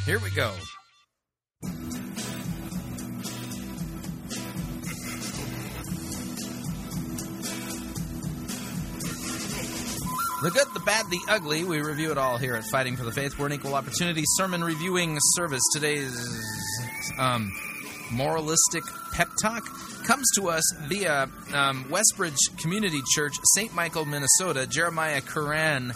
Here 0.05 0.19
we 0.19 0.29
go. 0.31 0.53
The 10.41 10.51
good, 10.51 10.67
the 10.73 10.79
bad, 10.79 11.09
the 11.09 11.19
ugly. 11.27 11.65
We 11.65 11.81
review 11.81 12.11
it 12.11 12.17
all 12.17 12.37
here 12.37 12.55
at 12.55 12.63
Fighting 12.71 12.95
for 12.95 13.03
the 13.03 13.11
Faith. 13.11 13.37
We're 13.37 13.47
an 13.47 13.51
equal 13.51 13.75
opportunity 13.75 14.23
sermon 14.25 14.63
reviewing 14.63 15.17
service. 15.35 15.61
Today's 15.73 16.15
um, 17.17 17.51
moralistic 18.09 18.83
pep 19.11 19.27
talk 19.41 19.65
comes 20.05 20.25
to 20.35 20.47
us 20.47 20.63
via 20.87 21.23
um, 21.53 21.83
Westbridge 21.89 22.37
Community 22.57 23.01
Church, 23.13 23.33
St. 23.53 23.73
Michael, 23.73 24.05
Minnesota. 24.05 24.65
Jeremiah 24.65 25.19
Curran 25.19 25.91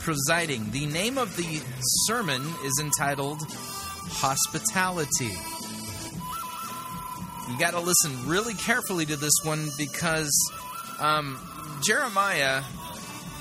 presiding. 0.00 0.72
The 0.72 0.86
name 0.86 1.16
of 1.16 1.36
the 1.36 1.62
sermon 2.08 2.42
is 2.64 2.80
entitled 2.80 3.40
Hospitality. 3.48 5.30
You 7.52 7.58
got 7.60 7.70
to 7.70 7.80
listen 7.80 8.26
really 8.26 8.54
carefully 8.54 9.06
to 9.06 9.14
this 9.14 9.34
one 9.44 9.68
because 9.78 10.32
um, 10.98 11.38
Jeremiah 11.84 12.64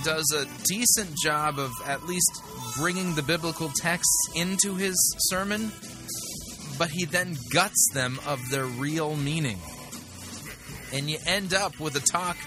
does 0.03 0.31
a 0.35 0.45
decent 0.65 1.15
job 1.17 1.59
of 1.59 1.71
at 1.85 2.05
least 2.05 2.43
bringing 2.77 3.15
the 3.15 3.21
biblical 3.21 3.69
texts 3.69 4.29
into 4.35 4.75
his 4.75 4.95
sermon, 5.29 5.71
but 6.77 6.89
he 6.89 7.05
then 7.05 7.37
guts 7.51 7.89
them 7.93 8.19
of 8.25 8.39
their 8.49 8.65
real 8.65 9.15
meaning. 9.15 9.59
And 10.91 11.09
you 11.09 11.17
end 11.25 11.53
up 11.53 11.79
with 11.79 11.95
a 11.95 11.99
talk 11.99 12.37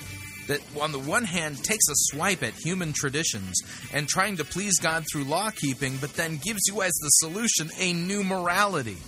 that, 0.48 0.60
on 0.80 0.92
the 0.92 0.98
one 0.98 1.24
hand, 1.24 1.62
takes 1.64 1.88
a 1.88 1.94
swipe 1.94 2.42
at 2.42 2.54
human 2.54 2.92
traditions 2.92 3.60
and 3.92 4.06
trying 4.08 4.36
to 4.36 4.44
please 4.44 4.78
God 4.78 5.04
through 5.10 5.24
law 5.24 5.50
keeping, 5.50 5.96
but 5.96 6.14
then 6.14 6.38
gives 6.42 6.60
you 6.68 6.82
as 6.82 6.92
the 6.92 7.08
solution 7.08 7.70
a 7.78 7.92
new 7.92 8.22
morality. 8.22 8.98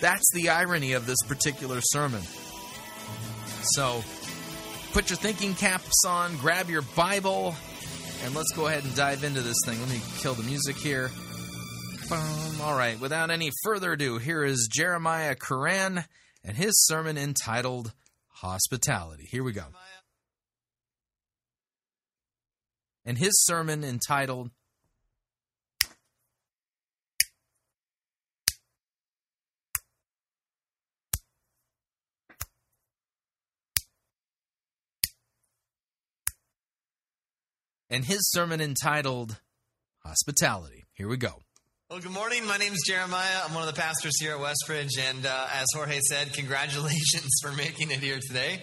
That's 0.00 0.30
the 0.34 0.50
irony 0.50 0.92
of 0.92 1.06
this 1.06 1.18
particular 1.26 1.80
sermon. 1.80 2.22
So, 3.72 4.04
put 4.92 5.10
your 5.10 5.16
thinking 5.16 5.54
caps 5.54 6.04
on, 6.06 6.36
grab 6.36 6.68
your 6.68 6.82
Bible, 6.82 7.56
and 8.22 8.34
let's 8.34 8.52
go 8.54 8.66
ahead 8.66 8.84
and 8.84 8.94
dive 8.94 9.24
into 9.24 9.40
this 9.40 9.56
thing. 9.64 9.80
Let 9.80 9.90
me 9.90 10.00
kill 10.18 10.34
the 10.34 10.42
music 10.42 10.76
here. 10.76 11.10
Boom. 12.08 12.60
All 12.62 12.76
right, 12.76 12.98
without 13.00 13.30
any 13.30 13.50
further 13.62 13.92
ado, 13.92 14.18
here 14.18 14.44
is 14.44 14.68
Jeremiah 14.70 15.34
Curran 15.34 16.04
and 16.44 16.56
his 16.56 16.72
sermon 16.86 17.16
entitled 17.16 17.92
Hospitality. 18.28 19.26
Here 19.30 19.42
we 19.42 19.52
go. 19.52 19.64
And 23.04 23.18
his 23.18 23.32
sermon 23.44 23.84
entitled 23.84 24.50
and 37.90 38.04
his 38.04 38.30
sermon 38.30 38.60
entitled 38.60 39.40
Hospitality. 40.04 40.84
Here 40.92 41.08
we 41.08 41.16
go. 41.16 41.42
Well, 41.90 42.00
good 42.00 42.12
morning. 42.12 42.46
My 42.46 42.56
name 42.56 42.72
is 42.72 42.82
Jeremiah. 42.86 43.42
I'm 43.44 43.54
one 43.54 43.68
of 43.68 43.74
the 43.74 43.80
pastors 43.80 44.18
here 44.18 44.32
at 44.34 44.40
Westbridge, 44.40 44.98
and 44.98 45.24
uh, 45.26 45.46
as 45.54 45.66
Jorge 45.74 46.00
said, 46.08 46.32
congratulations 46.32 47.30
for 47.42 47.52
making 47.52 47.90
it 47.90 47.98
here 47.98 48.18
today. 48.26 48.60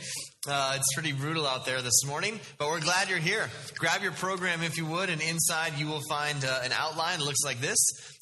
Uh, 0.47 0.73
it's 0.75 0.93
pretty 0.95 1.13
brutal 1.13 1.45
out 1.45 1.65
there 1.65 1.81
this 1.83 2.03
morning, 2.05 2.39
but 2.57 2.67
we're 2.67 2.81
glad 2.81 3.09
you're 3.09 3.19
here. 3.19 3.47
Grab 3.77 4.01
your 4.01 4.11
program 4.11 4.63
if 4.63 4.75
you 4.75 4.85
would, 4.87 5.09
and 5.09 5.21
inside 5.21 5.77
you 5.77 5.87
will 5.87 6.01
find 6.09 6.43
uh, 6.43 6.61
an 6.63 6.71
outline. 6.71 7.19
It 7.19 7.25
looks 7.25 7.43
like 7.45 7.61
this. 7.61 7.77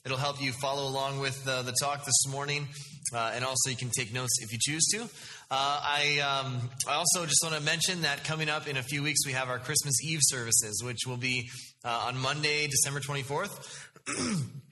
It'll 0.06 0.18
help 0.18 0.42
you 0.42 0.52
follow 0.62 0.88
along 0.88 1.20
with 1.20 1.48
uh, 1.48 1.62
the 1.62 1.74
talk 1.82 2.04
this 2.04 2.28
morning, 2.28 2.68
uh, 3.16 3.32
and 3.34 3.46
also 3.46 3.70
you 3.70 3.78
can 3.78 3.90
take 3.90 4.14
notes 4.14 4.38
if 4.42 4.52
you 4.52 4.60
choose 4.62 4.86
to. 4.94 5.10
Uh, 5.52 5.82
I, 5.84 6.20
um, 6.20 6.70
I 6.88 6.94
also 6.94 7.26
just 7.26 7.40
want 7.42 7.56
to 7.56 7.62
mention 7.62 8.04
that 8.04 8.24
coming 8.24 8.50
up 8.50 8.68
in 8.68 8.78
a 8.78 8.84
few 8.84 9.02
weeks, 9.02 9.26
we 9.26 9.32
have 9.32 9.50
our 9.50 9.58
Christmas 9.58 9.96
Eve 10.04 10.20
services, 10.22 10.84
which 10.86 11.08
will 11.08 11.18
be 11.18 11.50
uh, 11.84 12.06
on 12.06 12.20
Monday, 12.20 12.68
December 12.68 13.00
24th. 13.00 13.88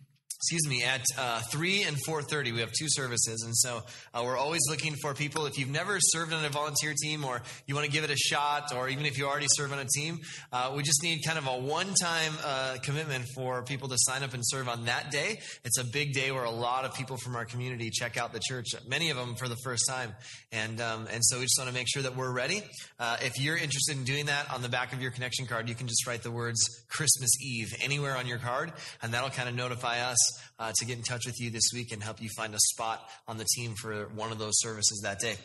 excuse 0.49 0.69
me, 0.69 0.81
at 0.81 1.03
uh, 1.17 1.41
3 1.51 1.83
and 1.83 1.97
4.30. 2.07 2.53
We 2.53 2.61
have 2.61 2.71
two 2.71 2.85
services, 2.87 3.43
and 3.43 3.53
so 3.53 3.83
uh, 4.13 4.21
we're 4.23 4.37
always 4.37 4.61
looking 4.69 4.95
for 5.01 5.13
people. 5.13 5.45
If 5.45 5.59
you've 5.59 5.69
never 5.69 5.97
served 5.99 6.31
on 6.31 6.45
a 6.45 6.47
volunteer 6.47 6.93
team 7.03 7.25
or 7.25 7.41
you 7.65 7.75
want 7.75 7.85
to 7.85 7.91
give 7.91 8.05
it 8.05 8.09
a 8.09 8.15
shot, 8.15 8.73
or 8.73 8.87
even 8.87 9.05
if 9.05 9.17
you 9.17 9.27
already 9.27 9.47
serve 9.49 9.73
on 9.73 9.79
a 9.79 9.85
team, 9.93 10.19
uh, 10.53 10.71
we 10.73 10.83
just 10.83 11.03
need 11.03 11.19
kind 11.25 11.37
of 11.37 11.47
a 11.47 11.57
one-time 11.57 12.31
uh, 12.45 12.77
commitment 12.81 13.25
for 13.35 13.61
people 13.63 13.89
to 13.89 13.97
sign 13.97 14.23
up 14.23 14.33
and 14.33 14.41
serve 14.45 14.69
on 14.69 14.85
that 14.85 15.11
day. 15.11 15.41
It's 15.65 15.79
a 15.79 15.83
big 15.83 16.13
day 16.13 16.31
where 16.31 16.45
a 16.45 16.49
lot 16.49 16.85
of 16.85 16.95
people 16.95 17.17
from 17.17 17.35
our 17.35 17.43
community 17.43 17.89
check 17.89 18.15
out 18.15 18.31
the 18.31 18.39
church, 18.39 18.67
many 18.87 19.09
of 19.09 19.17
them 19.17 19.35
for 19.35 19.49
the 19.49 19.57
first 19.65 19.83
time. 19.89 20.13
And, 20.53 20.79
um, 20.79 21.09
and 21.11 21.25
so 21.25 21.39
we 21.39 21.43
just 21.43 21.59
want 21.59 21.69
to 21.69 21.75
make 21.75 21.87
sure 21.89 22.03
that 22.03 22.15
we're 22.15 22.31
ready. 22.31 22.63
Uh, 22.97 23.17
if 23.19 23.37
you're 23.37 23.57
interested 23.57 23.97
in 23.97 24.05
doing 24.05 24.27
that, 24.27 24.49
on 24.49 24.61
the 24.61 24.69
back 24.69 24.93
of 24.93 25.01
your 25.01 25.11
connection 25.11 25.45
card, 25.45 25.67
you 25.67 25.75
can 25.75 25.87
just 25.87 26.07
write 26.07 26.23
the 26.23 26.31
words 26.31 26.57
Christmas 26.87 27.31
Eve 27.41 27.75
anywhere 27.81 28.15
on 28.15 28.27
your 28.27 28.37
card, 28.37 28.71
and 29.03 29.13
that'll 29.13 29.29
kind 29.29 29.49
of 29.49 29.55
notify 29.55 29.99
us 29.99 30.36
uh, 30.59 30.71
to 30.75 30.85
get 30.85 30.97
in 30.97 31.03
touch 31.03 31.25
with 31.25 31.39
you 31.39 31.49
this 31.49 31.69
week 31.73 31.91
and 31.91 32.03
help 32.03 32.21
you 32.21 32.29
find 32.35 32.53
a 32.53 32.59
spot 32.73 33.07
on 33.27 33.37
the 33.37 33.45
team 33.55 33.73
for 33.81 34.07
one 34.15 34.31
of 34.31 34.39
those 34.39 34.59
services 34.59 35.01
that 35.03 35.19
day. 35.19 35.35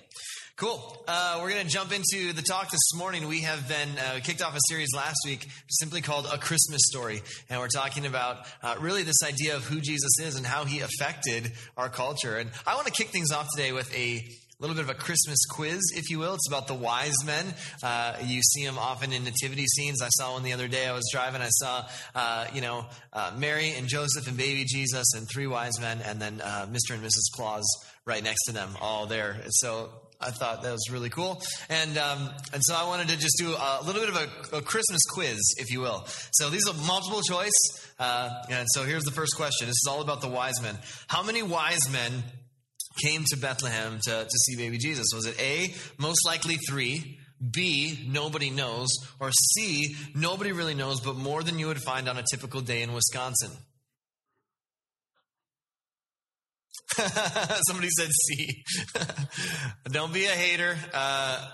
Cool. 0.56 1.02
Uh, 1.08 1.38
we're 1.40 1.50
going 1.50 1.66
to 1.66 1.72
jump 1.72 1.92
into 1.92 2.32
the 2.34 2.42
talk 2.42 2.70
this 2.70 2.94
morning. 2.94 3.26
We 3.26 3.40
have 3.40 3.66
been 3.68 3.88
uh, 3.98 4.20
kicked 4.22 4.42
off 4.42 4.54
a 4.54 4.60
series 4.68 4.90
last 4.94 5.16
week 5.24 5.48
simply 5.68 6.02
called 6.02 6.26
A 6.30 6.36
Christmas 6.36 6.82
Story. 6.84 7.22
And 7.48 7.58
we're 7.58 7.68
talking 7.68 8.04
about 8.04 8.46
uh, 8.62 8.76
really 8.78 9.02
this 9.02 9.22
idea 9.24 9.56
of 9.56 9.64
who 9.64 9.80
Jesus 9.80 10.10
is 10.20 10.36
and 10.36 10.44
how 10.44 10.64
he 10.64 10.80
affected 10.80 11.52
our 11.76 11.88
culture. 11.88 12.36
And 12.36 12.50
I 12.66 12.74
want 12.74 12.86
to 12.86 12.92
kick 12.92 13.08
things 13.08 13.32
off 13.32 13.48
today 13.56 13.72
with 13.72 13.92
a 13.96 14.28
little 14.62 14.76
bit 14.76 14.84
of 14.84 14.90
a 14.90 14.94
Christmas 14.94 15.44
quiz, 15.46 15.80
if 15.96 16.08
you 16.08 16.20
will. 16.20 16.34
It's 16.34 16.46
about 16.46 16.68
the 16.68 16.74
wise 16.74 17.16
men. 17.26 17.52
Uh, 17.82 18.14
you 18.24 18.40
see 18.42 18.64
them 18.64 18.78
often 18.78 19.12
in 19.12 19.24
nativity 19.24 19.66
scenes. 19.66 20.00
I 20.00 20.08
saw 20.10 20.34
one 20.34 20.44
the 20.44 20.52
other 20.52 20.68
day. 20.68 20.86
I 20.86 20.92
was 20.92 21.08
driving. 21.12 21.42
I 21.42 21.48
saw, 21.48 21.84
uh, 22.14 22.46
you 22.54 22.60
know, 22.60 22.86
uh, 23.12 23.32
Mary 23.36 23.72
and 23.76 23.88
Joseph 23.88 24.28
and 24.28 24.36
baby 24.36 24.64
Jesus 24.64 25.14
and 25.14 25.26
three 25.28 25.48
wise 25.48 25.80
men, 25.80 26.00
and 26.04 26.20
then 26.20 26.40
uh, 26.40 26.66
Mr. 26.70 26.94
and 26.94 27.02
Mrs. 27.02 27.34
Claus 27.34 27.64
right 28.04 28.22
next 28.22 28.44
to 28.44 28.52
them, 28.52 28.70
all 28.80 29.06
there. 29.06 29.42
So 29.48 29.90
I 30.20 30.30
thought 30.30 30.62
that 30.62 30.70
was 30.70 30.88
really 30.90 31.10
cool, 31.10 31.42
and 31.68 31.98
um, 31.98 32.30
and 32.52 32.62
so 32.64 32.76
I 32.76 32.86
wanted 32.86 33.08
to 33.08 33.18
just 33.18 33.34
do 33.38 33.48
a 33.48 33.82
little 33.84 34.00
bit 34.00 34.10
of 34.10 34.16
a, 34.52 34.58
a 34.58 34.62
Christmas 34.62 35.02
quiz, 35.10 35.40
if 35.58 35.72
you 35.72 35.80
will. 35.80 36.04
So 36.34 36.50
these 36.50 36.68
are 36.68 36.74
multiple 36.86 37.22
choice, 37.22 37.50
uh, 37.98 38.44
and 38.48 38.68
so 38.74 38.84
here's 38.84 39.02
the 39.02 39.10
first 39.10 39.34
question. 39.36 39.66
This 39.66 39.80
is 39.84 39.88
all 39.90 40.02
about 40.02 40.20
the 40.20 40.28
wise 40.28 40.62
men. 40.62 40.78
How 41.08 41.24
many 41.24 41.42
wise 41.42 41.90
men 41.90 42.22
came 43.00 43.24
to 43.30 43.36
Bethlehem 43.36 43.98
to, 44.04 44.24
to 44.24 44.38
see 44.46 44.56
baby 44.56 44.78
Jesus? 44.78 45.06
Was 45.14 45.26
it 45.26 45.40
A, 45.40 45.74
most 45.98 46.26
likely 46.26 46.56
three, 46.68 47.18
B, 47.50 48.06
nobody 48.08 48.50
knows, 48.50 48.88
or 49.18 49.30
C, 49.32 49.96
nobody 50.14 50.52
really 50.52 50.74
knows, 50.74 51.00
but 51.00 51.16
more 51.16 51.42
than 51.42 51.58
you 51.58 51.66
would 51.66 51.82
find 51.82 52.08
on 52.08 52.16
a 52.16 52.24
typical 52.30 52.60
day 52.60 52.82
in 52.82 52.92
Wisconsin? 52.92 53.50
Somebody 57.66 57.88
said 57.98 58.10
C. 58.10 58.64
Don't 59.84 60.12
be 60.12 60.26
a 60.26 60.30
hater. 60.30 60.76
Uh, 60.92 61.48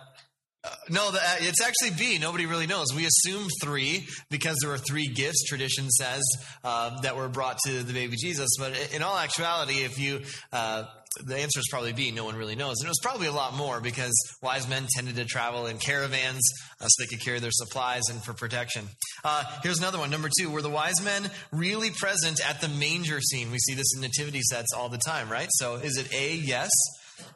uh, 0.65 0.71
no, 0.91 1.11
the, 1.11 1.19
uh, 1.19 1.37
it's 1.41 1.63
actually 1.63 1.91
B. 1.97 2.19
Nobody 2.19 2.47
really 2.47 2.67
knows. 2.67 2.87
We 2.95 3.07
assume 3.07 3.49
three 3.63 4.07
because 4.31 4.57
there 4.61 4.71
were 4.71 4.79
three 4.79 5.07
gifts, 5.07 5.45
tradition 5.45 5.89
says, 5.91 6.23
uh, 6.65 7.01
that 7.03 7.17
were 7.17 7.29
brought 7.29 7.59
to 7.67 7.83
the 7.83 7.93
baby 7.93 8.17
Jesus. 8.17 8.51
But 8.59 8.93
in 8.95 9.03
all 9.03 9.17
actuality, 9.17 9.85
if 9.85 9.99
you 9.99 10.21
uh, 10.53 10.85
the 11.25 11.37
answer 11.37 11.61
is 11.61 11.67
probably 11.71 11.93
B. 11.93 12.11
No 12.11 12.25
one 12.25 12.37
really 12.37 12.55
knows. 12.55 12.77
And 12.81 12.87
it 12.87 12.91
was 12.91 13.01
probably 13.03 13.27
a 13.27 13.33
lot 13.33 13.55
more 13.55 13.81
because 13.81 14.15
wise 14.43 14.69
men 14.69 14.87
tended 14.95 15.17
to 15.17 15.25
travel 15.25 15.67
in 15.67 15.79
caravans 15.79 16.43
uh, 16.81 16.87
so 16.87 17.03
they 17.03 17.07
could 17.07 17.25
carry 17.25 17.41
their 17.41 17.51
supplies 17.51 18.03
and 18.11 18.23
for 18.23 18.35
protection. 18.35 18.85
Uh, 19.25 19.43
here's 19.63 19.79
another 19.79 19.99
one. 19.99 20.11
Number 20.11 20.29
two, 20.39 20.51
were 20.51 20.63
the 20.63 20.71
wise 20.71 21.03
men 21.03 21.31
really 21.51 21.91
present 21.91 22.41
at 22.49 22.61
the 22.61 22.69
manger 22.69 23.21
scene? 23.21 23.51
We 23.51 23.59
see 23.59 23.75
this 23.75 23.95
in 23.95 24.01
nativity 24.01 24.43
sets 24.43 24.73
all 24.77 24.89
the 24.89 24.99
time, 24.99 25.31
right? 25.31 25.49
So 25.51 25.77
is 25.77 25.97
it 25.97 26.13
A, 26.15 26.35
yes? 26.35 26.71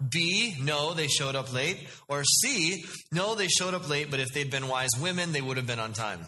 B, 0.07 0.57
no, 0.61 0.95
they 0.95 1.09
showed 1.09 1.35
up 1.35 1.53
late. 1.53 1.89
Or 2.09 2.25
C, 2.25 2.85
no, 3.13 3.35
they 3.35 3.49
showed 3.49 3.75
up 3.75 3.89
late, 3.89 4.11
but 4.11 4.21
if 4.21 4.29
they'd 4.33 4.51
been 4.51 4.69
wise 4.69 4.91
women, 5.01 5.33
they 5.33 5.41
would 5.41 5.57
have 5.57 5.67
been 5.67 5.79
on 5.79 5.93
time. 5.93 6.21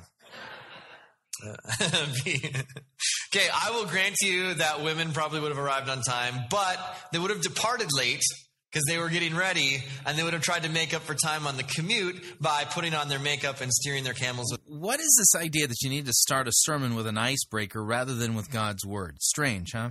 Uh, 1.44 1.56
okay, 2.26 3.48
I 3.52 3.70
will 3.72 3.86
grant 3.86 4.16
you 4.22 4.54
that 4.54 4.82
women 4.82 5.12
probably 5.12 5.40
would 5.40 5.50
have 5.50 5.58
arrived 5.58 5.88
on 5.88 6.02
time, 6.02 6.44
but 6.50 6.78
they 7.12 7.18
would 7.18 7.30
have 7.30 7.42
departed 7.42 7.88
late 7.96 8.22
because 8.70 8.84
they 8.88 8.98
were 8.98 9.08
getting 9.08 9.36
ready 9.36 9.84
and 10.06 10.18
they 10.18 10.22
would 10.22 10.32
have 10.32 10.42
tried 10.42 10.62
to 10.64 10.70
make 10.70 10.94
up 10.94 11.02
for 11.02 11.14
time 11.14 11.46
on 11.46 11.56
the 11.56 11.62
commute 11.62 12.40
by 12.40 12.64
putting 12.64 12.94
on 12.94 13.08
their 13.08 13.18
makeup 13.18 13.60
and 13.60 13.72
steering 13.72 14.04
their 14.04 14.14
camels. 14.14 14.56
What 14.66 15.00
is 15.00 15.14
this 15.18 15.40
idea 15.40 15.66
that 15.66 15.80
you 15.82 15.90
need 15.90 16.06
to 16.06 16.12
start 16.12 16.48
a 16.48 16.52
sermon 16.52 16.94
with 16.94 17.06
an 17.06 17.18
icebreaker 17.18 17.84
rather 17.84 18.14
than 18.14 18.34
with 18.34 18.50
God's 18.50 18.84
word? 18.84 19.16
Strange, 19.20 19.72
huh? 19.72 19.90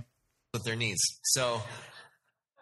with 0.54 0.64
their 0.64 0.76
knees. 0.76 1.00
So 1.24 1.60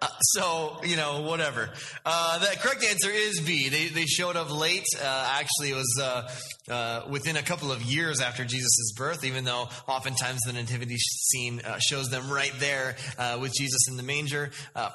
uh, 0.03 0.09
so, 0.21 0.79
you 0.83 0.97
know, 0.97 1.21
whatever. 1.21 1.71
Uh, 2.05 2.39
the 2.41 2.57
correct 2.59 2.85
answer 2.85 3.09
is 3.09 3.41
B. 3.41 3.69
They, 3.69 3.87
they 3.87 4.05
showed 4.05 4.35
up 4.35 4.51
late. 4.53 4.83
Uh, 5.01 5.39
actually, 5.39 5.71
it 5.71 5.77
was 5.77 6.01
uh, 6.03 6.73
uh, 6.73 7.07
within 7.09 7.37
a 7.37 7.43
couple 7.43 7.71
of 7.71 7.83
years 7.83 8.21
after 8.21 8.45
Jesus' 8.45 8.93
birth, 8.97 9.25
even 9.25 9.45
though 9.45 9.69
oftentimes 9.87 10.41
the 10.45 10.55
nativity 10.55 10.97
scene 10.97 11.61
uh, 11.61 11.79
shows 11.79 12.09
them 12.09 12.29
right 12.29 12.53
there 12.59 12.97
with 13.41 13.53
Jesus 13.55 13.79
in 13.89 13.97
the 13.97 14.03
manger. 14.03 14.51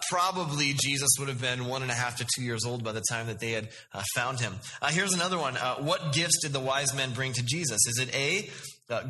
probably 0.10 0.74
Jesus 0.74 1.10
would 1.20 1.30
have 1.30 1.40
been 1.40 1.68
one 1.68 1.84
and 1.84 1.92
a 1.92 1.94
half 1.94 2.18
to 2.18 2.28
two 2.36 2.44
years 2.44 2.66
old 2.66 2.84
by 2.84 2.92
the 2.92 3.04
time 3.10 3.28
that 3.28 3.40
they 3.40 3.52
had 3.52 3.70
found 4.14 4.42
him. 4.42 4.56
here's 4.90 5.14
another 5.14 5.38
one. 5.38 5.56
what 5.56 6.12
gifts 6.12 6.42
did 6.42 6.52
the 6.52 6.60
wise 6.60 6.94
men 6.94 7.14
bring 7.14 7.32
to 7.32 7.44
Jesus? 7.44 7.80
Is 7.88 8.00
it 8.00 8.14
A, 8.14 8.50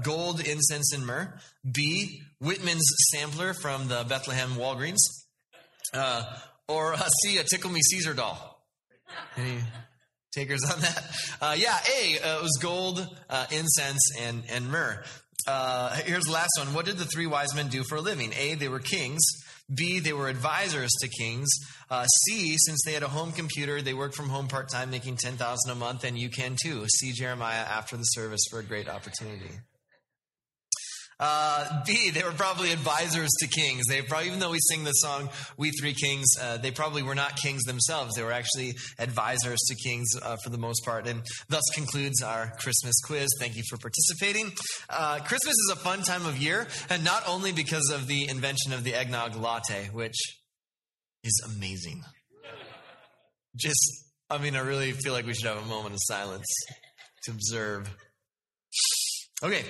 gold, 0.03 0.41
incense, 0.41 0.94
and 0.94 1.07
myrrh? 1.07 1.34
B, 1.69 2.22
Whitman's 2.40 2.88
sampler 3.11 3.56
from 3.56 3.88
the 3.88 4.06
Bethlehem 4.07 4.52
Walgreens? 4.52 5.16
Uh, 5.94 6.24
or 6.68 6.94
uh, 6.94 7.08
see 7.24 7.38
a 7.38 7.44
Tickle 7.44 7.72
Me 7.72 7.82
Caesar 7.82 8.14
doll. 8.14 8.62
Any 9.38 9.60
takers 10.36 10.64
on 10.64 10.80
that? 10.82 11.04
Uh, 11.42 11.56
yeah, 11.58 11.78
A, 12.00 12.20
uh, 12.20 12.40
it 12.40 12.44
was 12.44 12.58
gold, 12.62 13.08
uh, 13.30 13.46
incense, 13.52 14.12
and, 14.20 14.44
and 14.50 14.70
myrrh. 14.70 15.04
Uh, 15.48 15.96
here's 15.96 16.26
the 16.26 16.32
last 16.32 16.52
one. 16.60 16.74
What 16.74 16.86
did 16.86 16.98
the 16.98 17.06
three 17.06 17.26
wise 17.28 17.56
men 17.56 17.70
do 17.70 17.84
for 17.84 17.96
a 17.96 18.02
living? 18.02 18.34
A, 18.38 18.56
they 18.56 18.68
were 18.68 18.80
kings. 18.80 19.22
B, 19.74 20.00
they 20.00 20.14
were 20.14 20.30
advisors 20.30 20.92
to 21.02 21.10
kings. 21.10 21.50
Uh 21.90 22.06
C, 22.06 22.56
since 22.58 22.84
they 22.86 22.94
had 22.94 23.04
a 23.04 23.10
home 23.10 23.34
computer, 23.34 23.82
they 23.82 23.94
worked 23.94 24.16
from 24.16 24.30
home 24.30 24.48
part 24.48 24.70
time, 24.70 24.90
making 24.90 25.18
ten 25.18 25.34
thousand 25.34 25.70
a 25.70 25.76
month, 25.76 26.06
and 26.06 26.18
you 26.18 26.30
can 26.30 26.56
too. 26.62 26.86
See 26.88 27.12
Jeremiah 27.12 27.66
after 27.66 27.98
the 27.98 28.04
service 28.04 28.40
for 28.50 28.60
a 28.60 28.64
great 28.64 28.88
opportunity. 28.88 29.52
Uh, 31.19 31.84
B, 31.85 32.11
they 32.11 32.23
were 32.23 32.31
probably 32.31 32.72
advisors 32.72 33.30
to 33.39 33.48
kings. 33.48 33.85
They 33.88 34.02
probably, 34.03 34.27
even 34.27 34.39
though 34.39 34.52
we 34.52 34.60
sing 34.60 34.84
the 34.84 34.91
song 34.91 35.30
"We 35.57 35.72
Three 35.72 35.94
Kings," 35.94 36.27
uh, 36.39 36.57
they 36.57 36.69
probably 36.69 37.02
were 37.02 37.15
not 37.15 37.35
kings 37.38 37.64
themselves. 37.64 38.15
They 38.15 38.23
were 38.23 38.31
actually 38.31 38.76
advisors 38.99 39.60
to 39.68 39.76
kings 39.76 40.07
uh, 40.22 40.38
for 40.44 40.52
the 40.52 40.60
most 40.60 40.85
part. 40.85 41.07
And 41.07 41.23
thus 41.49 41.64
concludes 41.73 42.22
our 42.22 42.53
Christmas 42.60 42.95
quiz. 43.03 43.30
Thank 43.39 43.56
you 43.56 43.64
for 43.68 43.77
participating. 43.77 44.52
Uh, 44.89 45.19
Christmas 45.19 45.53
is 45.53 45.72
a 45.73 45.77
fun 45.77 46.03
time 46.03 46.26
of 46.27 46.38
year, 46.38 46.68
and 46.89 47.03
not 47.03 47.23
only 47.27 47.52
because 47.52 47.89
of 47.91 48.07
the 48.07 48.27
invention 48.27 48.72
of 48.73 48.84
the 48.84 48.94
eggnog 48.94 49.35
latte, 49.35 49.89
which 49.91 50.18
is 51.23 51.41
amazing. 51.56 52.03
Just, 53.56 54.06
I 54.30 54.38
mean, 54.38 54.56
I 54.56 54.60
really 54.60 54.91
feel 54.91 55.14
like 55.14 55.26
we 55.26 55.34
should 55.34 55.48
have 55.48 55.57
a 55.57 55.65
moment 55.65 55.95
of 55.95 55.99
silence 56.03 56.45
to 57.23 57.31
observe. 57.31 57.89
Okay, 59.41 59.65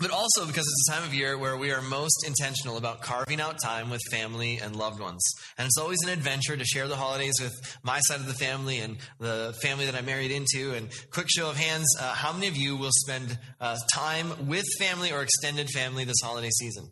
but 0.00 0.10
also 0.10 0.46
because 0.46 0.64
it's 0.66 0.88
a 0.88 0.92
time 0.92 1.04
of 1.04 1.14
year 1.14 1.36
where 1.36 1.56
we 1.56 1.70
are 1.70 1.82
most 1.82 2.24
intentional 2.26 2.78
about 2.78 3.02
carving 3.02 3.40
out 3.40 3.60
time 3.62 3.90
with 3.90 4.00
family 4.10 4.58
and 4.58 4.74
loved 4.74 4.98
ones. 4.98 5.22
And 5.58 5.66
it's 5.66 5.76
always 5.76 6.02
an 6.02 6.08
adventure 6.08 6.56
to 6.56 6.64
share 6.64 6.88
the 6.88 6.96
holidays 6.96 7.34
with 7.40 7.52
my 7.82 8.00
side 8.00 8.20
of 8.20 8.26
the 8.26 8.34
family 8.34 8.78
and 8.78 8.96
the 9.18 9.54
family 9.62 9.84
that 9.84 9.94
I 9.94 10.00
married 10.00 10.30
into. 10.30 10.72
And 10.72 10.88
quick 11.10 11.26
show 11.28 11.50
of 11.50 11.56
hands, 11.56 11.86
uh, 12.00 12.14
how 12.14 12.32
many 12.32 12.48
of 12.48 12.56
you 12.56 12.76
will 12.76 12.92
spend 12.92 13.38
uh, 13.60 13.76
time 13.94 14.48
with 14.48 14.64
family 14.78 15.12
or 15.12 15.22
extended 15.22 15.68
family 15.68 16.04
this 16.04 16.20
holiday 16.22 16.50
season? 16.50 16.90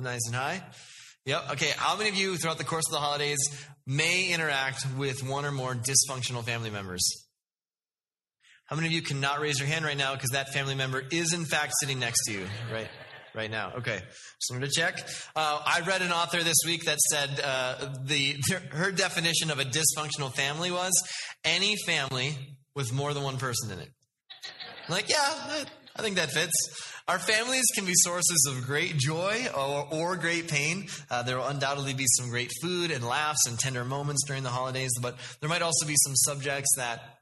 Nice 0.00 0.26
and 0.26 0.34
high. 0.34 0.62
Yep. 1.26 1.52
Okay. 1.52 1.72
How 1.76 1.96
many 1.96 2.10
of 2.10 2.16
you 2.16 2.36
throughout 2.36 2.58
the 2.58 2.64
course 2.64 2.84
of 2.88 2.92
the 2.92 2.98
holidays 2.98 3.38
may 3.86 4.30
interact 4.30 4.86
with 4.98 5.22
one 5.22 5.44
or 5.44 5.52
more 5.52 5.74
dysfunctional 5.74 6.42
family 6.42 6.70
members? 6.70 7.23
How 8.66 8.76
many 8.76 8.88
of 8.88 8.92
you 8.92 9.02
cannot 9.02 9.40
raise 9.40 9.58
your 9.58 9.68
hand 9.68 9.84
right 9.84 9.96
now 9.96 10.14
because 10.14 10.30
that 10.30 10.48
family 10.48 10.74
member 10.74 11.02
is 11.10 11.34
in 11.34 11.44
fact 11.44 11.72
sitting 11.80 11.98
next 11.98 12.24
to 12.26 12.32
you 12.32 12.46
right 12.72 12.88
right 13.34 13.50
now? 13.50 13.72
Okay, 13.76 13.98
just 13.98 14.50
wanted 14.50 14.70
to 14.70 14.72
check. 14.72 15.06
Uh, 15.36 15.60
I 15.64 15.82
read 15.86 16.00
an 16.00 16.12
author 16.12 16.42
this 16.42 16.56
week 16.64 16.84
that 16.84 16.98
said 16.98 17.40
uh, 17.44 17.94
the 18.04 18.36
her 18.70 18.90
definition 18.90 19.50
of 19.50 19.58
a 19.58 19.64
dysfunctional 19.64 20.34
family 20.34 20.70
was 20.70 20.92
any 21.44 21.76
family 21.84 22.36
with 22.74 22.92
more 22.92 23.12
than 23.12 23.22
one 23.22 23.36
person 23.36 23.70
in 23.70 23.80
it. 23.80 23.90
I'm 24.88 24.94
like, 24.94 25.08
yeah, 25.08 25.64
I 25.96 26.02
think 26.02 26.16
that 26.16 26.30
fits. 26.30 26.52
Our 27.06 27.18
families 27.18 27.64
can 27.74 27.84
be 27.84 27.92
sources 27.96 28.50
of 28.50 28.64
great 28.64 28.96
joy 28.96 29.46
or, 29.54 29.88
or 29.90 30.16
great 30.16 30.48
pain. 30.48 30.86
Uh, 31.10 31.22
there 31.22 31.36
will 31.36 31.46
undoubtedly 31.46 31.92
be 31.92 32.06
some 32.16 32.30
great 32.30 32.50
food 32.62 32.90
and 32.90 33.04
laughs 33.04 33.46
and 33.46 33.58
tender 33.58 33.84
moments 33.84 34.24
during 34.26 34.42
the 34.42 34.48
holidays, 34.48 34.90
but 35.02 35.16
there 35.40 35.50
might 35.50 35.60
also 35.60 35.86
be 35.86 35.96
some 35.98 36.14
subjects 36.16 36.70
that 36.78 37.13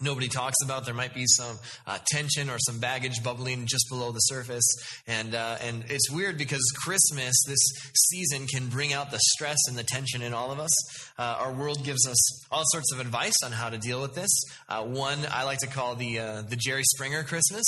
nobody 0.00 0.28
talks 0.28 0.56
about. 0.64 0.84
There 0.84 0.94
might 0.94 1.14
be 1.14 1.24
some 1.26 1.58
uh, 1.86 1.98
tension 2.06 2.50
or 2.50 2.58
some 2.58 2.78
baggage 2.78 3.22
bubbling 3.22 3.66
just 3.66 3.86
below 3.88 4.12
the 4.12 4.20
surface, 4.20 4.66
and 5.06 5.34
uh, 5.34 5.56
and 5.62 5.84
it's 5.88 6.10
weird 6.10 6.38
because 6.38 6.62
Christmas, 6.84 7.34
this 7.46 7.58
season, 7.94 8.46
can 8.46 8.68
bring 8.68 8.92
out 8.92 9.10
the 9.10 9.20
stress 9.20 9.58
and 9.68 9.76
the 9.76 9.84
tension 9.84 10.22
in 10.22 10.34
all 10.34 10.50
of 10.50 10.60
us. 10.60 10.70
Uh, 11.18 11.36
our 11.40 11.52
world 11.52 11.84
gives 11.84 12.06
us 12.06 12.46
all 12.50 12.64
sorts 12.66 12.92
of 12.92 13.00
advice 13.00 13.36
on 13.44 13.52
how 13.52 13.68
to 13.70 13.78
deal 13.78 14.00
with 14.00 14.14
this. 14.14 14.30
Uh, 14.68 14.84
one 14.84 15.18
I 15.30 15.44
like 15.44 15.58
to 15.58 15.68
call 15.68 15.94
the 15.94 16.18
uh, 16.18 16.42
the 16.42 16.56
Jerry 16.56 16.84
Springer 16.84 17.24
Christmas. 17.24 17.64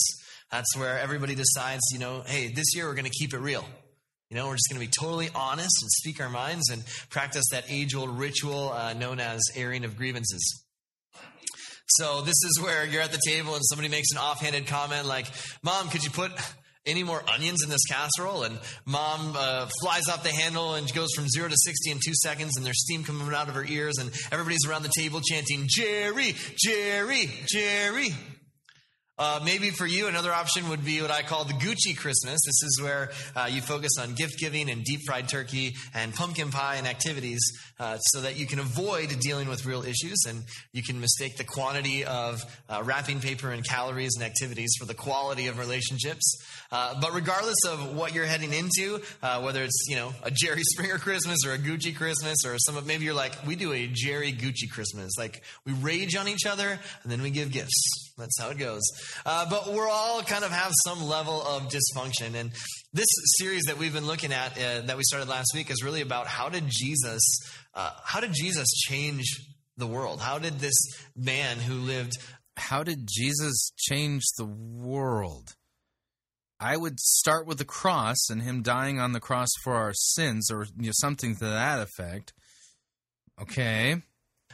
That's 0.51 0.77
where 0.77 0.99
everybody 0.99 1.37
decides, 1.37 1.83
you 1.93 2.01
know, 2.01 2.23
hey, 2.27 2.53
this 2.53 2.75
year 2.75 2.87
we're 2.87 2.95
going 2.95 3.05
to 3.05 3.11
keep 3.11 3.35
it 3.35 3.39
real. 3.39 3.65
You 4.31 4.37
know, 4.37 4.47
we're 4.47 4.55
just 4.55 4.69
going 4.71 4.81
to 4.81 4.87
be 4.87 4.93
totally 4.93 5.29
honest 5.35 5.83
and 5.83 5.91
speak 5.91 6.21
our 6.21 6.29
minds 6.29 6.71
and 6.71 6.85
practice 7.09 7.45
that 7.51 7.65
age 7.69 7.97
old 7.97 8.17
ritual 8.17 8.71
uh, 8.71 8.93
known 8.93 9.19
as 9.19 9.41
airing 9.57 9.85
of 9.85 9.97
grievances. 9.97 10.60
So 11.91 12.21
this 12.21 12.37
is 12.45 12.61
where 12.63 12.85
you're 12.87 13.03
at 13.03 13.13
the 13.13 13.21
table 13.27 13.55
and 13.55 13.65
somebody 13.65 13.89
makes 13.89 14.13
an 14.13 14.19
offhanded 14.19 14.67
comment 14.67 15.07
like, 15.07 15.27
Mom, 15.63 15.89
could 15.89 16.05
you 16.05 16.11
put 16.11 16.33
any 16.87 17.03
more 17.03 17.23
onions 17.29 17.63
in 17.63 17.71
this 17.71 17.85
casserole? 17.89 18.45
And 18.45 18.59
mom 18.87 19.35
uh, 19.37 19.69
flies 19.83 20.09
off 20.09 20.23
the 20.23 20.31
handle 20.31 20.75
and 20.75 20.93
goes 20.95 21.09
from 21.15 21.29
zero 21.29 21.49
to 21.49 21.57
60 21.57 21.91
in 21.91 21.99
two 22.05 22.15
seconds, 22.15 22.57
and 22.57 22.65
there's 22.65 22.81
steam 22.83 23.05
coming 23.05 23.33
out 23.35 23.49
of 23.49 23.55
her 23.55 23.65
ears, 23.65 23.99
and 23.99 24.11
everybody's 24.33 24.67
around 24.69 24.83
the 24.83 24.93
table 24.97 25.21
chanting, 25.21 25.67
Jerry, 25.69 26.35
Jerry, 26.57 27.31
Jerry. 27.47 28.15
Uh, 29.21 29.39
maybe 29.45 29.69
for 29.69 29.87
you, 29.87 30.07
another 30.07 30.33
option 30.33 30.71
would 30.71 30.83
be 30.83 31.03
what 31.03 31.11
I 31.11 31.21
call 31.21 31.45
the 31.45 31.53
Gucci 31.53 31.95
Christmas. 31.95 32.39
This 32.43 32.63
is 32.63 32.81
where 32.83 33.11
uh, 33.37 33.51
you 33.51 33.61
focus 33.61 33.91
on 34.01 34.15
gift 34.15 34.39
giving 34.39 34.71
and 34.71 34.83
deep 34.83 35.01
fried 35.07 35.29
turkey 35.29 35.75
and 35.95 36.15
pumpkin 36.15 36.51
pie 36.51 36.77
and 36.77 36.87
activities 36.87 37.39
uh, 37.79 37.99
so 37.99 38.23
that 38.23 38.39
you 38.39 38.47
can 38.47 38.61
avoid 38.61 39.15
dealing 39.21 39.47
with 39.47 39.67
real 39.67 39.83
issues 39.83 40.25
and 40.27 40.43
you 40.73 40.83
can 40.83 41.03
mistake 41.03 41.37
the 41.37 41.45
quantity 41.45 42.03
of 42.03 42.43
uh, 42.71 42.81
wrapping 42.83 43.21
paper 43.21 43.51
and 43.51 43.63
calories 43.63 44.13
and 44.17 44.25
activities 44.25 44.71
for 44.79 44.87
the 44.87 44.95
quality 44.95 45.49
of 45.49 45.59
relationships. 45.59 46.43
Uh, 46.73 46.99
but 46.99 47.13
regardless 47.13 47.59
of 47.69 47.95
what 47.95 48.15
you're 48.15 48.25
heading 48.25 48.55
into, 48.55 49.03
uh, 49.23 49.39
whether 49.43 49.63
it's 49.63 49.85
you 49.87 49.97
know 49.97 50.15
a 50.23 50.31
Jerry 50.31 50.63
Springer 50.73 50.97
Christmas 50.97 51.45
or 51.45 51.53
a 51.53 51.59
Gucci 51.59 51.95
Christmas 51.95 52.39
or 52.47 52.57
some 52.59 52.79
of 52.79 52.87
maybe 52.87 53.05
you're 53.05 53.13
like 53.13 53.47
we 53.47 53.55
do 53.55 53.75
a 53.75 53.87
Jerry 53.93 54.33
Gucci 54.33 54.71
Christmas, 54.71 55.11
like 55.19 55.43
we 55.67 55.75
rage 55.75 56.17
on 56.17 56.27
each 56.27 56.47
other 56.47 56.79
and 57.03 57.13
then 57.13 57.21
we 57.21 57.29
give 57.29 57.51
gifts. 57.51 58.10
That's 58.21 58.39
how 58.41 58.51
it 58.51 58.59
goes. 58.59 58.83
Uh, 59.27 59.49
but 59.49 59.73
we're 59.73 59.89
all 59.89 60.23
kind 60.23 60.45
of 60.45 60.51
have 60.51 60.73
some 60.85 61.03
level 61.05 61.43
of 61.43 61.69
dysfunction. 61.69 62.35
And 62.35 62.53
this 62.93 63.09
series 63.39 63.65
that 63.65 63.79
we've 63.79 63.93
been 63.93 64.07
looking 64.07 64.33
at, 64.33 64.57
uh, 64.57 64.83
that 64.83 64.97
we 64.97 65.03
started 65.05 65.29
last 65.29 65.53
week, 65.55 65.71
is 65.71 65.83
really 65.83 66.03
about 66.03 66.27
how 66.27 66.49
did 66.49 66.65
Jesus, 66.69 67.21
uh, 67.75 67.91
how 68.05 68.21
did 68.21 68.33
Jesus 68.33 68.71
change 68.73 69.25
the 69.77 69.87
world? 69.87 70.21
How 70.21 70.39
did 70.39 70.61
this 70.61 70.79
man 71.17 71.59
who 71.59 71.75
lived, 71.75 72.13
how 72.57 72.83
did 72.83 73.09
Jesus 73.11 73.73
change 73.77 74.23
the 74.37 74.45
world? 74.45 75.55
I 76.61 76.77
would 76.77 77.01
start 77.01 77.47
with 77.47 77.57
the 77.57 77.65
cross 77.65 78.29
and 78.29 78.43
him 78.43 78.63
dying 78.63 79.01
on 79.01 79.13
the 79.13 79.21
cross 79.21 79.49
for 79.65 79.75
our 79.77 79.95
sins, 79.95 80.51
or 80.51 80.67
you 80.79 80.87
know, 80.87 80.93
something 80.93 81.35
to 81.37 81.45
that 81.45 81.81
effect. 81.81 82.35
Okay. 83.41 84.03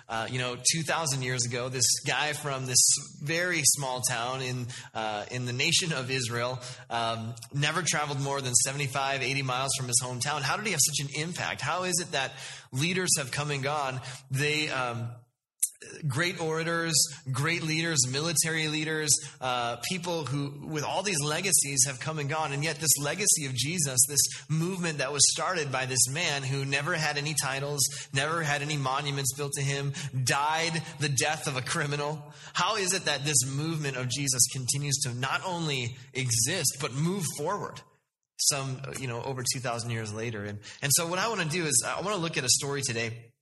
Uh, 0.09 0.29
you 0.31 0.39
know, 0.39 0.57
2,000 0.73 1.23
years 1.23 1.45
ago, 1.45 1.69
this 1.69 2.01
guy 2.07 2.33
from 2.33 2.67
this 2.67 2.85
very 3.23 3.63
small 3.65 4.01
town 4.01 4.41
in, 4.41 4.67
uh, 4.95 5.25
in 5.31 5.47
the 5.47 5.53
nation 5.53 5.93
of 5.93 6.11
Israel 6.11 6.61
um, 6.91 7.35
never 7.53 7.83
traveled 7.83 8.21
more 8.21 8.41
than 8.41 8.55
75, 8.55 9.23
80 9.23 9.43
miles 9.43 9.73
from 9.77 9.89
his 9.89 10.01
hometown. 10.03 10.43
How 10.43 10.57
did 10.57 10.67
he 10.67 10.73
have 10.73 10.81
such 10.81 11.05
an 11.05 11.21
impact? 11.21 11.61
How 11.61 11.85
is 11.85 11.99
it 12.01 12.13
that 12.13 12.33
leaders 12.73 13.11
have 13.19 13.31
come 13.33 13.51
and 13.51 13.63
gone? 13.63 14.01
They. 14.31 14.69
Um, 14.69 15.09
great 16.07 16.41
orators, 16.41 16.95
great 17.31 17.63
leaders, 17.63 18.07
military 18.11 18.69
leaders, 18.69 19.11
uh, 19.41 19.77
people 19.89 20.25
who, 20.25 20.53
with 20.67 20.85
all 20.85 21.03
these 21.03 21.21
legacies, 21.23 21.85
have 21.87 22.01
come 22.01 22.19
and 22.19 22.29
gone. 22.29 22.53
And 22.53 22.65
yet, 22.65 22.77
this 22.77 22.97
legacy 22.99 23.47
of 23.47 23.55
Jesus, 23.55 23.99
this 24.09 24.21
movement 24.49 24.99
that 24.99 25.13
was 25.13 25.23
started 25.33 25.73
by 25.73 25.87
this 25.87 26.09
man 26.09 26.43
who 26.43 26.65
never 26.65 26.95
had 26.95 27.19
any 27.19 27.35
titles, 27.43 27.81
never 28.13 28.43
had 28.43 28.63
any 28.63 28.77
monuments 28.77 29.35
built 29.35 29.53
to 29.55 29.63
him, 29.63 29.93
died 30.25 30.83
the 31.01 31.09
death 31.09 31.47
of 31.47 31.57
a 31.57 31.63
criminal. 31.63 32.33
How 32.53 32.77
is 32.77 32.93
it 32.93 33.05
that 33.05 33.25
this 33.25 33.47
movement 33.47 33.97
of 33.97 34.09
Jesus 34.09 34.47
continues 34.53 34.97
to 35.05 35.15
not 35.15 35.43
only 35.47 35.97
exist, 36.15 36.79
but 36.81 36.95
move 36.95 37.25
forward? 37.37 37.81
Some, 38.39 38.83
you 39.01 39.09
know, 39.09 39.23
over 39.23 39.43
2,000 39.43 39.91
years 39.91 40.13
later. 40.13 40.45
And, 40.45 40.59
and 40.83 40.93
so, 40.95 41.07
what 41.07 41.19
I 41.19 41.29
want 41.29 41.41
to 41.41 41.49
do 41.49 41.65
is, 41.65 41.83
I 41.87 42.03
want 42.03 42.15
to 42.15 42.21
look 42.21 42.37
at 42.37 42.45
a 42.45 42.51
story 42.51 42.83
today 42.83 43.33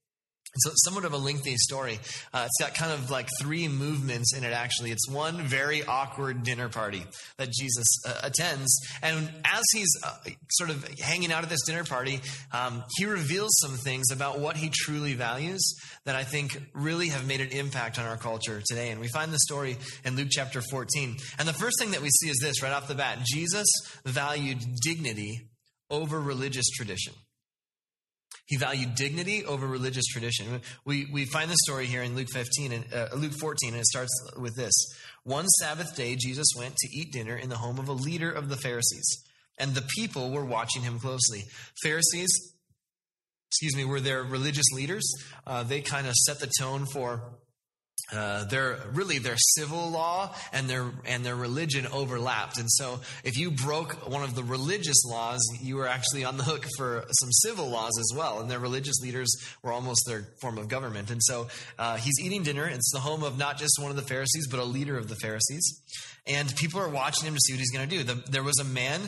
it's 0.55 0.83
somewhat 0.83 1.05
of 1.05 1.13
a 1.13 1.17
lengthy 1.17 1.55
story. 1.57 1.99
Uh, 2.33 2.47
it's 2.47 2.57
got 2.59 2.75
kind 2.75 2.91
of 2.91 3.09
like 3.09 3.27
three 3.41 3.67
movements 3.67 4.35
in 4.35 4.43
it, 4.43 4.53
actually. 4.53 4.91
It's 4.91 5.09
one 5.09 5.41
very 5.41 5.83
awkward 5.83 6.43
dinner 6.43 6.69
party 6.69 7.03
that 7.37 7.51
Jesus 7.51 7.85
uh, 8.07 8.19
attends. 8.23 8.75
And 9.01 9.29
as 9.43 9.63
he's 9.73 9.89
uh, 10.03 10.15
sort 10.51 10.69
of 10.69 10.87
hanging 10.99 11.31
out 11.31 11.43
at 11.43 11.49
this 11.49 11.63
dinner 11.65 11.83
party, 11.83 12.21
um, 12.51 12.83
he 12.97 13.05
reveals 13.05 13.51
some 13.59 13.73
things 13.73 14.11
about 14.11 14.39
what 14.39 14.55
he 14.57 14.71
truly 14.73 15.13
values 15.13 15.75
that 16.05 16.15
I 16.15 16.23
think 16.23 16.61
really 16.73 17.09
have 17.09 17.27
made 17.27 17.41
an 17.41 17.49
impact 17.49 17.99
on 17.99 18.05
our 18.05 18.17
culture 18.17 18.61
today. 18.65 18.91
And 18.91 19.01
we 19.01 19.07
find 19.07 19.33
the 19.33 19.39
story 19.39 19.77
in 20.03 20.15
Luke 20.15 20.29
chapter 20.31 20.61
14. 20.61 21.17
And 21.37 21.47
the 21.47 21.53
first 21.53 21.79
thing 21.79 21.91
that 21.91 22.01
we 22.01 22.09
see 22.09 22.29
is 22.29 22.39
this 22.41 22.61
right 22.63 22.71
off 22.71 22.87
the 22.87 22.95
bat 22.95 23.19
Jesus 23.25 23.67
valued 24.05 24.59
dignity 24.81 25.49
over 25.89 26.19
religious 26.19 26.69
tradition. 26.69 27.13
He 28.45 28.57
valued 28.57 28.95
dignity 28.95 29.43
over 29.43 29.65
religious 29.65 30.05
tradition. 30.05 30.61
We, 30.85 31.07
we 31.11 31.25
find 31.25 31.49
the 31.49 31.57
story 31.65 31.87
here 31.87 32.03
in 32.03 32.15
Luke 32.15 32.29
15 32.31 32.71
and 32.71 32.85
uh, 32.93 33.07
Luke 33.15 33.33
14, 33.33 33.71
and 33.71 33.79
it 33.79 33.85
starts 33.87 34.11
with 34.37 34.55
this. 34.55 34.73
One 35.23 35.47
Sabbath 35.47 35.95
day, 35.95 36.15
Jesus 36.15 36.47
went 36.55 36.75
to 36.75 36.87
eat 36.95 37.11
dinner 37.11 37.35
in 37.35 37.49
the 37.49 37.57
home 37.57 37.79
of 37.79 37.87
a 37.87 37.93
leader 37.93 38.31
of 38.31 38.49
the 38.49 38.57
Pharisees, 38.57 39.23
and 39.57 39.73
the 39.73 39.87
people 39.95 40.29
were 40.29 40.45
watching 40.45 40.83
him 40.83 40.99
closely. 40.99 41.43
Pharisees, 41.81 42.29
excuse 43.49 43.75
me, 43.75 43.83
were 43.83 43.99
their 43.99 44.23
religious 44.23 44.71
leaders. 44.73 45.11
Uh, 45.47 45.63
they 45.63 45.81
kind 45.81 46.05
of 46.05 46.13
set 46.13 46.39
the 46.39 46.51
tone 46.59 46.85
for 46.85 47.23
uh, 48.13 48.45
their 48.45 48.79
really 48.93 49.17
their 49.17 49.37
civil 49.37 49.89
law 49.89 50.33
and 50.53 50.69
their 50.69 50.91
and 51.05 51.25
their 51.25 51.35
religion 51.35 51.87
overlapped, 51.87 52.57
and 52.57 52.69
so 52.71 52.99
if 53.23 53.37
you 53.37 53.51
broke 53.51 54.09
one 54.09 54.23
of 54.23 54.35
the 54.35 54.43
religious 54.43 55.03
laws, 55.05 55.41
you 55.61 55.75
were 55.75 55.87
actually 55.87 56.23
on 56.23 56.37
the 56.37 56.43
hook 56.43 56.65
for 56.77 57.05
some 57.19 57.31
civil 57.31 57.69
laws 57.69 57.97
as 57.99 58.15
well. 58.15 58.39
And 58.39 58.49
their 58.49 58.59
religious 58.59 58.99
leaders 59.01 59.35
were 59.63 59.71
almost 59.71 60.05
their 60.07 60.27
form 60.41 60.57
of 60.57 60.67
government. 60.67 61.11
And 61.11 61.21
so 61.23 61.47
uh, 61.79 61.97
he's 61.97 62.19
eating 62.21 62.43
dinner. 62.43 62.67
It's 62.67 62.91
the 62.91 62.99
home 62.99 63.23
of 63.23 63.37
not 63.37 63.57
just 63.57 63.79
one 63.79 63.89
of 63.89 63.97
the 63.97 64.03
Pharisees, 64.03 64.47
but 64.47 64.59
a 64.59 64.63
leader 64.63 64.97
of 64.97 65.07
the 65.07 65.15
Pharisees. 65.15 65.81
And 66.27 66.53
people 66.55 66.79
are 66.79 66.89
watching 66.89 67.27
him 67.27 67.33
to 67.33 67.39
see 67.39 67.53
what 67.53 67.59
he's 67.59 67.71
going 67.71 67.87
to 67.89 67.97
do. 67.97 68.03
The, 68.03 68.29
there 68.31 68.43
was 68.43 68.59
a 68.59 68.63
man 68.63 69.01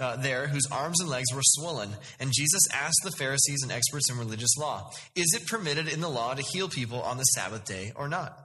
uh, 0.00 0.16
there 0.16 0.46
whose 0.46 0.66
arms 0.70 1.00
and 1.00 1.10
legs 1.10 1.32
were 1.34 1.42
swollen. 1.42 1.90
And 2.18 2.32
Jesus 2.32 2.62
asked 2.72 3.00
the 3.04 3.12
Pharisees 3.12 3.62
and 3.62 3.72
experts 3.72 4.10
in 4.10 4.18
religious 4.18 4.56
law, 4.58 4.90
Is 5.14 5.34
it 5.34 5.46
permitted 5.46 5.88
in 5.88 6.00
the 6.00 6.08
law 6.08 6.34
to 6.34 6.42
heal 6.42 6.68
people 6.68 7.02
on 7.02 7.18
the 7.18 7.24
Sabbath 7.24 7.64
day 7.64 7.92
or 7.94 8.08
not? 8.08 8.38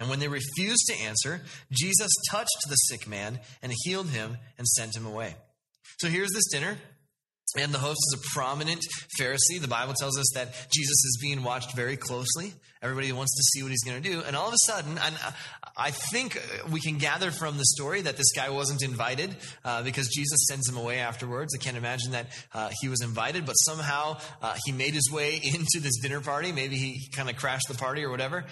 And 0.00 0.10
when 0.10 0.18
they 0.18 0.28
refused 0.28 0.86
to 0.88 1.00
answer, 1.02 1.42
Jesus 1.70 2.10
touched 2.30 2.68
the 2.68 2.74
sick 2.74 3.06
man 3.06 3.40
and 3.62 3.72
healed 3.84 4.08
him 4.08 4.38
and 4.58 4.66
sent 4.66 4.96
him 4.96 5.06
away. 5.06 5.36
So 6.00 6.08
here's 6.08 6.32
this 6.32 6.50
dinner. 6.50 6.78
And 7.56 7.72
the 7.72 7.78
host 7.78 8.00
is 8.08 8.20
a 8.20 8.34
prominent 8.34 8.84
Pharisee. 9.20 9.60
The 9.60 9.68
Bible 9.68 9.94
tells 9.94 10.18
us 10.18 10.26
that 10.34 10.52
Jesus 10.72 11.04
is 11.04 11.18
being 11.22 11.44
watched 11.44 11.76
very 11.76 11.96
closely. 11.96 12.52
Everybody 12.84 13.12
wants 13.12 13.34
to 13.34 13.42
see 13.42 13.62
what 13.62 13.70
he's 13.70 13.82
going 13.82 14.02
to 14.02 14.06
do. 14.06 14.22
And 14.26 14.36
all 14.36 14.46
of 14.46 14.52
a 14.52 14.58
sudden, 14.66 14.98
and 14.98 15.16
I 15.74 15.90
think 15.90 16.38
we 16.70 16.80
can 16.80 16.98
gather 16.98 17.30
from 17.30 17.56
the 17.56 17.64
story 17.64 18.02
that 18.02 18.18
this 18.18 18.30
guy 18.36 18.50
wasn't 18.50 18.82
invited 18.82 19.34
uh, 19.64 19.82
because 19.82 20.08
Jesus 20.08 20.38
sends 20.48 20.68
him 20.68 20.76
away 20.76 20.98
afterwards. 20.98 21.54
I 21.58 21.64
can't 21.64 21.78
imagine 21.78 22.12
that 22.12 22.26
uh, 22.52 22.68
he 22.82 22.88
was 22.88 23.00
invited, 23.00 23.46
but 23.46 23.54
somehow 23.54 24.18
uh, 24.42 24.54
he 24.66 24.72
made 24.72 24.92
his 24.92 25.10
way 25.10 25.36
into 25.42 25.80
this 25.80 25.98
dinner 26.02 26.20
party. 26.20 26.52
Maybe 26.52 26.76
he 26.76 27.08
kind 27.16 27.30
of 27.30 27.36
crashed 27.36 27.68
the 27.68 27.74
party 27.74 28.04
or 28.04 28.10
whatever. 28.10 28.44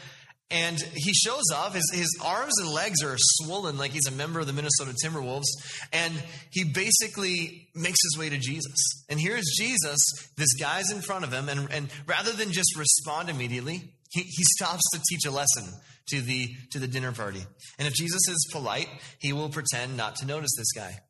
And 0.51 0.79
he 0.95 1.13
shows 1.13 1.45
up. 1.55 1.75
His, 1.75 1.91
his 1.93 2.19
arms 2.25 2.53
and 2.59 2.71
legs 2.71 3.03
are 3.03 3.17
swollen 3.19 3.77
like 3.77 3.91
he's 3.91 4.07
a 4.07 4.13
member 4.13 4.41
of 4.41 4.47
the 4.47 4.55
Minnesota 4.55 4.95
Timberwolves. 5.05 5.45
And 5.93 6.15
he 6.51 6.65
basically 6.65 7.69
makes 7.75 7.99
his 8.03 8.19
way 8.19 8.31
to 8.31 8.39
Jesus. 8.39 9.05
And 9.11 9.21
here's 9.21 9.45
Jesus. 9.59 9.99
This 10.37 10.55
guy's 10.55 10.91
in 10.91 11.03
front 11.03 11.25
of 11.25 11.33
him. 11.33 11.51
And, 11.51 11.71
and 11.71 11.89
rather 12.07 12.33
than 12.33 12.51
just 12.51 12.79
respond 12.79 13.29
immediately, 13.29 13.93
he, 14.13 14.21
he 14.23 14.45
stops 14.57 14.83
to 14.93 15.01
teach 15.09 15.25
a 15.25 15.31
lesson 15.31 15.65
to 16.09 16.21
the, 16.21 16.55
to 16.71 16.79
the 16.79 16.87
dinner 16.87 17.13
party. 17.13 17.43
And 17.79 17.89
if 17.89 17.95
Jesus 17.95 18.21
is 18.29 18.49
polite, 18.53 18.89
he 19.19 19.33
will 19.33 19.49
pretend 19.49 19.97
not 19.97 20.17
to 20.17 20.27
notice 20.27 20.51
this 20.57 20.73
guy. 20.73 21.01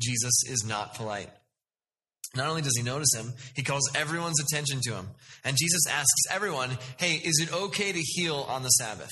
Jesus 0.00 0.44
is 0.48 0.64
not 0.66 0.94
polite. 0.94 1.30
Not 2.36 2.48
only 2.48 2.62
does 2.62 2.76
he 2.76 2.82
notice 2.82 3.14
him, 3.14 3.32
he 3.54 3.62
calls 3.62 3.90
everyone's 3.94 4.40
attention 4.40 4.80
to 4.84 4.94
him. 4.94 5.08
And 5.44 5.56
Jesus 5.56 5.86
asks 5.90 6.22
everyone, 6.30 6.78
hey, 6.98 7.14
is 7.14 7.40
it 7.40 7.52
okay 7.52 7.92
to 7.92 8.00
heal 8.00 8.46
on 8.48 8.62
the 8.62 8.68
Sabbath? 8.68 9.10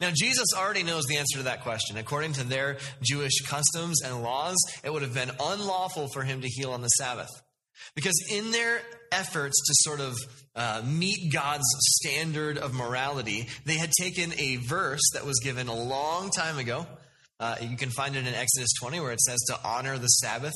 Now, 0.00 0.10
Jesus 0.14 0.46
already 0.56 0.84
knows 0.84 1.04
the 1.06 1.16
answer 1.16 1.38
to 1.38 1.44
that 1.44 1.62
question. 1.62 1.96
According 1.96 2.34
to 2.34 2.44
their 2.44 2.78
Jewish 3.02 3.40
customs 3.46 4.00
and 4.02 4.22
laws, 4.22 4.56
it 4.84 4.92
would 4.92 5.02
have 5.02 5.14
been 5.14 5.32
unlawful 5.40 6.08
for 6.08 6.22
him 6.22 6.40
to 6.40 6.48
heal 6.48 6.70
on 6.70 6.82
the 6.82 6.88
Sabbath. 6.88 7.30
Because 7.94 8.14
in 8.30 8.50
their 8.50 8.80
efforts 9.12 9.56
to 9.66 9.74
sort 9.88 10.00
of 10.00 10.16
uh, 10.54 10.82
meet 10.84 11.32
God's 11.32 11.64
standard 12.00 12.58
of 12.58 12.74
morality, 12.74 13.48
they 13.64 13.76
had 13.76 13.90
taken 13.98 14.32
a 14.38 14.56
verse 14.56 15.02
that 15.14 15.24
was 15.24 15.40
given 15.42 15.68
a 15.68 15.74
long 15.74 16.30
time 16.30 16.58
ago. 16.58 16.86
Uh, 17.40 17.56
you 17.60 17.76
can 17.76 17.90
find 17.90 18.16
it 18.16 18.26
in 18.26 18.34
Exodus 18.34 18.70
20 18.80 19.00
where 19.00 19.12
it 19.12 19.20
says 19.20 19.38
to 19.48 19.58
honor 19.64 19.96
the 19.98 20.08
Sabbath 20.08 20.54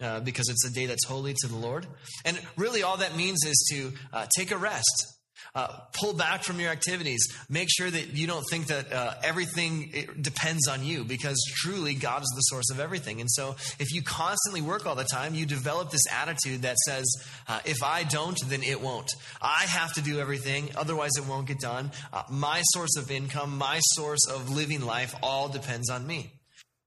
uh, 0.00 0.20
because 0.20 0.48
it's 0.48 0.64
a 0.66 0.72
day 0.72 0.86
that's 0.86 1.06
holy 1.06 1.34
to 1.34 1.48
the 1.48 1.56
Lord. 1.56 1.86
And 2.24 2.40
really, 2.56 2.82
all 2.82 2.96
that 2.98 3.16
means 3.16 3.44
is 3.44 3.68
to 3.72 3.92
uh, 4.12 4.26
take 4.36 4.50
a 4.50 4.56
rest. 4.56 5.14
Uh, 5.54 5.68
pull 5.92 6.12
back 6.12 6.42
from 6.42 6.58
your 6.58 6.70
activities. 6.70 7.28
Make 7.48 7.68
sure 7.70 7.88
that 7.88 8.08
you 8.16 8.26
don't 8.26 8.44
think 8.50 8.66
that 8.66 8.92
uh, 8.92 9.14
everything 9.22 10.16
depends 10.20 10.66
on 10.66 10.84
you 10.84 11.04
because 11.04 11.40
truly 11.62 11.94
God 11.94 12.22
is 12.22 12.32
the 12.34 12.40
source 12.40 12.70
of 12.72 12.80
everything. 12.80 13.20
And 13.20 13.30
so 13.30 13.54
if 13.78 13.92
you 13.94 14.02
constantly 14.02 14.62
work 14.62 14.84
all 14.84 14.96
the 14.96 15.04
time, 15.04 15.36
you 15.36 15.46
develop 15.46 15.92
this 15.92 16.02
attitude 16.12 16.62
that 16.62 16.76
says, 16.78 17.04
uh, 17.46 17.60
if 17.64 17.84
I 17.84 18.02
don't, 18.02 18.36
then 18.48 18.64
it 18.64 18.80
won't. 18.80 19.08
I 19.40 19.62
have 19.62 19.92
to 19.92 20.02
do 20.02 20.18
everything, 20.18 20.70
otherwise 20.76 21.12
it 21.16 21.26
won't 21.26 21.46
get 21.46 21.60
done. 21.60 21.92
Uh, 22.12 22.24
my 22.30 22.60
source 22.72 22.96
of 22.96 23.12
income, 23.12 23.56
my 23.56 23.78
source 23.92 24.26
of 24.28 24.50
living 24.50 24.84
life, 24.84 25.14
all 25.22 25.48
depends 25.48 25.88
on 25.88 26.04
me. 26.04 26.32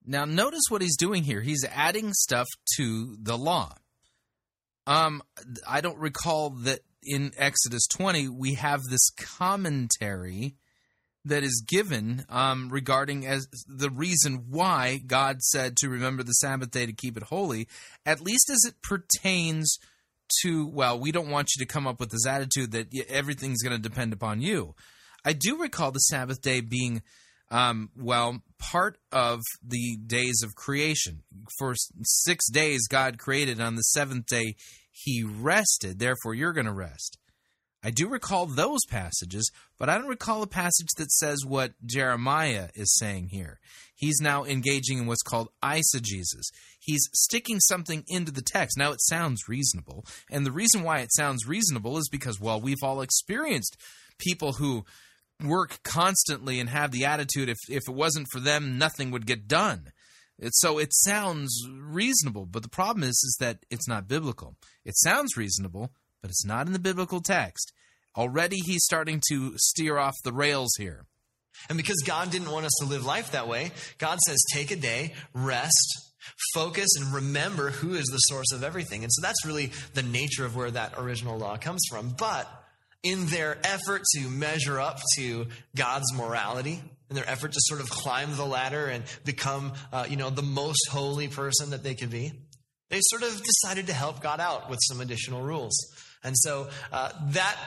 Now, 0.06 0.26
notice 0.26 0.64
what 0.70 0.82
he's 0.82 0.98
doing 0.98 1.24
here. 1.24 1.40
He's 1.42 1.66
adding 1.74 2.12
stuff 2.14 2.48
to 2.76 3.16
the 3.22 3.38
law. 3.38 3.76
Um, 4.86 5.22
I 5.68 5.82
don't 5.82 6.00
recall 6.00 6.50
that 6.64 6.80
in 7.08 7.32
Exodus 7.38 7.88
20 7.88 8.30
we 8.30 8.56
have 8.56 8.82
this 8.84 9.10
commentary 9.12 10.56
that 11.26 11.44
is 11.44 11.64
given 11.66 12.26
um, 12.30 12.70
regarding 12.70 13.26
as 13.26 13.48
the 13.68 13.90
reason 13.90 14.46
why 14.50 15.02
God 15.06 15.42
said 15.42 15.76
to 15.78 15.90
remember 15.90 16.24
the 16.24 16.32
Sabbath 16.34 16.72
day 16.72 16.86
to 16.86 16.94
keep 16.94 17.18
it 17.18 17.24
holy, 17.24 17.68
at 18.06 18.22
least 18.22 18.50
as 18.50 18.64
it 18.66 18.82
pertains 18.82 19.78
to 20.42 20.68
well, 20.68 21.00
we 21.00 21.12
don't 21.12 21.30
want 21.30 21.50
you 21.56 21.66
to 21.66 21.72
come 21.72 21.88
up 21.88 22.00
with 22.00 22.12
this 22.12 22.28
attitude 22.28 22.72
that 22.72 22.88
everything's 23.10 23.64
going 23.64 23.76
to 23.76 23.90
depend 23.90 24.14
upon 24.14 24.42
you. 24.42 24.76
I 25.24 25.34
do 25.34 25.58
recall 25.58 25.92
the 25.92 26.00
Sabbath 26.00 26.42
day 26.42 26.62
being 26.62 27.02
um, 27.50 27.90
well, 27.98 28.42
part 28.60 28.98
of 29.12 29.42
the 29.66 29.98
days 30.06 30.42
of 30.44 30.56
creation. 30.56 31.24
For 31.58 31.76
six 32.04 32.50
days, 32.50 32.88
God 32.88 33.18
created. 33.18 33.62
On 33.62 33.76
the 33.76 33.84
seventh 33.84 34.26
day, 34.26 34.56
He 35.04 35.24
rested. 35.24 36.00
Therefore, 36.00 36.34
you're 36.34 36.54
going 36.54 36.66
to 36.66 36.74
rest. 36.74 37.18
I 37.84 37.92
do 37.92 38.08
recall 38.08 38.48
those 38.48 38.80
passages, 38.90 39.52
but 39.78 39.88
I 39.88 39.98
don't 39.98 40.08
recall 40.08 40.42
a 40.42 40.48
passage 40.48 40.90
that 40.98 41.12
says 41.12 41.46
what 41.46 41.74
Jeremiah 41.86 42.70
is 42.74 42.98
saying 42.98 43.30
here. 43.30 43.60
He's 43.96 44.20
now 44.20 44.44
engaging 44.44 44.98
in 44.98 45.06
what's 45.06 45.22
called 45.22 45.50
eisegesis. 45.64 46.52
He's 46.80 47.08
sticking 47.14 47.60
something 47.60 48.04
into 48.08 48.32
the 48.32 48.42
text. 48.42 48.78
Now, 48.78 48.92
it 48.92 49.02
sounds 49.02 49.48
reasonable. 49.48 50.06
And 50.30 50.46
the 50.46 50.52
reason 50.52 50.84
why 50.84 51.00
it 51.00 51.14
sounds 51.14 51.48
reasonable 51.48 51.98
is 51.98 52.10
because, 52.10 52.40
well, 52.40 52.60
we've 52.60 52.84
all 52.84 53.02
experienced 53.02 53.78
people 54.18 54.54
who 54.54 54.84
work 55.44 55.80
constantly 55.84 56.60
and 56.60 56.70
have 56.70 56.92
the 56.92 57.06
attitude 57.06 57.50
if, 57.50 57.58
if 57.70 57.84
it 57.88 57.94
wasn't 57.94 58.28
for 58.32 58.40
them, 58.40 58.78
nothing 58.78 59.12
would 59.12 59.28
get 59.28 59.48
done. 59.48 59.92
It, 60.40 60.56
so 60.56 60.78
it 60.78 60.94
sounds 60.94 61.68
reasonable, 61.70 62.46
but 62.46 62.64
the 62.64 62.70
problem 62.70 63.04
is, 63.04 63.16
is 63.16 63.38
that 63.40 63.66
it's 63.70 63.88
not 63.88 64.08
biblical. 64.08 64.56
It 64.86 64.96
sounds 64.98 65.36
reasonable, 65.36 65.92
but 66.22 66.30
it's 66.30 66.46
not 66.46 66.68
in 66.68 66.74
the 66.74 66.80
biblical 66.80 67.22
text. 67.22 67.74
Already 68.16 68.58
he's 68.66 68.84
starting 68.84 69.22
to 69.30 69.54
steer 69.58 69.98
off 69.98 70.16
the 70.24 70.34
rails 70.34 70.72
here. 70.78 71.06
And 71.70 71.78
because 71.78 72.02
God 72.06 72.30
didn't 72.30 72.52
want 72.52 72.66
us 72.66 72.72
to 72.82 72.88
live 72.88 73.06
life 73.06 73.32
that 73.32 73.48
way, 73.48 73.72
God 73.98 74.20
says, 74.20 74.38
take 74.54 74.70
a 74.72 74.76
day, 74.76 75.14
rest, 75.34 76.14
focus, 76.54 76.90
and 77.00 77.14
remember 77.14 77.72
who 77.72 77.96
is 77.96 78.06
the 78.06 78.18
source 78.18 78.52
of 78.54 78.64
everything. 78.64 79.04
And 79.04 79.12
so 79.12 79.22
that's 79.22 79.46
really 79.46 79.72
the 79.94 80.04
nature 80.04 80.46
of 80.46 80.56
where 80.56 80.72
that 80.72 80.94
original 80.98 81.38
law 81.38 81.58
comes 81.58 81.82
from. 81.90 82.10
But 82.18 82.48
in 83.04 83.28
their 83.28 83.58
effort 83.64 84.04
to 84.16 84.28
measure 84.28 84.80
up 84.80 85.00
to 85.16 85.48
God's 85.76 86.14
morality, 86.14 86.82
in 87.10 87.16
their 87.16 87.30
effort 87.30 87.54
to 87.54 87.60
sort 87.62 87.80
of 87.82 87.90
climb 87.90 88.36
the 88.36 88.46
ladder 88.46 88.88
and 88.88 89.04
become, 89.24 89.74
uh, 89.94 90.06
you 90.10 90.18
know, 90.18 90.30
the 90.30 90.42
most 90.42 90.90
holy 90.90 91.28
person 91.28 91.70
that 91.72 91.84
they 91.84 91.96
could 91.96 92.10
be, 92.10 92.32
they 92.90 93.00
sort 93.02 93.24
of 93.24 93.42
decided 93.44 93.88
to 93.88 93.94
help 93.94 94.22
God 94.22 94.40
out 94.40 94.70
with 94.70 94.80
some 94.84 95.02
additional 95.02 95.42
rules. 95.42 95.76
And 96.24 96.36
so 96.38 96.68
uh, 96.92 97.12
that 97.32 97.58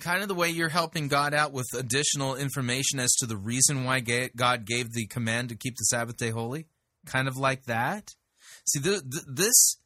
kind 0.00 0.22
of 0.22 0.28
the 0.28 0.34
way 0.34 0.48
you're 0.48 0.68
helping 0.68 1.08
God 1.08 1.34
out 1.34 1.52
with 1.52 1.66
additional 1.76 2.36
information 2.36 3.00
as 3.00 3.12
to 3.16 3.26
the 3.26 3.36
reason 3.36 3.84
why 3.84 4.00
God 4.00 4.64
gave 4.64 4.92
the 4.92 5.06
command 5.06 5.48
to 5.48 5.56
keep 5.56 5.76
the 5.76 5.84
Sabbath 5.84 6.16
day 6.16 6.30
holy, 6.30 6.66
kind 7.04 7.28
of 7.28 7.36
like 7.36 7.64
that. 7.64 8.14
See, 8.68 8.78
the, 8.78 9.02
the, 9.04 9.24
this 9.28 9.76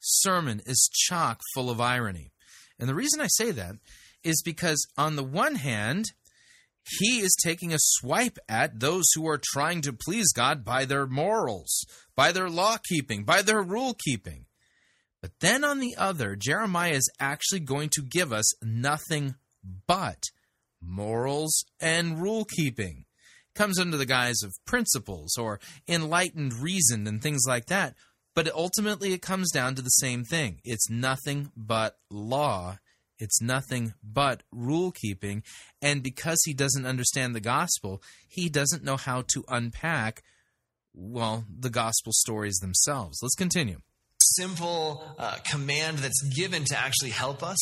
sermon 0.00 0.60
is 0.66 0.90
chock 0.92 1.40
full 1.54 1.70
of 1.70 1.80
irony, 1.80 2.30
and 2.78 2.88
the 2.88 2.94
reason 2.94 3.20
I 3.20 3.28
say 3.28 3.50
that 3.52 3.76
is 4.22 4.42
because, 4.42 4.86
on 4.96 5.16
the 5.16 5.24
one 5.24 5.56
hand, 5.56 6.12
he 6.84 7.20
is 7.20 7.36
taking 7.42 7.72
a 7.72 7.78
swipe 7.78 8.38
at 8.48 8.80
those 8.80 9.04
who 9.14 9.28
are 9.28 9.40
trying 9.52 9.82
to 9.82 9.92
please 9.92 10.32
God 10.32 10.64
by 10.64 10.84
their 10.84 11.06
morals, 11.06 11.84
by 12.16 12.32
their 12.32 12.50
law 12.50 12.76
keeping, 12.88 13.24
by 13.24 13.42
their 13.42 13.62
rule 13.62 13.96
keeping. 14.04 14.46
But 15.20 15.32
then 15.40 15.62
on 15.62 15.78
the 15.78 15.94
other, 15.96 16.34
Jeremiah 16.34 16.94
is 16.94 17.10
actually 17.20 17.60
going 17.60 17.90
to 17.90 18.02
give 18.02 18.32
us 18.32 18.60
nothing 18.62 19.36
but 19.86 20.24
morals 20.80 21.64
and 21.80 22.20
rule 22.20 22.44
keeping. 22.44 23.04
Comes 23.54 23.78
under 23.78 23.96
the 23.96 24.06
guise 24.06 24.42
of 24.42 24.52
principles 24.66 25.36
or 25.36 25.60
enlightened 25.86 26.54
reason 26.54 27.06
and 27.06 27.22
things 27.22 27.44
like 27.46 27.66
that. 27.66 27.94
But 28.34 28.50
ultimately, 28.52 29.12
it 29.12 29.22
comes 29.22 29.52
down 29.52 29.74
to 29.74 29.82
the 29.82 29.90
same 29.90 30.24
thing. 30.24 30.60
It's 30.64 30.90
nothing 30.90 31.52
but 31.54 31.98
law 32.10 32.78
it's 33.22 33.40
nothing 33.40 33.94
but 34.02 34.42
rule 34.50 34.90
keeping. 34.90 35.44
And 35.80 36.02
because 36.02 36.40
he 36.44 36.52
doesn't 36.52 36.84
understand 36.84 37.34
the 37.34 37.40
gospel, 37.40 38.02
he 38.28 38.48
doesn't 38.48 38.82
know 38.82 38.96
how 38.96 39.22
to 39.32 39.44
unpack, 39.48 40.24
well, 40.92 41.44
the 41.48 41.70
gospel 41.70 42.12
stories 42.12 42.56
themselves. 42.56 43.20
Let's 43.22 43.36
continue. 43.36 43.78
Simple 44.20 45.04
uh, 45.18 45.36
command 45.48 45.98
that's 45.98 46.20
given 46.34 46.64
to 46.64 46.76
actually 46.76 47.10
help 47.10 47.44
us, 47.44 47.58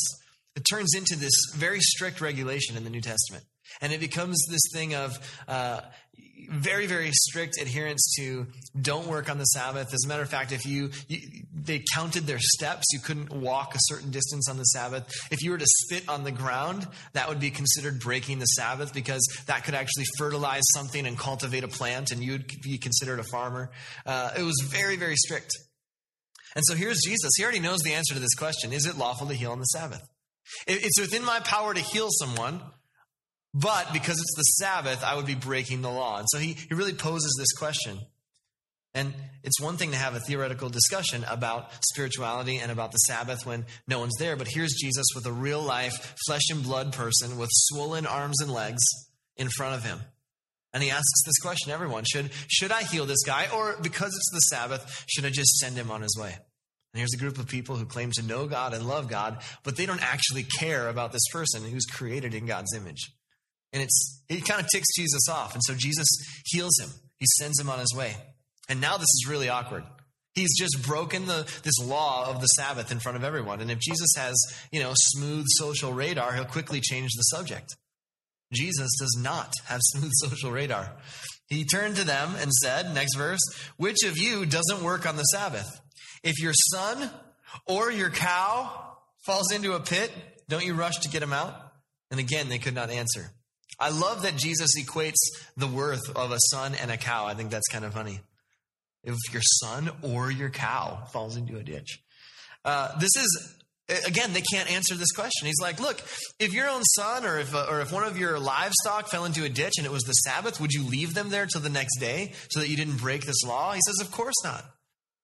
it 0.57 0.65
turns 0.71 0.95
into 0.95 1.15
this 1.15 1.35
very 1.55 1.81
strict 1.81 2.23
regulation 2.23 2.77
in 2.77 2.85
the 2.85 2.91
New 2.91 3.03
Testament. 3.03 3.45
And 3.83 3.93
it 3.93 4.01
becomes 4.01 4.43
this 4.51 4.63
thing 4.73 4.95
of 4.95 5.19
uh, 5.47 5.83
very, 6.51 6.87
very 6.87 7.11
strict 7.13 7.61
adherence 7.61 8.15
to 8.19 8.47
don't 8.81 9.07
work 9.07 9.31
on 9.31 9.39
the 9.39 9.45
Sabbath. 9.45 9.93
As 9.93 10.05
a 10.05 10.09
matter 10.09 10.23
of 10.23 10.29
fact, 10.29 10.53
if 10.53 10.65
you, 10.65 10.91
you, 11.09 11.19
they 11.53 11.83
counted 11.95 12.27
their 12.27 12.39
steps, 12.39 12.85
you 12.93 13.01
couldn't 13.01 13.31
walk 13.31 13.75
a 13.75 13.79
certain 13.83 14.11
distance 14.11 14.49
on 14.49 14.57
the 14.57 14.65
Sabbath. 14.65 15.11
If 15.31 15.43
you 15.43 15.51
were 15.51 15.59
to 15.59 15.67
spit 15.67 16.09
on 16.09 16.25
the 16.25 16.33
ground, 16.33 16.87
that 17.13 17.29
would 17.29 17.41
be 17.41 17.51
considered 17.51 18.01
breaking 18.01 18.39
the 18.39 18.47
Sabbath 18.47 18.95
because 18.95 19.27
that 19.47 19.65
could 19.65 19.75
actually 19.75 20.07
fertilize 20.19 20.63
something 20.75 21.07
and 21.07 21.19
cultivate 21.19 21.65
a 21.65 21.69
plant, 21.69 22.11
and 22.11 22.23
you'd 22.23 22.47
be 22.63 22.79
considered 22.79 23.19
a 23.19 23.25
farmer. 23.25 23.71
Uh, 24.07 24.31
it 24.39 24.43
was 24.43 24.57
very, 24.71 24.97
very 24.97 25.17
strict. 25.17 25.53
And 26.55 26.65
so 26.67 26.75
here's 26.75 27.01
Jesus. 27.05 27.31
He 27.37 27.45
already 27.45 27.61
knows 27.61 27.81
the 27.81 27.95
answer 27.95 28.15
to 28.15 28.21
this 28.21 28.35
question: 28.35 28.73
Is 28.73 28.87
it 28.87 28.97
lawful 28.97 29.29
to 29.29 29.35
heal 29.35 29.53
on 29.53 29.59
the 29.59 29.67
Sabbath? 29.67 30.03
It's 30.67 30.99
within 31.01 31.25
my 31.25 31.41
power 31.41 31.75
to 31.75 31.81
heal 31.81 32.09
someone. 32.11 32.61
But 33.53 33.93
because 33.93 34.19
it's 34.19 34.35
the 34.37 34.65
Sabbath, 34.65 35.03
I 35.03 35.17
would 35.17 35.27
be 35.27 35.35
breaking 35.35 35.83
the 35.83 35.91
law. 35.91 36.19
And 36.19 36.27
so 36.31 36.39
he, 36.39 36.53
he 36.53 36.75
really 36.75 36.93
poses 36.93 37.35
this 37.39 37.53
question. 37.53 37.99
And 38.93 39.15
it's 39.45 39.61
one 39.61 39.77
thing 39.77 39.93
to 39.93 39.97
have 39.97 40.15
a 40.15 40.21
theoretical 40.21 40.69
discussion 40.69 41.25
about 41.29 41.71
spirituality 41.85 42.57
and 42.57 42.73
about 42.73 42.91
the 42.91 42.99
Sabbath 42.99 43.47
when 43.47 43.65
no 43.87 44.01
one's 44.01 44.17
there, 44.19 44.37
but 44.37 44.49
here's 44.49 44.75
Jesus 44.75 45.07
with 45.15 45.27
a 45.27 45.33
real 45.33 45.63
life, 45.63 46.17
flesh 46.27 46.43
and 46.51 46.63
blood 46.63 46.93
person 46.93 47.39
with 47.39 47.51
swollen 47.53 48.05
arms 48.05 48.41
and 48.41 48.53
legs 48.53 48.83
in 49.37 49.49
front 49.49 49.77
of 49.77 49.85
him. 49.85 50.01
And 50.73 50.83
he 50.83 50.91
asks 50.91 51.25
this 51.25 51.39
question 51.39 51.73
everyone 51.73 52.05
should, 52.05 52.31
should 52.49 52.73
I 52.73 52.83
heal 52.83 53.07
this 53.07 53.23
guy? 53.25 53.49
Or 53.55 53.77
because 53.81 54.15
it's 54.15 54.31
the 54.33 54.57
Sabbath, 54.57 55.05
should 55.09 55.25
I 55.25 55.31
just 55.31 55.59
send 55.59 55.77
him 55.77 55.91
on 55.91 56.03
his 56.03 56.17
way? 56.19 56.37
And 56.93 56.99
here's 56.99 57.15
a 57.15 57.19
group 57.19 57.39
of 57.39 57.47
people 57.47 57.77
who 57.77 57.87
claim 57.87 58.11
to 58.13 58.23
know 58.23 58.47
God 58.47 58.75
and 58.75 58.89
love 58.89 59.09
God, 59.09 59.39
but 59.63 59.77
they 59.77 59.87
don't 59.87 60.03
actually 60.03 60.45
care 60.59 60.89
about 60.89 61.13
this 61.13 61.27
person 61.33 61.63
who's 61.63 61.87
created 61.87 62.35
in 62.35 62.47
God's 62.47 62.75
image. 62.75 63.13
And 63.73 63.83
it's 63.83 64.23
it 64.29 64.47
kind 64.47 64.61
of 64.61 64.69
ticks 64.69 64.89
Jesus 64.97 65.29
off. 65.29 65.55
And 65.55 65.63
so 65.65 65.75
Jesus 65.75 66.09
heals 66.47 66.79
him. 66.81 66.91
He 67.19 67.27
sends 67.39 67.61
him 67.61 67.69
on 67.69 67.79
his 67.79 67.95
way. 67.95 68.17
And 68.69 68.81
now 68.81 68.97
this 68.97 69.05
is 69.05 69.27
really 69.29 69.49
awkward. 69.49 69.85
He's 70.35 70.57
just 70.57 70.83
broken 70.87 71.27
the 71.27 71.49
this 71.65 71.79
law 71.83 72.31
of 72.31 72.41
the 72.41 72.47
Sabbath 72.47 72.93
in 72.93 73.01
front 73.01 73.17
of 73.17 73.25
everyone. 73.25 73.61
And 73.61 73.71
if 73.71 73.79
Jesus 73.79 74.11
has, 74.17 74.37
you 74.71 74.81
know, 74.81 74.93
smooth 74.95 75.47
social 75.49 75.93
radar, 75.93 76.33
he'll 76.35 76.45
quickly 76.45 76.81
change 76.81 77.11
the 77.13 77.23
subject. 77.23 77.77
Jesus 78.53 78.91
does 78.99 79.17
not 79.19 79.53
have 79.67 79.81
smooth 79.93 80.13
social 80.15 80.51
radar. 80.51 80.93
He 81.49 81.65
turned 81.65 81.97
to 81.97 82.05
them 82.05 82.35
and 82.41 82.53
said, 82.53 82.95
next 82.95 83.17
verse, 83.17 83.41
which 83.77 84.05
of 84.05 84.17
you 84.17 84.47
doesn't 84.47 84.85
work 84.85 85.05
on 85.05 85.17
the 85.17 85.25
Sabbath? 85.25 85.81
If 86.23 86.41
your 86.41 86.53
son 86.55 87.11
or 87.67 87.91
your 87.91 88.11
cow 88.11 88.97
falls 89.27 89.51
into 89.51 89.73
a 89.73 89.81
pit, 89.81 90.13
don't 90.49 90.65
you 90.65 90.75
rush 90.75 90.99
to 91.01 91.09
get 91.09 91.23
him 91.23 91.33
out? 91.33 91.55
And 92.11 92.21
again, 92.21 92.49
they 92.49 92.59
could 92.59 92.75
not 92.75 92.91
answer. 92.91 93.33
I 93.81 93.91
love 93.91 94.23
that 94.23 94.37
Jesus 94.37 94.79
equates 94.79 95.21
the 95.57 95.67
worth 95.67 96.15
of 96.15 96.33
a 96.33 96.39
son 96.51 96.75
and 96.75 96.91
a 96.91 96.97
cow. 96.97 97.27
I 97.27 97.35
think 97.35 97.51
that's 97.51 97.69
kind 97.69 97.85
of 97.85 97.95
funny. 97.95 98.21
If 99.03 99.17
your 99.33 99.43
son 99.43 99.91
or 100.03 100.31
your 100.31 100.51
cow 100.51 101.05
falls 101.13 101.37
into 101.37 101.57
a 101.57 101.63
ditch. 101.63 102.03
Uh, 102.65 102.99
this 102.99 103.11
is 103.17 103.57
Again, 104.07 104.33
they 104.33 104.43
can't 104.43 104.71
answer 104.71 104.95
this 104.95 105.11
question. 105.11 105.47
He's 105.47 105.61
like, 105.61 105.81
look, 105.81 106.01
if 106.39 106.53
your 106.53 106.69
own 106.69 106.83
son 106.85 107.25
or 107.25 107.39
if, 107.39 107.55
uh, 107.55 107.67
or 107.69 107.81
if 107.81 107.93
one 107.93 108.05
of 108.05 108.17
your 108.17 108.39
livestock 108.39 109.09
fell 109.09 109.25
into 109.25 109.45
a 109.45 109.49
ditch 109.49 109.75
and 109.79 109.87
it 109.87 109.91
was 109.91 110.05
the 110.05 110.13
Sabbath, 110.13 110.61
would 110.61 110.73
you 110.73 110.85
leave 110.85 111.15
them 111.15 111.31
there 111.31 111.47
till 111.47 111.61
the 111.61 111.69
next 111.69 111.99
day 111.99 112.33
so 112.51 112.61
that 112.61 112.69
you 112.69 112.77
didn't 112.77 112.99
break 112.99 113.25
this 113.25 113.43
law? 113.45 113.73
He 113.73 113.81
says, 113.85 114.07
of 114.07 114.13
course 114.13 114.35
not. 114.45 114.65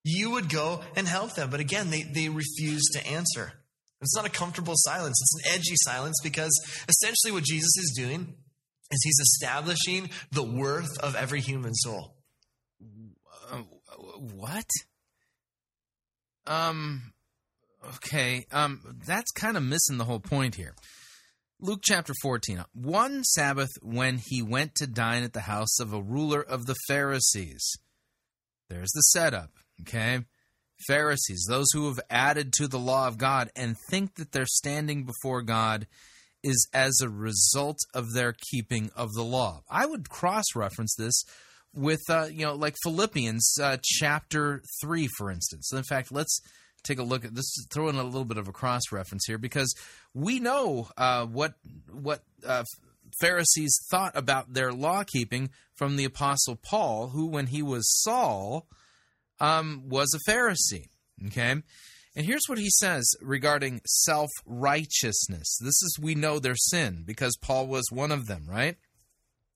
You 0.02 0.30
would 0.32 0.48
go 0.48 0.80
and 0.96 1.06
help 1.06 1.34
them. 1.34 1.50
But 1.50 1.60
again, 1.60 1.90
they, 1.90 2.02
they 2.02 2.28
refuse 2.28 2.82
to 2.94 3.06
answer. 3.06 3.52
It's 4.00 4.16
not 4.16 4.26
a 4.26 4.30
comfortable 4.30 4.74
silence. 4.76 5.20
It's 5.20 5.46
an 5.46 5.54
edgy 5.54 5.74
silence 5.76 6.16
because 6.22 6.52
essentially 6.88 7.32
what 7.32 7.44
Jesus 7.44 7.76
is 7.76 7.94
doing 7.96 8.34
is 8.90 9.00
he's 9.02 9.18
establishing 9.20 10.10
the 10.30 10.42
worth 10.42 10.98
of 11.00 11.14
every 11.14 11.40
human 11.40 11.74
soul. 11.74 12.14
Uh, 13.50 13.62
what? 14.18 14.66
Um. 16.46 17.12
Okay. 17.96 18.46
Um. 18.52 18.80
That's 19.06 19.30
kind 19.32 19.56
of 19.56 19.62
missing 19.62 19.98
the 19.98 20.04
whole 20.04 20.20
point 20.20 20.54
here. 20.54 20.74
Luke 21.58 21.80
chapter 21.82 22.12
14. 22.20 22.64
One 22.74 23.24
Sabbath, 23.24 23.70
when 23.80 24.20
he 24.22 24.42
went 24.42 24.74
to 24.74 24.86
dine 24.86 25.22
at 25.22 25.32
the 25.32 25.40
house 25.40 25.80
of 25.80 25.92
a 25.92 26.02
ruler 26.02 26.42
of 26.42 26.66
the 26.66 26.76
Pharisees. 26.86 27.78
There's 28.68 28.90
the 28.94 29.00
setup, 29.00 29.52
okay? 29.80 30.20
Pharisees, 30.86 31.46
those 31.48 31.66
who 31.72 31.86
have 31.86 32.00
added 32.10 32.52
to 32.54 32.68
the 32.68 32.78
law 32.78 33.08
of 33.08 33.16
God 33.16 33.50
and 33.56 33.76
think 33.88 34.16
that 34.16 34.32
they're 34.32 34.44
standing 34.46 35.04
before 35.04 35.40
God 35.40 35.86
is 36.46 36.68
as 36.72 37.00
a 37.02 37.08
result 37.08 37.78
of 37.92 38.12
their 38.12 38.34
keeping 38.50 38.90
of 38.96 39.12
the 39.14 39.24
law. 39.24 39.62
I 39.68 39.84
would 39.84 40.08
cross 40.08 40.44
reference 40.54 40.94
this 40.96 41.24
with, 41.74 42.00
uh, 42.08 42.28
you 42.30 42.46
know, 42.46 42.54
like 42.54 42.76
Philippians 42.82 43.58
uh, 43.60 43.76
chapter 43.82 44.62
3, 44.80 45.08
for 45.18 45.30
instance. 45.30 45.72
In 45.72 45.82
fact, 45.82 46.12
let's 46.12 46.40
take 46.84 46.98
a 46.98 47.02
look 47.02 47.24
at 47.24 47.34
this, 47.34 47.52
throw 47.70 47.88
in 47.88 47.96
a 47.96 48.04
little 48.04 48.24
bit 48.24 48.38
of 48.38 48.48
a 48.48 48.52
cross 48.52 48.82
reference 48.92 49.24
here 49.26 49.38
because 49.38 49.74
we 50.14 50.38
know 50.38 50.88
uh, 50.96 51.26
what, 51.26 51.54
what 51.90 52.22
uh, 52.46 52.64
Pharisees 53.20 53.76
thought 53.90 54.12
about 54.16 54.54
their 54.54 54.72
law 54.72 55.02
keeping 55.04 55.50
from 55.74 55.96
the 55.96 56.04
Apostle 56.04 56.56
Paul, 56.56 57.08
who, 57.08 57.26
when 57.26 57.48
he 57.48 57.62
was 57.62 57.84
Saul, 58.02 58.66
um, 59.40 59.88
was 59.88 60.14
a 60.14 60.30
Pharisee. 60.30 60.88
Okay? 61.26 61.56
And 62.16 62.24
here's 62.24 62.48
what 62.48 62.58
he 62.58 62.70
says 62.70 63.06
regarding 63.20 63.82
self 63.84 64.30
righteousness. 64.46 65.58
This 65.60 65.82
is, 65.82 65.98
we 66.00 66.14
know 66.14 66.38
their 66.38 66.56
sin 66.56 67.04
because 67.04 67.36
Paul 67.36 67.66
was 67.66 67.84
one 67.92 68.10
of 68.10 68.26
them, 68.26 68.46
right? 68.48 68.76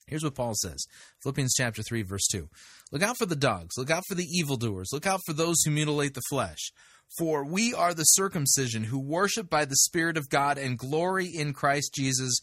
Here's 0.07 0.23
what 0.23 0.35
Paul 0.35 0.55
says 0.55 0.85
Philippians 1.23 1.55
chapter 1.57 1.82
3, 1.82 2.03
verse 2.03 2.27
2. 2.31 2.49
Look 2.93 3.03
out 3.03 3.16
for 3.16 3.27
the 3.27 3.35
dogs, 3.35 3.78
look 3.78 3.91
out 3.91 4.05
for 4.07 4.15
the 4.15 4.27
evildoers, 4.27 4.91
look 4.93 5.07
out 5.07 5.20
for 5.24 5.32
those 5.32 5.62
who 5.62 5.70
mutilate 5.70 6.15
the 6.15 6.23
flesh. 6.28 6.70
For 7.19 7.45
we 7.45 7.74
are 7.74 7.95
the 7.95 8.05
circumcision 8.05 8.85
who 8.85 8.99
worship 9.01 9.51
by 9.51 9.65
the 9.65 9.77
Spirit 9.77 10.16
of 10.16 10.28
God 10.28 10.59
and 10.59 10.78
glory 10.78 11.27
in 11.27 11.53
Christ 11.53 11.95
Jesus 11.95 12.39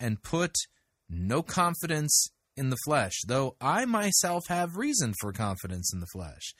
and 0.00 0.22
put 0.22 0.52
no 1.10 1.42
confidence 1.42 2.28
in 2.56 2.70
the 2.70 2.78
flesh, 2.86 3.12
though 3.26 3.56
I 3.60 3.84
myself 3.84 4.44
have 4.48 4.76
reason 4.76 5.12
for 5.20 5.32
confidence 5.32 5.92
in 5.92 6.00
the 6.00 6.06
flesh. 6.06 6.54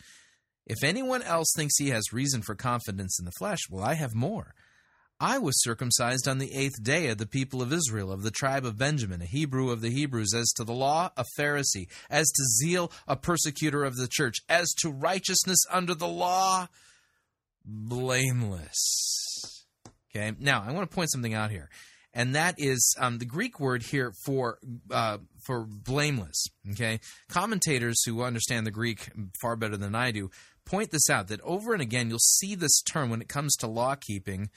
If 0.66 0.82
anyone 0.82 1.22
else 1.22 1.52
thinks 1.56 1.78
he 1.78 1.90
has 1.90 2.12
reason 2.12 2.42
for 2.42 2.54
confidence 2.54 3.18
in 3.18 3.24
the 3.24 3.32
flesh, 3.38 3.60
well, 3.70 3.84
I 3.84 3.94
have 3.94 4.14
more. 4.14 4.54
I 5.18 5.38
was 5.38 5.62
circumcised 5.62 6.28
on 6.28 6.38
the 6.38 6.54
eighth 6.54 6.82
day 6.82 7.08
of 7.08 7.16
the 7.16 7.26
people 7.26 7.62
of 7.62 7.72
Israel, 7.72 8.12
of 8.12 8.22
the 8.22 8.30
tribe 8.30 8.66
of 8.66 8.76
Benjamin, 8.76 9.22
a 9.22 9.26
Hebrew 9.26 9.70
of 9.70 9.80
the 9.80 9.90
Hebrews, 9.90 10.34
as 10.34 10.52
to 10.56 10.64
the 10.64 10.74
law, 10.74 11.10
a 11.16 11.24
Pharisee, 11.38 11.88
as 12.10 12.30
to 12.32 12.44
zeal, 12.44 12.92
a 13.08 13.16
persecutor 13.16 13.84
of 13.84 13.96
the 13.96 14.08
church, 14.08 14.36
as 14.48 14.74
to 14.82 14.90
righteousness 14.90 15.58
under 15.70 15.94
the 15.94 16.08
law, 16.08 16.68
blameless. 17.64 19.64
Okay, 20.14 20.32
now 20.38 20.62
I 20.66 20.72
want 20.72 20.90
to 20.90 20.94
point 20.94 21.10
something 21.10 21.32
out 21.32 21.50
here, 21.50 21.70
and 22.12 22.34
that 22.34 22.56
is 22.58 22.94
um, 23.00 23.16
the 23.16 23.24
Greek 23.24 23.58
word 23.58 23.84
here 23.84 24.12
for 24.26 24.58
uh, 24.90 25.16
for 25.46 25.64
blameless. 25.66 26.44
Okay, 26.72 27.00
commentators 27.30 28.02
who 28.04 28.22
understand 28.22 28.66
the 28.66 28.70
Greek 28.70 29.08
far 29.40 29.56
better 29.56 29.78
than 29.78 29.94
I 29.94 30.10
do 30.10 30.30
point 30.66 30.90
this 30.90 31.08
out 31.08 31.28
that 31.28 31.40
over 31.40 31.72
and 31.72 31.80
again 31.80 32.10
you'll 32.10 32.18
see 32.18 32.54
this 32.54 32.82
term 32.82 33.08
when 33.08 33.22
it 33.22 33.28
comes 33.28 33.54
to 33.56 33.66
law 33.66 33.94
keeping 33.94 34.50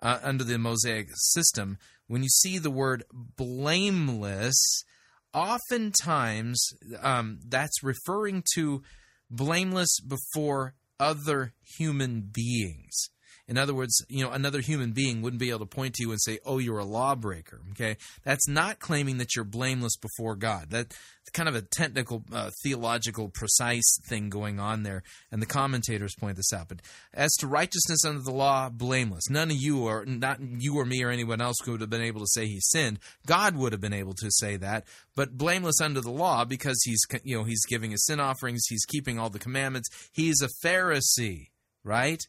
uh, 0.00 0.18
under 0.22 0.44
the 0.44 0.58
Mosaic 0.58 1.08
system. 1.14 1.78
When 2.08 2.22
you 2.22 2.28
see 2.28 2.58
the 2.58 2.70
word 2.70 3.04
blameless, 3.12 4.84
oftentimes 5.32 6.60
um, 7.00 7.38
that's 7.48 7.82
referring 7.82 8.42
to 8.54 8.82
blameless 9.30 10.00
before 10.00 10.74
other 11.00 11.54
human 11.78 12.28
beings. 12.32 13.08
In 13.48 13.58
other 13.58 13.74
words, 13.74 14.04
you 14.08 14.24
know, 14.24 14.30
another 14.30 14.60
human 14.60 14.92
being 14.92 15.20
wouldn't 15.20 15.40
be 15.40 15.50
able 15.50 15.60
to 15.60 15.66
point 15.66 15.94
to 15.94 16.02
you 16.04 16.10
and 16.10 16.20
say, 16.20 16.38
"Oh, 16.46 16.58
you're 16.58 16.78
a 16.78 16.84
lawbreaker." 16.84 17.60
Okay, 17.72 17.96
that's 18.24 18.48
not 18.48 18.78
claiming 18.78 19.18
that 19.18 19.34
you're 19.34 19.44
blameless 19.44 19.96
before 19.96 20.36
God. 20.36 20.70
That's 20.70 20.96
kind 21.32 21.48
of 21.48 21.54
a 21.54 21.62
technical, 21.62 22.24
uh, 22.32 22.50
theological, 22.62 23.28
precise 23.28 23.98
thing 24.06 24.28
going 24.28 24.60
on 24.60 24.84
there, 24.84 25.02
and 25.30 25.42
the 25.42 25.46
commentators 25.46 26.14
point 26.14 26.36
this 26.36 26.52
out. 26.52 26.68
But 26.68 26.82
as 27.12 27.32
to 27.40 27.46
righteousness 27.46 28.04
under 28.04 28.22
the 28.22 28.32
law, 28.32 28.68
blameless. 28.68 29.28
None 29.28 29.50
of 29.50 29.56
you, 29.56 29.86
or 29.86 30.04
not 30.04 30.38
you 30.40 30.76
or 30.78 30.84
me 30.84 31.02
or 31.02 31.10
anyone 31.10 31.40
else, 31.40 31.56
would 31.66 31.80
have 31.80 31.90
been 31.90 32.00
able 32.00 32.20
to 32.20 32.28
say 32.28 32.46
he 32.46 32.60
sinned. 32.60 33.00
God 33.26 33.56
would 33.56 33.72
have 33.72 33.80
been 33.80 33.92
able 33.92 34.14
to 34.14 34.30
say 34.30 34.56
that, 34.56 34.84
but 35.16 35.36
blameless 35.36 35.80
under 35.80 36.00
the 36.00 36.10
law 36.10 36.44
because 36.44 36.80
he's, 36.84 37.02
you 37.24 37.36
know, 37.36 37.44
he's 37.44 37.66
giving 37.66 37.90
his 37.90 38.04
sin 38.06 38.20
offerings, 38.20 38.62
he's 38.68 38.84
keeping 38.84 39.18
all 39.18 39.30
the 39.30 39.38
commandments. 39.38 39.88
He's 40.12 40.40
a 40.42 40.48
Pharisee, 40.66 41.48
right? 41.82 42.22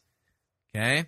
Okay? 0.74 1.06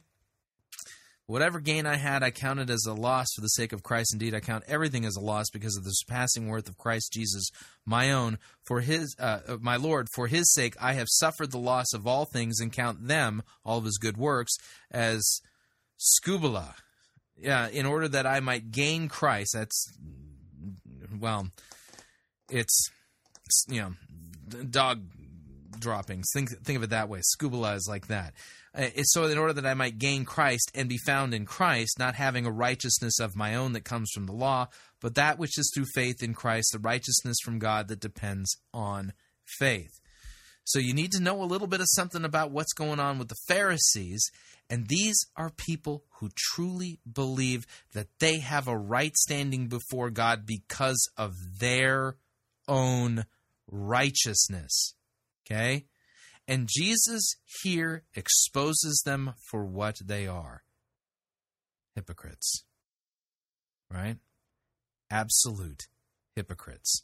Whatever 1.29 1.59
gain 1.59 1.87
I 1.87 1.97
had, 1.97 2.23
I 2.23 2.31
counted 2.31 2.71
as 2.71 2.85
a 2.87 2.95
loss 2.95 3.27
for 3.35 3.41
the 3.41 3.49
sake 3.49 3.73
of 3.73 3.83
Christ. 3.83 4.13
Indeed, 4.13 4.33
I 4.33 4.39
count 4.39 4.63
everything 4.69 5.05
as 5.05 5.17
a 5.17 5.21
loss 5.21 5.51
because 5.51 5.77
of 5.77 5.83
the 5.83 5.91
surpassing 5.91 6.47
worth 6.47 6.69
of 6.69 6.79
Christ 6.79 7.13
Jesus, 7.13 7.51
my 7.85 8.13
own, 8.13 8.39
for 8.65 8.81
his, 8.81 9.17
uh, 9.19 9.41
my 9.61 9.75
Lord. 9.75 10.07
For 10.15 10.29
his 10.29 10.53
sake, 10.53 10.77
I 10.81 10.93
have 10.93 11.09
suffered 11.11 11.51
the 11.51 11.59
loss 11.59 11.93
of 11.95 12.07
all 12.07 12.27
things 12.27 12.61
and 12.61 12.73
count 12.73 13.09
them, 13.09 13.43
all 13.65 13.79
of 13.79 13.85
his 13.85 13.99
good 13.99 14.17
works, 14.17 14.55
as 14.93 15.41
scubala, 15.99 16.75
yeah, 17.37 17.69
in 17.69 17.87
order 17.87 18.07
that 18.07 18.27
I 18.27 18.39
might 18.39 18.71
gain 18.71 19.09
Christ. 19.09 19.51
That's 19.53 19.93
well, 21.19 21.49
it's 22.51 22.91
you 23.69 23.81
know, 23.81 24.65
dog 24.65 25.03
droppings. 25.79 26.27
Think 26.33 26.51
think 26.65 26.77
of 26.77 26.83
it 26.85 26.91
that 26.91 27.09
way. 27.09 27.21
Scubala 27.21 27.75
is 27.75 27.87
like 27.89 28.07
that. 28.09 28.35
Uh, 28.77 29.03
so 29.05 29.25
in 29.25 29.39
order 29.39 29.55
that 29.55 29.67
I 29.67 29.75
might 29.75 29.99
gain 29.99 30.25
Christ 30.25 30.71
and 30.75 30.89
be 30.89 30.99
found 30.99 31.33
in 31.33 31.47
Christ, 31.47 31.99
not 31.99 32.15
having 32.15 32.45
a 32.45 32.53
righteousness 32.53 33.19
of 33.19 33.35
my 33.35 33.55
own 33.55 33.73
that 33.73 33.85
comes 33.85 34.11
from 34.13 34.27
the 34.27 34.33
law, 34.33 34.69
but 35.01 35.15
that 35.15 35.39
which 35.39 35.59
is 35.59 35.73
through 35.75 35.87
faith 35.95 36.23
in 36.23 36.35
Christ, 36.35 36.71
the 36.73 36.79
righteousness 36.79 37.39
from 37.43 37.59
God 37.59 37.89
that 37.89 38.01
depends 38.01 38.57
on 38.75 39.15
faith. 39.59 40.01
So 40.65 40.79
you 40.79 40.93
need 40.93 41.13
to 41.13 41.23
know 41.23 41.43
a 41.43 41.45
little 41.45 41.69
bit 41.69 41.81
of 41.81 41.87
something 41.91 42.25
about 42.25 42.51
what's 42.51 42.73
going 42.73 42.99
on 42.99 43.19
with 43.19 43.29
the 43.29 43.37
Pharisees. 43.47 44.29
And 44.69 44.89
these 44.89 45.17
are 45.37 45.51
people 45.51 46.03
who 46.19 46.29
truly 46.35 46.99
believe 47.11 47.67
that 47.95 48.09
they 48.19 48.41
have 48.41 48.67
a 48.67 48.77
right 48.77 49.17
standing 49.17 49.69
before 49.69 50.11
God 50.11 50.45
because 50.45 51.09
of 51.17 51.35
their 51.61 52.17
own 52.67 53.27
righteousness. 53.69 54.95
Okay? 55.47 55.85
And 56.49 56.69
Jesus 56.71 57.35
here 57.63 58.05
exposes 58.15 59.03
them 59.05 59.35
for 59.51 59.65
what 59.65 59.97
they 60.05 60.27
are 60.27 60.63
hypocrites. 61.95 62.65
Right? 63.91 64.17
Absolute 65.11 65.85
hypocrites. 66.35 67.03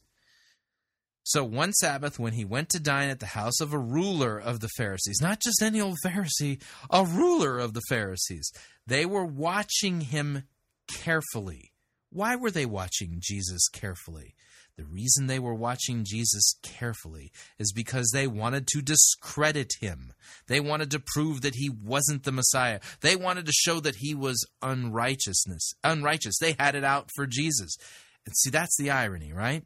So 1.24 1.44
one 1.44 1.72
Sabbath, 1.72 2.18
when 2.18 2.32
he 2.32 2.44
went 2.44 2.68
to 2.70 2.80
dine 2.80 3.08
at 3.08 3.20
the 3.20 3.26
house 3.26 3.60
of 3.60 3.72
a 3.72 3.78
ruler 3.78 4.38
of 4.38 4.60
the 4.60 4.70
Pharisees, 4.76 5.20
not 5.20 5.40
just 5.40 5.62
any 5.62 5.80
old 5.80 5.98
Pharisee, 6.04 6.60
a 6.90 7.04
ruler 7.04 7.58
of 7.58 7.74
the 7.74 7.82
Pharisees, 7.88 8.50
they 8.86 9.06
were 9.06 9.24
watching 9.24 10.00
him 10.00 10.42
carefully. 10.88 11.72
Why 12.10 12.36
were 12.36 12.50
they 12.50 12.66
watching 12.66 13.20
Jesus 13.20 13.68
carefully? 13.68 14.34
The 14.76 14.84
reason 14.84 15.26
they 15.26 15.38
were 15.38 15.54
watching 15.54 16.04
Jesus 16.04 16.54
carefully 16.62 17.30
is 17.58 17.72
because 17.72 18.10
they 18.10 18.26
wanted 18.26 18.66
to 18.68 18.80
discredit 18.80 19.72
him. 19.80 20.14
They 20.46 20.60
wanted 20.60 20.90
to 20.92 21.02
prove 21.04 21.42
that 21.42 21.56
he 21.56 21.68
wasn't 21.68 22.24
the 22.24 22.32
Messiah. 22.32 22.80
They 23.00 23.14
wanted 23.14 23.44
to 23.46 23.52
show 23.52 23.80
that 23.80 23.96
he 23.96 24.14
was 24.14 24.46
unrighteousness, 24.62 25.74
unrighteous. 25.84 26.38
They 26.40 26.56
had 26.58 26.74
it 26.74 26.84
out 26.84 27.10
for 27.14 27.26
Jesus. 27.26 27.76
And 28.24 28.34
see, 28.36 28.50
that's 28.50 28.76
the 28.78 28.90
irony, 28.90 29.32
right? 29.32 29.64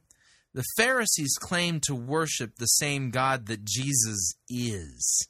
The 0.55 0.65
Pharisees 0.77 1.37
claim 1.39 1.81
to 1.81 1.95
worship 1.95 2.57
the 2.57 2.67
same 2.67 3.11
God 3.11 3.47
that 3.47 3.65
Jesus 3.65 4.35
is. 4.49 5.29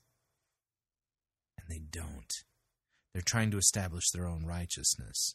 And 1.59 1.69
they 1.69 1.83
don't. 1.91 2.33
They're 3.13 3.23
trying 3.23 3.51
to 3.51 3.59
establish 3.59 4.11
their 4.11 4.27
own 4.27 4.47
righteousness. 4.47 5.35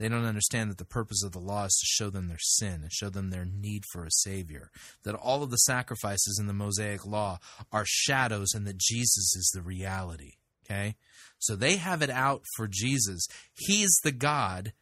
They 0.00 0.08
don't 0.08 0.24
understand 0.24 0.70
that 0.70 0.78
the 0.78 0.86
purpose 0.86 1.22
of 1.22 1.32
the 1.32 1.38
law 1.38 1.66
is 1.66 1.76
to 1.78 1.86
show 1.86 2.08
them 2.08 2.28
their 2.28 2.38
sin 2.40 2.80
and 2.80 2.90
show 2.90 3.10
them 3.10 3.28
their 3.28 3.44
need 3.44 3.84
for 3.92 4.06
a 4.06 4.10
Savior. 4.10 4.70
That 5.02 5.14
all 5.14 5.42
of 5.42 5.50
the 5.50 5.58
sacrifices 5.58 6.38
in 6.40 6.46
the 6.46 6.54
Mosaic 6.54 7.04
law 7.04 7.38
are 7.70 7.84
shadows 7.86 8.54
and 8.54 8.66
that 8.66 8.78
Jesus 8.78 9.36
is 9.36 9.50
the 9.54 9.60
reality. 9.60 10.36
Okay? 10.64 10.94
So 11.38 11.54
they 11.54 11.76
have 11.76 12.00
it 12.00 12.08
out 12.08 12.44
for 12.56 12.66
Jesus. 12.66 13.26
He's 13.52 13.94
the 14.02 14.10
God 14.12 14.72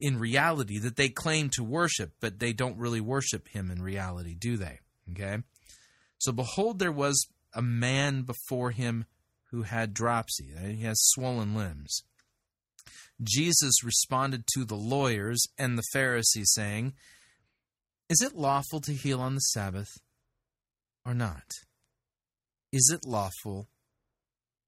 in 0.00 0.18
reality 0.18 0.78
that 0.78 0.96
they 0.96 1.10
claim 1.10 1.50
to 1.50 1.62
worship, 1.62 2.12
but 2.18 2.38
they 2.38 2.54
don't 2.54 2.78
really 2.78 3.02
worship 3.02 3.46
him 3.48 3.70
in 3.70 3.82
reality, 3.82 4.34
do 4.34 4.56
they? 4.56 4.78
Okay? 5.12 5.42
So 6.16 6.32
behold, 6.32 6.78
there 6.78 6.90
was 6.90 7.26
a 7.52 7.60
man 7.60 8.22
before 8.22 8.70
him 8.70 9.04
who 9.50 9.62
had 9.62 9.92
dropsy. 9.92 10.54
He 10.64 10.84
has 10.84 10.98
swollen 10.98 11.54
limbs. 11.54 12.04
Jesus 13.22 13.84
responded 13.84 14.44
to 14.54 14.64
the 14.64 14.76
lawyers 14.76 15.42
and 15.58 15.76
the 15.76 15.84
Pharisees, 15.92 16.52
saying, 16.52 16.94
Is 18.08 18.22
it 18.22 18.36
lawful 18.36 18.80
to 18.82 18.92
heal 18.92 19.20
on 19.20 19.34
the 19.34 19.40
Sabbath 19.40 19.90
or 21.04 21.14
not? 21.14 21.44
Is 22.72 22.90
it 22.94 23.06
lawful 23.06 23.68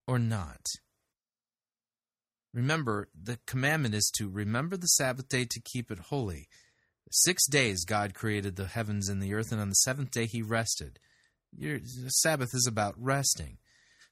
or 0.06 0.18
not? 0.18 0.66
Remember, 2.52 3.08
the 3.18 3.38
commandment 3.46 3.94
is 3.94 4.10
to 4.16 4.28
remember 4.28 4.76
the 4.76 4.86
Sabbath 4.86 5.28
day 5.28 5.46
to 5.46 5.60
keep 5.60 5.90
it 5.90 5.98
holy. 5.98 6.48
Six 7.10 7.46
days 7.46 7.84
God 7.84 8.14
created 8.14 8.56
the 8.56 8.66
heavens 8.66 9.08
and 9.08 9.22
the 9.22 9.32
earth, 9.34 9.52
and 9.52 9.60
on 9.60 9.68
the 9.68 9.74
seventh 9.74 10.10
day 10.10 10.26
he 10.26 10.42
rested. 10.42 10.98
Your 11.56 11.80
Sabbath 12.08 12.50
is 12.54 12.66
about 12.66 12.94
resting. 12.98 13.58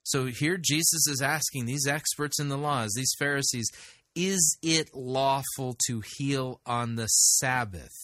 So 0.02 0.26
here 0.26 0.56
Jesus 0.56 1.06
is 1.06 1.20
asking 1.22 1.66
these 1.66 1.86
experts 1.86 2.40
in 2.40 2.48
the 2.48 2.58
laws, 2.58 2.92
these 2.94 3.14
Pharisees, 3.18 3.70
is 4.14 4.58
it 4.62 4.94
lawful 4.94 5.76
to 5.86 6.02
heal 6.16 6.60
on 6.66 6.96
the 6.96 7.06
Sabbath? 7.06 7.94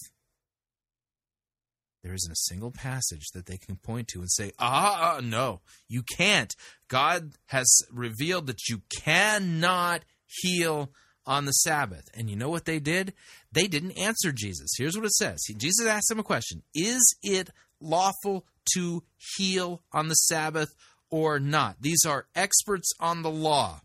There 2.02 2.14
isn't 2.14 2.32
a 2.32 2.36
single 2.36 2.70
passage 2.70 3.30
that 3.34 3.46
they 3.46 3.56
can 3.56 3.76
point 3.76 4.06
to 4.08 4.20
and 4.20 4.30
say, 4.30 4.52
ah, 4.60 5.18
no, 5.22 5.60
you 5.88 6.04
can't. 6.16 6.54
God 6.88 7.32
has 7.46 7.66
revealed 7.90 8.46
that 8.46 8.68
you 8.68 8.82
cannot 9.02 10.04
heal 10.24 10.92
on 11.26 11.46
the 11.46 11.52
Sabbath. 11.52 12.08
And 12.14 12.30
you 12.30 12.36
know 12.36 12.48
what 12.48 12.64
they 12.64 12.78
did? 12.78 13.12
They 13.50 13.66
didn't 13.66 13.98
answer 13.98 14.30
Jesus. 14.30 14.70
Here's 14.78 14.96
what 14.96 15.06
it 15.06 15.14
says 15.14 15.40
Jesus 15.56 15.86
asked 15.86 16.08
them 16.08 16.20
a 16.20 16.22
question 16.22 16.62
Is 16.74 17.16
it 17.22 17.50
lawful 17.80 18.46
to 18.74 19.02
heal 19.36 19.82
on 19.92 20.06
the 20.06 20.14
Sabbath 20.14 20.68
or 21.10 21.40
not? 21.40 21.76
These 21.80 22.04
are 22.06 22.26
experts 22.36 22.92
on 23.00 23.22
the 23.22 23.30
law. 23.30 23.80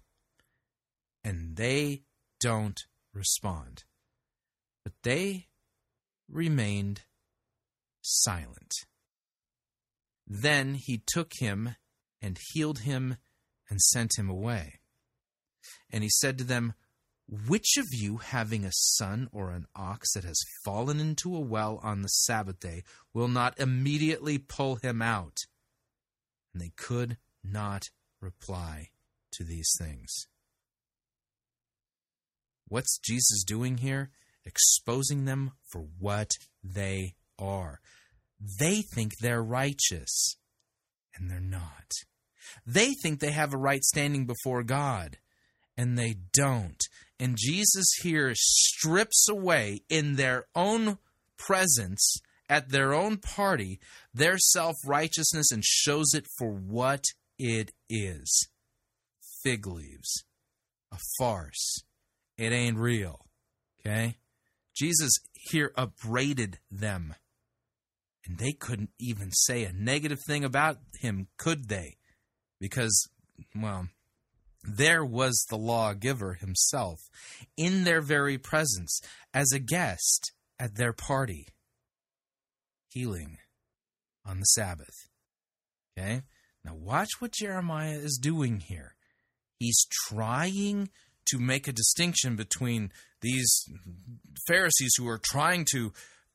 And 1.24 1.56
they 1.56 2.04
don't 2.42 2.80
respond. 3.14 3.86
But 4.84 4.94
they 5.04 5.48
remained 6.28 7.02
silent. 8.02 8.74
Then 10.28 10.76
he 10.76 11.02
took 11.06 11.32
him 11.40 11.76
and 12.22 12.40
healed 12.54 12.80
him 12.80 13.18
and 13.70 13.82
sent 13.82 14.18
him 14.18 14.30
away. 14.30 14.80
And 15.90 16.04
he 16.04 16.10
said 16.10 16.38
to 16.40 16.44
them, 16.44 16.74
Which 17.48 17.78
of 17.78 17.88
you, 17.92 18.18
having 18.18 18.66
a 18.66 18.72
son 18.72 19.30
or 19.32 19.52
an 19.52 19.68
ox 19.76 20.14
that 20.14 20.24
has 20.24 20.40
fallen 20.66 21.00
into 21.00 21.36
a 21.36 21.40
well 21.40 21.80
on 21.84 22.02
the 22.02 22.08
Sabbath 22.08 22.60
day, 22.60 22.84
will 23.14 23.28
not 23.28 23.60
immediately 23.60 24.38
pull 24.38 24.76
him 24.76 25.02
out? 25.02 25.38
And 26.54 26.62
they 26.62 26.72
could 26.76 27.18
not 27.44 27.90
reply 28.20 28.90
to 29.34 29.44
these 29.44 29.72
things. 29.78 30.28
What's 32.72 33.00
Jesus 33.00 33.44
doing 33.44 33.80
here? 33.80 34.12
Exposing 34.46 35.26
them 35.26 35.52
for 35.70 35.90
what 36.00 36.32
they 36.64 37.16
are. 37.38 37.82
They 38.40 38.82
think 38.82 39.18
they're 39.18 39.44
righteous, 39.44 40.38
and 41.14 41.30
they're 41.30 41.42
not. 41.42 41.92
They 42.66 42.94
think 42.94 43.20
they 43.20 43.32
have 43.32 43.54
a 43.54 43.58
right 43.58 43.84
standing 43.84 44.26
before 44.26 44.64
God, 44.64 45.18
and 45.76 46.00
they 46.00 46.16
don't. 46.32 46.82
And 47.20 47.36
Jesus 47.38 47.88
here 48.04 48.32
strips 48.36 49.28
away 49.30 49.82
in 49.90 50.16
their 50.16 50.46
own 50.56 50.98
presence, 51.38 52.22
at 52.50 52.70
their 52.70 52.94
own 52.94 53.18
party, 53.18 53.82
their 54.14 54.38
self 54.38 54.78
righteousness 54.86 55.52
and 55.52 55.66
shows 55.66 56.14
it 56.14 56.26
for 56.40 56.54
what 56.54 57.04
it 57.38 57.74
is 57.90 58.48
fig 59.44 59.68
leaves, 59.68 60.24
a 60.90 60.98
farce. 61.20 61.84
It 62.42 62.52
ain't 62.52 62.78
real. 62.78 63.28
Okay? 63.80 64.18
Jesus 64.76 65.12
here 65.34 65.72
upbraided 65.78 66.58
them. 66.72 67.14
And 68.26 68.40
they 68.40 68.52
couldn't 68.54 68.90
even 69.00 69.32
say 69.32 69.64
a 69.64 69.72
negative 69.72 70.18
thing 70.26 70.44
about 70.44 70.78
him, 71.02 71.28
could 71.38 71.70
they? 71.70 71.98
Because, 72.60 73.08
well, 73.56 73.90
there 74.64 75.06
was 75.06 75.46
the 75.50 75.56
lawgiver 75.56 76.34
himself 76.34 77.00
in 77.58 77.84
their 77.84 78.02
very 78.02 78.40
presence 78.40 79.02
as 79.36 79.52
a 79.54 79.60
guest 79.60 80.32
at 80.60 80.78
their 80.78 80.94
party, 80.94 81.48
healing 82.90 83.38
on 84.26 84.40
the 84.40 84.46
Sabbath. 84.46 85.10
Okay? 85.96 86.24
Now, 86.66 86.74
watch 86.74 87.10
what 87.20 87.34
Jeremiah 87.34 88.00
is 88.00 88.18
doing 88.20 88.62
here. 88.62 88.96
He's 89.60 89.86
trying 90.08 90.90
to 91.30 91.40
make 91.40 91.68
a 91.68 91.74
distinction 91.74 92.36
between 92.36 92.92
these 93.22 93.66
Pharisees 94.48 94.94
who 94.98 95.08
are 95.08 95.20
trying 95.24 95.66
to 95.72 95.94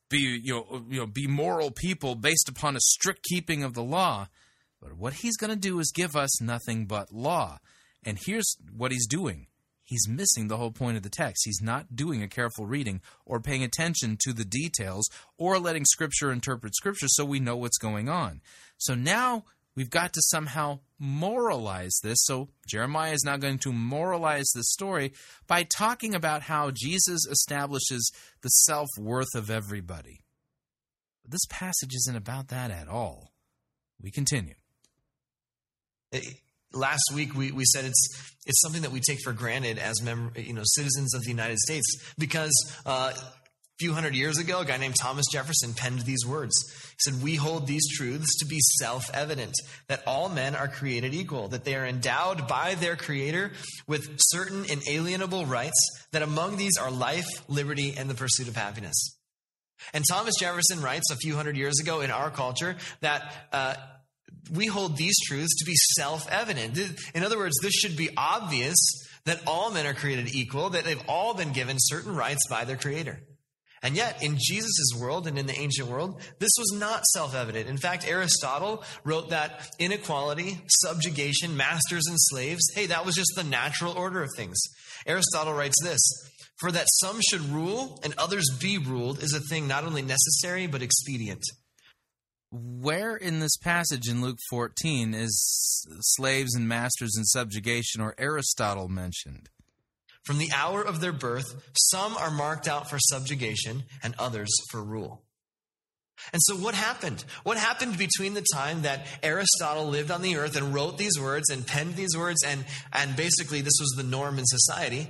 be 0.09 0.39
you 0.41 0.53
know, 0.53 0.85
you 0.89 0.99
know 0.99 1.05
be 1.05 1.27
moral 1.27 1.71
people 1.71 2.15
based 2.15 2.49
upon 2.49 2.75
a 2.75 2.81
strict 2.81 3.23
keeping 3.23 3.63
of 3.63 3.73
the 3.73 3.83
law. 3.83 4.27
But 4.81 4.93
what 4.93 5.13
he's 5.13 5.37
going 5.37 5.49
to 5.49 5.55
do 5.55 5.79
is 5.79 5.91
give 5.91 6.15
us 6.15 6.41
nothing 6.41 6.85
but 6.85 7.11
law. 7.11 7.59
And 8.05 8.19
here's 8.23 8.55
what 8.75 8.91
he's 8.91 9.07
doing. 9.07 9.47
He's 9.83 10.07
missing 10.07 10.47
the 10.47 10.57
whole 10.57 10.71
point 10.71 10.97
of 10.97 11.03
the 11.03 11.09
text. 11.09 11.43
He's 11.45 11.61
not 11.61 11.95
doing 11.95 12.21
a 12.21 12.27
careful 12.27 12.65
reading 12.65 13.01
or 13.25 13.39
paying 13.39 13.63
attention 13.63 14.17
to 14.21 14.33
the 14.33 14.43
details 14.43 15.09
or 15.37 15.59
letting 15.59 15.85
Scripture 15.85 16.31
interpret 16.31 16.75
Scripture 16.75 17.07
so 17.07 17.23
we 17.23 17.39
know 17.39 17.55
what's 17.55 17.77
going 17.77 18.09
on. 18.09 18.41
So 18.77 18.95
now 18.95 19.45
we've 19.77 19.91
got 19.91 20.11
to 20.11 20.21
somehow 20.23 20.79
moralize 20.99 21.97
this. 22.03 22.17
So 22.23 22.49
Jeremiah 22.67 23.13
is 23.13 23.23
now 23.23 23.37
going 23.37 23.59
to 23.59 23.71
moralize 23.71 24.47
this 24.53 24.69
story 24.71 25.13
by 25.45 25.63
talking 25.63 26.13
about 26.13 26.41
how 26.41 26.71
Jesus 26.73 27.25
establishes 27.27 28.11
the 28.41 28.49
self 28.49 28.89
worth 28.99 29.35
of 29.35 29.49
everybody. 29.49 30.25
But 31.23 31.31
this 31.31 31.45
passage 31.49 31.93
isn't 31.93 32.17
about 32.17 32.49
that 32.49 32.71
at 32.71 32.89
all. 32.89 33.31
We 34.01 34.11
continue. 34.11 34.55
Last 36.73 37.03
week 37.13 37.35
we, 37.35 37.51
we 37.51 37.63
said 37.65 37.85
it's 37.85 38.33
it's 38.45 38.61
something 38.61 38.81
that 38.81 38.91
we 38.91 39.01
take 39.01 39.19
for 39.23 39.33
granted 39.33 39.77
as 39.77 40.01
mem- 40.01 40.31
you 40.35 40.53
know 40.53 40.63
citizens 40.65 41.13
of 41.13 41.23
the 41.23 41.29
United 41.29 41.57
States 41.59 41.85
because 42.17 42.51
uh, 42.85 43.13
few 43.79 43.93
hundred 43.93 44.15
years 44.15 44.37
ago, 44.37 44.61
a 44.61 44.65
guy 44.65 44.77
named 44.77 44.95
Thomas 44.99 45.25
Jefferson 45.31 45.73
penned 45.73 46.01
these 46.01 46.25
words. 46.25 46.53
He 46.91 47.11
said, 47.11 47.21
We 47.21 47.35
hold 47.35 47.67
these 47.67 47.87
truths 47.95 48.37
to 48.39 48.45
be 48.45 48.57
self 48.79 49.09
evident 49.13 49.53
that 49.87 50.03
all 50.07 50.29
men 50.29 50.55
are 50.55 50.67
created 50.67 51.13
equal, 51.13 51.47
that 51.49 51.63
they 51.63 51.75
are 51.75 51.85
endowed 51.85 52.47
by 52.47 52.75
their 52.75 52.95
Creator 52.95 53.51
with 53.87 54.17
certain 54.17 54.65
inalienable 54.65 55.45
rights, 55.45 56.07
that 56.11 56.21
among 56.21 56.57
these 56.57 56.77
are 56.77 56.91
life, 56.91 57.27
liberty, 57.47 57.93
and 57.97 58.09
the 58.09 58.15
pursuit 58.15 58.47
of 58.47 58.55
happiness. 58.55 59.17
And 59.93 60.03
Thomas 60.09 60.35
Jefferson 60.39 60.81
writes 60.81 61.11
a 61.11 61.15
few 61.15 61.35
hundred 61.35 61.55
years 61.55 61.79
ago 61.79 62.01
in 62.01 62.11
our 62.11 62.29
culture 62.29 62.75
that. 63.01 63.47
Uh, 63.51 63.75
we 64.53 64.67
hold 64.67 64.95
these 64.95 65.15
truths 65.27 65.57
to 65.57 65.65
be 65.65 65.75
self 65.75 66.29
evident. 66.31 66.79
In 67.13 67.23
other 67.23 67.37
words, 67.37 67.57
this 67.61 67.73
should 67.73 67.97
be 67.97 68.09
obvious 68.15 68.77
that 69.25 69.41
all 69.45 69.71
men 69.71 69.85
are 69.85 69.93
created 69.93 70.33
equal, 70.33 70.69
that 70.69 70.85
they've 70.85 71.03
all 71.07 71.33
been 71.33 71.51
given 71.51 71.75
certain 71.79 72.15
rights 72.15 72.47
by 72.49 72.63
their 72.63 72.77
Creator. 72.77 73.19
And 73.83 73.95
yet, 73.95 74.23
in 74.23 74.37
Jesus' 74.39 74.93
world 74.99 75.27
and 75.27 75.37
in 75.37 75.45
the 75.45 75.57
ancient 75.57 75.87
world, 75.87 76.19
this 76.39 76.51
was 76.57 76.71
not 76.73 77.05
self 77.05 77.35
evident. 77.35 77.69
In 77.69 77.77
fact, 77.77 78.07
Aristotle 78.07 78.83
wrote 79.03 79.29
that 79.29 79.69
inequality, 79.79 80.61
subjugation, 80.67 81.55
masters 81.55 82.05
and 82.07 82.17
slaves, 82.19 82.63
hey, 82.73 82.87
that 82.87 83.05
was 83.05 83.15
just 83.15 83.33
the 83.35 83.43
natural 83.43 83.93
order 83.93 84.23
of 84.23 84.29
things. 84.35 84.57
Aristotle 85.05 85.53
writes 85.53 85.81
this 85.83 85.99
For 86.57 86.71
that 86.71 86.87
some 86.89 87.19
should 87.29 87.41
rule 87.41 87.99
and 88.03 88.13
others 88.17 88.45
be 88.59 88.77
ruled 88.77 89.21
is 89.21 89.33
a 89.33 89.39
thing 89.39 89.67
not 89.67 89.83
only 89.83 90.01
necessary, 90.01 90.67
but 90.67 90.81
expedient. 90.81 91.43
Where 92.51 93.15
in 93.15 93.39
this 93.39 93.57
passage 93.57 94.07
in 94.07 94.21
Luke 94.21 94.39
14 94.49 95.13
is 95.13 95.85
slaves 95.99 96.55
and 96.55 96.67
masters 96.67 97.13
and 97.15 97.27
subjugation 97.27 98.01
or 98.01 98.15
Aristotle 98.17 98.87
mentioned? 98.87 99.49
From 100.27 100.39
the 100.39 100.51
hour 100.53 100.81
of 100.81 100.99
their 100.99 101.13
birth, 101.13 101.71
some 101.73 102.17
are 102.17 102.29
marked 102.29 102.67
out 102.67 102.89
for 102.89 102.99
subjugation 102.99 103.85
and 104.03 104.13
others 104.19 104.49
for 104.69 104.83
rule. 104.83 105.23
And 106.33 106.41
so, 106.43 106.57
what 106.57 106.75
happened? 106.75 107.23
What 107.43 107.55
happened 107.55 107.97
between 107.97 108.33
the 108.33 108.45
time 108.53 108.81
that 108.81 109.07
Aristotle 109.23 109.85
lived 109.85 110.11
on 110.11 110.21
the 110.21 110.35
earth 110.35 110.57
and 110.57 110.73
wrote 110.73 110.97
these 110.97 111.17
words 111.17 111.49
and 111.49 111.65
penned 111.65 111.95
these 111.95 112.17
words, 112.17 112.43
and, 112.45 112.65
and 112.91 113.15
basically 113.15 113.61
this 113.61 113.77
was 113.79 113.93
the 113.95 114.03
norm 114.03 114.37
in 114.37 114.43
society, 114.45 115.07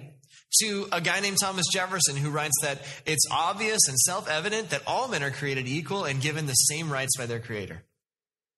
to 0.62 0.88
a 0.92 1.02
guy 1.02 1.20
named 1.20 1.38
Thomas 1.42 1.66
Jefferson 1.74 2.16
who 2.16 2.30
writes 2.30 2.56
that 2.62 2.84
it's 3.08 3.26
obvious 3.32 3.80
and 3.88 3.98
self 3.98 4.30
evident 4.30 4.70
that 4.70 4.84
all 4.86 5.08
men 5.08 5.24
are 5.24 5.32
created 5.32 5.68
equal 5.68 6.06
and 6.06 6.22
given 6.22 6.46
the 6.46 6.54
same 6.54 6.94
rights 6.94 7.18
by 7.18 7.26
their 7.26 7.40
Creator? 7.40 7.84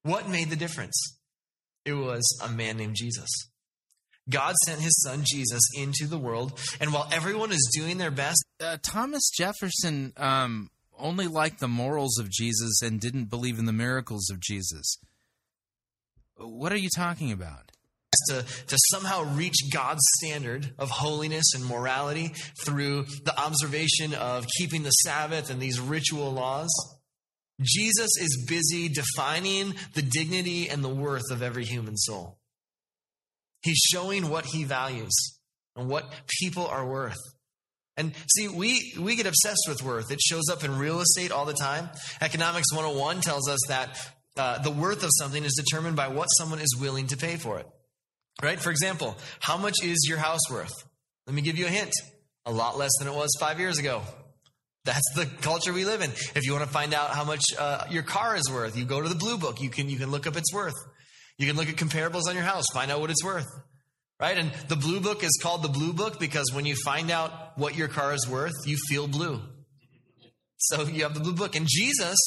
What 0.03 0.27
made 0.27 0.49
the 0.49 0.57
difference? 0.57 1.17
It 1.85 1.93
was 1.93 2.27
a 2.43 2.49
man 2.49 2.75
named 2.75 2.95
Jesus. 2.95 3.48
God 4.29 4.55
sent 4.65 4.81
his 4.81 5.01
son 5.01 5.23
Jesus 5.25 5.61
into 5.75 6.07
the 6.07 6.17
world, 6.17 6.59
and 6.79 6.93
while 6.93 7.07
everyone 7.11 7.51
is 7.51 7.69
doing 7.75 7.97
their 7.97 8.11
best, 8.11 8.43
uh, 8.61 8.77
Thomas 8.81 9.29
Jefferson 9.37 10.13
um, 10.17 10.69
only 10.97 11.27
liked 11.27 11.59
the 11.59 11.67
morals 11.67 12.17
of 12.19 12.29
Jesus 12.29 12.81
and 12.81 12.99
didn't 12.99 13.25
believe 13.25 13.59
in 13.59 13.65
the 13.65 13.73
miracles 13.73 14.29
of 14.29 14.39
Jesus. 14.39 14.97
What 16.37 16.71
are 16.71 16.77
you 16.77 16.89
talking 16.95 17.31
about? 17.31 17.71
to, 18.27 18.43
to 18.67 18.77
somehow 18.91 19.23
reach 19.35 19.55
God's 19.71 20.01
standard 20.17 20.73
of 20.77 20.89
holiness 20.89 21.53
and 21.53 21.65
morality 21.65 22.33
through 22.65 23.05
the 23.23 23.39
observation 23.39 24.13
of 24.13 24.47
keeping 24.57 24.83
the 24.83 24.89
Sabbath 24.89 25.49
and 25.49 25.61
these 25.61 25.79
ritual 25.79 26.31
laws. 26.31 26.69
Jesus 27.61 28.09
is 28.19 28.45
busy 28.47 28.89
defining 28.89 29.75
the 29.93 30.01
dignity 30.01 30.69
and 30.69 30.83
the 30.83 30.89
worth 30.89 31.29
of 31.31 31.41
every 31.41 31.65
human 31.65 31.97
soul. 31.97 32.38
He's 33.61 33.77
showing 33.77 34.29
what 34.29 34.45
he 34.45 34.63
values 34.63 35.13
and 35.75 35.89
what 35.89 36.11
people 36.39 36.67
are 36.67 36.87
worth. 36.87 37.17
And 37.97 38.13
see, 38.33 38.47
we, 38.47 38.93
we 38.97 39.17
get 39.17 39.25
obsessed 39.25 39.65
with 39.67 39.83
worth. 39.83 40.09
It 40.09 40.21
shows 40.21 40.47
up 40.49 40.63
in 40.63 40.77
real 40.77 41.01
estate 41.01 41.31
all 41.31 41.45
the 41.45 41.53
time. 41.53 41.89
Economics 42.21 42.71
101 42.73 43.19
tells 43.19 43.49
us 43.49 43.59
that 43.67 44.13
uh, 44.37 44.59
the 44.59 44.71
worth 44.71 45.03
of 45.03 45.09
something 45.17 45.43
is 45.43 45.53
determined 45.53 45.97
by 45.97 46.07
what 46.07 46.27
someone 46.27 46.59
is 46.59 46.77
willing 46.79 47.07
to 47.07 47.17
pay 47.17 47.35
for 47.35 47.59
it. 47.59 47.67
Right? 48.41 48.57
For 48.57 48.71
example, 48.71 49.17
how 49.41 49.57
much 49.57 49.75
is 49.83 50.05
your 50.07 50.17
house 50.17 50.49
worth? 50.49 50.71
Let 51.27 51.35
me 51.35 51.41
give 51.41 51.57
you 51.57 51.65
a 51.65 51.69
hint. 51.69 51.91
A 52.45 52.51
lot 52.51 52.77
less 52.77 52.91
than 52.99 53.09
it 53.09 53.13
was 53.13 53.35
five 53.37 53.59
years 53.59 53.79
ago. 53.79 54.01
That's 54.85 55.13
the 55.15 55.25
culture 55.25 55.73
we 55.73 55.83
live 55.83 56.01
in. 56.01 56.09
If 56.09 56.45
you 56.45 56.53
want 56.53 56.63
to 56.63 56.71
find 56.71 56.93
out 56.93 57.09
how 57.09 57.25
much 57.25 57.43
uh, 57.57 57.85
your 57.89 58.03
car 58.03 58.37
is 58.37 58.49
worth, 58.49 58.77
you 58.77 58.85
go 58.85 59.01
to 59.01 59.09
the 59.09 59.15
Blue 59.15 59.37
Book. 59.37 59.61
You 59.61 59.69
can 59.69 59.89
you 59.89 59.97
can 59.97 60.09
look 60.09 60.25
up 60.25 60.37
its 60.37 60.53
worth. 60.53 60.73
You 61.39 61.47
can 61.47 61.55
look 61.55 61.69
at 61.69 61.75
comparables 61.75 62.27
on 62.27 62.35
your 62.35 62.43
house, 62.43 62.65
find 62.73 62.91
out 62.91 62.99
what 62.99 63.09
it's 63.09 63.23
worth. 63.23 63.47
Right? 64.19 64.37
And 64.37 64.51
the 64.67 64.75
Blue 64.75 64.99
Book 64.99 65.23
is 65.23 65.39
called 65.41 65.63
the 65.63 65.69
Blue 65.69 65.93
Book 65.93 66.19
because 66.19 66.51
when 66.53 66.65
you 66.65 66.75
find 66.83 67.09
out 67.09 67.57
what 67.57 67.75
your 67.75 67.87
car 67.87 68.13
is 68.13 68.27
worth, 68.27 68.51
you 68.65 68.77
feel 68.89 69.07
blue. 69.07 69.41
So 70.57 70.83
you 70.83 71.03
have 71.03 71.13
the 71.13 71.21
Blue 71.21 71.33
Book. 71.33 71.55
And 71.55 71.65
Jesus, 71.67 72.17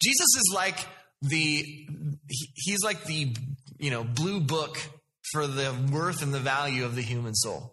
Jesus 0.00 0.26
is 0.36 0.52
like 0.54 0.78
the 1.22 1.88
he's 2.54 2.82
like 2.84 3.04
the 3.04 3.34
you 3.78 3.90
know 3.90 4.04
blue 4.04 4.40
book 4.40 4.78
for 5.32 5.46
the 5.46 5.74
worth 5.90 6.22
and 6.22 6.34
the 6.34 6.40
value 6.40 6.84
of 6.84 6.96
the 6.96 7.02
human 7.02 7.34
soul. 7.34 7.71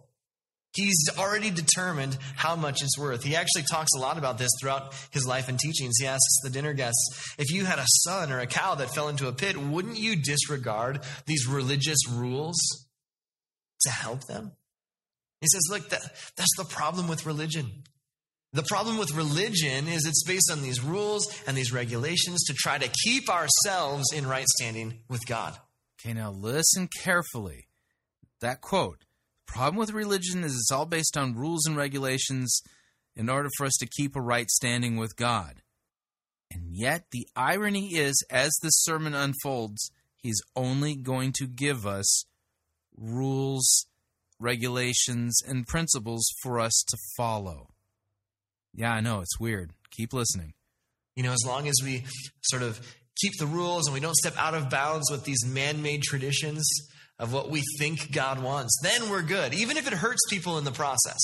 He's 0.80 1.10
already 1.18 1.51
determined 1.51 2.18
how 2.35 2.56
much 2.56 2.81
it's 2.81 2.97
worth. 2.97 3.22
He 3.22 3.35
actually 3.35 3.64
talks 3.69 3.89
a 3.97 3.99
lot 3.99 4.18
about 4.18 4.38
this 4.38 4.49
throughout 4.61 4.95
his 5.11 5.27
life 5.27 5.49
and 5.49 5.60
teachings. 5.60 5.95
He 5.99 6.07
asks 6.07 6.39
the 6.41 6.49
dinner 6.49 6.72
guests, 6.72 7.35
if 7.38 7.51
you 7.51 7.65
had 7.65 7.80
a 7.80 7.85
son 8.03 8.31
or 8.31 8.39
a 8.39 8.47
cow 8.47 8.76
that 8.76 8.95
fell 8.95 9.10
into 9.10 9.27
a 9.27 9.34
pit, 9.34 9.57
wouldn't 9.57 9.97
you 9.97 10.15
disregard 10.15 11.01
these 11.26 11.47
religious 11.47 12.07
rules 12.10 12.56
to 13.81 13.89
help 13.89 14.26
them? 14.27 14.53
He 15.41 15.47
says, 15.51 15.64
look, 15.69 15.89
that, 15.89 16.01
that's 16.38 16.56
the 16.57 16.64
problem 16.65 17.10
with 17.10 17.26
religion. 17.26 17.84
The 18.53 18.64
problem 18.64 18.97
with 18.97 19.14
religion 19.14 19.88
is 19.88 20.06
it's 20.06 20.23
based 20.23 20.49
on 20.49 20.61
these 20.61 20.81
rules 20.81 21.27
and 21.45 21.57
these 21.57 21.73
regulations 21.73 22.43
to 22.45 22.53
try 22.53 22.77
to 22.77 22.89
keep 23.03 23.30
ourselves 23.30 24.14
in 24.14 24.26
right 24.26 24.47
standing 24.47 24.99
with 25.10 25.26
God. 25.27 25.57
Okay, 25.99 26.14
now 26.14 26.31
listen 26.31 26.88
carefully. 27.03 27.68
That 28.39 28.61
quote 28.61 29.03
problem 29.54 29.78
with 29.78 29.92
religion 29.92 30.44
is 30.44 30.54
it's 30.54 30.72
all 30.72 30.86
based 30.86 31.18
on 31.18 31.36
rules 31.36 31.66
and 31.66 31.76
regulations 31.76 32.62
in 33.16 33.30
order 33.30 33.50
for 33.58 33.66
us 33.66 33.76
to 33.80 33.88
keep 33.88 34.16
a 34.16 34.22
right 34.22 34.50
standing 34.50 34.98
with 34.98 35.16
God. 35.16 35.62
And 36.52 36.70
yet, 36.72 37.06
the 37.12 37.28
irony 37.36 37.96
is, 37.96 38.24
as 38.30 38.52
this 38.62 38.74
sermon 38.84 39.14
unfolds, 39.14 39.92
he's 40.18 40.42
only 40.56 40.96
going 40.96 41.34
to 41.40 41.48
give 41.48 41.86
us 41.86 42.26
rules, 42.98 43.86
regulations, 44.40 45.40
and 45.48 45.68
principles 45.68 46.26
for 46.42 46.60
us 46.60 46.84
to 46.88 46.98
follow. 47.18 47.70
Yeah, 48.74 48.94
I 48.94 49.02
know, 49.02 49.22
it's 49.22 49.40
weird. 49.40 49.74
Keep 49.92 50.14
listening. 50.14 50.54
You 51.16 51.24
know, 51.24 51.34
as 51.34 51.44
long 51.46 51.68
as 51.68 51.76
we 51.84 52.06
sort 52.44 52.64
of 52.64 52.80
keep 53.18 53.34
the 53.38 53.46
rules 53.46 53.88
and 53.88 53.94
we 53.94 54.00
don't 54.00 54.16
step 54.16 54.38
out 54.38 54.54
of 54.54 54.70
bounds 54.70 55.12
with 55.12 55.26
these 55.26 55.46
man 55.46 55.82
made 55.82 56.02
traditions 56.02 56.68
of 57.20 57.34
what 57.34 57.50
we 57.50 57.62
think 57.78 58.12
God 58.12 58.41
wants, 58.41 58.80
then 58.82 59.10
we're 59.10 59.22
good, 59.22 59.54
even 59.54 59.78
if 59.78 59.88
it 59.88 59.94
hurts 59.94 60.22
people 60.30 60.58
in 60.58 60.64
the 60.64 60.72
process. 60.72 61.20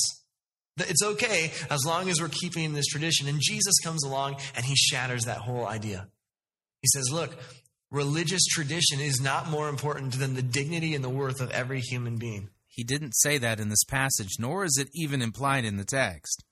It's 0.78 1.04
okay 1.04 1.52
as 1.70 1.86
long 1.86 2.10
as 2.10 2.20
we're 2.20 2.28
keeping 2.28 2.74
this 2.74 2.88
tradition. 2.88 3.28
And 3.28 3.40
Jesus 3.42 3.80
comes 3.84 4.04
along 4.04 4.38
and 4.56 4.66
he 4.66 4.76
shatters 4.76 5.24
that 5.24 5.38
whole 5.38 5.66
idea. 5.66 6.08
He 6.82 6.90
says, 6.94 7.10
Look, 7.12 7.38
religious 7.92 8.46
tradition 8.46 9.00
is 9.00 9.22
not 9.22 9.50
more 9.50 9.70
important 9.70 10.20
than 10.20 10.36
the 10.36 10.42
dignity 10.42 10.94
and 10.94 11.04
the 11.04 11.10
worth 11.10 11.40
of 11.40 11.50
every 11.52 11.80
human 11.80 12.18
being. 12.18 12.50
He 12.68 12.84
didn't 12.84 13.14
say 13.16 13.38
that 13.38 13.62
in 13.62 13.70
this 13.70 13.86
passage, 13.86 14.34
nor 14.38 14.66
is 14.66 14.78
it 14.78 14.90
even 14.94 15.22
implied 15.22 15.64
in 15.64 15.78
the 15.78 15.86
text. 15.86 16.44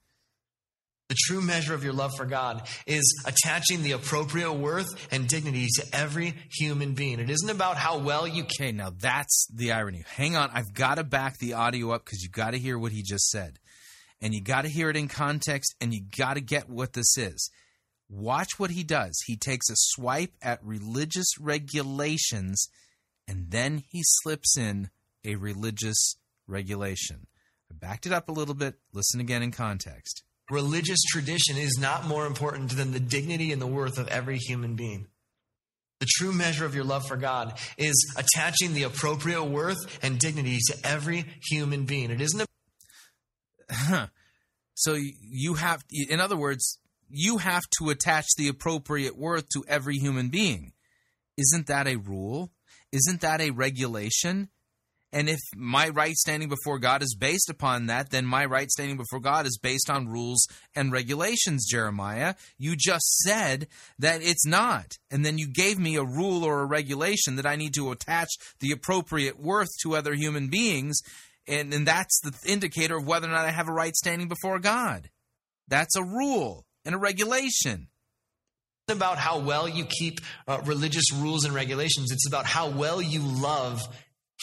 The 1.14 1.27
true 1.27 1.41
measure 1.44 1.76
of 1.76 1.84
your 1.84 1.94
love 1.94 2.15
for 2.18 2.26
God 2.26 2.68
is 2.88 3.23
attaching 3.27 3.84
the 3.84 3.91
appropriate 3.91 4.52
worth 4.52 4.88
and 5.11 5.27
dignity 5.27 5.68
to 5.76 5.85
every 5.95 6.34
human 6.49 6.95
being. 6.95 7.19
It 7.19 7.30
isn't 7.30 7.52
about 7.52 7.77
how 7.77 7.99
well 7.99 8.27
you 8.27 8.45
can. 8.45 8.64
Okay, 8.64 8.72
now 8.72 8.91
that's 8.99 9.48
the 9.53 9.73
irony. 9.73 10.03
Hang 10.15 10.35
on, 10.35 10.49
I've 10.52 10.73
got 10.73 10.95
to 10.95 11.03
back 11.03 11.38
the 11.38 11.53
audio 11.53 11.91
up 11.91 12.03
because 12.03 12.23
you 12.23 12.30
got 12.30 12.52
to 12.52 12.57
hear 12.57 12.80
what 12.80 12.94
he 12.94 13.03
just 13.03 13.30
said. 13.30 13.60
And 14.22 14.34
you 14.34 14.41
got 14.41 14.64
to 14.64 14.69
hear 14.69 14.90
it 14.90 14.98
in 14.98 15.07
context 15.07 15.76
and 15.80 15.94
you 15.94 16.02
got 16.18 16.34
to 16.34 16.41
get 16.41 16.68
what 16.68 16.94
this 16.94 17.15
is. 17.15 17.52
Watch 18.10 18.57
what 18.57 18.72
he 18.72 18.84
does. 18.84 19.15
He 19.27 19.38
takes 19.38 19.69
a 19.69 19.76
swipe 19.76 20.34
at 20.41 20.65
religious 20.65 21.27
regulations 21.40 22.69
and 23.27 23.52
then 23.52 23.84
he 23.88 24.02
slips 24.03 24.57
in 24.57 24.90
a 25.23 25.35
religious 25.35 26.15
regulation. 26.48 27.27
I 27.72 27.76
backed 27.76 28.07
it 28.07 28.14
up 28.14 28.30
a 28.30 28.34
little 28.34 28.56
bit. 28.56 28.80
Listen 28.94 29.19
again 29.19 29.44
in 29.44 29.52
context 29.52 30.23
religious 30.49 31.02
tradition 31.03 31.57
is 31.57 31.78
not 31.80 32.06
more 32.06 32.26
important 32.26 32.76
than 32.76 32.91
the 32.91 32.99
dignity 32.99 33.52
and 33.52 33.61
the 33.61 33.68
worth 33.68 33.98
of 33.98 34.07
every 34.07 34.38
human 34.38 34.76
being. 34.76 35.07
The 35.99 36.07
true 36.18 36.34
measure 36.34 36.65
of 36.65 36.76
your 36.76 36.84
love 36.84 37.07
for 37.07 37.15
God 37.15 37.57
is 37.78 38.14
attaching 38.18 38.74
the 38.74 38.84
appropriate 38.84 39.44
worth 39.44 39.99
and 40.03 40.20
dignity 40.20 40.60
to 40.68 40.78
every 40.84 41.26
human 41.49 41.86
being. 41.86 42.11
It 42.11 42.20
isn't 42.20 42.41
a. 43.70 44.10
so 44.76 44.98
you 45.22 45.53
have, 45.53 45.86
in 45.91 46.20
other 46.20 46.36
words, 46.36 46.78
you 47.10 47.38
have 47.38 47.64
to 47.80 47.90
attach 47.90 48.26
the 48.38 48.49
appropriate 48.49 49.18
worth 49.18 49.48
to 49.53 49.64
every 49.68 49.95
human 49.95 50.30
being. 50.30 50.74
Isn't 51.38 51.68
that 51.68 51.88
a 51.88 51.95
rule? 51.95 52.52
Isn't 52.91 53.22
that 53.22 53.40
a 53.40 53.52
regulation? 53.52 54.49
And 55.14 55.30
if 55.30 55.40
my 55.56 55.90
right 55.90 56.15
standing 56.15 56.49
before 56.49 56.80
God 56.80 57.03
is 57.03 57.15
based 57.15 57.48
upon 57.48 57.85
that, 57.85 58.10
then 58.10 58.26
my 58.26 58.45
right 58.45 58.69
standing 58.72 58.98
before 58.98 59.19
God 59.19 59.45
is 59.45 59.60
based 59.61 59.88
on 59.88 60.07
rules 60.07 60.48
and 60.76 60.91
regulations, 60.91 61.68
Jeremiah. 61.69 62.34
You 62.57 62.76
just 62.76 63.19
said 63.19 63.68
that 63.99 64.23
it's 64.23 64.45
not. 64.45 64.98
And 65.11 65.23
then 65.23 65.38
you 65.38 65.48
gave 65.48 65.77
me 65.77 65.98
a 65.98 66.03
rule 66.03 66.44
or 66.44 66.61
a 66.61 66.65
regulation 66.65 67.35
that 67.35 67.45
I 67.45 67.56
need 67.56 67.76
to 67.76 67.91
attach 67.91 68.30
the 68.60 68.72
appropriate 68.72 69.40
worth 69.40 69.69
to 69.84 69.95
other 69.95 70.15
human 70.15 70.48
beings. 70.48 70.99
And, 71.48 71.72
and 71.72 71.88
that's 71.88 72.19
the 72.22 72.34
indicator 72.52 72.98
of 72.98 73.06
whether 73.06 73.27
or 73.27 73.31
not 73.31 73.45
I 73.45 73.52
have 73.52 73.69
a 73.69 73.73
right 73.73 73.95
standing 73.95 74.27
before 74.27 74.57
God. 74.57 75.11
That's 75.68 75.95
a 75.95 76.03
rule 76.03 76.65
and 76.85 76.95
a 76.95 76.98
regulation 76.98 77.90
about 78.90 79.19
how 79.19 79.38
well 79.38 79.68
you 79.69 79.85
keep 79.85 80.22
uh, 80.48 80.61
religious 80.65 81.14
rules 81.14 81.45
and 81.45 81.53
regulations. 81.53 82.11
It's 82.11 82.27
about 82.27 82.48
how 82.48 82.69
well 82.69 82.99
you 82.99 83.22
love 83.22 83.88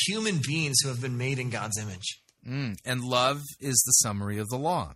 human 0.06 0.40
beings 0.46 0.80
who 0.82 0.88
have 0.88 1.00
been 1.00 1.18
made 1.18 1.38
in 1.38 1.50
God's 1.50 1.78
image. 1.78 2.20
Mm, 2.46 2.76
and 2.84 3.04
love 3.04 3.42
is 3.60 3.82
the 3.86 3.92
summary 3.92 4.38
of 4.38 4.48
the 4.48 4.58
law. 4.58 4.94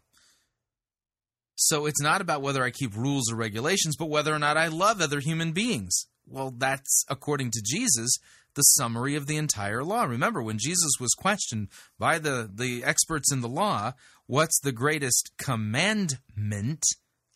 So 1.57 1.87
it's 1.87 2.01
not 2.01 2.21
about 2.21 2.43
whether 2.43 2.65
I 2.65 2.71
keep 2.71 2.97
rules 2.97 3.31
or 3.31 3.37
regulations, 3.37 3.97
but 3.97 4.11
whether 4.11 4.35
or 4.35 4.39
not 4.39 4.57
I 4.57 4.69
love 4.69 5.01
other 5.01 5.21
human 5.21 5.53
beings. 5.53 6.07
Well, 6.27 6.53
that's, 6.57 7.05
according 7.09 7.51
to 7.53 7.63
Jesus, 7.65 8.17
the 8.55 8.63
summary 8.63 9.15
of 9.15 9.27
the 9.27 9.37
entire 9.37 9.85
law. 9.85 10.05
Remember, 10.05 10.43
when 10.43 10.59
Jesus 10.59 10.93
was 10.99 11.13
questioned 11.15 11.69
by 11.99 12.19
the, 12.19 12.51
the 12.53 12.83
experts 12.85 13.33
in 13.33 13.41
the 13.41 13.49
law, 13.49 13.93
what's 14.27 14.59
the 14.61 14.73
greatest 14.73 15.33
commandment 15.39 16.85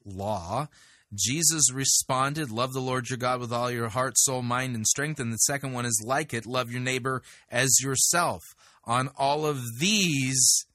law? 0.05 0.69
Jesus 1.15 1.73
responded, 1.73 2.51
Love 2.51 2.73
the 2.73 2.81
Lord 2.81 3.09
your 3.09 3.17
God 3.17 3.41
with 3.41 3.53
all 3.53 3.71
your 3.71 3.89
heart, 3.89 4.19
soul, 4.19 4.43
mind, 4.43 4.75
and 4.75 4.87
strength. 4.87 5.19
And 5.21 5.33
the 5.33 5.39
second 5.39 5.73
one 5.73 5.87
is 5.87 6.03
like 6.05 6.35
it, 6.35 6.47
love 6.47 6.71
your 6.71 6.81
neighbor 6.81 7.23
as 7.51 7.81
yourself. 7.81 8.43
On 8.85 9.09
all 9.17 9.47
of 9.47 9.61
these, 9.79 10.67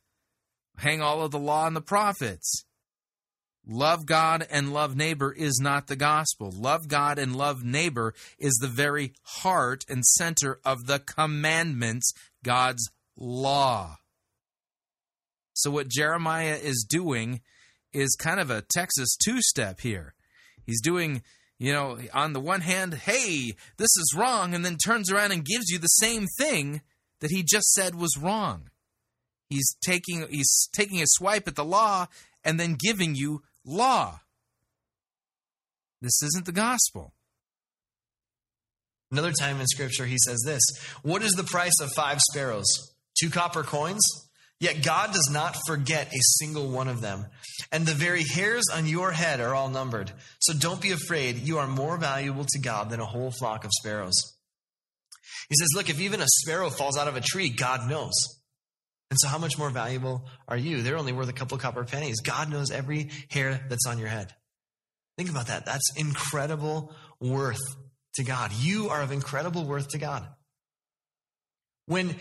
hang 0.77 1.01
all 1.01 1.21
of 1.21 1.31
the 1.31 1.39
law 1.39 1.67
and 1.67 1.75
the 1.75 1.81
prophets. 1.81 2.65
Love 3.65 4.05
God 4.05 4.45
and 4.49 4.73
love 4.73 4.95
neighbor 4.95 5.31
is 5.31 5.59
not 5.61 5.87
the 5.87 5.95
gospel. 5.95 6.51
Love 6.51 6.89
God 6.89 7.17
and 7.17 7.35
love 7.35 7.63
neighbor 7.63 8.13
is 8.37 8.53
the 8.55 8.67
very 8.67 9.13
heart 9.23 9.85
and 9.87 10.03
center 10.03 10.59
of 10.65 10.85
the 10.85 10.99
commandments, 10.99 12.11
God's 12.43 12.89
law. 13.17 13.97
So, 15.53 15.71
what 15.71 15.87
Jeremiah 15.87 16.57
is 16.61 16.85
doing 16.87 17.41
is 17.93 18.15
kind 18.15 18.39
of 18.39 18.49
a 18.49 18.63
Texas 18.63 19.15
two 19.23 19.41
step 19.41 19.79
here. 19.79 20.13
He's 20.65 20.81
doing, 20.81 21.23
you 21.59 21.73
know, 21.73 21.97
on 22.13 22.33
the 22.33 22.39
one 22.39 22.61
hand, 22.61 22.93
hey, 22.93 23.53
this 23.77 23.95
is 23.97 24.15
wrong, 24.15 24.53
and 24.53 24.65
then 24.65 24.77
turns 24.77 25.11
around 25.11 25.31
and 25.31 25.45
gives 25.45 25.69
you 25.69 25.79
the 25.79 25.87
same 25.87 26.27
thing 26.37 26.81
that 27.19 27.31
he 27.31 27.43
just 27.43 27.71
said 27.73 27.95
was 27.95 28.17
wrong. 28.17 28.69
He's 29.49 29.75
taking 29.85 30.27
he's 30.29 30.67
taking 30.73 31.01
a 31.01 31.05
swipe 31.07 31.47
at 31.47 31.55
the 31.55 31.65
law 31.65 32.07
and 32.43 32.59
then 32.59 32.75
giving 32.79 33.15
you 33.15 33.43
law. 33.63 34.21
This 36.01 36.21
isn't 36.23 36.45
the 36.45 36.51
gospel. 36.51 37.13
Another 39.11 39.31
time 39.31 39.61
in 39.61 39.67
Scripture, 39.67 40.05
he 40.05 40.17
says 40.17 40.41
this 40.43 40.63
What 41.03 41.21
is 41.21 41.33
the 41.33 41.43
price 41.43 41.79
of 41.81 41.91
five 41.95 42.19
sparrows? 42.31 42.65
Two 43.17 43.29
copper 43.29 43.63
coins? 43.63 44.01
Yet 44.63 44.81
God 44.81 45.11
does 45.11 45.29
not 45.29 45.57
forget 45.67 46.07
a 46.07 46.21
single 46.39 46.69
one 46.69 46.87
of 46.87 47.01
them. 47.01 47.25
And 47.73 47.85
the 47.85 47.93
very 47.93 48.23
hairs 48.23 48.63
on 48.73 48.87
your 48.87 49.11
head 49.11 49.41
are 49.41 49.53
all 49.53 49.67
numbered. 49.67 50.09
So 50.39 50.53
don't 50.53 50.79
be 50.79 50.93
afraid. 50.93 51.39
You 51.39 51.57
are 51.57 51.67
more 51.67 51.97
valuable 51.97 52.45
to 52.45 52.59
God 52.59 52.89
than 52.89 53.01
a 53.01 53.05
whole 53.05 53.29
flock 53.29 53.65
of 53.65 53.71
sparrows. 53.73 54.13
He 55.49 55.55
says, 55.59 55.67
Look, 55.75 55.89
if 55.89 55.99
even 55.99 56.21
a 56.21 56.27
sparrow 56.27 56.69
falls 56.69 56.97
out 56.97 57.09
of 57.09 57.17
a 57.17 57.21
tree, 57.21 57.49
God 57.49 57.89
knows. 57.89 58.13
And 59.11 59.19
so, 59.19 59.27
how 59.27 59.37
much 59.37 59.57
more 59.57 59.69
valuable 59.69 60.29
are 60.47 60.55
you? 60.55 60.81
They're 60.81 60.97
only 60.97 61.11
worth 61.11 61.27
a 61.27 61.33
couple 61.33 61.57
copper 61.57 61.83
pennies. 61.83 62.21
God 62.21 62.49
knows 62.49 62.71
every 62.71 63.09
hair 63.29 63.65
that's 63.67 63.85
on 63.85 63.99
your 63.99 64.07
head. 64.07 64.33
Think 65.17 65.29
about 65.29 65.47
that. 65.47 65.65
That's 65.65 65.91
incredible 65.97 66.95
worth 67.19 67.59
to 68.15 68.23
God. 68.23 68.53
You 68.53 68.87
are 68.91 69.01
of 69.01 69.11
incredible 69.11 69.65
worth 69.65 69.89
to 69.89 69.97
God. 69.97 70.25
When 71.85 72.15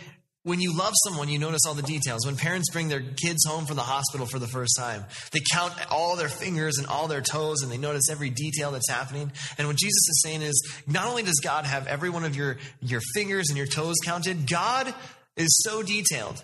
when 0.45 0.61
you 0.61 0.77
love 0.77 0.93
someone, 1.05 1.29
you 1.29 1.39
notice 1.39 1.61
all 1.67 1.75
the 1.75 1.83
details. 1.83 2.27
When 2.27 2.37
parents 2.37 2.71
bring 2.71 2.89
their 2.89 3.01
kids 3.01 3.45
home 3.47 3.65
from 3.65 3.77
the 3.77 3.83
hospital 3.83 4.27
for 4.27 4.41
the 4.41 4.49
first 4.49 4.77
time, 4.77 5.05
they 5.31 5.41
count 5.53 5.73
all 5.91 6.17
their 6.17 6.29
fingers 6.29 6.79
and 6.79 6.87
all 6.89 7.07
their 7.07 7.21
toes 7.21 7.63
and 7.63 7.71
they 7.71 7.79
notice 7.79 8.11
every 8.11 8.31
detail 8.31 8.73
that's 8.73 8.91
happening. 8.91 9.31
And 9.57 9.69
what 9.69 9.77
Jesus 9.77 10.09
is 10.09 10.23
saying 10.25 10.43
is 10.43 10.83
not 10.87 11.07
only 11.07 11.23
does 11.23 11.41
God 11.43 11.65
have 11.65 11.87
every 11.87 12.11
one 12.11 12.25
of 12.25 12.35
your, 12.35 12.57
your 12.81 13.01
fingers 13.15 13.51
and 13.51 13.57
your 13.57 13.69
toes 13.69 13.97
counted, 14.05 14.49
God 14.51 14.93
is 15.37 15.63
so 15.63 15.83
detailed. 15.83 16.43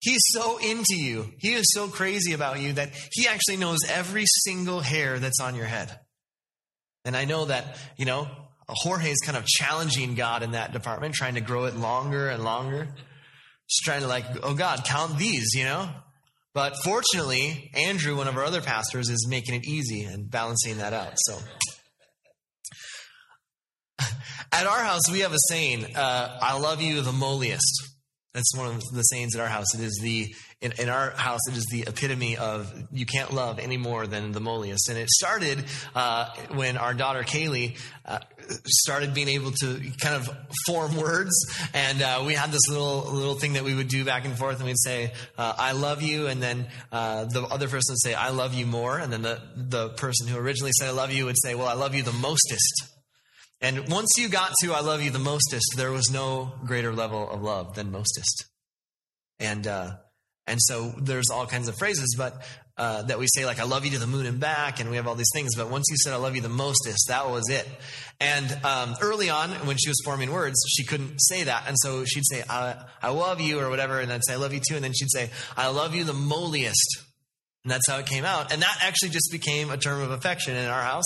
He's 0.00 0.22
so 0.28 0.58
into 0.58 0.96
you. 0.96 1.32
He 1.38 1.54
is 1.54 1.64
so 1.72 1.88
crazy 1.88 2.34
about 2.34 2.60
you 2.60 2.74
that 2.74 2.90
he 3.12 3.26
actually 3.26 3.56
knows 3.56 3.78
every 3.88 4.24
single 4.26 4.80
hair 4.80 5.18
that's 5.18 5.40
on 5.40 5.54
your 5.54 5.64
head. 5.64 5.98
And 7.06 7.16
I 7.16 7.24
know 7.24 7.46
that, 7.46 7.78
you 7.96 8.04
know, 8.04 8.28
Jorge 8.68 9.10
is 9.10 9.20
kind 9.24 9.36
of 9.36 9.46
challenging 9.46 10.14
God 10.14 10.42
in 10.42 10.52
that 10.52 10.72
department, 10.72 11.14
trying 11.14 11.34
to 11.34 11.40
grow 11.40 11.66
it 11.66 11.76
longer 11.76 12.28
and 12.28 12.42
longer. 12.42 12.88
Just 13.68 13.84
trying 13.84 14.00
to 14.00 14.08
like, 14.08 14.24
oh 14.42 14.54
God, 14.54 14.84
count 14.84 15.18
these, 15.18 15.54
you 15.54 15.64
know? 15.64 15.88
But 16.52 16.74
fortunately, 16.82 17.70
Andrew, 17.74 18.16
one 18.16 18.28
of 18.28 18.36
our 18.36 18.44
other 18.44 18.62
pastors, 18.62 19.10
is 19.10 19.26
making 19.28 19.56
it 19.56 19.66
easy 19.66 20.04
and 20.04 20.30
balancing 20.30 20.78
that 20.78 20.92
out. 20.92 21.12
So 21.16 21.38
at 24.52 24.66
our 24.66 24.82
house, 24.82 25.10
we 25.10 25.20
have 25.20 25.32
a 25.32 25.38
saying, 25.48 25.94
uh, 25.94 26.38
I 26.40 26.58
love 26.58 26.80
you 26.80 27.02
the 27.02 27.12
moliest. 27.12 27.92
That's 28.32 28.56
one 28.56 28.68
of 28.68 28.82
the 28.92 29.02
sayings 29.02 29.34
at 29.34 29.40
our 29.40 29.48
house. 29.48 29.74
It 29.74 29.80
is 29.80 29.98
the 30.02 30.34
in, 30.60 30.72
in, 30.78 30.88
our 30.88 31.10
house. 31.10 31.40
It 31.48 31.56
is 31.56 31.66
the 31.70 31.82
epitome 31.82 32.36
of 32.36 32.72
you 32.90 33.04
can't 33.04 33.32
love 33.32 33.58
any 33.58 33.76
more 33.76 34.06
than 34.06 34.32
the 34.32 34.40
moliest. 34.40 34.88
And 34.88 34.98
it 34.98 35.10
started 35.10 35.64
uh, 35.94 36.34
when 36.54 36.76
our 36.76 36.94
daughter 36.94 37.22
Kaylee 37.22 37.76
uh, 38.06 38.20
started 38.64 39.12
being 39.12 39.28
able 39.28 39.52
to 39.52 39.80
kind 40.00 40.14
of 40.14 40.30
form 40.66 40.96
words, 40.96 41.34
and 41.74 42.00
uh, 42.00 42.22
we 42.26 42.34
had 42.34 42.50
this 42.52 42.68
little 42.68 43.04
little 43.10 43.34
thing 43.34 43.54
that 43.54 43.64
we 43.64 43.74
would 43.74 43.88
do 43.88 44.04
back 44.04 44.24
and 44.24 44.36
forth, 44.36 44.56
and 44.56 44.64
we'd 44.66 44.78
say 44.78 45.12
uh, 45.36 45.54
"I 45.58 45.72
love 45.72 46.02
you," 46.02 46.26
and 46.26 46.42
then 46.42 46.66
uh, 46.90 47.24
the 47.24 47.42
other 47.42 47.68
person 47.68 47.92
would 47.92 48.02
say 48.02 48.14
"I 48.14 48.30
love 48.30 48.54
you 48.54 48.66
more," 48.66 48.98
and 48.98 49.12
then 49.12 49.22
the 49.22 49.40
the 49.56 49.90
person 49.90 50.26
who 50.26 50.38
originally 50.38 50.72
said 50.78 50.88
"I 50.88 50.92
love 50.92 51.12
you" 51.12 51.26
would 51.26 51.40
say, 51.42 51.54
"Well, 51.54 51.68
I 51.68 51.74
love 51.74 51.94
you 51.94 52.02
the 52.02 52.12
mostest." 52.12 52.92
And 53.60 53.88
once 53.88 54.10
you 54.18 54.28
got 54.28 54.52
to 54.62 54.72
I 54.72 54.80
love 54.80 55.02
you 55.02 55.10
the 55.10 55.18
mostest, 55.18 55.74
there 55.76 55.90
was 55.90 56.10
no 56.10 56.52
greater 56.66 56.92
level 56.92 57.28
of 57.30 57.42
love 57.42 57.74
than 57.74 57.90
mostest. 57.90 58.46
And, 59.38 59.66
uh, 59.66 59.96
and 60.46 60.60
so 60.60 60.94
there's 60.98 61.30
all 61.30 61.46
kinds 61.46 61.68
of 61.68 61.76
phrases, 61.78 62.14
but, 62.16 62.42
uh, 62.78 63.02
that 63.02 63.18
we 63.18 63.26
say 63.28 63.46
like, 63.46 63.58
I 63.58 63.64
love 63.64 63.84
you 63.84 63.92
to 63.92 63.98
the 63.98 64.06
moon 64.06 64.26
and 64.26 64.38
back, 64.38 64.80
and 64.80 64.90
we 64.90 64.96
have 64.96 65.06
all 65.06 65.14
these 65.14 65.30
things, 65.32 65.56
but 65.56 65.70
once 65.70 65.86
you 65.90 65.96
said 65.96 66.12
I 66.12 66.16
love 66.16 66.36
you 66.36 66.42
the 66.42 66.48
mostest, 66.48 67.08
that 67.08 67.28
was 67.28 67.48
it. 67.48 67.66
And, 68.20 68.50
um, 68.64 68.94
early 69.00 69.30
on, 69.30 69.50
when 69.66 69.76
she 69.76 69.88
was 69.88 70.00
forming 70.04 70.30
words, 70.30 70.56
she 70.68 70.84
couldn't 70.84 71.18
say 71.18 71.44
that, 71.44 71.64
and 71.66 71.76
so 71.78 72.04
she'd 72.04 72.26
say, 72.26 72.42
I, 72.48 72.76
I 73.02 73.10
love 73.10 73.40
you, 73.40 73.60
or 73.60 73.70
whatever, 73.70 74.00
and 74.00 74.12
I'd 74.12 74.24
say, 74.24 74.34
I 74.34 74.36
love 74.36 74.52
you 74.52 74.60
too, 74.66 74.76
and 74.76 74.84
then 74.84 74.92
she'd 74.92 75.10
say, 75.10 75.30
I 75.56 75.68
love 75.68 75.94
you 75.94 76.04
the 76.04 76.12
moliest. 76.12 77.02
And 77.66 77.72
that's 77.72 77.90
how 77.90 77.98
it 77.98 78.06
came 78.06 78.24
out. 78.24 78.52
And 78.52 78.62
that 78.62 78.78
actually 78.80 79.08
just 79.08 79.32
became 79.32 79.72
a 79.72 79.76
term 79.76 80.00
of 80.00 80.12
affection 80.12 80.54
in 80.54 80.66
our 80.66 80.82
house. 80.82 81.02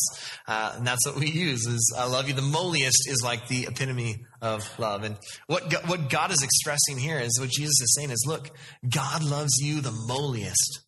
Uh, 0.47 0.75
and 0.77 0.87
that's 0.87 1.07
what 1.07 1.17
we 1.17 1.31
use 1.31 1.67
is 1.67 1.95
I 1.99 2.05
love 2.05 2.29
you. 2.29 2.35
The 2.35 2.43
moliest 2.43 3.09
is 3.09 3.23
like 3.25 3.49
the 3.49 3.65
epitome 3.65 4.27
of 4.43 4.63
love. 4.79 5.03
And 5.03 5.17
what, 5.47 5.71
God, 5.71 5.89
what 5.89 6.11
God 6.11 6.31
is 6.33 6.43
expressing 6.43 6.99
here 6.99 7.19
is 7.19 7.41
what 7.41 7.49
Jesus 7.49 7.81
is 7.81 7.95
saying 7.95 8.11
is, 8.11 8.23
look, 8.27 8.51
God 8.87 9.25
loves 9.25 9.53
you 9.59 9.81
the 9.81 9.91
moliest. 10.07 10.81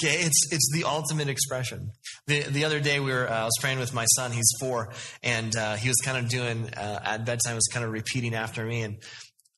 Okay, 0.00 0.20
it's 0.20 0.52
it's 0.52 0.70
the 0.72 0.84
ultimate 0.84 1.28
expression. 1.28 1.90
The 2.28 2.42
the 2.42 2.64
other 2.64 2.78
day 2.78 3.00
we 3.00 3.10
were 3.10 3.28
uh, 3.28 3.40
I 3.40 3.44
was 3.46 3.56
praying 3.60 3.80
with 3.80 3.92
my 3.92 4.04
son. 4.04 4.30
He's 4.30 4.48
four, 4.60 4.92
and 5.24 5.56
uh, 5.56 5.74
he 5.74 5.88
was 5.88 5.96
kind 6.04 6.16
of 6.16 6.28
doing 6.28 6.72
uh, 6.72 7.00
at 7.02 7.24
bedtime 7.24 7.56
was 7.56 7.66
kind 7.72 7.84
of 7.84 7.90
repeating 7.90 8.32
after 8.32 8.64
me, 8.64 8.82
and 8.82 9.02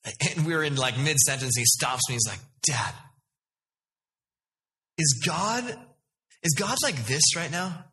and 0.03 0.47
we 0.47 0.55
were 0.55 0.63
in 0.63 0.77
like 0.77 0.97
mid 0.97 1.17
sentence. 1.19 1.55
He 1.55 1.65
stops 1.65 2.09
me. 2.09 2.15
He's 2.15 2.27
like, 2.27 2.39
"Dad, 2.63 2.95
is 5.01 5.23
God 5.25 5.63
is 6.43 6.53
God 6.57 6.77
like 6.83 7.05
this 7.05 7.35
right 7.35 7.51
now? 7.51 7.85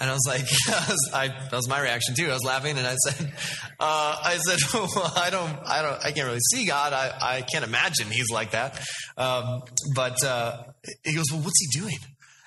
And 0.00 0.08
I 0.08 0.12
was 0.12 0.22
like, 0.28 0.42
I 0.68 0.86
was, 0.88 1.10
I, 1.12 1.28
that 1.28 1.52
was 1.52 1.68
my 1.68 1.80
reaction 1.80 2.14
too. 2.14 2.30
I 2.30 2.34
was 2.34 2.44
laughing, 2.44 2.78
and 2.78 2.86
I 2.86 2.94
said, 2.94 3.32
uh, 3.80 4.16
I 4.24 4.38
said, 4.38 4.58
well, 4.74 5.12
I 5.16 5.30
don't, 5.30 5.58
I 5.66 5.82
don't, 5.82 6.04
I 6.04 6.12
can't 6.12 6.26
really 6.26 6.38
see 6.52 6.66
God. 6.66 6.92
I, 6.92 7.12
I 7.20 7.42
can't 7.42 7.64
imagine 7.64 8.06
He's 8.08 8.30
like 8.30 8.52
that. 8.52 8.80
Um, 9.16 9.62
but 9.96 10.22
uh, 10.24 10.62
he 11.02 11.14
goes, 11.14 11.26
well, 11.32 11.40
what's 11.40 11.58
He 11.60 11.80
doing? 11.80 11.98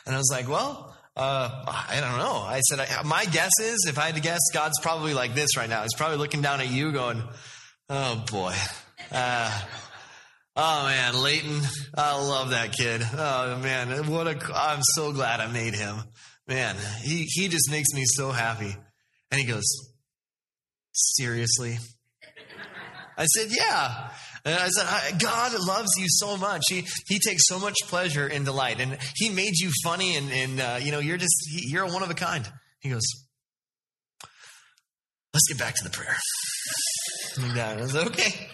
And 0.05 0.15
I 0.15 0.17
was 0.17 0.29
like, 0.31 0.47
well, 0.47 0.95
uh, 1.17 1.49
I 1.67 1.99
don't 1.99 2.17
know. 2.17 2.35
I 2.35 2.61
said, 2.61 2.79
I, 2.79 3.03
my 3.03 3.25
guess 3.25 3.51
is, 3.61 3.85
if 3.87 3.99
I 3.99 4.05
had 4.05 4.15
to 4.15 4.21
guess, 4.21 4.39
God's 4.53 4.79
probably 4.81 5.13
like 5.13 5.35
this 5.35 5.57
right 5.57 5.69
now. 5.69 5.81
He's 5.81 5.93
probably 5.95 6.17
looking 6.17 6.41
down 6.41 6.61
at 6.61 6.69
you, 6.69 6.93
going, 6.93 7.21
oh 7.89 8.23
boy. 8.31 8.55
Oh 10.55 10.85
man, 10.85 11.21
Leighton, 11.21 11.61
I 11.95 12.15
love 12.21 12.49
that 12.49 12.73
kid. 12.73 13.01
Oh 13.13 13.57
man, 13.59 14.07
what 14.07 14.27
a! 14.27 14.37
I'm 14.53 14.81
so 14.81 15.13
glad 15.13 15.39
I 15.39 15.47
made 15.47 15.73
him. 15.73 15.97
Man, 16.47 16.75
he 17.01 17.25
he 17.29 17.47
just 17.47 17.71
makes 17.71 17.93
me 17.93 18.03
so 18.05 18.31
happy. 18.31 18.75
And 19.31 19.39
he 19.39 19.47
goes, 19.47 19.63
seriously? 20.91 21.77
I 23.17 23.25
said, 23.25 23.47
yeah. 23.57 24.09
And 24.43 24.55
I 24.55 24.67
said, 24.69 25.21
God 25.21 25.53
loves 25.65 25.91
you 25.97 26.07
so 26.09 26.35
much. 26.35 26.63
He 26.67 26.85
he 27.07 27.19
takes 27.19 27.43
so 27.45 27.59
much 27.59 27.75
pleasure 27.87 28.25
and 28.25 28.43
delight, 28.43 28.81
and 28.81 28.97
He 29.15 29.29
made 29.29 29.53
you 29.57 29.71
funny, 29.83 30.15
and 30.17 30.31
and 30.31 30.59
uh, 30.59 30.79
you 30.81 30.91
know 30.91 30.99
you're 30.99 31.17
just 31.17 31.35
you're 31.51 31.85
a 31.85 31.91
one 31.91 32.03
of 32.03 32.09
a 32.09 32.15
kind. 32.15 32.51
He 32.79 32.89
goes, 32.89 33.03
let's 35.33 35.47
get 35.47 35.59
back 35.59 35.75
to 35.75 35.83
the 35.83 35.91
prayer. 35.91 36.17
And 37.37 37.57
I 37.57 37.77
was 37.77 37.95
okay. 37.95 38.49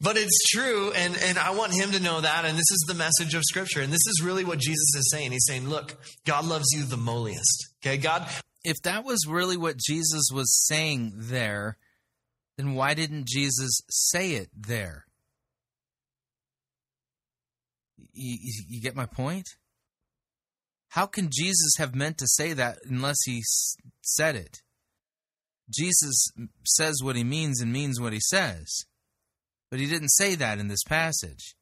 But 0.00 0.16
it's 0.16 0.48
true, 0.50 0.92
and, 0.92 1.16
and 1.16 1.38
I 1.38 1.50
want 1.50 1.74
him 1.74 1.90
to 1.90 2.00
know 2.00 2.20
that, 2.20 2.44
and 2.44 2.56
this 2.56 2.70
is 2.70 2.84
the 2.86 2.94
message 2.94 3.34
of 3.34 3.42
Scripture. 3.42 3.80
And 3.80 3.92
this 3.92 4.06
is 4.06 4.22
really 4.22 4.44
what 4.44 4.60
Jesus 4.60 4.94
is 4.96 5.10
saying. 5.10 5.32
He's 5.32 5.46
saying, 5.46 5.68
Look, 5.68 5.96
God 6.24 6.44
loves 6.44 6.66
you 6.72 6.84
the 6.84 6.96
moliest. 6.96 7.74
Okay, 7.82 7.96
God. 7.96 8.28
If 8.62 8.76
that 8.84 9.04
was 9.04 9.26
really 9.26 9.56
what 9.56 9.76
Jesus 9.76 10.28
was 10.32 10.66
saying 10.66 11.12
there, 11.16 11.78
then 12.56 12.74
why 12.74 12.94
didn't 12.94 13.26
Jesus 13.26 13.80
say 13.88 14.32
it 14.32 14.50
there? 14.56 15.04
You, 18.12 18.36
you 18.68 18.80
get 18.80 18.96
my 18.96 19.06
point? 19.06 19.46
How 20.90 21.06
can 21.06 21.28
Jesus 21.30 21.74
have 21.78 21.94
meant 21.94 22.18
to 22.18 22.26
say 22.26 22.52
that 22.52 22.78
unless 22.84 23.18
he 23.24 23.42
said 24.02 24.36
it? 24.36 24.62
Jesus 25.72 26.30
says 26.64 27.00
what 27.02 27.16
he 27.16 27.24
means 27.24 27.60
and 27.60 27.72
means 27.72 28.00
what 28.00 28.12
he 28.12 28.20
says. 28.20 28.84
But 29.70 29.80
he 29.80 29.86
didn't 29.86 30.10
say 30.10 30.34
that 30.34 30.58
in 30.58 30.68
this 30.68 30.82
passage. 30.84 31.54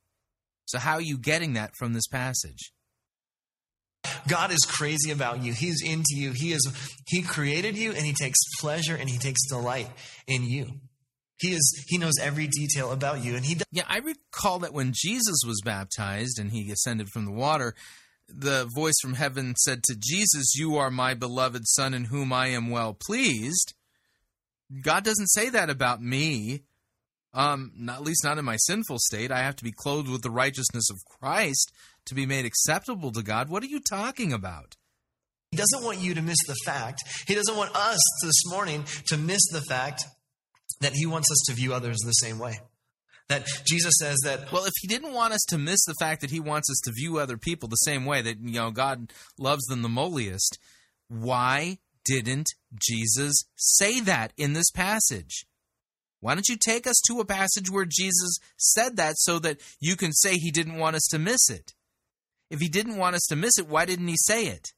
So, 0.67 0.79
how 0.79 0.95
are 0.95 1.03
you 1.03 1.19
getting 1.19 1.55
that 1.55 1.73
from 1.79 1.93
this 1.93 2.07
passage? 2.07 2.73
God 4.29 4.51
is 4.51 4.61
crazy 4.67 5.11
about 5.11 5.43
you. 5.43 5.53
He's 5.53 5.83
into 5.83 6.15
you. 6.15 6.33
He 6.33 6.53
is 6.53 6.93
he 7.09 7.23
created 7.23 7.77
you 7.77 7.93
and 7.93 8.05
he 8.05 8.13
takes 8.13 8.39
pleasure 8.61 8.97
and 8.97 9.09
he 9.09 9.19
takes 9.19 9.47
delight 9.49 9.89
in 10.27 10.45
you. 10.45 10.81
He 11.39 11.53
is 11.53 11.85
he 11.89 11.99
knows 11.99 12.15
every 12.21 12.47
detail 12.47 12.93
about 12.93 13.25
you 13.25 13.37
and 13.37 13.45
he 13.45 13.57
Yeah, 13.71 13.85
I 13.89 13.99
recall 13.99 14.61
that 14.61 14.73
when 14.73 14.93
Jesus 14.95 15.41
was 15.47 15.61
baptized 15.65 16.39
and 16.39 16.51
he 16.51 16.71
ascended 16.71 17.09
from 17.11 17.25
the 17.25 17.33
water, 17.33 17.75
the 18.29 18.69
voice 18.75 18.99
from 19.01 19.15
heaven 19.15 19.55
said 19.57 19.83
to 19.85 19.97
Jesus, 19.97 20.55
"You 20.57 20.77
are 20.77 20.91
my 20.91 21.15
beloved 21.15 21.67
son 21.67 21.95
in 21.95 22.07
whom 22.07 22.33
I 22.33 22.49
am 22.49 22.71
well 22.71 22.95
pleased." 22.95 23.75
God 24.83 25.05
doesn't 25.05 25.29
say 25.29 25.49
that 25.51 25.71
about 25.71 26.03
me. 26.03 26.63
Um, 27.37 27.73
not, 27.77 27.99
at 27.99 28.03
least 28.03 28.25
not 28.25 28.39
in 28.39 28.47
my 28.47 28.57
sinful 28.57 28.97
state. 28.99 29.31
I 29.31 29.41
have 29.41 29.57
to 29.57 29.65
be 29.65 29.71
clothed 29.71 30.09
with 30.09 30.23
the 30.23 30.31
righteousness 30.31 30.89
of 30.91 30.97
Christ 31.21 31.71
to 32.07 32.15
be 32.15 32.25
made 32.25 32.47
acceptable 32.47 33.13
to 33.13 33.23
God. 33.23 33.51
What 33.51 33.63
are 33.63 33.67
you 33.67 33.81
talking 33.81 34.33
about? 34.33 34.77
He 35.51 35.59
doesn't 35.59 35.85
want 35.85 35.99
you 36.01 36.15
to 36.15 36.23
miss 36.23 36.39
the 36.47 36.57
fact. 36.65 37.03
He 37.29 37.35
doesn't 37.35 37.57
want 37.57 37.77
us 37.77 38.01
this 38.23 38.43
morning 38.47 38.85
to 39.09 39.19
miss 39.19 39.47
the 39.53 39.61
fact 39.69 40.05
that 40.81 40.95
he 40.95 41.05
wants 41.05 41.31
us 41.31 41.39
to 41.47 41.55
view 41.55 41.75
others 41.75 41.99
the 41.99 42.13
same 42.13 42.39
way. 42.39 42.59
That 43.29 43.47
Jesus 43.67 43.93
says 43.99 44.17
that 44.25 44.51
Well, 44.51 44.65
if 44.65 44.73
he 44.81 44.89
didn't 44.89 45.13
want 45.13 45.35
us 45.35 45.45
to 45.49 45.59
miss 45.59 45.85
the 45.85 45.95
fact 46.01 46.23
that 46.23 46.31
he 46.31 46.41
wants 46.41 46.71
us 46.71 46.81
to 46.85 46.93
view 46.93 47.19
other 47.19 47.37
people 47.37 47.69
the 47.69 47.77
same 47.77 48.07
way, 48.07 48.23
that, 48.23 48.39
you 48.41 48.53
know, 48.53 48.71
God 48.71 49.13
loves 49.39 49.65
them 49.67 49.83
the 49.83 49.89
moliest, 49.89 50.59
why 51.09 51.79
didn't 52.05 52.47
Jesus 52.81 53.35
say 53.57 54.01
that 54.01 54.33
in 54.37 54.53
this 54.53 54.71
passage? 54.71 55.45
Why 56.21 56.35
don't 56.35 56.49
you 56.49 56.57
take 56.57 56.87
us 56.87 57.01
to 57.09 57.21
a 57.21 57.25
passage 57.25 57.71
where 57.71 57.85
Jesus 57.85 58.39
said 58.57 58.97
that 58.97 59.15
so 59.19 59.39
that 59.41 59.61
you 59.81 59.97
can 59.97 60.13
say 60.13 60.35
he 60.35 60.51
didn't 60.51 60.79
want 60.79 60.97
us 60.97 61.07
to 61.11 61.19
miss 61.19 61.49
it? 61.51 61.75
If 62.51 62.61
he 62.61 62.69
didn't 62.69 62.97
want 62.97 63.17
us 63.17 63.25
to 63.29 63.37
miss 63.37 63.59
it, 63.59 63.69
why 63.69 63.85
didn't 63.85 64.09
he 64.09 64.17
say 64.17 64.47
it? 64.47 64.69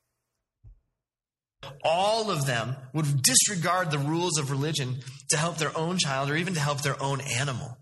all 1.82 2.30
of 2.30 2.46
them 2.46 2.76
would 2.92 3.22
disregard 3.22 3.90
the 3.90 3.98
rules 3.98 4.38
of 4.38 4.50
religion 4.50 4.98
to 5.30 5.36
help 5.36 5.56
their 5.56 5.76
own 5.76 5.98
child 5.98 6.30
or 6.30 6.36
even 6.36 6.54
to 6.54 6.60
help 6.60 6.82
their 6.82 7.00
own 7.02 7.20
animal. 7.20 7.76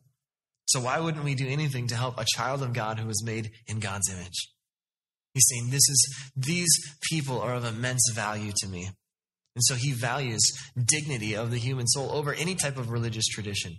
So 0.67 0.81
why 0.81 0.99
wouldn't 0.99 1.25
we 1.25 1.35
do 1.35 1.47
anything 1.47 1.87
to 1.89 1.97
help 1.97 2.19
a 2.19 2.27
child 2.27 2.63
of 2.63 2.73
God 2.73 2.99
who 2.99 3.07
was 3.07 3.25
made 3.25 3.53
in 3.67 3.79
God's 3.79 4.11
image? 4.11 4.51
He's 5.35 5.47
saying 5.51 5.71
this 5.71 5.89
is 5.89 6.31
these 6.35 6.71
people 7.11 7.41
are 7.41 7.55
of 7.55 7.65
immense 7.65 8.11
value 8.15 8.53
to 8.57 8.69
me. 8.69 8.91
And 9.57 9.65
so 9.65 9.75
he 9.75 9.93
values 9.93 10.43
dignity 10.77 11.35
of 11.35 11.51
the 11.51 11.59
human 11.59 11.87
soul 11.87 12.13
over 12.13 12.35
any 12.35 12.55
type 12.55 12.77
of 12.77 12.91
religious 12.91 13.27
tradition. 13.27 13.79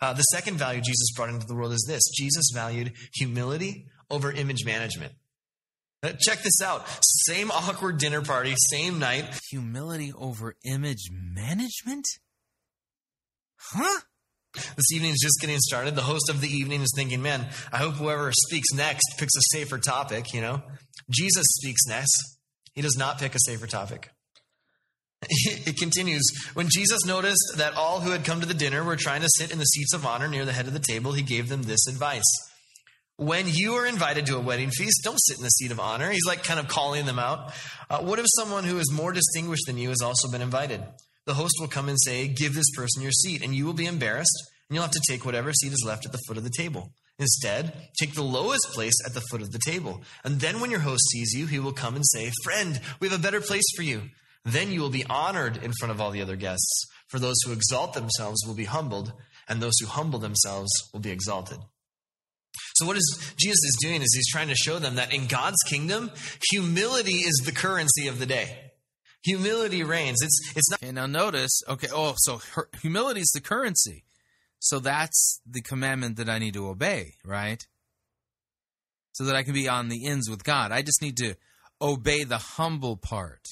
Uh, 0.00 0.12
the 0.12 0.22
second 0.22 0.58
value 0.58 0.80
Jesus 0.80 1.12
brought 1.16 1.30
into 1.30 1.46
the 1.46 1.54
world 1.54 1.72
is 1.72 1.86
this 1.88 2.02
Jesus 2.14 2.50
valued 2.52 2.92
humility 3.14 3.86
over 4.10 4.30
image 4.32 4.66
management. 4.66 5.14
Check 6.20 6.42
this 6.42 6.60
out. 6.60 6.86
Same 7.02 7.50
awkward 7.50 7.98
dinner 7.98 8.20
party, 8.20 8.54
same 8.70 8.98
night. 8.98 9.40
Humility 9.50 10.12
over 10.16 10.56
image 10.64 11.08
management? 11.10 12.04
Huh? 13.56 14.00
This 14.54 14.92
evening 14.92 15.12
is 15.12 15.20
just 15.22 15.40
getting 15.40 15.58
started. 15.58 15.94
The 15.94 16.02
host 16.02 16.28
of 16.28 16.40
the 16.40 16.48
evening 16.48 16.82
is 16.82 16.92
thinking, 16.96 17.22
man, 17.22 17.46
I 17.72 17.78
hope 17.78 17.94
whoever 17.94 18.30
speaks 18.32 18.72
next 18.74 19.04
picks 19.18 19.34
a 19.36 19.56
safer 19.56 19.78
topic, 19.78 20.32
you 20.32 20.40
know? 20.40 20.62
Jesus 21.10 21.46
speaks 21.46 21.86
next. 21.86 22.38
He 22.74 22.82
does 22.82 22.96
not 22.96 23.18
pick 23.18 23.34
a 23.34 23.38
safer 23.40 23.66
topic. 23.66 24.10
It 25.66 25.76
continues. 25.78 26.22
When 26.54 26.68
Jesus 26.70 27.04
noticed 27.06 27.54
that 27.56 27.74
all 27.74 28.00
who 28.00 28.10
had 28.10 28.24
come 28.24 28.40
to 28.40 28.46
the 28.46 28.54
dinner 28.54 28.84
were 28.84 28.96
trying 28.96 29.22
to 29.22 29.28
sit 29.30 29.50
in 29.50 29.58
the 29.58 29.64
seats 29.64 29.94
of 29.94 30.06
honor 30.06 30.28
near 30.28 30.44
the 30.44 30.52
head 30.52 30.66
of 30.66 30.72
the 30.72 30.78
table, 30.78 31.12
he 31.12 31.22
gave 31.22 31.48
them 31.48 31.62
this 31.62 31.86
advice. 31.86 32.22
When 33.18 33.46
you 33.48 33.74
are 33.76 33.86
invited 33.86 34.26
to 34.26 34.36
a 34.36 34.40
wedding 34.40 34.70
feast, 34.70 35.00
don't 35.02 35.20
sit 35.20 35.38
in 35.38 35.42
the 35.42 35.48
seat 35.48 35.70
of 35.70 35.80
honor. 35.80 36.10
He's 36.10 36.26
like 36.26 36.44
kind 36.44 36.60
of 36.60 36.68
calling 36.68 37.06
them 37.06 37.18
out. 37.18 37.54
Uh, 37.88 38.00
what 38.00 38.18
if 38.18 38.26
someone 38.36 38.64
who 38.64 38.78
is 38.78 38.92
more 38.92 39.12
distinguished 39.12 39.64
than 39.66 39.78
you 39.78 39.88
has 39.88 40.02
also 40.02 40.30
been 40.30 40.42
invited? 40.42 40.82
The 41.24 41.34
host 41.34 41.54
will 41.58 41.68
come 41.68 41.88
and 41.88 41.98
say, 41.98 42.28
Give 42.28 42.54
this 42.54 42.70
person 42.76 43.02
your 43.02 43.12
seat, 43.12 43.42
and 43.42 43.54
you 43.54 43.64
will 43.64 43.72
be 43.72 43.86
embarrassed, 43.86 44.52
and 44.68 44.74
you'll 44.74 44.84
have 44.84 44.92
to 44.92 45.02
take 45.08 45.24
whatever 45.24 45.52
seat 45.52 45.72
is 45.72 45.82
left 45.86 46.04
at 46.04 46.12
the 46.12 46.20
foot 46.28 46.36
of 46.36 46.44
the 46.44 46.52
table. 46.56 46.90
Instead, 47.18 47.88
take 47.98 48.12
the 48.12 48.22
lowest 48.22 48.68
place 48.74 48.94
at 49.06 49.14
the 49.14 49.22
foot 49.30 49.40
of 49.40 49.50
the 49.50 49.60
table. 49.64 50.02
And 50.22 50.38
then 50.38 50.60
when 50.60 50.70
your 50.70 50.80
host 50.80 51.08
sees 51.10 51.32
you, 51.32 51.46
he 51.46 51.58
will 51.58 51.72
come 51.72 51.96
and 51.96 52.04
say, 52.06 52.30
Friend, 52.44 52.78
we 53.00 53.08
have 53.08 53.18
a 53.18 53.22
better 53.22 53.40
place 53.40 53.64
for 53.74 53.82
you. 53.82 54.02
Then 54.46 54.70
you 54.70 54.80
will 54.80 54.90
be 54.90 55.04
honored 55.10 55.56
in 55.56 55.72
front 55.78 55.90
of 55.90 56.00
all 56.00 56.12
the 56.12 56.22
other 56.22 56.36
guests. 56.36 56.86
For 57.08 57.18
those 57.18 57.36
who 57.44 57.52
exalt 57.52 57.94
themselves 57.94 58.44
will 58.46 58.54
be 58.54 58.64
humbled, 58.64 59.12
and 59.48 59.60
those 59.60 59.74
who 59.80 59.86
humble 59.86 60.20
themselves 60.20 60.70
will 60.92 61.00
be 61.00 61.10
exalted. 61.10 61.58
So 62.76 62.86
what 62.86 62.96
is 62.96 63.34
Jesus 63.38 63.64
is 63.64 63.78
doing 63.80 64.02
is 64.02 64.12
he's 64.14 64.30
trying 64.30 64.48
to 64.48 64.54
show 64.54 64.78
them 64.78 64.94
that 64.96 65.12
in 65.12 65.26
God's 65.26 65.62
kingdom, 65.66 66.10
humility 66.50 67.16
is 67.16 67.42
the 67.44 67.52
currency 67.52 68.06
of 68.06 68.18
the 68.18 68.26
day. 68.26 68.70
Humility 69.24 69.82
reigns. 69.82 70.18
It's 70.22 70.52
it's 70.54 70.70
not. 70.70 70.82
Okay, 70.82 70.92
now 70.92 71.06
notice. 71.06 71.60
Okay, 71.68 71.88
oh, 71.92 72.14
so 72.18 72.40
her, 72.54 72.68
humility 72.80 73.20
is 73.20 73.32
the 73.34 73.40
currency. 73.40 74.04
So 74.60 74.78
that's 74.78 75.40
the 75.48 75.62
commandment 75.62 76.16
that 76.16 76.28
I 76.28 76.38
need 76.38 76.54
to 76.54 76.68
obey, 76.68 77.14
right? 77.24 77.66
So 79.12 79.24
that 79.24 79.34
I 79.34 79.42
can 79.42 79.54
be 79.54 79.68
on 79.68 79.88
the 79.88 80.06
ends 80.06 80.30
with 80.30 80.44
God. 80.44 80.70
I 80.70 80.82
just 80.82 81.02
need 81.02 81.16
to 81.18 81.34
obey 81.82 82.24
the 82.24 82.38
humble 82.38 82.96
part. 82.96 83.42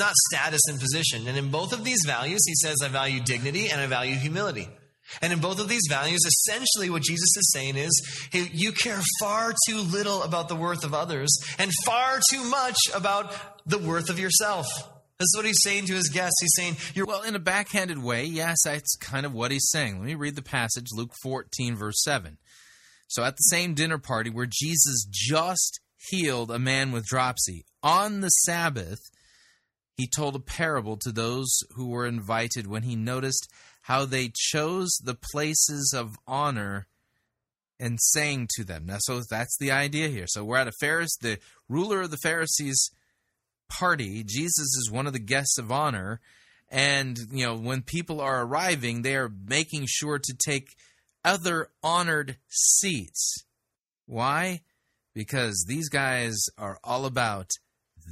Not 0.00 0.14
status 0.32 0.62
and 0.68 0.80
position. 0.80 1.28
And 1.28 1.38
in 1.38 1.50
both 1.50 1.72
of 1.72 1.84
these 1.84 2.02
values, 2.04 2.40
he 2.44 2.54
says, 2.54 2.78
I 2.82 2.88
value 2.88 3.20
dignity 3.20 3.70
and 3.70 3.80
I 3.80 3.86
value 3.86 4.16
humility. 4.16 4.68
And 5.22 5.32
in 5.32 5.40
both 5.40 5.60
of 5.60 5.68
these 5.68 5.86
values, 5.88 6.20
essentially 6.26 6.90
what 6.90 7.02
Jesus 7.02 7.36
is 7.36 7.52
saying 7.52 7.76
is, 7.76 8.28
hey, 8.32 8.48
you 8.52 8.72
care 8.72 9.00
far 9.20 9.54
too 9.68 9.78
little 9.78 10.22
about 10.22 10.48
the 10.48 10.56
worth 10.56 10.84
of 10.84 10.94
others 10.94 11.36
and 11.58 11.70
far 11.84 12.20
too 12.30 12.44
much 12.44 12.78
about 12.94 13.34
the 13.66 13.78
worth 13.78 14.08
of 14.10 14.18
yourself. 14.18 14.66
That's 15.18 15.36
what 15.36 15.44
he's 15.44 15.60
saying 15.62 15.86
to 15.86 15.94
his 15.94 16.08
guests. 16.08 16.40
He's 16.40 16.54
saying, 16.56 16.76
You're 16.94 17.04
well, 17.04 17.22
in 17.22 17.36
a 17.36 17.40
backhanded 17.40 18.02
way, 18.02 18.24
yes, 18.24 18.62
that's 18.64 18.96
kind 18.96 19.26
of 19.26 19.34
what 19.34 19.50
he's 19.50 19.68
saying. 19.68 19.98
Let 19.98 20.06
me 20.06 20.14
read 20.14 20.34
the 20.34 20.42
passage, 20.42 20.86
Luke 20.94 21.12
14, 21.22 21.76
verse 21.76 22.00
7. 22.02 22.38
So 23.06 23.22
at 23.22 23.34
the 23.34 23.42
same 23.50 23.74
dinner 23.74 23.98
party 23.98 24.30
where 24.30 24.48
Jesus 24.48 25.04
just 25.10 25.80
healed 26.08 26.50
a 26.50 26.58
man 26.58 26.90
with 26.90 27.04
dropsy, 27.04 27.66
on 27.82 28.22
the 28.22 28.28
Sabbath, 28.28 29.00
he 29.96 30.06
told 30.06 30.34
a 30.36 30.40
parable 30.40 30.96
to 30.98 31.12
those 31.12 31.50
who 31.74 31.88
were 31.88 32.06
invited 32.06 32.66
when 32.66 32.82
he 32.82 32.96
noticed 32.96 33.50
how 33.82 34.04
they 34.04 34.30
chose 34.34 34.90
the 35.02 35.18
places 35.32 35.94
of 35.96 36.16
honor 36.26 36.86
and 37.78 37.98
saying 38.00 38.48
to 38.56 38.64
them. 38.64 38.86
Now, 38.86 38.98
so 39.00 39.22
that's 39.28 39.56
the 39.58 39.70
idea 39.70 40.08
here. 40.08 40.26
So 40.26 40.44
we're 40.44 40.58
at 40.58 40.68
a 40.68 40.72
Pharisee, 40.82 41.18
the 41.20 41.38
ruler 41.68 42.02
of 42.02 42.10
the 42.10 42.18
Pharisees 42.22 42.90
party. 43.68 44.22
Jesus 44.22 44.76
is 44.76 44.90
one 44.90 45.06
of 45.06 45.12
the 45.12 45.18
guests 45.18 45.58
of 45.58 45.72
honor. 45.72 46.20
And, 46.70 47.18
you 47.32 47.44
know, 47.44 47.56
when 47.56 47.82
people 47.82 48.20
are 48.20 48.44
arriving, 48.44 49.02
they 49.02 49.16
are 49.16 49.32
making 49.46 49.86
sure 49.88 50.18
to 50.18 50.34
take 50.34 50.68
other 51.24 51.68
honored 51.82 52.36
seats. 52.48 53.44
Why? 54.06 54.60
Because 55.14 55.64
these 55.66 55.88
guys 55.88 56.36
are 56.58 56.78
all 56.84 57.06
about 57.06 57.50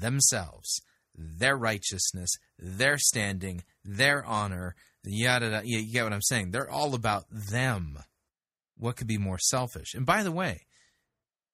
themselves, 0.01 0.81
their 1.19 1.57
righteousness, 1.57 2.31
their 2.59 2.97
standing, 2.97 3.65
their 3.85 4.25
honor, 4.25 4.77
yada, 5.05 5.47
yada. 5.47 5.63
You 5.67 5.93
get 5.93 6.05
what 6.05 6.13
I'm 6.13 6.23
saying? 6.23 6.53
They're 6.53 6.71
all 6.71 6.95
about 6.95 7.25
them. 7.31 7.99
What 8.77 8.97
could 8.97 9.09
be 9.09 9.19
more 9.19 9.39
selfish? 9.39 9.95
And 9.95 10.07
by 10.07 10.23
the 10.23 10.33
way, 10.33 10.67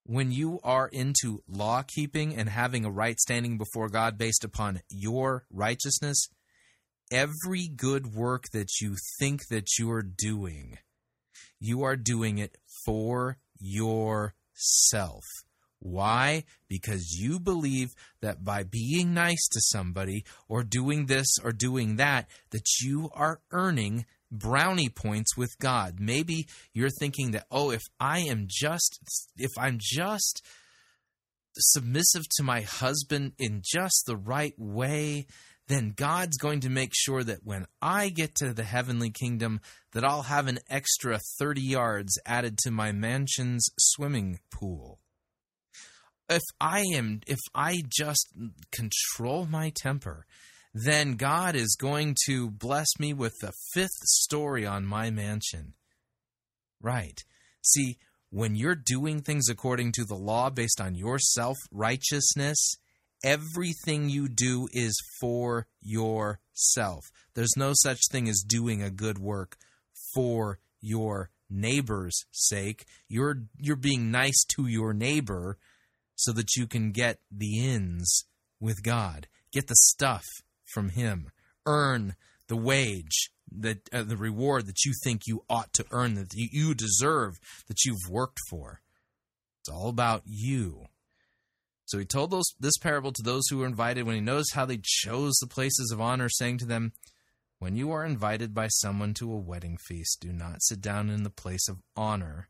when 0.05 0.31
you 0.31 0.61
are 0.63 0.89
into 0.89 1.43
law 1.49 1.83
keeping 1.83 2.37
and 2.37 2.49
having 2.51 2.85
a 2.85 2.91
right 2.91 3.19
standing 3.19 3.57
before 3.57 3.89
God 3.89 4.19
based 4.19 4.45
upon 4.45 4.83
your 4.91 5.47
righteousness, 5.51 6.29
every 7.11 7.69
good 7.69 8.15
work 8.15 8.45
that 8.53 8.81
you 8.81 8.97
think 9.19 9.49
that 9.49 9.79
you 9.79 9.91
are 9.91 10.03
doing, 10.03 10.79
you 11.59 11.83
are 11.83 11.97
doing 11.97 12.37
it 12.37 12.59
for 12.85 13.39
yourself. 13.59 15.25
Why? 15.85 16.45
Because 16.67 17.15
you 17.19 17.39
believe 17.39 17.91
that 18.23 18.43
by 18.43 18.63
being 18.63 19.13
nice 19.13 19.47
to 19.53 19.61
somebody 19.61 20.25
or 20.49 20.65
doing 20.65 21.07
this 21.07 21.27
or 21.45 21.53
doing 21.53 21.97
that, 21.97 22.27
that 22.53 22.67
you 22.81 23.11
are 23.13 23.43
earning 23.53 24.07
brownie 24.33 24.89
points 24.89 25.37
with 25.37 25.59
God. 25.59 26.01
Maybe 26.01 26.49
you're 26.73 26.89
thinking 26.89 27.33
that, 27.33 27.45
oh, 27.51 27.71
if 27.71 27.83
I 28.01 28.21
am 28.21 28.47
just, 28.49 28.99
if 29.37 29.51
I'm 29.59 29.77
just 29.79 30.43
submissive 31.59 32.23
to 32.37 32.43
my 32.43 32.63
husband 32.63 33.33
in 33.39 33.61
just 33.63 34.05
the 34.07 34.17
right 34.17 34.55
way, 34.57 35.27
then 35.69 35.93
God's 35.95 36.39
going 36.39 36.61
to 36.61 36.71
make 36.71 36.93
sure 36.95 37.23
that 37.23 37.45
when 37.45 37.67
I 37.83 38.09
get 38.09 38.35
to 38.37 38.55
the 38.55 38.65
heavenly 38.65 39.11
kingdom, 39.11 39.61
that 39.93 40.03
I'll 40.03 40.23
have 40.23 40.47
an 40.47 40.61
extra 40.71 41.21
30 41.39 41.61
yards 41.61 42.19
added 42.25 42.57
to 42.63 42.71
my 42.71 42.91
mansion's 42.91 43.69
swimming 43.79 44.41
pool 44.51 44.99
if 46.29 46.43
I 46.61 46.85
am 46.95 47.21
if 47.27 47.41
I 47.55 47.83
just 47.89 48.29
control 48.73 49.47
my 49.47 49.71
temper, 49.75 50.27
then 50.73 51.15
God 51.15 51.55
is 51.55 51.77
going 51.81 52.17
to 52.27 52.51
bless 52.51 52.89
me 52.99 53.13
with 53.13 53.35
the 53.41 53.53
fifth 53.73 54.03
story 54.05 54.67
on 54.67 54.85
my 54.85 55.11
mansion. 55.11 55.75
Right. 56.81 57.19
See, 57.63 57.99
when 58.31 58.57
you're 58.57 58.75
doing 58.75 59.21
things 59.21 59.49
according 59.49 59.93
to 59.93 60.05
the 60.05 60.17
law 60.17 60.51
based 60.51 60.81
on 60.81 60.95
your 60.95 61.19
self 61.19 61.57
righteousness, 61.71 62.59
everything 63.23 64.11
you 64.11 64.29
do 64.29 64.69
is 64.73 65.01
for 65.21 65.67
yourself. 65.81 67.05
There's 67.35 67.57
no 67.57 67.73
such 67.75 68.01
thing 68.11 68.29
as 68.29 68.45
doing 68.47 68.83
a 68.83 68.91
good 68.91 69.19
work 69.19 69.57
for 70.15 70.59
your 70.81 71.31
neighbor's 71.49 72.25
sake. 72.33 72.85
You're 73.09 73.45
you're 73.57 73.77
being 73.77 74.11
nice 74.11 74.45
to 74.57 74.67
your 74.67 74.93
neighbor 74.93 75.59
so 76.17 76.33
that 76.33 76.57
you 76.57 76.67
can 76.67 76.93
get 76.93 77.19
the 77.31 77.67
ends 77.67 78.27
with 78.61 78.83
God, 78.83 79.29
get 79.53 79.67
the 79.67 79.77
stuff 79.77 80.25
from 80.73 80.91
Him, 80.91 81.31
earn 81.67 82.15
the 82.49 82.57
wage, 82.57 83.31
that 83.51 83.89
uh, 83.93 84.03
the 84.03 84.17
reward 84.17 84.67
that 84.67 84.85
you 84.85 84.93
think 85.03 85.23
you 85.27 85.45
ought 85.49 85.73
to 85.75 85.85
earn, 85.91 86.15
that 86.15 86.33
you 86.35 86.75
deserve, 86.75 87.39
that 87.69 87.85
you've 87.85 88.11
worked 88.11 88.39
for. 88.51 88.81
It's 89.61 89.69
all 89.69 89.89
about 89.89 90.23
you. 90.27 90.87
So 91.87 91.99
he 91.99 92.05
told 92.05 92.31
those, 92.31 92.55
this 92.59 92.79
parable 92.79 93.13
to 93.13 93.23
those 93.23 93.45
who 93.49 93.59
were 93.59 93.67
invited 93.67 94.05
when 94.05 94.15
he 94.15 94.21
noticed 94.21 94.55
how 94.55 94.65
they 94.65 94.81
chose 94.83 95.35
the 95.35 95.47
places 95.47 95.91
of 95.93 96.01
honor, 96.01 96.29
saying 96.29 96.59
to 96.59 96.67
them, 96.67 96.93
When 97.59 97.77
you 97.77 97.93
are 97.93 98.05
invited 98.05 98.55
by 98.55 98.69
someone 98.69 99.15
to 99.15 99.33
a 99.33 99.37
wedding 99.37 99.77
feast, 99.87 100.19
do 100.21 100.33
not 100.33 100.63
sit 100.63 100.81
down 100.81 101.11
in 101.11 101.23
the 101.23 101.31
place 101.31 101.69
of 101.69 101.83
honor, 101.95 102.49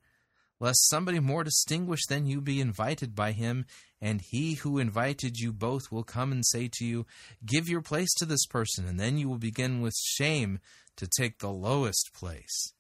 lest 0.61 0.89
somebody 0.89 1.21
more 1.21 1.45
distinguished 1.45 2.09
than 2.09 2.27
you 2.27 2.41
be 2.41 2.61
invited 2.61 3.15
by 3.15 3.33
him, 3.33 3.67
and 4.01 4.21
he 4.21 4.55
who 4.55 4.79
invited 4.79 5.39
you 5.39 5.53
both 5.53 5.91
will 5.91 6.05
come 6.05 6.33
and 6.33 6.45
say 6.47 6.69
to 6.75 6.85
you, 6.85 7.07
Give 7.45 7.69
your 7.69 7.83
place 7.83 8.13
to 8.15 8.27
this 8.27 8.47
person, 8.47 8.87
and 8.87 8.99
then 8.99 9.19
you 9.19 9.29
will 9.29 9.39
begin 9.39 9.81
with 9.81 9.95
shame 9.97 10.61
to 10.97 11.09
take 11.19 11.39
the 11.39 11.51
lowest 11.51 12.13
place. 12.15 12.73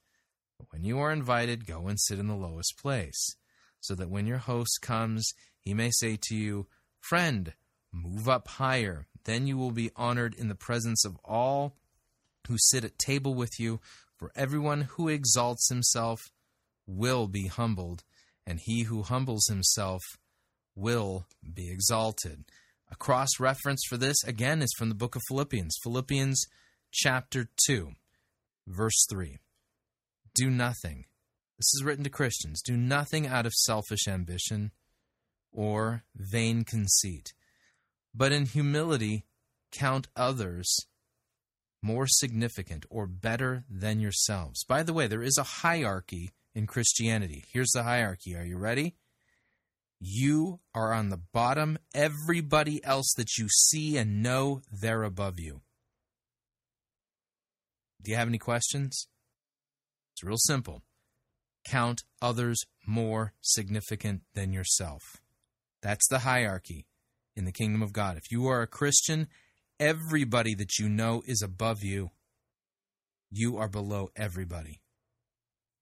But 0.58 0.68
when 0.70 0.84
you 0.84 0.98
are 1.00 1.12
invited, 1.12 1.66
go 1.66 1.88
and 1.88 1.98
sit 2.00 2.18
in 2.18 2.28
the 2.28 2.34
lowest 2.34 2.78
place, 2.80 3.36
so 3.80 3.94
that 3.94 4.10
when 4.10 4.26
your 4.26 4.38
host 4.38 4.78
comes, 4.82 5.32
he 5.60 5.74
may 5.74 5.90
say 5.92 6.18
to 6.28 6.36
you, 6.36 6.66
Friend, 7.00 7.52
move 7.92 8.28
up 8.28 8.48
higher. 8.48 9.06
Then 9.24 9.46
you 9.46 9.56
will 9.56 9.70
be 9.70 9.90
honored 9.96 10.34
in 10.34 10.48
the 10.48 10.54
presence 10.54 11.04
of 11.04 11.18
all 11.24 11.76
who 12.46 12.56
sit 12.58 12.84
at 12.84 12.98
table 12.98 13.34
with 13.34 13.58
you. 13.58 13.80
For 14.16 14.30
everyone 14.36 14.82
who 14.82 15.08
exalts 15.08 15.68
himself 15.68 16.30
will 16.86 17.26
be 17.26 17.46
humbled, 17.46 18.04
and 18.46 18.60
he 18.60 18.82
who 18.82 19.02
humbles 19.02 19.46
himself 19.48 20.02
will 20.74 21.26
be 21.52 21.70
exalted. 21.70 22.44
A 22.90 22.96
cross 22.96 23.30
reference 23.40 23.82
for 23.88 23.96
this, 23.96 24.16
again, 24.24 24.62
is 24.62 24.72
from 24.76 24.88
the 24.88 24.94
book 24.94 25.16
of 25.16 25.22
Philippians. 25.28 25.76
Philippians 25.82 26.46
chapter 26.92 27.48
2, 27.66 27.92
verse 28.66 29.06
3. 29.10 29.38
Do 30.34 30.50
nothing. 30.50 31.06
This 31.58 31.72
is 31.74 31.84
written 31.84 32.04
to 32.04 32.10
Christians. 32.10 32.60
Do 32.62 32.76
nothing 32.76 33.26
out 33.26 33.46
of 33.46 33.52
selfish 33.52 34.08
ambition 34.08 34.72
or 35.52 36.02
vain 36.16 36.64
conceit, 36.64 37.32
but 38.14 38.32
in 38.32 38.46
humility 38.46 39.24
count 39.70 40.08
others 40.16 40.86
more 41.80 42.06
significant 42.06 42.86
or 42.90 43.06
better 43.06 43.64
than 43.68 44.00
yourselves. 44.00 44.64
By 44.64 44.82
the 44.82 44.92
way, 44.92 45.06
there 45.06 45.22
is 45.22 45.36
a 45.38 45.42
hierarchy 45.42 46.32
in 46.54 46.66
Christianity. 46.66 47.44
Here's 47.52 47.70
the 47.70 47.82
hierarchy. 47.82 48.36
Are 48.36 48.44
you 48.44 48.56
ready? 48.56 48.94
You 50.00 50.60
are 50.74 50.92
on 50.92 51.08
the 51.08 51.20
bottom. 51.32 51.78
Everybody 51.94 52.84
else 52.84 53.12
that 53.16 53.38
you 53.38 53.48
see 53.48 53.96
and 53.96 54.22
know, 54.22 54.60
they're 54.70 55.02
above 55.02 55.40
you. 55.40 55.62
Do 58.02 58.10
you 58.10 58.16
have 58.16 58.28
any 58.28 58.38
questions? 58.38 59.08
It's 60.12 60.22
real 60.22 60.36
simple. 60.36 60.82
Count 61.66 62.02
others 62.20 62.60
more 62.86 63.32
significant 63.40 64.22
than 64.34 64.52
yourself. 64.52 65.22
That's 65.82 66.06
the 66.08 66.20
hierarchy 66.20 66.86
in 67.34 67.46
the 67.46 67.52
kingdom 67.52 67.82
of 67.82 67.92
God. 67.92 68.16
If 68.16 68.30
you 68.30 68.46
are 68.46 68.62
a 68.62 68.66
Christian, 68.66 69.28
everybody 69.80 70.54
that 70.54 70.78
you 70.78 70.88
know 70.88 71.22
is 71.26 71.42
above 71.42 71.82
you. 71.82 72.10
You 73.30 73.56
are 73.56 73.68
below 73.68 74.10
everybody. 74.14 74.80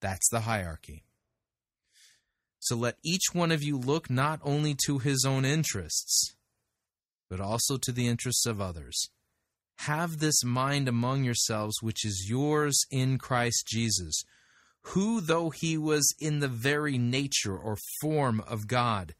That's 0.02 0.28
the 0.28 0.40
hierarchy. 0.40 1.04
So 2.58 2.76
let 2.76 2.96
each 3.02 3.32
one 3.32 3.50
of 3.50 3.62
you 3.62 3.78
look 3.78 4.10
not 4.10 4.40
only 4.44 4.76
to 4.86 4.98
his 4.98 5.24
own 5.24 5.44
interests, 5.46 6.34
but 7.30 7.40
also 7.40 7.78
to 7.78 7.92
the 7.92 8.08
interests 8.08 8.44
of 8.44 8.60
others. 8.60 9.08
Have 9.78 10.18
this 10.18 10.44
mind 10.44 10.86
among 10.86 11.24
yourselves, 11.24 11.80
which 11.80 12.04
is 12.04 12.26
yours 12.28 12.84
in 12.90 13.16
Christ 13.16 13.66
Jesus, 13.66 14.22
who, 14.82 15.20
though 15.20 15.50
he 15.50 15.78
was 15.78 16.14
in 16.20 16.40
the 16.40 16.48
very 16.48 16.98
nature 16.98 17.56
or 17.56 17.78
form 18.00 18.42
of 18.46 18.66
God, 18.66 19.14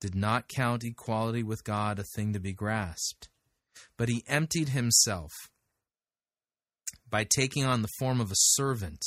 did 0.00 0.14
not 0.14 0.48
count 0.48 0.82
equality 0.82 1.42
with 1.42 1.62
God 1.62 1.98
a 1.98 2.04
thing 2.04 2.32
to 2.32 2.40
be 2.40 2.52
grasped, 2.52 3.28
but 3.96 4.08
he 4.08 4.24
emptied 4.26 4.70
himself 4.70 5.32
by 7.08 7.24
taking 7.24 7.64
on 7.64 7.82
the 7.82 7.90
form 7.98 8.20
of 8.20 8.32
a 8.32 8.36
servant. 8.36 9.02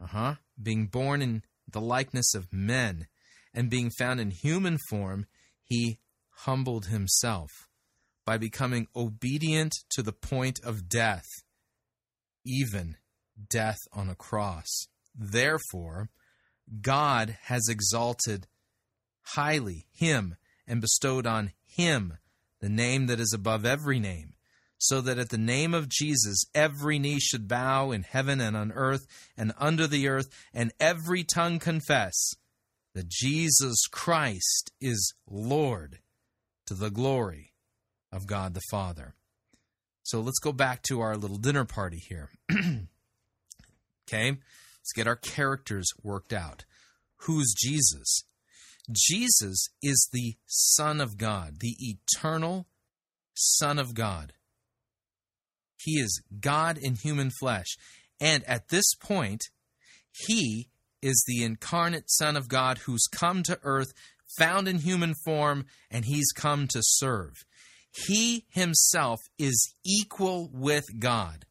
Uh 0.00 0.06
huh. 0.06 0.34
Being 0.60 0.86
born 0.86 1.22
in 1.22 1.42
the 1.70 1.80
likeness 1.80 2.34
of 2.34 2.52
men 2.52 3.06
and 3.54 3.70
being 3.70 3.90
found 3.98 4.20
in 4.20 4.30
human 4.30 4.78
form, 4.88 5.26
he 5.62 5.98
humbled 6.44 6.86
himself 6.86 7.50
by 8.24 8.38
becoming 8.38 8.86
obedient 8.94 9.74
to 9.90 10.02
the 10.02 10.12
point 10.12 10.60
of 10.64 10.88
death, 10.88 11.26
even 12.44 12.96
death 13.48 13.78
on 13.92 14.08
a 14.08 14.14
cross. 14.14 14.86
Therefore, 15.14 16.08
God 16.80 17.36
has 17.44 17.68
exalted 17.68 18.46
highly 19.22 19.86
him 19.92 20.36
and 20.66 20.80
bestowed 20.80 21.26
on 21.26 21.52
him 21.66 22.18
the 22.60 22.68
name 22.68 23.06
that 23.06 23.20
is 23.20 23.32
above 23.34 23.64
every 23.64 23.98
name, 23.98 24.34
so 24.80 25.02
that 25.02 25.18
at 25.18 25.28
the 25.28 25.38
name 25.38 25.74
of 25.74 25.90
Jesus 25.90 26.42
every 26.54 26.98
knee 26.98 27.20
should 27.20 27.46
bow 27.46 27.90
in 27.90 28.02
heaven 28.02 28.40
and 28.40 28.56
on 28.56 28.72
earth 28.72 29.06
and 29.36 29.52
under 29.58 29.86
the 29.86 30.08
earth, 30.08 30.28
and 30.54 30.72
every 30.80 31.22
tongue 31.22 31.58
confess 31.58 32.32
that 32.94 33.08
Jesus 33.08 33.86
Christ 33.90 34.72
is 34.80 35.14
Lord 35.28 35.98
to 36.66 36.74
the 36.74 36.90
glory 36.90 37.52
of 38.10 38.26
God 38.26 38.54
the 38.54 38.62
Father. 38.70 39.14
So 40.02 40.20
let's 40.20 40.40
go 40.40 40.52
back 40.52 40.82
to 40.84 41.00
our 41.00 41.16
little 41.16 41.36
dinner 41.36 41.64
party 41.64 42.02
here. 42.08 42.30
okay, 42.50 42.88
let's 44.08 44.92
get 44.96 45.06
our 45.06 45.16
characters 45.16 45.88
worked 46.02 46.32
out. 46.32 46.64
Who's 47.18 47.54
Jesus? 47.56 48.24
Jesus 48.90 49.68
is 49.82 50.08
the 50.12 50.36
Son 50.46 51.00
of 51.00 51.18
God, 51.18 51.60
the 51.60 51.76
eternal 51.78 52.66
Son 53.34 53.78
of 53.78 53.94
God. 53.94 54.32
He 55.82 55.92
is 55.92 56.22
God 56.40 56.78
in 56.78 56.94
human 56.94 57.30
flesh. 57.30 57.76
And 58.20 58.44
at 58.44 58.68
this 58.68 58.94
point, 58.94 59.42
he 60.26 60.68
is 61.02 61.24
the 61.26 61.42
incarnate 61.42 62.10
Son 62.10 62.36
of 62.36 62.48
God 62.48 62.78
who's 62.78 63.06
come 63.10 63.42
to 63.44 63.58
earth, 63.62 63.92
found 64.38 64.68
in 64.68 64.78
human 64.78 65.14
form, 65.24 65.66
and 65.90 66.04
he's 66.04 66.32
come 66.32 66.66
to 66.68 66.80
serve. 66.82 67.32
He 68.06 68.44
himself 68.50 69.20
is 69.38 69.74
equal 69.84 70.50
with 70.52 70.84
God 70.98 71.46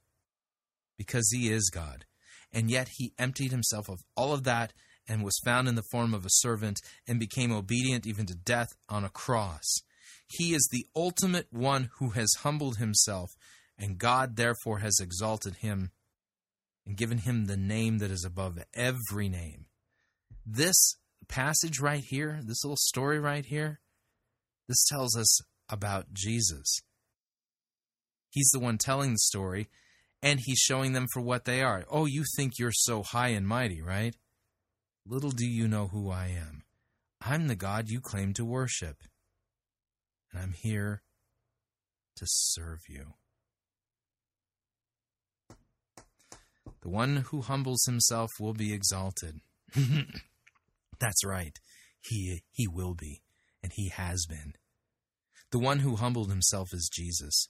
because 0.97 1.29
he 1.31 1.51
is 1.51 1.69
God. 1.73 2.05
And 2.51 2.69
yet 2.69 2.89
he 2.97 3.13
emptied 3.17 3.51
himself 3.51 3.89
of 3.89 3.99
all 4.15 4.33
of 4.33 4.43
that 4.43 4.73
and 5.07 5.23
was 5.23 5.39
found 5.43 5.67
in 5.67 5.75
the 5.75 5.83
form 5.91 6.13
of 6.13 6.25
a 6.25 6.29
servant 6.29 6.79
and 7.07 7.19
became 7.19 7.51
obedient 7.51 8.05
even 8.05 8.25
to 8.27 8.35
death 8.35 8.69
on 8.87 9.03
a 9.03 9.09
cross. 9.09 9.65
He 10.27 10.53
is 10.53 10.67
the 10.71 10.85
ultimate 10.95 11.47
one 11.51 11.89
who 11.97 12.11
has 12.11 12.29
humbled 12.39 12.77
himself, 12.77 13.31
and 13.79 13.97
God 13.97 14.35
therefore 14.35 14.79
has 14.79 14.99
exalted 14.99 15.57
him 15.57 15.91
and 16.85 16.97
given 16.97 17.19
him 17.19 17.45
the 17.45 17.57
name 17.57 17.99
that 17.99 18.11
is 18.11 18.25
above 18.25 18.59
every 18.73 19.29
name. 19.29 19.67
This 20.45 20.97
passage 21.27 21.79
right 21.79 22.03
here, 22.03 22.41
this 22.43 22.63
little 22.63 22.77
story 22.77 23.19
right 23.19 23.45
here, 23.45 23.79
this 24.67 24.83
tells 24.85 25.15
us 25.15 25.39
about 25.69 26.13
Jesus. 26.13 26.81
He's 28.29 28.49
the 28.51 28.59
one 28.59 28.77
telling 28.77 29.13
the 29.13 29.19
story, 29.19 29.69
and 30.21 30.39
he's 30.43 30.59
showing 30.59 30.93
them 30.93 31.07
for 31.13 31.21
what 31.21 31.45
they 31.45 31.61
are. 31.61 31.85
Oh, 31.89 32.05
you 32.05 32.23
think 32.35 32.53
you're 32.59 32.71
so 32.73 33.01
high 33.01 33.29
and 33.29 33.47
mighty, 33.47 33.81
right? 33.81 34.15
Little 35.05 35.31
do 35.31 35.47
you 35.47 35.67
know 35.67 35.87
who 35.87 36.11
I 36.11 36.27
am. 36.27 36.63
I'm 37.21 37.47
the 37.47 37.55
God 37.55 37.89
you 37.89 37.99
claim 38.01 38.33
to 38.33 38.45
worship, 38.45 38.97
and 40.31 40.41
I'm 40.41 40.53
here 40.53 41.01
to 42.17 42.25
serve 42.27 42.79
you. 42.87 43.13
The 46.81 46.89
one 46.89 47.17
who 47.29 47.41
humbles 47.41 47.83
himself 47.85 48.29
will 48.39 48.53
be 48.53 48.73
exalted. 48.73 49.41
That's 50.99 51.25
right. 51.25 51.57
He, 52.01 52.41
he 52.51 52.67
will 52.67 52.93
be, 52.93 53.21
and 53.61 53.71
he 53.75 53.89
has 53.89 54.25
been. 54.27 54.53
The 55.51 55.59
one 55.59 55.79
who 55.79 55.95
humbled 55.95 56.29
himself 56.29 56.69
is 56.73 56.89
Jesus. 56.91 57.49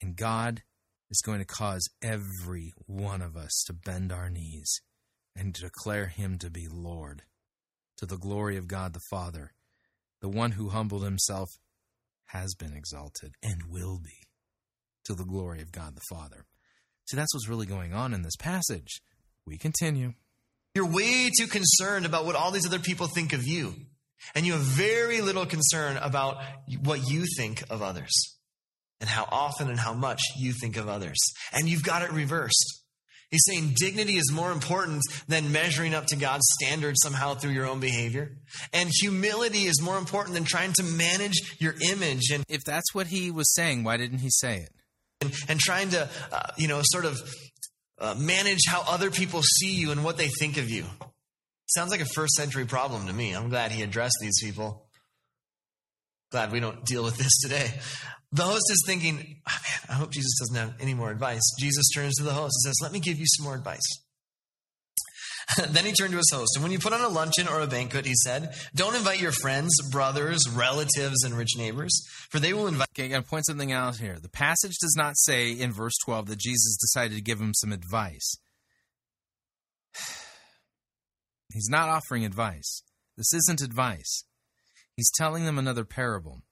And 0.00 0.16
God 0.16 0.62
is 1.10 1.22
going 1.24 1.38
to 1.38 1.44
cause 1.44 1.88
every 2.02 2.72
one 2.86 3.22
of 3.22 3.36
us 3.36 3.62
to 3.66 3.72
bend 3.72 4.10
our 4.10 4.30
knees 4.30 4.80
and 5.36 5.52
declare 5.52 6.06
him 6.06 6.38
to 6.38 6.50
be 6.50 6.66
Lord, 6.70 7.22
to 7.98 8.06
the 8.06 8.18
glory 8.18 8.56
of 8.56 8.66
God 8.66 8.94
the 8.94 9.00
Father. 9.10 9.52
The 10.20 10.28
one 10.28 10.52
who 10.52 10.70
humbled 10.70 11.04
himself 11.04 11.50
has 12.26 12.54
been 12.54 12.72
exalted 12.74 13.34
and 13.42 13.64
will 13.68 13.98
be 14.02 14.26
to 15.04 15.14
the 15.14 15.24
glory 15.24 15.60
of 15.60 15.72
God 15.72 15.94
the 15.94 16.14
Father. 16.14 16.46
See, 17.06 17.16
that's 17.16 17.34
what's 17.34 17.48
really 17.48 17.66
going 17.66 17.92
on 17.92 18.14
in 18.14 18.22
this 18.22 18.36
passage. 18.36 19.02
We 19.46 19.58
continue. 19.58 20.14
You're 20.74 20.90
way 20.90 21.30
too 21.38 21.46
concerned 21.46 22.06
about 22.06 22.24
what 22.24 22.36
all 22.36 22.50
these 22.50 22.66
other 22.66 22.78
people 22.78 23.08
think 23.08 23.32
of 23.32 23.46
you. 23.46 23.74
And 24.34 24.46
you 24.46 24.52
have 24.52 24.62
very 24.62 25.20
little 25.20 25.46
concern 25.46 25.96
about 25.96 26.42
what 26.84 27.08
you 27.10 27.24
think 27.36 27.64
of 27.70 27.82
others 27.82 28.12
and 29.00 29.10
how 29.10 29.26
often 29.30 29.68
and 29.68 29.78
how 29.78 29.92
much 29.92 30.20
you 30.38 30.52
think 30.52 30.76
of 30.76 30.88
others. 30.88 31.18
And 31.52 31.68
you've 31.68 31.82
got 31.82 32.02
it 32.02 32.12
reversed. 32.12 32.82
He's 33.30 33.44
saying 33.48 33.72
dignity 33.76 34.16
is 34.16 34.30
more 34.30 34.52
important 34.52 35.02
than 35.26 35.52
measuring 35.52 35.94
up 35.94 36.06
to 36.08 36.16
God's 36.16 36.44
standards 36.60 37.00
somehow 37.02 37.34
through 37.34 37.52
your 37.52 37.66
own 37.66 37.80
behavior. 37.80 38.36
And 38.74 38.90
humility 39.00 39.64
is 39.64 39.80
more 39.82 39.96
important 39.96 40.34
than 40.34 40.44
trying 40.44 40.74
to 40.74 40.82
manage 40.82 41.56
your 41.58 41.74
image. 41.80 42.30
And 42.30 42.44
if 42.48 42.62
that's 42.62 42.94
what 42.94 43.06
he 43.06 43.30
was 43.30 43.52
saying, 43.54 43.84
why 43.84 43.96
didn't 43.96 44.18
he 44.18 44.28
say 44.30 44.58
it? 44.58 44.72
And, 45.22 45.32
and 45.48 45.58
trying 45.58 45.90
to, 45.90 46.08
uh, 46.32 46.50
you 46.56 46.68
know, 46.68 46.80
sort 46.84 47.04
of 47.04 47.18
uh, 47.98 48.14
manage 48.18 48.60
how 48.68 48.84
other 48.86 49.10
people 49.10 49.42
see 49.42 49.74
you 49.74 49.90
and 49.92 50.04
what 50.04 50.16
they 50.16 50.28
think 50.28 50.56
of 50.56 50.68
you. 50.68 50.84
Sounds 51.66 51.90
like 51.90 52.00
a 52.00 52.06
first 52.14 52.34
century 52.34 52.66
problem 52.66 53.06
to 53.06 53.12
me. 53.12 53.32
I'm 53.32 53.48
glad 53.48 53.72
he 53.72 53.82
addressed 53.82 54.18
these 54.20 54.42
people. 54.42 54.88
Glad 56.30 56.52
we 56.52 56.60
don't 56.60 56.84
deal 56.84 57.04
with 57.04 57.16
this 57.16 57.40
today. 57.40 57.72
The 58.32 58.42
host 58.42 58.64
is 58.70 58.82
thinking, 58.86 59.16
oh 59.48 59.58
man, 59.62 59.80
I 59.88 59.92
hope 59.92 60.10
Jesus 60.10 60.38
doesn't 60.40 60.56
have 60.56 60.74
any 60.80 60.94
more 60.94 61.10
advice. 61.10 61.42
Jesus 61.58 61.90
turns 61.94 62.14
to 62.16 62.24
the 62.24 62.32
host 62.32 62.54
and 62.64 62.74
says, 62.74 62.78
Let 62.82 62.92
me 62.92 62.98
give 62.98 63.18
you 63.18 63.26
some 63.26 63.44
more 63.44 63.54
advice. 63.54 64.01
then 65.68 65.84
he 65.84 65.92
turned 65.92 66.12
to 66.12 66.18
his 66.18 66.30
host, 66.32 66.52
and 66.54 66.62
when 66.62 66.72
you 66.72 66.78
put 66.78 66.92
on 66.92 67.00
a 67.00 67.08
luncheon 67.08 67.48
or 67.48 67.60
a 67.60 67.66
banquet, 67.66 68.06
he 68.06 68.14
said, 68.14 68.54
Don't 68.74 68.94
invite 68.94 69.20
your 69.20 69.32
friends, 69.32 69.70
brothers, 69.90 70.48
relatives, 70.48 71.22
and 71.24 71.34
rich 71.34 71.56
neighbors, 71.56 72.02
for 72.30 72.38
they 72.38 72.52
will 72.52 72.66
invite. 72.66 72.88
Okay, 72.94 73.06
I 73.06 73.08
gotta 73.08 73.22
point 73.22 73.46
something 73.46 73.72
out 73.72 73.96
here. 73.96 74.18
The 74.20 74.28
passage 74.28 74.76
does 74.80 74.94
not 74.96 75.16
say 75.16 75.52
in 75.52 75.72
verse 75.72 75.94
12 76.04 76.26
that 76.26 76.38
Jesus 76.38 76.76
decided 76.76 77.16
to 77.16 77.22
give 77.22 77.40
him 77.40 77.54
some 77.54 77.72
advice. 77.72 78.36
He's 81.52 81.68
not 81.68 81.88
offering 81.88 82.24
advice. 82.24 82.82
This 83.16 83.32
isn't 83.34 83.60
advice. 83.60 84.24
He's 84.96 85.10
telling 85.14 85.44
them 85.44 85.58
another 85.58 85.84
parable. 85.84 86.42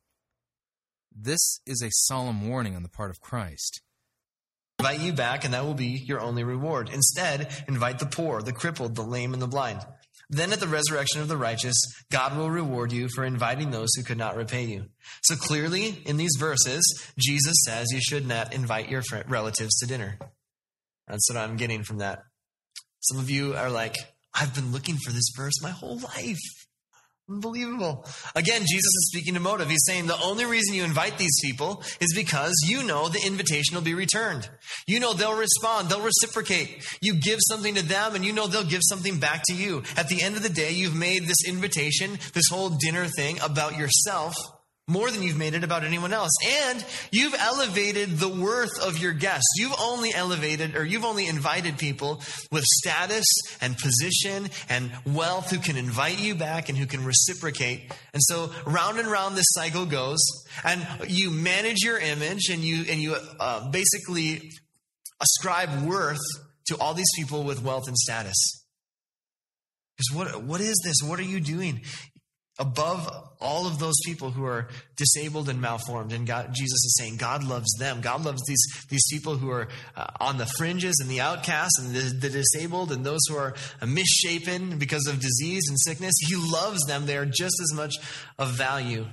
This 1.15 1.61
is 1.67 1.83
a 1.83 1.91
solemn 1.91 2.49
warning 2.49 2.77
on 2.77 2.83
the 2.83 2.89
part 2.89 3.11
of 3.11 3.21
Christ. 3.21 3.83
Invite 4.81 5.01
you 5.01 5.13
back, 5.13 5.45
and 5.45 5.53
that 5.53 5.67
will 5.67 5.75
be 5.75 6.03
your 6.07 6.23
only 6.23 6.43
reward. 6.43 6.89
Instead, 6.91 7.53
invite 7.69 7.99
the 7.99 8.07
poor, 8.07 8.41
the 8.41 8.51
crippled, 8.51 8.95
the 8.95 9.03
lame, 9.03 9.35
and 9.35 9.43
the 9.43 9.47
blind. 9.47 9.85
Then 10.31 10.55
at 10.55 10.61
the 10.61 10.69
resurrection 10.69 11.21
of 11.21 11.29
the 11.29 11.37
righteous, 11.37 11.77
God 12.11 12.35
will 12.35 12.49
reward 12.49 12.91
you 12.91 13.09
for 13.15 13.23
inviting 13.23 13.71
those 13.71 13.91
who 13.95 14.03
could 14.03 14.17
not 14.17 14.37
repay 14.37 14.65
you. 14.65 14.87
So 15.21 15.37
clearly, 15.37 16.01
in 16.07 16.17
these 16.17 16.35
verses, 16.39 16.83
Jesus 17.19 17.57
says 17.67 17.89
you 17.93 18.01
should 18.01 18.27
not 18.27 18.55
invite 18.55 18.89
your 18.89 19.03
relatives 19.29 19.77
to 19.81 19.87
dinner. 19.87 20.19
That's 21.07 21.29
what 21.31 21.39
I'm 21.39 21.59
getting 21.59 21.83
from 21.83 21.99
that. 21.99 22.23
Some 23.01 23.19
of 23.19 23.29
you 23.29 23.57
are 23.57 23.69
like, 23.69 23.97
I've 24.33 24.55
been 24.55 24.73
looking 24.73 24.97
for 24.97 25.13
this 25.13 25.31
verse 25.37 25.61
my 25.61 25.73
whole 25.73 25.99
life. 25.99 26.39
Unbelievable. 27.31 28.05
Again, 28.35 28.63
Jesus 28.63 28.85
is 28.85 29.11
speaking 29.13 29.35
to 29.35 29.41
motive. 29.41 29.71
He's 29.71 29.85
saying 29.87 30.09
the 30.09 30.21
only 30.21 30.47
reason 30.47 30.75
you 30.75 30.83
invite 30.83 31.17
these 31.17 31.41
people 31.41 31.81
is 32.01 32.13
because 32.13 32.53
you 32.67 32.83
know 32.83 33.09
the 33.09 33.25
invitation 33.25 33.77
will 33.77 33.83
be 33.83 33.95
returned. 33.95 34.51
You 34.89 34.99
know 34.99 35.13
they'll 35.13 35.39
respond, 35.39 35.89
they'll 35.89 36.03
reciprocate. 36.03 36.85
You 37.01 37.15
give 37.15 37.39
something 37.47 37.77
to 37.77 37.85
them 37.85 38.17
and 38.17 38.25
you 38.25 38.33
know 38.33 38.49
they'll 38.49 38.65
give 38.65 38.83
something 38.83 39.21
back 39.21 39.43
to 39.45 39.55
you. 39.55 39.85
At 39.97 40.09
the 40.09 40.23
end 40.23 40.35
of 40.37 40.43
the 40.43 40.49
day, 40.49 40.73
you've 40.73 40.97
made 40.97 41.27
this 41.27 41.47
invitation, 41.47 42.19
this 42.33 42.49
whole 42.51 42.71
dinner 42.71 43.07
thing 43.07 43.39
about 43.41 43.79
yourself 43.79 44.35
more 44.91 45.11
than 45.11 45.23
you've 45.23 45.39
made 45.39 45.55
it 45.55 45.63
about 45.63 45.85
anyone 45.85 46.13
else. 46.13 46.33
And 46.67 46.85
you've 47.13 47.35
elevated 47.35 48.19
the 48.19 48.29
worth 48.29 48.83
of 48.83 48.99
your 48.99 49.13
guests. 49.13 49.47
You've 49.57 49.75
only 49.81 50.13
elevated 50.13 50.75
or 50.75 50.85
you've 50.85 51.05
only 51.05 51.29
invited 51.29 51.79
people 51.79 52.21
with 52.51 52.65
status 52.65 53.25
and 53.61 53.79
position 53.79 54.51
and 54.69 54.91
wealth 55.07 55.51
who 55.51 55.59
can 55.59 55.77
invite 55.77 56.21
you 56.21 56.35
back 56.35 56.69
and 56.69 56.77
who 56.77 56.87
can 56.87 57.05
reciprocate. 57.05 57.93
And 58.13 58.23
so 58.23 58.51
round 58.67 58.99
and 58.99 59.09
round 59.09 59.37
this 59.37 59.47
cycle 59.51 59.87
goes 59.87 60.19
and 60.65 60.85
you 61.07 61.31
manage 61.31 61.83
your 61.83 61.99
image 61.99 62.49
and 62.51 62.63
you, 62.63 62.85
and 62.91 63.01
you 63.01 63.17
uh, 63.39 63.71
basically 63.71 64.51
ascribe 65.23 65.85
worth 65.85 66.19
to 66.67 66.77
all 66.79 66.95
these 66.95 67.11
people 67.17 67.45
with 67.45 67.63
wealth 67.63 67.87
and 67.87 67.97
status. 67.97 68.37
Because 69.97 70.17
what, 70.17 70.43
what 70.45 70.61
is 70.61 70.81
this? 70.83 70.97
What 71.05 71.19
are 71.19 71.25
you 71.25 71.41
doing? 71.41 71.83
Above 72.61 73.09
all 73.41 73.67
of 73.67 73.79
those 73.79 73.99
people 74.05 74.31
who 74.31 74.45
are 74.45 74.69
disabled 74.97 75.49
and 75.49 75.61
malformed. 75.61 76.13
And 76.13 76.27
God, 76.27 76.51
Jesus 76.53 76.85
is 76.85 76.97
saying 76.99 77.17
God 77.17 77.43
loves 77.43 77.73
them. 77.79 78.03
God 78.03 78.23
loves 78.23 78.43
these, 78.47 78.63
these 78.91 79.05
people 79.11 79.37
who 79.37 79.51
are 79.51 79.69
uh, 79.97 80.07
on 80.21 80.37
the 80.37 80.45
fringes 80.45 80.99
and 81.01 81.11
the 81.11 81.23
outcasts 81.23 81.81
and 81.81 81.95
the, 81.95 82.29
the 82.29 82.29
disabled 82.29 82.93
and 82.93 83.05
those 83.05 83.21
who 83.29 83.37
are 83.37 83.55
misshapen 83.85 84.79
because 84.79 85.07
of 85.07 85.21
disease 85.21 85.63
and 85.69 85.81
sickness. 85.81 86.15
He 86.21 86.37
loves 86.37 86.85
them. 86.87 87.07
They 87.07 87.17
are 87.17 87.27
just 87.27 87.59
as 87.63 87.73
much 87.75 87.95
of 88.39 88.51
value. 88.51 89.07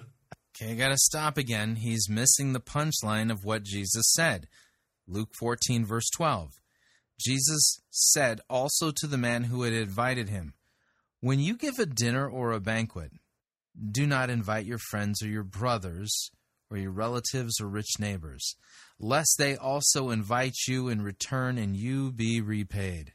Okay, 0.60 0.74
I 0.74 0.76
got 0.76 0.90
to 0.90 0.98
stop 0.98 1.38
again. 1.38 1.78
He's 1.78 2.10
missing 2.10 2.52
the 2.52 2.60
punchline 2.60 3.32
of 3.32 3.46
what 3.46 3.64
Jesus 3.64 4.12
said. 4.14 4.48
Luke 5.08 5.30
14, 5.40 5.86
verse 5.86 6.10
12. 6.10 6.50
Jesus 7.20 7.80
said 7.90 8.42
also 8.50 8.92
to 8.92 9.08
the 9.08 9.18
man 9.18 9.46
who 9.46 9.64
had 9.64 9.74
invited 9.74 10.30
him, 10.30 10.54
When 11.22 11.40
you 11.40 11.56
give 11.56 11.80
a 11.80 11.86
dinner 11.86 12.28
or 12.28 12.52
a 12.52 12.60
banquet, 12.60 13.12
do 13.92 14.08
not 14.08 14.30
invite 14.30 14.66
your 14.66 14.80
friends 14.90 15.22
or 15.22 15.28
your 15.28 15.44
brothers 15.44 16.32
or 16.70 16.78
your 16.78 16.92
relatives 16.92 17.62
or 17.62 17.68
rich 17.68 18.00
neighbors, 18.00 18.56
lest 19.00 19.36
they 19.38 19.56
also 19.56 20.10
invite 20.10 20.56
you 20.68 20.88
in 20.88 21.02
return 21.02 21.58
and 21.58 21.76
you 21.76 22.12
be 22.12 22.42
repaid. 22.42 23.14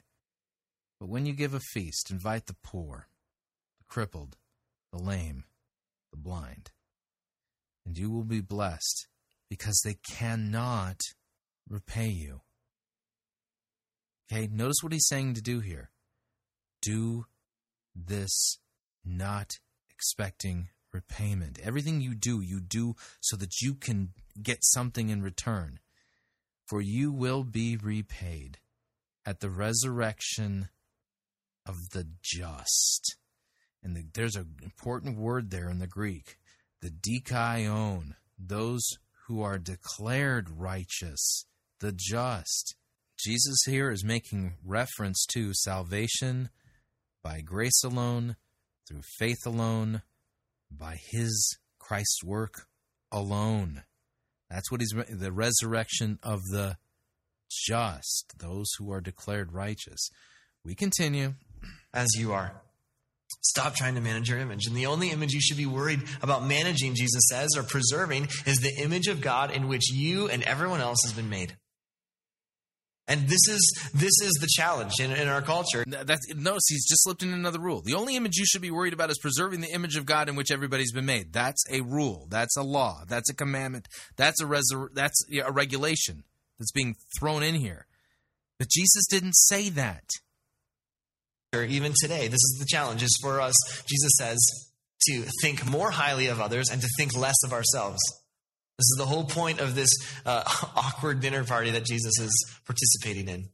But 0.99 1.09
when 1.09 1.27
you 1.27 1.33
give 1.33 1.53
a 1.53 1.61
feast, 1.61 2.11
invite 2.11 2.47
the 2.47 2.57
poor, 2.63 3.09
the 3.79 3.85
crippled, 3.89 4.37
the 4.93 5.03
lame, 5.03 5.45
the 6.11 6.17
blind, 6.17 6.71
and 7.85 7.99
you 7.99 8.11
will 8.11 8.25
be 8.25 8.41
blessed 8.41 9.09
because 9.51 9.81
they 9.85 9.97
cannot 10.09 11.01
repay 11.69 12.09
you. 12.09 12.41
Okay, 14.31 14.49
notice 14.51 14.79
what 14.83 14.93
he's 14.93 15.09
saying 15.09 15.35
to 15.35 15.43
do 15.43 15.61
here. 15.61 15.91
Do 16.81 17.27
this 17.95 18.59
not 19.05 19.59
expecting 20.03 20.67
repayment. 20.93 21.61
Everything 21.63 22.01
you 22.01 22.13
do, 22.13 22.41
you 22.41 22.59
do 22.59 22.97
so 23.21 23.37
that 23.37 23.61
you 23.61 23.73
can 23.73 24.09
get 24.43 24.59
something 24.65 25.11
in 25.11 25.23
return. 25.23 25.79
For 26.67 26.81
you 26.81 27.13
will 27.13 27.45
be 27.45 27.77
repaid 27.77 28.59
at 29.25 29.39
the 29.39 29.49
resurrection 29.49 30.71
of 31.65 31.77
the 31.93 32.09
just. 32.21 33.15
And 33.81 33.95
the, 33.95 34.05
there's 34.13 34.35
an 34.35 34.57
important 34.65 35.19
word 35.19 35.51
there 35.51 35.71
in 35.71 35.79
the 35.79 35.87
Greek, 35.87 36.37
the 36.81 36.91
dikaion, 36.91 38.17
those 38.37 38.83
who 39.29 39.41
are 39.41 39.59
declared 39.59 40.51
righteous, 40.51 41.45
the 41.79 41.93
just. 41.93 42.75
Jesus 43.17 43.63
here 43.67 43.93
is 43.93 44.03
making 44.03 44.55
reference 44.65 45.25
to 45.27 45.55
salvation 45.55 46.51
by 47.23 47.41
grace 47.41 47.85
alone, 47.85 48.35
through 48.93 49.03
faith 49.03 49.47
alone, 49.47 50.03
by 50.71 50.99
his 51.11 51.57
Christ's 51.79 52.23
work 52.23 52.67
alone. 53.11 53.85
That's 54.51 54.71
what 54.71 54.83
he's 54.83 54.95
the 55.09 55.33
resurrection 55.33 56.19
of 56.23 56.41
the 56.51 56.77
just, 57.51 58.35
those 58.39 58.71
who 58.79 58.93
are 58.93 59.01
declared 59.01 59.53
righteous. 59.53 60.11
We 60.65 60.75
continue. 60.75 61.35
As 61.95 62.09
you 62.19 62.33
are. 62.33 62.53
Stop 63.41 63.75
trying 63.75 63.95
to 63.95 64.01
manage 64.01 64.29
your 64.29 64.39
image. 64.39 64.67
And 64.67 64.77
the 64.77 64.87
only 64.87 65.11
image 65.11 65.33
you 65.33 65.41
should 65.41 65.57
be 65.57 65.67
worried 65.67 66.03
about 66.21 66.47
managing, 66.47 66.95
Jesus 66.95 67.23
says, 67.31 67.51
or 67.57 67.63
preserving, 67.63 68.29
is 68.47 68.59
the 68.59 68.75
image 68.83 69.09
of 69.09 69.21
God 69.21 69.51
in 69.51 69.69
which 69.69 69.91
you 69.91 70.29
and 70.29 70.43
everyone 70.43 70.81
else 70.81 70.99
has 71.05 71.13
been 71.15 71.31
made. 71.31 71.57
And 73.13 73.29
this 73.29 73.47
is 73.47 73.91
this 73.93 74.15
is 74.23 74.33
the 74.41 74.49
challenge 74.51 74.93
in, 74.99 75.11
in 75.11 75.29
our 75.29 75.43
culture. 75.43 75.85
That's, 75.87 76.35
notice 76.35 76.63
he's 76.67 76.89
just 76.89 77.03
slipped 77.03 77.23
in 77.23 77.35
another 77.35 77.61
rule. 77.61 77.83
The 77.83 77.93
only 77.93 78.17
image 78.17 78.39
you 78.39 78.47
should 78.47 78.63
be 78.63 78.71
worried 78.71 78.95
about 78.95 79.11
is 79.11 79.19
preserving 79.19 79.61
the 79.61 79.71
image 79.71 79.97
of 79.97 80.07
God 80.07 80.31
in 80.31 80.35
which 80.35 80.51
everybody's 80.51 80.93
been 80.93 81.05
made. 81.05 81.31
That's 81.31 81.63
a 81.71 81.83
rule. 81.83 82.27
That's 82.31 82.57
a 82.57 82.63
law. 82.63 83.03
That's 83.07 83.29
a 83.29 83.35
commandment. 83.35 83.87
That's 84.17 84.41
a 84.41 84.47
resur- 84.47 84.95
that's 84.95 85.27
a 85.31 85.53
regulation 85.53 86.25
that's 86.59 86.73
being 86.73 86.95
thrown 87.19 87.43
in 87.43 87.55
here. 87.55 87.87
But 88.59 88.69
Jesus 88.71 89.07
didn't 89.11 89.35
say 89.35 89.69
that. 89.69 90.05
Even 91.55 91.93
today, 92.01 92.29
this 92.29 92.41
is 92.41 92.57
the 92.61 92.67
challenge. 92.67 93.03
Is 93.03 93.19
for 93.21 93.43
us. 93.43 93.55
Jesus 93.87 94.13
says 94.17 94.39
to 95.09 95.25
think 95.43 95.67
more 95.71 95.91
highly 95.91 96.29
of 96.29 96.41
others 96.41 96.71
and 96.71 96.81
to 96.81 96.89
think 96.97 97.15
less 97.15 97.37
of 97.45 97.53
ourselves. 97.53 98.01
This 98.79 98.85
is 98.85 98.97
the 98.99 99.07
whole 99.07 99.25
point 99.25 99.61
of 99.61 99.75
this 99.75 99.91
uh, 100.25 100.43
awkward 100.77 101.21
dinner 101.21 101.45
party 101.45 101.71
that 101.71 101.85
Jesus 101.85 102.19
is 102.19 102.33
participating 102.67 103.29
in. 103.29 103.49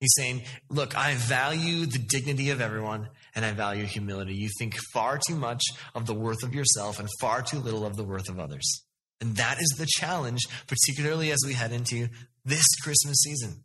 He's 0.00 0.14
saying, 0.16 0.42
Look, 0.70 0.96
I 0.96 1.14
value 1.14 1.86
the 1.86 1.98
dignity 1.98 2.50
of 2.50 2.60
everyone 2.60 3.08
and 3.34 3.44
I 3.44 3.52
value 3.52 3.84
humility. 3.84 4.34
You 4.34 4.48
think 4.58 4.76
far 4.92 5.18
too 5.28 5.36
much 5.36 5.62
of 5.94 6.06
the 6.06 6.14
worth 6.14 6.42
of 6.42 6.54
yourself 6.54 6.98
and 6.98 7.08
far 7.20 7.42
too 7.42 7.58
little 7.58 7.84
of 7.84 7.96
the 7.96 8.04
worth 8.04 8.28
of 8.28 8.38
others. 8.38 8.84
And 9.20 9.36
that 9.36 9.58
is 9.58 9.74
the 9.76 9.88
challenge, 9.96 10.46
particularly 10.68 11.32
as 11.32 11.40
we 11.44 11.54
head 11.54 11.72
into 11.72 12.08
this 12.44 12.64
Christmas 12.82 13.18
season. 13.18 13.64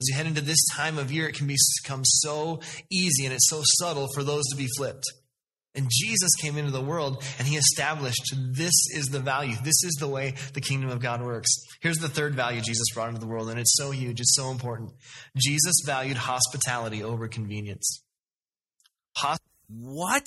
As 0.00 0.08
we 0.10 0.16
head 0.16 0.26
into 0.26 0.40
this 0.40 0.64
time 0.74 0.98
of 0.98 1.12
year, 1.12 1.28
it 1.28 1.36
can 1.36 1.46
become 1.46 2.04
so 2.04 2.60
easy 2.90 3.24
and 3.24 3.32
it's 3.32 3.48
so 3.48 3.62
subtle 3.64 4.08
for 4.14 4.22
those 4.22 4.44
to 4.50 4.56
be 4.56 4.68
flipped. 4.76 5.04
And 5.78 5.88
Jesus 5.88 6.34
came 6.40 6.58
into 6.58 6.72
the 6.72 6.82
world 6.82 7.22
and 7.38 7.46
he 7.46 7.56
established 7.56 8.34
this 8.36 8.74
is 8.92 9.06
the 9.06 9.20
value. 9.20 9.54
This 9.62 9.84
is 9.84 9.96
the 10.00 10.08
way 10.08 10.34
the 10.52 10.60
kingdom 10.60 10.90
of 10.90 10.98
God 10.98 11.22
works. 11.22 11.48
Here's 11.80 11.98
the 11.98 12.08
third 12.08 12.34
value 12.34 12.60
Jesus 12.60 12.86
brought 12.92 13.10
into 13.10 13.20
the 13.20 13.28
world, 13.28 13.48
and 13.48 13.60
it's 13.60 13.76
so 13.76 13.92
huge, 13.92 14.20
it's 14.20 14.34
so 14.34 14.50
important. 14.50 14.90
Jesus 15.36 15.76
valued 15.86 16.16
hospitality 16.16 17.04
over 17.04 17.28
convenience. 17.28 18.02
Hos- 19.16 19.38
what? 19.68 20.26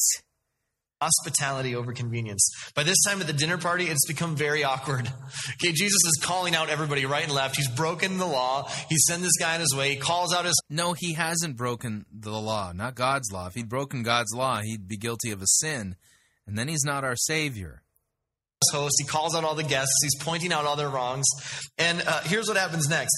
Hospitality 1.01 1.75
over 1.75 1.93
convenience. 1.93 2.47
By 2.75 2.83
this 2.83 3.01
time 3.03 3.21
at 3.21 3.27
the 3.27 3.33
dinner 3.33 3.57
party, 3.57 3.85
it's 3.85 4.05
become 4.07 4.35
very 4.35 4.63
awkward. 4.63 5.11
Okay, 5.53 5.71
Jesus 5.73 5.93
is 6.05 6.19
calling 6.23 6.55
out 6.55 6.69
everybody 6.69 7.05
right 7.05 7.23
and 7.23 7.31
left. 7.31 7.55
He's 7.55 7.69
broken 7.69 8.17
the 8.17 8.25
law. 8.25 8.67
He 8.89 8.97
sent 8.97 9.21
this 9.21 9.37
guy 9.39 9.55
on 9.55 9.59
his 9.59 9.73
way. 9.75 9.89
He 9.89 9.95
calls 9.95 10.33
out 10.33 10.45
his. 10.45 10.59
No, 10.69 10.93
he 10.97 11.13
hasn't 11.13 11.55
broken 11.55 12.05
the 12.11 12.31
law, 12.31 12.71
not 12.73 12.95
God's 12.95 13.31
law. 13.31 13.47
If 13.47 13.53
he'd 13.53 13.69
broken 13.69 14.03
God's 14.03 14.33
law, 14.35 14.61
he'd 14.61 14.87
be 14.87 14.97
guilty 14.97 15.31
of 15.31 15.41
a 15.41 15.47
sin, 15.47 15.95
and 16.47 16.57
then 16.57 16.67
he's 16.67 16.83
not 16.83 17.03
our 17.03 17.15
Savior. 17.15 17.83
Host. 18.71 18.95
He 18.99 19.05
calls 19.05 19.35
out 19.35 19.43
all 19.43 19.55
the 19.55 19.63
guests. 19.63 19.95
He's 20.03 20.23
pointing 20.23 20.53
out 20.53 20.65
all 20.65 20.75
their 20.75 20.89
wrongs. 20.89 21.25
And 21.77 22.03
uh, 22.05 22.21
here's 22.23 22.47
what 22.47 22.57
happens 22.57 22.89
next. 22.89 23.15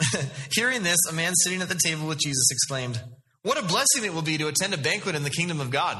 Hearing 0.52 0.82
this, 0.82 0.98
a 1.08 1.12
man 1.12 1.32
sitting 1.34 1.62
at 1.62 1.68
the 1.68 1.78
table 1.84 2.06
with 2.06 2.18
Jesus 2.18 2.50
exclaimed, 2.50 3.00
What 3.42 3.58
a 3.58 3.62
blessing 3.62 4.04
it 4.04 4.14
will 4.14 4.22
be 4.22 4.38
to 4.38 4.48
attend 4.48 4.74
a 4.74 4.78
banquet 4.78 5.14
in 5.14 5.22
the 5.22 5.30
kingdom 5.30 5.60
of 5.60 5.70
God. 5.70 5.96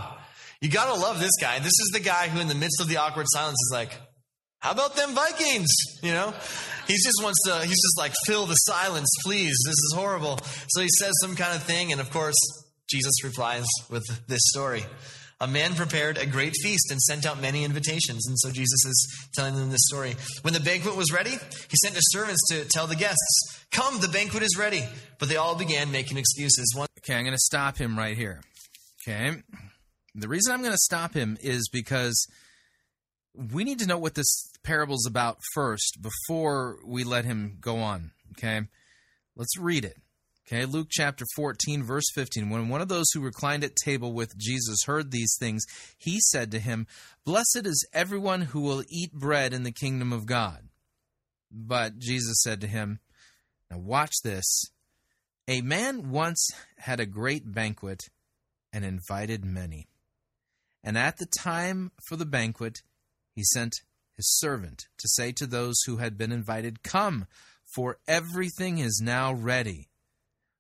You 0.61 0.69
gotta 0.69 1.01
love 1.01 1.21
this 1.21 1.33
guy. 1.41 1.59
This 1.59 1.67
is 1.69 1.91
the 1.93 2.01
guy 2.01 2.29
who, 2.29 2.41
in 2.41 2.49
the 2.49 2.55
midst 2.55 2.81
of 2.81 2.89
the 2.89 2.99
awkward 2.99 3.27
silence, 3.31 3.55
is 3.55 3.71
like, 3.73 3.93
How 4.59 4.73
about 4.73 4.95
them 4.97 5.15
Vikings? 5.15 5.71
You 6.03 6.13
know? 6.13 6.35
He 6.87 6.95
just 6.95 7.23
wants 7.23 7.39
to, 7.47 7.61
he's 7.61 7.81
just 7.81 7.97
like, 7.99 8.13
Fill 8.27 8.47
the 8.47 8.55
silence, 8.55 9.09
please. 9.25 9.57
This 9.65 9.75
is 9.75 9.95
horrible. 9.97 10.39
So 10.69 10.83
he 10.83 10.89
says 10.99 11.13
some 11.23 11.35
kind 11.37 11.55
of 11.55 11.63
thing, 11.63 11.93
and 11.93 12.01
of 12.01 12.11
course, 12.11 12.37
Jesus 12.91 13.25
replies 13.25 13.65
with 13.89 14.05
this 14.27 14.41
story. 14.53 14.85
A 15.43 15.47
man 15.47 15.75
prepared 15.75 16.19
a 16.19 16.27
great 16.27 16.53
feast 16.63 16.91
and 16.91 17.01
sent 17.01 17.25
out 17.25 17.41
many 17.41 17.65
invitations. 17.65 18.27
And 18.27 18.39
so 18.39 18.51
Jesus 18.51 18.85
is 18.85 19.29
telling 19.35 19.55
them 19.55 19.71
this 19.71 19.87
story. 19.87 20.15
When 20.43 20.53
the 20.53 20.61
banquet 20.61 20.95
was 20.97 21.11
ready, 21.11 21.31
he 21.31 21.77
sent 21.83 21.95
his 21.95 22.05
servants 22.13 22.47
to 22.51 22.67
tell 22.67 22.87
the 22.87 22.97
guests, 22.97 23.65
Come, 23.71 24.01
the 24.01 24.09
banquet 24.09 24.43
is 24.43 24.59
ready. 24.59 24.85
But 25.19 25.31
they 25.31 25.37
all 25.37 25.55
began 25.55 25.91
making 25.91 26.19
excuses. 26.19 26.75
One- 26.77 26.89
Okay, 26.99 27.15
I'm 27.15 27.25
going 27.25 27.33
to 27.33 27.39
stop 27.39 27.79
him 27.79 27.97
right 27.97 28.15
here. 28.19 28.43
Okay. 29.09 29.43
The 30.21 30.29
reason 30.29 30.53
I'm 30.53 30.61
going 30.61 30.73
to 30.73 30.79
stop 30.79 31.15
him 31.15 31.37
is 31.41 31.69
because 31.73 32.27
we 33.35 33.65
need 33.65 33.79
to 33.81 33.87
know 33.87 33.99
what 33.99 34.15
this 34.15 34.51
parable's 34.63 35.07
about 35.07 35.39
first 35.55 35.99
before 36.01 36.79
we 36.85 37.05
let 37.05 37.25
him 37.25 37.59
go 37.61 37.79
on. 37.79 38.13
Okay. 38.33 38.63
Let's 39.37 39.59
read 39.59 39.85
it. 39.85 39.97
Okay, 40.47 40.65
Luke 40.65 40.89
chapter 40.91 41.25
14, 41.37 41.85
verse 41.85 42.11
15. 42.13 42.51
When 42.51 42.69
one 42.69 42.81
of 42.81 42.89
those 42.89 43.07
who 43.15 43.21
reclined 43.21 43.63
at 43.63 43.77
table 43.77 44.13
with 44.13 44.37
Jesus 44.37 44.83
heard 44.85 45.13
these 45.13 45.37
things, 45.39 45.65
he 45.97 46.19
said 46.21 46.51
to 46.51 46.59
him, 46.59 46.89
Blessed 47.25 47.63
is 47.67 47.87
everyone 47.93 48.43
who 48.43 48.61
will 48.61 48.83
eat 48.89 49.13
bread 49.13 49.53
in 49.53 49.63
the 49.63 49.71
kingdom 49.71 50.13
of 50.13 50.27
God. 50.27 50.69
But 51.53 51.99
Jesus 51.99 52.43
said 52.43 52.61
to 52.63 52.67
him, 52.67 52.99
Now 53.71 53.79
watch 53.79 54.13
this. 54.25 54.65
A 55.47 55.61
man 55.63 56.11
once 56.11 56.49
had 56.79 56.99
a 56.99 57.07
great 57.07 57.53
banquet 57.53 58.09
and 58.73 58.85
invited 58.85 59.45
many. 59.45 59.87
And 60.83 60.97
at 60.97 61.19
the 61.19 61.27
time 61.27 61.93
for 62.09 62.17
the 62.17 62.27
banquet, 62.27 62.83
he 63.35 63.45
sent 63.45 63.75
his 64.17 64.39
servant 64.39 64.87
to 64.99 65.09
say 65.09 65.33
to 65.33 65.47
those 65.47 65.77
who 65.87 65.99
had 65.99 66.19
been 66.19 66.33
invited, 66.33 66.83
Come, 66.83 67.27
for 67.75 67.99
everything 68.09 68.79
is 68.79 69.01
now 69.03 69.33
ready. 69.33 69.89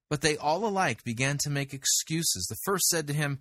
But 0.08 0.22
they 0.22 0.36
all 0.36 0.66
alike 0.66 1.04
began 1.04 1.38
to 1.38 1.50
make 1.50 1.72
excuses. 1.72 2.46
The 2.48 2.58
first 2.64 2.88
said 2.88 3.06
to 3.06 3.12
him, 3.12 3.40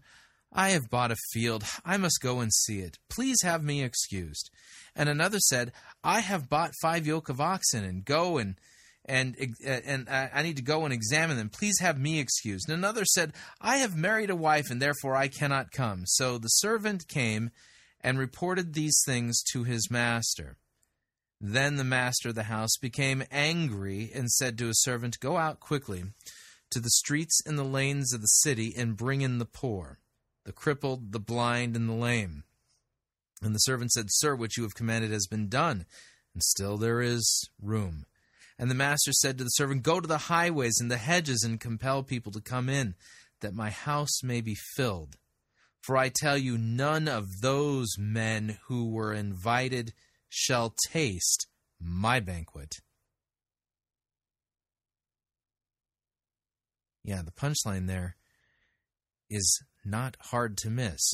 I 0.52 0.70
have 0.70 0.90
bought 0.90 1.12
a 1.12 1.18
field. 1.32 1.64
I 1.86 1.98
must 1.98 2.22
go 2.22 2.40
and 2.40 2.52
see 2.52 2.80
it. 2.80 2.98
Please 3.10 3.38
have 3.44 3.64
me 3.64 3.84
excused. 3.84 4.50
And 4.96 5.08
another 5.08 5.40
said, 5.40 5.72
I 6.04 6.22
have 6.22 6.50
bought 6.50 6.72
five 6.82 7.06
yoke 7.06 7.30
of 7.30 7.40
oxen 7.40 7.84
and 7.84 8.04
go 8.04 8.38
and 8.38 8.56
and 9.06 9.36
and 9.66 10.10
I 10.10 10.44
need 10.44 10.58
to 10.58 10.64
go 10.64 10.84
and 10.86 10.94
examine 10.94 11.38
them. 11.38 11.50
Please 11.50 11.80
have 11.80 12.00
me 12.00 12.20
excused. 12.20 12.70
And 12.70 12.78
another 12.78 13.06
said, 13.06 13.34
I 13.60 13.78
have 13.78 13.96
married 13.96 14.30
a 14.30 14.36
wife 14.36 14.70
and 14.70 14.82
therefore 14.82 15.16
I 15.16 15.28
cannot 15.28 15.72
come. 15.72 16.04
So 16.06 16.38
the 16.38 16.48
servant 16.48 17.08
came 17.08 17.52
and 18.02 18.20
reported 18.20 18.74
these 18.74 19.02
things 19.06 19.42
to 19.52 19.64
his 19.64 19.90
master. 19.90 20.58
Then 21.42 21.78
the 21.78 21.84
master 21.84 22.30
of 22.30 22.36
the 22.36 22.44
house 22.44 22.76
became 22.82 23.24
angry 23.32 24.12
and 24.14 24.30
said 24.30 24.58
to 24.58 24.68
his 24.68 24.82
servant, 24.82 25.20
Go 25.20 25.38
out 25.38 25.60
quickly 25.60 26.04
to 26.72 26.80
the 26.80 26.90
streets 26.90 27.42
and 27.46 27.58
the 27.58 27.64
lanes 27.64 28.14
of 28.14 28.22
the 28.22 28.28
city 28.28 28.74
and 28.78 28.98
bring 28.98 29.22
in 29.22 29.38
the 29.38 29.46
poor, 29.46 30.00
the 30.46 30.52
crippled, 30.52 31.14
the 31.14 31.20
blind, 31.20 31.76
and 31.76 31.88
the 31.88 31.94
lame. 31.94 32.44
And 33.42 33.56
the 33.56 33.60
servant 33.60 33.92
said, 33.92 34.08
Sir, 34.10 34.36
what 34.36 34.58
you 34.58 34.64
have 34.64 34.76
commanded 34.76 35.12
has 35.12 35.28
been 35.28 35.48
done, 35.48 35.86
and 36.34 36.44
still 36.44 36.78
there 36.78 37.02
is 37.02 37.50
room. 37.62 38.06
And 38.60 38.70
the 38.70 38.76
master 38.76 39.14
said 39.14 39.38
to 39.38 39.46
the 39.46 39.50
servant, 39.52 39.84
Go 39.84 40.02
to 40.02 40.08
the 40.08 40.18
highways 40.18 40.80
and 40.82 40.92
the 40.92 40.98
hedges 40.98 41.44
and 41.44 41.62
compel 41.62 42.04
people 42.04 42.34
to 42.34 42.42
come 42.42 42.68
in, 42.68 42.94
that 43.40 43.54
my 43.54 43.70
house 43.70 44.22
may 44.22 44.42
be 44.42 44.56
filled. 44.76 45.16
For 45.82 45.96
I 45.96 46.12
tell 46.14 46.38
you, 46.38 46.58
none 46.58 47.08
of 47.08 47.26
those 47.42 47.96
men 47.98 48.60
who 48.68 48.90
were 48.90 49.14
invited 49.14 49.94
shall 50.28 50.76
taste 50.90 51.48
my 51.80 52.20
banquet. 52.20 52.76
Yeah, 57.06 57.22
the 57.22 57.32
punchline 57.32 57.88
there 57.88 58.18
is 59.30 59.64
not 59.86 60.18
hard 60.20 60.58
to 60.58 60.70
miss. 60.70 61.14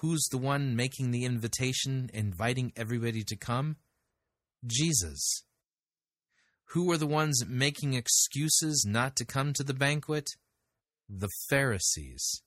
Who's 0.00 0.24
the 0.30 0.38
one 0.38 0.76
making 0.76 1.10
the 1.10 1.24
invitation, 1.24 2.10
inviting 2.14 2.72
everybody 2.76 3.24
to 3.24 3.34
come? 3.34 3.76
Jesus. 4.64 5.42
Who 6.70 6.90
are 6.90 6.96
the 6.96 7.06
ones 7.06 7.44
making 7.46 7.94
excuses 7.94 8.84
not 8.86 9.16
to 9.16 9.24
come 9.24 9.52
to 9.52 9.62
the 9.62 9.74
banquet? 9.74 10.30
The 11.08 11.30
Pharisees. 11.48 12.42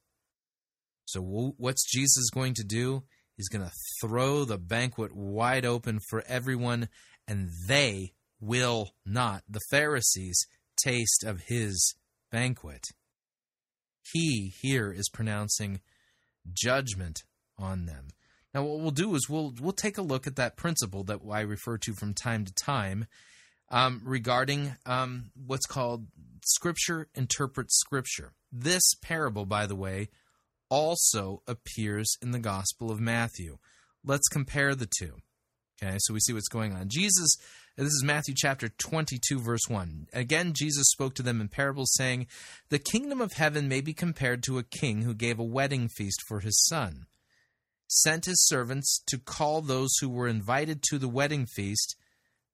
So, 1.06 1.22
what's 1.22 1.90
Jesus 1.90 2.30
going 2.30 2.54
to 2.56 2.64
do? 2.64 3.04
He's 3.36 3.50
going 3.50 3.66
to 3.66 3.72
throw 4.02 4.44
the 4.44 4.58
banquet 4.58 5.16
wide 5.16 5.66
open 5.66 6.00
for 6.10 6.24
everyone, 6.28 6.90
and 7.28 7.50
they 7.68 8.12
will 8.41 8.91
not, 9.06 9.44
the 9.48 9.62
Pharisees, 9.72 10.46
taste 10.84 11.24
of 11.24 11.44
his 11.48 11.96
banquet. 12.32 12.84
He 14.12 14.54
here 14.62 14.91
is 14.91 15.10
pronouncing 15.10 15.80
judgment 16.52 17.24
on 17.58 17.86
them. 17.86 18.10
Now, 18.54 18.64
what 18.64 18.80
we'll 18.80 18.91
do 18.91 19.16
is 19.16 19.30
we'll 19.30 19.54
we'll 19.60 19.72
take 19.72 19.98
a 19.98 20.04
look 20.04 20.28
at 20.28 20.36
that 20.36 20.58
principle 20.58 21.04
that 21.06 21.22
I 21.32 21.41
refer 21.41 21.78
to 21.78 21.94
from 21.94 22.14
time 22.14 22.46
to 22.46 22.54
time 22.54 23.06
um, 23.72 24.02
regarding 24.04 24.76
um, 24.86 25.32
what's 25.36 25.66
called 25.66 26.08
Scripture 26.46 27.08
interprets 27.16 27.78
Scripture. 27.80 28.34
This 28.52 28.94
parable, 29.02 29.46
by 29.46 29.66
the 29.66 29.76
way, 29.76 30.10
also 30.70 31.41
appears 31.48 32.16
in 32.22 32.32
the 32.32 32.40
Gospel 32.40 32.91
of 32.91 33.00
Matthew. 33.00 33.58
Let's 34.04 34.28
compare 34.28 34.76
the 34.76 34.90
two. 35.00 35.18
Okay, 35.82 35.98
so 36.00 36.14
we 36.14 36.20
see 36.20 36.34
what's 36.34 36.50
going 36.50 36.74
on. 36.74 36.90
Jesus, 36.90 37.38
this 37.78 37.88
is 37.88 38.04
Matthew 38.04 38.34
chapter 38.36 38.68
22, 38.68 39.40
verse 39.40 39.68
1. 39.70 40.08
Again, 40.12 40.52
Jesus 40.54 40.90
spoke 40.90 41.14
to 41.16 41.24
them 41.24 41.40
in 41.40 41.48
parables, 41.48 41.94
saying, 41.94 42.28
The 42.70 42.80
kingdom 42.80 43.22
of 43.22 43.34
heaven 43.34 43.70
may 43.70 43.80
be 43.80 43.94
compared 43.94 44.44
to 44.44 44.58
a 44.58 44.64
king 44.64 45.04
who 45.04 45.14
gave 45.14 45.40
a 45.40 45.44
wedding 45.44 45.88
feast 45.88 46.22
for 46.28 46.41
his 46.41 46.62
son, 46.66 47.06
sent 47.88 48.26
his 48.26 48.46
servants 48.46 49.02
to 49.08 49.18
call 49.18 49.62
those 49.62 49.91
who 50.02 50.10
were 50.10 50.28
invited 50.28 50.84
to 50.90 50.98
the 50.98 51.08
wedding 51.08 51.46
feast, 51.46 51.96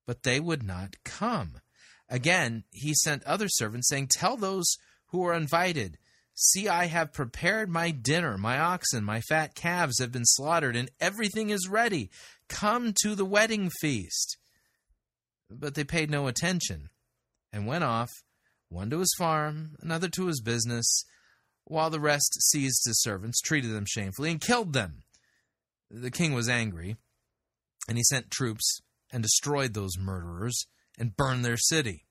but 0.05 0.23
they 0.23 0.39
would 0.39 0.63
not 0.63 0.95
come. 1.03 1.61
Again, 2.09 2.63
he 2.71 2.93
sent 2.93 3.23
other 3.23 3.47
servants, 3.49 3.89
saying, 3.89 4.09
Tell 4.11 4.37
those 4.37 4.77
who 5.07 5.25
are 5.25 5.33
invited, 5.33 5.97
See, 6.37 6.67
I 6.67 6.87
have 6.87 7.13
prepared 7.13 7.69
my 7.69 7.91
dinner. 7.91 8.37
My 8.37 8.59
oxen, 8.59 9.05
my 9.05 9.21
fat 9.21 9.55
calves 9.55 9.99
have 9.99 10.11
been 10.11 10.25
slaughtered, 10.25 10.75
and 10.75 10.91
everything 10.99 11.49
is 11.49 11.69
ready. 11.69 12.09
Come 12.49 12.93
to 13.03 13.15
the 13.15 13.25
wedding 13.25 13.71
feast. 13.79 14.37
But 15.49 15.75
they 15.75 15.85
paid 15.85 16.11
no 16.11 16.27
attention 16.27 16.89
and 17.53 17.65
went 17.65 17.85
off, 17.85 18.11
one 18.67 18.89
to 18.89 18.99
his 18.99 19.15
farm, 19.17 19.77
another 19.79 20.09
to 20.09 20.27
his 20.27 20.41
business, 20.41 21.05
while 21.63 21.89
the 21.89 22.01
rest 22.01 22.37
seized 22.51 22.83
his 22.85 23.01
servants, 23.01 23.39
treated 23.39 23.71
them 23.71 23.85
shamefully, 23.87 24.29
and 24.29 24.41
killed 24.41 24.73
them. 24.73 25.03
The 25.89 26.11
king 26.11 26.33
was 26.33 26.49
angry, 26.49 26.97
and 27.87 27.97
he 27.97 28.03
sent 28.03 28.29
troops 28.29 28.81
and 29.15 29.23
destroyed 29.23 29.73
those 29.73 29.97
murderers 29.97 30.67
and 30.99 31.15
burned 31.15 31.45
their 31.45 31.55
city. 31.55 32.03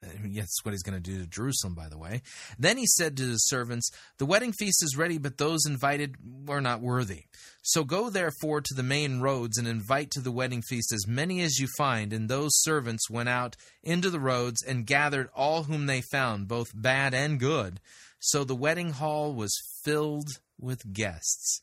That's 0.00 0.64
what 0.64 0.70
he's 0.70 0.84
going 0.84 1.00
to 1.00 1.10
do 1.10 1.18
to 1.18 1.26
Jerusalem, 1.26 1.74
by 1.74 1.88
the 1.88 1.98
way. 1.98 2.22
Then 2.58 2.76
he 2.76 2.86
said 2.86 3.16
to 3.16 3.24
his 3.24 3.46
servants, 3.48 3.90
The 4.18 4.26
wedding 4.26 4.52
feast 4.52 4.84
is 4.84 4.96
ready, 4.96 5.18
but 5.18 5.38
those 5.38 5.66
invited 5.66 6.16
were 6.46 6.60
not 6.60 6.80
worthy. 6.80 7.24
So 7.62 7.82
go 7.82 8.08
therefore 8.08 8.60
to 8.60 8.74
the 8.74 8.84
main 8.84 9.20
roads 9.20 9.58
and 9.58 9.66
invite 9.66 10.12
to 10.12 10.20
the 10.20 10.32
wedding 10.32 10.62
feast 10.62 10.92
as 10.92 11.08
many 11.08 11.40
as 11.40 11.58
you 11.58 11.66
find. 11.76 12.12
And 12.12 12.28
those 12.28 12.60
servants 12.62 13.10
went 13.10 13.28
out 13.28 13.56
into 13.82 14.08
the 14.08 14.20
roads 14.20 14.62
and 14.62 14.86
gathered 14.86 15.28
all 15.34 15.64
whom 15.64 15.86
they 15.86 16.02
found, 16.12 16.46
both 16.46 16.70
bad 16.72 17.14
and 17.14 17.38
good. 17.38 17.80
So 18.20 18.44
the 18.44 18.56
wedding 18.56 18.90
hall 18.90 19.34
was 19.34 19.60
filled 19.84 20.28
with 20.58 20.92
guests. 20.92 21.62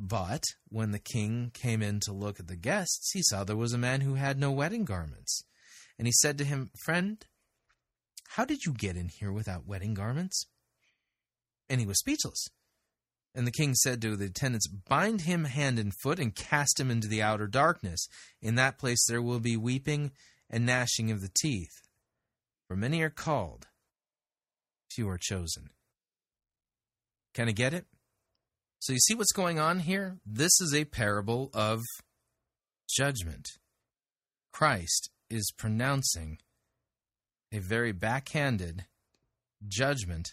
But 0.00 0.44
when 0.68 0.92
the 0.92 1.00
king 1.00 1.50
came 1.52 1.82
in 1.82 1.98
to 2.00 2.12
look 2.12 2.38
at 2.38 2.46
the 2.46 2.56
guests, 2.56 3.10
he 3.12 3.22
saw 3.24 3.42
there 3.42 3.56
was 3.56 3.72
a 3.72 3.78
man 3.78 4.02
who 4.02 4.14
had 4.14 4.38
no 4.38 4.52
wedding 4.52 4.84
garments. 4.84 5.42
And 5.98 6.06
he 6.06 6.12
said 6.12 6.38
to 6.38 6.44
him, 6.44 6.70
Friend, 6.84 7.24
how 8.28 8.44
did 8.44 8.64
you 8.64 8.72
get 8.72 8.96
in 8.96 9.08
here 9.08 9.32
without 9.32 9.66
wedding 9.66 9.94
garments? 9.94 10.46
And 11.68 11.80
he 11.80 11.86
was 11.86 11.98
speechless. 11.98 12.46
And 13.34 13.44
the 13.44 13.52
king 13.52 13.74
said 13.74 14.00
to 14.02 14.16
the 14.16 14.26
attendants, 14.26 14.68
Bind 14.68 15.22
him 15.22 15.44
hand 15.44 15.80
and 15.80 15.92
foot 15.92 16.20
and 16.20 16.34
cast 16.34 16.78
him 16.78 16.92
into 16.92 17.08
the 17.08 17.22
outer 17.22 17.48
darkness. 17.48 18.06
In 18.40 18.54
that 18.54 18.78
place 18.78 19.04
there 19.08 19.20
will 19.20 19.40
be 19.40 19.56
weeping 19.56 20.12
and 20.48 20.64
gnashing 20.64 21.10
of 21.10 21.22
the 21.22 21.30
teeth. 21.40 21.74
For 22.68 22.76
many 22.76 23.02
are 23.02 23.10
called, 23.10 23.66
few 24.90 25.08
are 25.08 25.18
chosen. 25.18 25.70
Can 27.34 27.48
I 27.48 27.52
get 27.52 27.74
it? 27.74 27.86
So 28.80 28.92
you 28.92 29.00
see 29.00 29.14
what's 29.14 29.32
going 29.32 29.58
on 29.58 29.80
here? 29.80 30.18
This 30.24 30.60
is 30.60 30.72
a 30.72 30.84
parable 30.84 31.50
of 31.52 31.82
judgment. 32.88 33.46
Christ 34.52 35.10
is 35.28 35.52
pronouncing 35.56 36.38
a 37.52 37.58
very 37.58 37.92
backhanded 37.92 38.84
judgment 39.66 40.28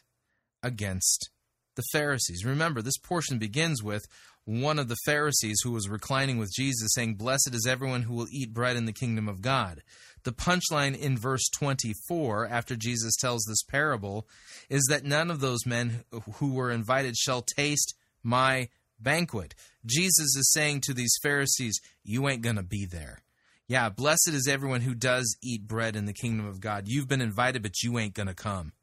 against 0.61 1.31
the 1.75 1.83
Pharisees. 1.91 2.45
Remember, 2.45 2.81
this 2.81 2.97
portion 2.97 3.39
begins 3.39 3.81
with 3.81 4.03
one 4.45 4.77
of 4.77 4.89
the 4.89 4.97
Pharisees 5.05 5.57
who 5.63 5.71
was 5.71 5.89
reclining 5.89 6.37
with 6.37 6.53
Jesus 6.55 6.89
saying, 6.93 7.15
Blessed 7.15 7.53
is 7.53 7.65
everyone 7.67 8.03
who 8.03 8.13
will 8.13 8.27
eat 8.31 8.53
bread 8.53 8.77
in 8.77 8.85
the 8.85 8.93
kingdom 8.93 9.27
of 9.27 9.41
God. 9.41 9.81
The 10.23 10.31
punchline 10.31 10.97
in 10.97 11.17
verse 11.17 11.49
24, 11.57 12.47
after 12.47 12.75
Jesus 12.75 13.15
tells 13.15 13.43
this 13.43 13.63
parable, 13.63 14.27
is 14.69 14.85
that 14.89 15.03
none 15.03 15.31
of 15.31 15.39
those 15.39 15.65
men 15.65 16.03
who 16.35 16.53
were 16.53 16.71
invited 16.71 17.15
shall 17.17 17.41
taste 17.41 17.95
my 18.25 18.69
banquet. 18.99 19.55
Jesus 19.85 20.35
is 20.35 20.51
saying 20.51 20.81
to 20.81 20.93
these 20.93 21.15
Pharisees, 21.21 21.79
You 22.03 22.27
ain't 22.27 22.41
going 22.41 22.55
to 22.57 22.63
be 22.63 22.85
there. 22.85 23.21
Yeah, 23.67 23.89
blessed 23.89 24.29
is 24.29 24.47
everyone 24.47 24.81
who 24.81 24.93
does 24.93 25.37
eat 25.41 25.67
bread 25.67 25.95
in 25.95 26.05
the 26.05 26.13
kingdom 26.13 26.45
of 26.45 26.59
God. 26.59 26.83
You've 26.87 27.07
been 27.07 27.21
invited, 27.21 27.63
but 27.63 27.81
you 27.81 27.97
ain't 27.97 28.13
going 28.13 28.27
to 28.27 28.35
come. 28.35 28.73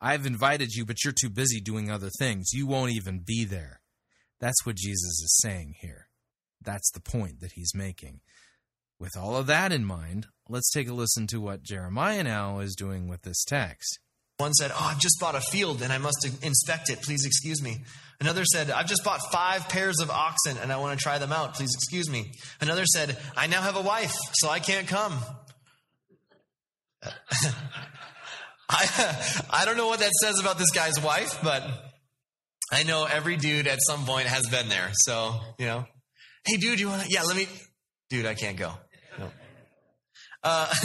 I've 0.00 0.26
invited 0.26 0.72
you, 0.74 0.84
but 0.84 1.02
you're 1.02 1.14
too 1.18 1.30
busy 1.30 1.60
doing 1.60 1.90
other 1.90 2.10
things. 2.18 2.50
You 2.52 2.66
won't 2.66 2.92
even 2.92 3.22
be 3.26 3.44
there. 3.44 3.80
That's 4.40 4.64
what 4.64 4.76
Jesus 4.76 5.22
is 5.22 5.38
saying 5.40 5.76
here. 5.80 6.08
That's 6.62 6.90
the 6.92 7.00
point 7.00 7.40
that 7.40 7.52
he's 7.52 7.74
making. 7.74 8.20
With 8.98 9.16
all 9.16 9.36
of 9.36 9.46
that 9.46 9.72
in 9.72 9.84
mind, 9.84 10.26
let's 10.48 10.70
take 10.70 10.88
a 10.88 10.92
listen 10.92 11.26
to 11.28 11.40
what 11.40 11.62
Jeremiah 11.62 12.22
now 12.22 12.60
is 12.60 12.74
doing 12.74 13.08
with 13.08 13.22
this 13.22 13.44
text. 13.44 13.98
One 14.38 14.52
said, 14.52 14.70
Oh, 14.74 14.88
I've 14.90 15.00
just 15.00 15.18
bought 15.18 15.34
a 15.34 15.40
field 15.40 15.82
and 15.82 15.92
I 15.92 15.98
must 15.98 16.26
inspect 16.42 16.90
it. 16.90 17.02
Please 17.02 17.24
excuse 17.24 17.62
me. 17.62 17.78
Another 18.20 18.44
said, 18.44 18.70
I've 18.70 18.86
just 18.86 19.04
bought 19.04 19.20
five 19.30 19.68
pairs 19.68 20.00
of 20.00 20.10
oxen 20.10 20.56
and 20.58 20.72
I 20.72 20.78
want 20.78 20.98
to 20.98 21.02
try 21.02 21.18
them 21.18 21.32
out. 21.32 21.54
Please 21.54 21.70
excuse 21.74 22.08
me. 22.08 22.32
Another 22.60 22.84
said, 22.86 23.18
I 23.36 23.46
now 23.46 23.60
have 23.60 23.76
a 23.76 23.82
wife, 23.82 24.14
so 24.34 24.48
I 24.48 24.58
can't 24.58 24.88
come. 24.88 25.18
I, 28.68 29.44
I 29.50 29.64
don't 29.64 29.76
know 29.76 29.86
what 29.86 30.00
that 30.00 30.10
says 30.22 30.40
about 30.40 30.58
this 30.58 30.70
guy's 30.70 31.00
wife, 31.00 31.38
but 31.42 31.62
I 32.72 32.82
know 32.82 33.04
every 33.04 33.36
dude 33.36 33.66
at 33.66 33.78
some 33.86 34.04
point 34.04 34.26
has 34.26 34.48
been 34.48 34.68
there. 34.68 34.90
So, 34.92 35.38
you 35.58 35.66
know, 35.66 35.84
hey, 36.44 36.56
dude, 36.56 36.80
you 36.80 36.88
want 36.88 37.02
to? 37.02 37.08
Yeah, 37.08 37.22
let 37.22 37.36
me. 37.36 37.46
Dude, 38.08 38.26
I 38.26 38.34
can't 38.34 38.56
go. 38.56 38.72
Uh, 40.48 40.68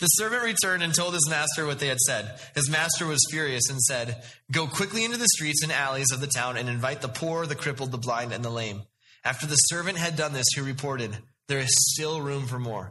the 0.00 0.08
servant 0.08 0.42
returned 0.42 0.82
and 0.82 0.92
told 0.92 1.14
his 1.14 1.28
master 1.30 1.66
what 1.66 1.78
they 1.78 1.86
had 1.86 2.00
said. 2.00 2.36
His 2.56 2.68
master 2.68 3.06
was 3.06 3.24
furious 3.30 3.70
and 3.70 3.80
said, 3.80 4.24
Go 4.50 4.66
quickly 4.66 5.04
into 5.04 5.16
the 5.16 5.28
streets 5.28 5.62
and 5.62 5.70
alleys 5.70 6.10
of 6.12 6.20
the 6.20 6.26
town 6.26 6.56
and 6.56 6.68
invite 6.68 7.00
the 7.00 7.08
poor, 7.08 7.46
the 7.46 7.54
crippled, 7.54 7.92
the 7.92 7.98
blind, 7.98 8.32
and 8.32 8.44
the 8.44 8.50
lame. 8.50 8.82
After 9.24 9.46
the 9.46 9.54
servant 9.54 9.98
had 9.98 10.16
done 10.16 10.32
this, 10.32 10.46
he 10.52 10.60
reported, 10.60 11.16
There 11.46 11.60
is 11.60 11.70
still 11.92 12.22
room 12.22 12.48
for 12.48 12.58
more. 12.58 12.90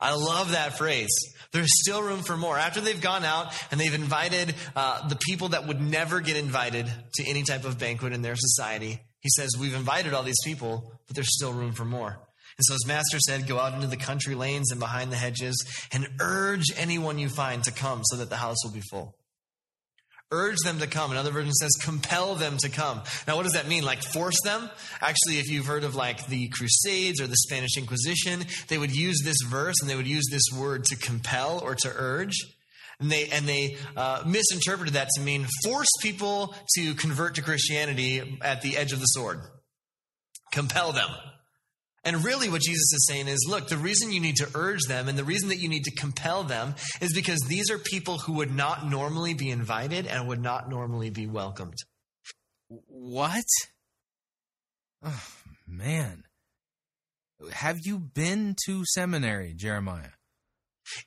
I 0.00 0.14
love 0.14 0.52
that 0.52 0.78
phrase. 0.78 1.14
There's 1.52 1.78
still 1.82 2.02
room 2.02 2.22
for 2.22 2.38
more. 2.38 2.56
After 2.56 2.80
they've 2.80 2.98
gone 2.98 3.26
out 3.26 3.52
and 3.70 3.78
they've 3.78 3.92
invited 3.92 4.54
uh, 4.74 5.08
the 5.08 5.16
people 5.16 5.50
that 5.50 5.66
would 5.66 5.82
never 5.82 6.20
get 6.20 6.38
invited 6.38 6.86
to 7.16 7.28
any 7.28 7.42
type 7.42 7.66
of 7.66 7.78
banquet 7.78 8.14
in 8.14 8.22
their 8.22 8.34
society, 8.34 8.98
he 9.20 9.28
says, 9.36 9.50
We've 9.60 9.74
invited 9.74 10.14
all 10.14 10.22
these 10.22 10.42
people, 10.42 10.90
but 11.06 11.16
there's 11.16 11.36
still 11.36 11.52
room 11.52 11.72
for 11.72 11.84
more. 11.84 12.18
And 12.60 12.64
so 12.66 12.74
his 12.74 12.86
master 12.86 13.18
said, 13.20 13.46
Go 13.46 13.58
out 13.58 13.72
into 13.72 13.86
the 13.86 13.96
country 13.96 14.34
lanes 14.34 14.70
and 14.70 14.78
behind 14.78 15.10
the 15.10 15.16
hedges 15.16 15.64
and 15.92 16.06
urge 16.20 16.66
anyone 16.76 17.18
you 17.18 17.30
find 17.30 17.64
to 17.64 17.72
come 17.72 18.02
so 18.04 18.18
that 18.18 18.28
the 18.28 18.36
house 18.36 18.58
will 18.62 18.70
be 18.70 18.82
full. 18.82 19.16
Urge 20.30 20.58
them 20.62 20.78
to 20.78 20.86
come. 20.86 21.10
Another 21.10 21.30
version 21.30 21.54
says, 21.54 21.70
compel 21.82 22.34
them 22.34 22.58
to 22.58 22.68
come. 22.68 23.00
Now, 23.26 23.36
what 23.36 23.44
does 23.44 23.54
that 23.54 23.66
mean? 23.66 23.82
Like 23.82 24.02
force 24.02 24.38
them? 24.44 24.68
Actually, 25.00 25.38
if 25.38 25.50
you've 25.50 25.64
heard 25.64 25.84
of 25.84 25.94
like 25.94 26.26
the 26.26 26.48
Crusades 26.48 27.18
or 27.18 27.26
the 27.26 27.36
Spanish 27.36 27.78
Inquisition, 27.78 28.44
they 28.68 28.76
would 28.76 28.94
use 28.94 29.22
this 29.24 29.38
verse 29.48 29.76
and 29.80 29.88
they 29.88 29.96
would 29.96 30.06
use 30.06 30.26
this 30.30 30.54
word 30.54 30.84
to 30.84 30.96
compel 30.96 31.60
or 31.60 31.74
to 31.76 31.90
urge. 31.96 32.36
And 33.00 33.10
they, 33.10 33.30
and 33.30 33.48
they 33.48 33.78
uh, 33.96 34.22
misinterpreted 34.26 34.96
that 34.96 35.08
to 35.16 35.22
mean 35.22 35.46
force 35.64 35.88
people 36.02 36.54
to 36.76 36.92
convert 36.92 37.36
to 37.36 37.42
Christianity 37.42 38.38
at 38.42 38.60
the 38.60 38.76
edge 38.76 38.92
of 38.92 39.00
the 39.00 39.06
sword. 39.06 39.40
Compel 40.52 40.92
them. 40.92 41.08
And 42.02 42.24
really, 42.24 42.48
what 42.48 42.62
Jesus 42.62 42.92
is 42.92 43.06
saying 43.06 43.28
is 43.28 43.46
look, 43.48 43.68
the 43.68 43.76
reason 43.76 44.10
you 44.10 44.20
need 44.20 44.36
to 44.36 44.48
urge 44.54 44.80
them 44.88 45.08
and 45.08 45.18
the 45.18 45.24
reason 45.24 45.50
that 45.50 45.58
you 45.58 45.68
need 45.68 45.84
to 45.84 45.94
compel 45.94 46.44
them 46.44 46.74
is 47.00 47.12
because 47.12 47.40
these 47.40 47.70
are 47.70 47.78
people 47.78 48.18
who 48.18 48.34
would 48.34 48.54
not 48.54 48.88
normally 48.88 49.34
be 49.34 49.50
invited 49.50 50.06
and 50.06 50.26
would 50.28 50.40
not 50.40 50.70
normally 50.70 51.10
be 51.10 51.26
welcomed. 51.26 51.76
What? 52.68 53.44
Oh, 55.04 55.26
man. 55.66 56.24
Have 57.52 57.78
you 57.84 57.98
been 57.98 58.56
to 58.66 58.84
seminary, 58.86 59.54
Jeremiah? 59.54 60.10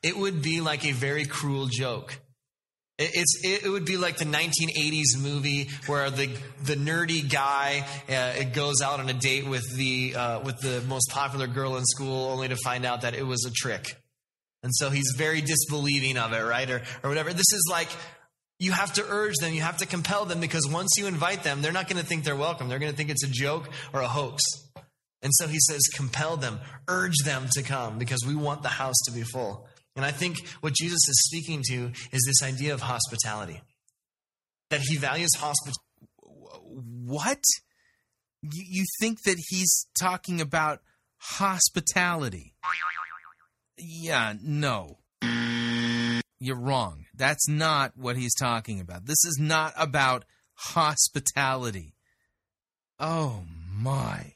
It 0.02 0.18
would 0.18 0.41
be 0.41 0.61
like 0.61 0.86
a 0.86 0.91
very 0.91 1.26
cruel 1.26 1.68
joke. 1.68 2.20
It's 2.99 3.41
it 3.44 3.68
would 3.68 3.86
be 3.86 3.98
like 3.98 4.18
the 4.18 4.26
1980s 4.26 5.20
movie 5.20 5.70
where 5.88 6.11
the 6.11 6.28
the 6.64 6.76
nerdy 6.76 7.28
guy 7.28 7.88
uh, 8.07 8.44
goes 8.53 8.82
out 8.82 8.99
on 8.99 9.10
a 9.10 9.14
date 9.14 9.48
with 9.48 9.64
the 9.76 10.15
uh, 10.15 10.40
with 10.41 10.60
the 10.60 10.82
most 10.88 11.10
popular 11.10 11.48
girl 11.48 11.76
in 11.76 11.86
school, 11.86 12.30
only 12.30 12.49
to 12.49 12.56
find 12.56 12.86
out 12.86 13.02
that 13.02 13.15
it 13.15 13.26
was 13.26 13.45
a 13.45 13.52
trick, 13.52 13.98
and 14.61 14.72
so 14.76 14.91
he's 14.91 15.11
very 15.18 15.41
disbelieving 15.41 16.18
of 16.20 16.34
it, 16.34 16.41
right, 16.41 16.70
or 16.70 16.84
or 17.02 17.10
whatever. 17.10 17.34
This 17.34 17.52
is 17.52 17.68
like 17.68 17.90
you 18.60 18.72
have 18.72 18.94
to 18.94 19.06
urge 19.10 19.36
them, 19.41 19.53
you 19.53 19.61
have 19.61 19.78
to 19.78 19.88
compel 19.88 20.26
them, 20.26 20.40
because 20.40 20.68
once 20.70 20.91
you 20.98 21.07
invite 21.07 21.44
them, 21.44 21.61
they're 21.61 21.72
not 21.72 21.90
going 21.90 22.02
to 22.02 22.07
think 22.07 22.24
they're 22.24 22.36
welcome. 22.36 22.70
They're 22.70 22.80
going 22.80 22.91
to 22.91 22.98
think 22.98 23.10
it's 23.10 23.24
a 23.24 23.30
joke 23.30 23.70
or 23.91 24.02
a 24.02 24.07
hoax. 24.07 24.44
And 25.22 25.34
so 25.34 25.47
he 25.47 25.57
says, 25.60 25.81
compel 25.96 26.38
them, 26.38 26.60
urge 26.88 27.18
them 27.26 27.47
to 27.54 27.63
come, 27.63 27.97
because 27.97 28.20
we 28.26 28.36
want 28.36 28.62
the 28.62 28.70
house 28.70 28.96
to 29.05 29.12
be 29.12 29.23
full. 29.23 29.68
And 29.96 30.05
I 30.05 30.12
think 30.12 30.47
what 30.62 30.73
Jesus 30.73 31.07
is 31.07 31.23
speaking 31.28 31.62
to 31.68 31.91
is 32.12 32.22
this 32.26 32.41
idea 32.44 32.73
of 32.73 32.81
hospitality. 32.81 33.62
That 34.70 34.81
he 34.81 34.97
values 34.97 35.31
hospitality. 35.38 35.80
What? 37.05 37.44
You 38.41 38.86
think 38.99 39.22
that 39.23 39.38
he's 39.49 39.88
talking 39.99 40.41
about 40.41 40.80
hospitality? 41.18 42.55
Yeah, 43.78 44.34
no. 44.41 44.97
You're 46.39 46.60
wrong. 46.60 47.05
That's 47.15 47.47
not 47.47 47.94
what 47.96 48.18
he's 48.18 48.36
talking 48.36 48.80
about. 48.80 49.05
This 49.05 49.23
is 49.26 49.38
not 49.39 49.73
about 49.78 50.26
hospitality. 50.55 51.96
Oh 52.99 53.44
my 53.72 54.34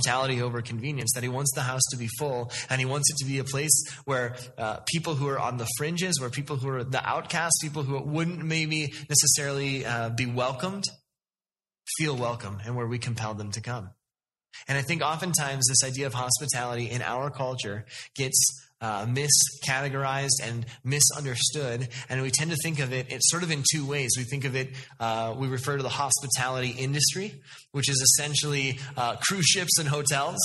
hospitality 0.00 0.42
over 0.42 0.62
convenience, 0.62 1.12
that 1.14 1.22
he 1.22 1.28
wants 1.28 1.52
the 1.54 1.62
house 1.62 1.82
to 1.90 1.96
be 1.96 2.08
full 2.18 2.50
and 2.68 2.80
he 2.80 2.86
wants 2.86 3.10
it 3.10 3.16
to 3.18 3.26
be 3.26 3.38
a 3.38 3.44
place 3.44 3.84
where 4.04 4.36
uh, 4.58 4.78
people 4.86 5.14
who 5.14 5.28
are 5.28 5.38
on 5.38 5.56
the 5.56 5.66
fringes, 5.76 6.20
where 6.20 6.30
people 6.30 6.56
who 6.56 6.68
are 6.68 6.84
the 6.84 7.06
outcasts, 7.06 7.58
people 7.62 7.82
who 7.82 8.00
wouldn't 8.00 8.42
maybe 8.44 8.92
necessarily 9.08 9.84
uh, 9.84 10.10
be 10.10 10.26
welcomed, 10.26 10.84
feel 11.98 12.16
welcome 12.16 12.58
and 12.64 12.76
where 12.76 12.86
we 12.86 12.98
compel 12.98 13.34
them 13.34 13.50
to 13.52 13.60
come. 13.60 13.90
And 14.68 14.76
I 14.76 14.82
think 14.82 15.02
oftentimes 15.02 15.66
this 15.68 15.88
idea 15.88 16.06
of 16.06 16.14
hospitality 16.14 16.90
in 16.90 17.02
our 17.02 17.30
culture 17.30 17.86
gets 18.16 18.38
uh, 18.80 19.06
miscategorized 19.06 20.40
and 20.42 20.66
misunderstood. 20.84 21.88
And 22.08 22.22
we 22.22 22.30
tend 22.30 22.50
to 22.50 22.56
think 22.62 22.78
of 22.80 22.92
it 22.92 23.10
it's 23.10 23.30
sort 23.30 23.42
of 23.42 23.50
in 23.50 23.62
two 23.70 23.86
ways. 23.86 24.10
We 24.16 24.24
think 24.24 24.44
of 24.44 24.56
it, 24.56 24.70
uh, 24.98 25.34
we 25.36 25.48
refer 25.48 25.76
to 25.76 25.82
the 25.82 25.88
hospitality 25.88 26.70
industry, 26.70 27.40
which 27.72 27.88
is 27.88 28.00
essentially 28.00 28.78
uh, 28.96 29.16
cruise 29.16 29.46
ships 29.46 29.78
and 29.78 29.88
hotels, 29.88 30.38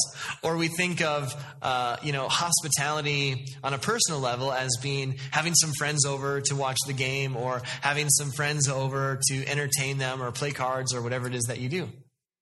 or 0.44 0.58
we 0.58 0.68
think 0.68 1.02
of, 1.02 1.34
uh, 1.62 1.98
you 2.04 2.12
know, 2.12 2.28
hospitality 2.28 3.46
on 3.64 3.74
a 3.74 3.78
personal 3.78 4.20
level 4.20 4.52
as 4.52 4.76
being 4.82 5.18
having 5.32 5.54
some 5.56 5.72
friends 5.78 6.06
over 6.06 6.42
to 6.42 6.56
watch 6.56 6.78
the 6.88 6.94
game 6.94 7.36
or 7.36 7.62
having 7.82 8.10
some 8.10 8.32
friends 8.32 8.68
over 8.68 9.20
to 9.30 9.48
entertain 9.48 9.98
them 9.98 10.22
or 10.22 10.32
play 10.32 10.52
cards 10.52 10.94
or 10.94 11.02
whatever 11.02 11.28
it 11.28 11.36
is 11.36 11.44
that 11.46 11.60
you 11.60 11.70
do. 11.70 11.90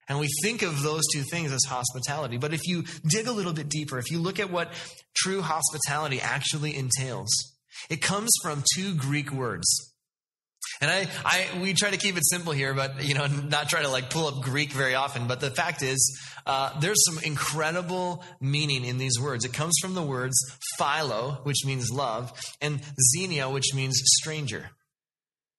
And 0.10 0.20
we 0.20 0.28
think 0.42 0.62
of 0.62 0.82
those 0.82 1.04
two 1.14 1.24
things 1.32 1.52
as 1.52 1.62
hospitality. 1.68 2.38
But 2.38 2.54
if 2.54 2.68
you 2.68 2.84
dig 3.08 3.28
a 3.28 3.32
little 3.32 3.54
bit 3.54 3.70
deeper, 3.70 3.98
if 3.98 4.12
you 4.12 4.20
look 4.20 4.40
at 4.40 4.52
what 4.52 4.74
true 5.16 5.42
hospitality 5.42 6.20
actually 6.20 6.76
entails, 6.76 7.30
it 7.90 8.02
comes 8.02 8.30
from 8.42 8.64
two 8.76 8.96
Greek 8.96 9.32
words. 9.32 9.94
And 10.82 10.90
I, 10.90 11.08
I, 11.24 11.48
we 11.62 11.74
try 11.74 11.92
to 11.92 11.98
keep 11.98 12.18
it 12.18 12.24
simple 12.26 12.52
here, 12.52 12.74
but 12.74 13.04
you 13.04 13.14
know, 13.14 13.28
not 13.28 13.70
try 13.70 13.84
to 13.84 13.90
like 13.90 14.10
pull 14.10 14.28
up 14.28 14.42
Greek 14.42 14.72
very 14.72 14.96
often. 14.96 15.28
But 15.28 15.40
the 15.40 15.52
fact 15.52 15.82
is, 15.82 16.20
uh, 16.46 16.78
there's 16.80 17.02
some 17.06 17.20
incredible 17.24 18.24
meaning 18.42 18.84
in 18.84 18.98
these 18.98 19.20
words. 19.20 19.46
It 19.46 19.54
comes 19.54 19.78
from 19.82 19.94
the 19.94 20.02
words 20.02 20.36
philo, 20.78 21.40
which 21.44 21.66
means 21.66 21.90
love, 21.92 22.34
and 22.60 22.82
xenia, 23.14 23.50
which 23.50 23.74
means 23.74 24.02
stranger. 24.20 24.70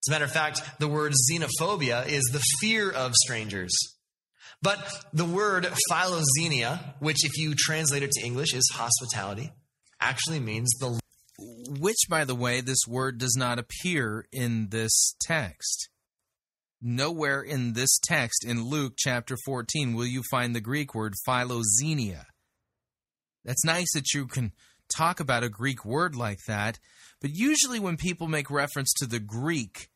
As 0.04 0.08
a 0.08 0.10
matter 0.10 0.24
of 0.24 0.32
fact, 0.32 0.60
the 0.78 0.88
word 0.88 1.14
xenophobia 1.30 2.06
is 2.06 2.24
the 2.24 2.42
fear 2.60 2.90
of 2.90 3.14
strangers. 3.14 3.72
But 4.64 4.78
the 5.12 5.26
word 5.26 5.68
philoxenia, 5.92 6.94
which 6.98 7.22
if 7.22 7.36
you 7.36 7.54
translate 7.54 8.02
it 8.02 8.10
to 8.12 8.24
English 8.24 8.54
is 8.54 8.66
hospitality, 8.72 9.52
actually 10.00 10.40
means 10.40 10.70
the 10.80 10.98
which, 11.38 11.98
by 12.08 12.24
the 12.24 12.34
way, 12.34 12.62
this 12.62 12.86
word 12.88 13.18
does 13.18 13.34
not 13.36 13.58
appear 13.58 14.24
in 14.32 14.68
this 14.70 15.16
text. 15.20 15.90
Nowhere 16.80 17.42
in 17.42 17.74
this 17.74 17.98
text 17.98 18.42
in 18.46 18.64
Luke 18.64 18.94
chapter 18.96 19.36
14 19.44 19.94
will 19.94 20.06
you 20.06 20.22
find 20.30 20.54
the 20.54 20.62
Greek 20.62 20.94
word 20.94 21.12
philoxenia. 21.28 22.24
That's 23.44 23.64
nice 23.66 23.92
that 23.92 24.14
you 24.14 24.26
can 24.26 24.52
talk 24.96 25.20
about 25.20 25.44
a 25.44 25.50
Greek 25.50 25.84
word 25.84 26.16
like 26.16 26.40
that, 26.46 26.78
but 27.20 27.30
usually 27.34 27.80
when 27.80 27.98
people 27.98 28.28
make 28.28 28.50
reference 28.50 28.94
to 28.94 29.06
the 29.06 29.20
Greek, 29.20 29.90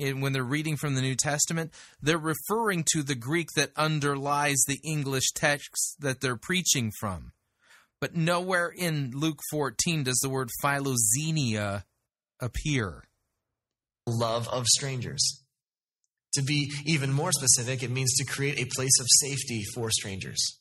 in, 0.00 0.20
when 0.20 0.32
they're 0.32 0.42
reading 0.42 0.76
from 0.76 0.94
the 0.94 1.02
New 1.02 1.14
Testament, 1.14 1.72
they're 2.00 2.18
referring 2.18 2.84
to 2.92 3.02
the 3.02 3.14
Greek 3.14 3.48
that 3.56 3.70
underlies 3.76 4.58
the 4.66 4.80
English 4.84 5.32
text 5.34 5.96
that 6.00 6.20
they're 6.20 6.36
preaching 6.36 6.90
from. 6.98 7.32
But 8.00 8.16
nowhere 8.16 8.72
in 8.74 9.12
Luke 9.14 9.40
14 9.50 10.04
does 10.04 10.18
the 10.22 10.30
word 10.30 10.48
philoxenia 10.64 11.84
appear. 12.40 13.04
Love 14.06 14.48
of 14.48 14.66
strangers. 14.66 15.44
To 16.34 16.42
be 16.42 16.72
even 16.86 17.12
more 17.12 17.32
specific, 17.32 17.82
it 17.82 17.90
means 17.90 18.14
to 18.14 18.24
create 18.24 18.58
a 18.58 18.70
place 18.74 18.98
of 19.00 19.06
safety 19.08 19.64
for 19.74 19.90
strangers. 19.90 20.59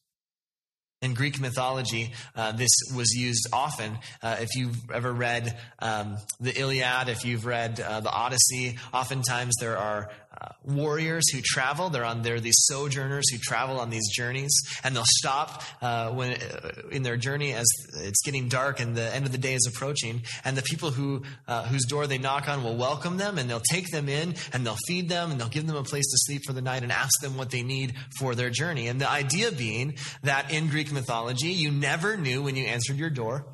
In 1.02 1.14
Greek 1.14 1.40
mythology, 1.40 2.12
uh, 2.36 2.52
this 2.52 2.72
was 2.94 3.14
used 3.16 3.48
often. 3.54 3.98
Uh, 4.22 4.36
if 4.42 4.50
you've 4.58 4.92
ever 4.92 5.14
read 5.14 5.58
um, 5.80 6.18
the 6.42 6.52
Iliad, 6.60 7.08
if 7.08 7.24
you've 7.24 7.46
read 7.46 7.80
uh, 7.80 8.02
the 8.02 8.12
Odyssey, 8.12 8.78
oftentimes 8.94 9.56
there 9.62 9.78
are 9.78 10.10
uh, 10.42 10.50
warriors 10.66 11.30
who 11.32 11.42
travel. 11.44 11.90
They're 11.90 12.06
on 12.06 12.22
there, 12.22 12.40
these 12.40 12.58
sojourners 12.60 13.30
who 13.32 13.38
travel 13.40 13.80
on 13.80 13.90
these 13.90 14.08
journeys, 14.10 14.52
and 14.84 14.96
they'll 14.96 15.04
stop 15.06 15.64
uh, 15.82 16.12
when 16.12 16.34
uh, 16.34 16.72
in 16.92 17.04
their 17.04 17.18
journey 17.18 17.54
as 17.54 17.68
it's 17.96 18.22
getting 18.24 18.48
dark 18.48 18.80
and 18.80 18.96
the 18.96 19.14
end 19.14 19.26
of 19.26 19.32
the 19.32 19.38
day 19.38 19.54
is 19.54 19.68
approaching. 19.68 20.22
And 20.46 20.58
the 20.58 20.62
people 20.62 20.92
who 20.92 21.24
uh, 21.48 21.64
whose 21.64 21.86
door 21.86 22.08
they 22.08 22.18
knock 22.18 22.48
on 22.48 22.64
will 22.64 22.78
welcome 22.78 23.18
them, 23.18 23.38
and 23.38 23.50
they'll 23.50 23.60
take 23.60 23.92
them 23.92 24.10
in, 24.10 24.36
and 24.54 24.66
they'll 24.66 24.78
feed 24.88 25.10
them, 25.10 25.32
and 25.32 25.40
they'll 25.40 25.50
give 25.50 25.68
them 25.68 25.76
a 25.76 25.84
place 25.84 26.06
to 26.06 26.18
sleep 26.20 26.44
for 26.46 26.54
the 26.54 26.62
night, 26.62 26.84
and 26.84 26.92
ask 26.92 27.12
them 27.22 27.38
what 27.38 27.50
they 27.50 27.64
need 27.64 27.94
for 28.18 28.36
their 28.36 28.50
journey. 28.50 28.88
And 28.88 29.00
the 29.02 29.10
idea 29.10 29.52
being 29.52 29.96
that 30.24 30.52
in 30.52 30.68
Greek 30.68 30.92
mythology, 30.92 31.50
you 31.50 31.72
never 31.72 32.18
knew 32.18 32.44
when 32.44 32.56
you 32.56 32.66
answered 32.66 32.98
your 32.98 33.10
door 33.10 33.46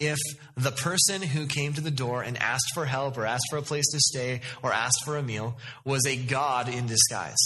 if 0.00 0.18
the 0.56 0.70
person 0.70 1.22
who 1.22 1.46
came 1.46 1.72
to 1.72 1.80
the 1.80 1.90
door 1.90 2.22
and 2.22 2.36
asked 2.38 2.72
for 2.74 2.84
help 2.84 3.16
or 3.16 3.26
asked 3.26 3.46
for 3.50 3.58
a 3.58 3.62
place 3.62 3.86
to 3.92 4.00
stay 4.00 4.40
or 4.62 4.72
asked 4.72 5.04
for 5.04 5.16
a 5.16 5.22
meal 5.22 5.56
was 5.84 6.04
a 6.06 6.16
god 6.34 6.68
in 6.68 6.86
disguise. 6.86 7.44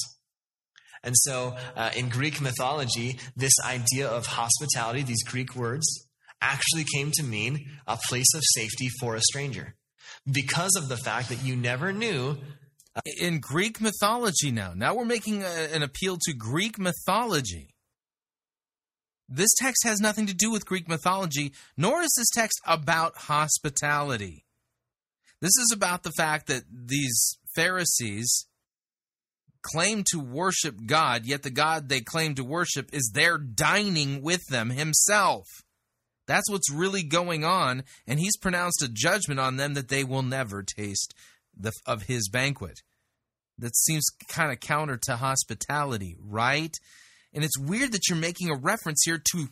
And 1.03 1.15
so, 1.17 1.55
uh, 1.77 1.91
in 1.95 2.09
Greek 2.09 2.41
mythology, 2.41 3.19
this 3.37 3.53
idea 3.65 4.09
of 4.09 4.27
hospitality, 4.27 5.03
these 5.03 5.23
Greek 5.25 5.55
words, 5.55 5.87
actually 6.41 6.85
came 6.95 7.11
to 7.13 7.23
mean 7.23 7.67
a 7.87 7.99
place 8.09 8.33
of 8.35 8.43
safety 8.55 8.89
for 9.01 9.15
a 9.15 9.21
stranger 9.21 9.75
because 10.31 10.75
of 10.77 10.89
the 10.89 10.97
fact 10.97 11.29
that 11.29 11.45
you 11.45 11.55
never 11.55 11.93
knew. 11.93 12.37
Uh, 12.97 13.01
in 13.21 13.41
Greek 13.41 13.81
mythology, 13.81 14.51
now, 14.51 14.73
now 14.75 14.95
we're 14.95 15.05
making 15.05 15.43
a, 15.43 15.75
an 15.75 15.83
appeal 15.83 16.17
to 16.23 16.33
Greek 16.33 16.79
mythology. 16.79 17.75
This 19.29 19.51
text 19.59 19.83
has 19.85 20.01
nothing 20.01 20.27
to 20.27 20.35
do 20.35 20.51
with 20.51 20.67
Greek 20.67 20.89
mythology, 20.89 21.53
nor 21.77 22.01
is 22.01 22.15
this 22.17 22.31
text 22.35 22.59
about 22.67 23.13
hospitality. 23.17 24.47
This 25.41 25.57
is 25.59 25.71
about 25.73 26.03
the 26.03 26.13
fact 26.17 26.47
that 26.49 26.63
these 26.73 27.39
Pharisees 27.55 28.48
claim 29.63 30.05
to 30.13 30.21
worship 30.21 30.87
God, 30.87 31.25
yet 31.25 31.43
the 31.43 31.51
God 31.51 31.89
they 31.89 32.01
claim 32.01 32.35
to 32.37 32.45
worship 32.45 32.91
is 32.93 33.11
there 33.15 33.39
dining 33.39 34.23
with 34.23 34.41
them 34.51 34.71
himself. 34.71 35.47
That's 36.27 36.51
what's 36.51 36.71
really 36.71 37.03
going 37.03 37.45
on, 37.45 37.85
and 38.07 38.21
he's 38.21 38.37
pronounced 38.37 38.83
a 38.83 38.89
judgment 38.89 39.41
on 39.41 39.57
them 39.57 39.75
that 39.75 39.89
they 39.89 40.05
will 40.05 40.23
never 40.23 40.63
taste 40.63 41.15
the, 41.59 41.73
of 41.87 42.03
his 42.03 42.29
banquet. 42.29 42.81
That 43.57 43.77
seems 43.77 44.05
kind 44.29 44.53
of 44.53 44.61
counter 44.61 44.99
to 45.05 45.17
hospitality, 45.17 46.17
right? 46.21 46.75
And 47.33 47.45
it's 47.45 47.59
weird 47.59 47.93
that 47.93 48.09
you're 48.09 48.19
making 48.19 48.51
a 48.51 48.57
reference 48.57 49.03
here 49.05 49.21
to 49.33 49.49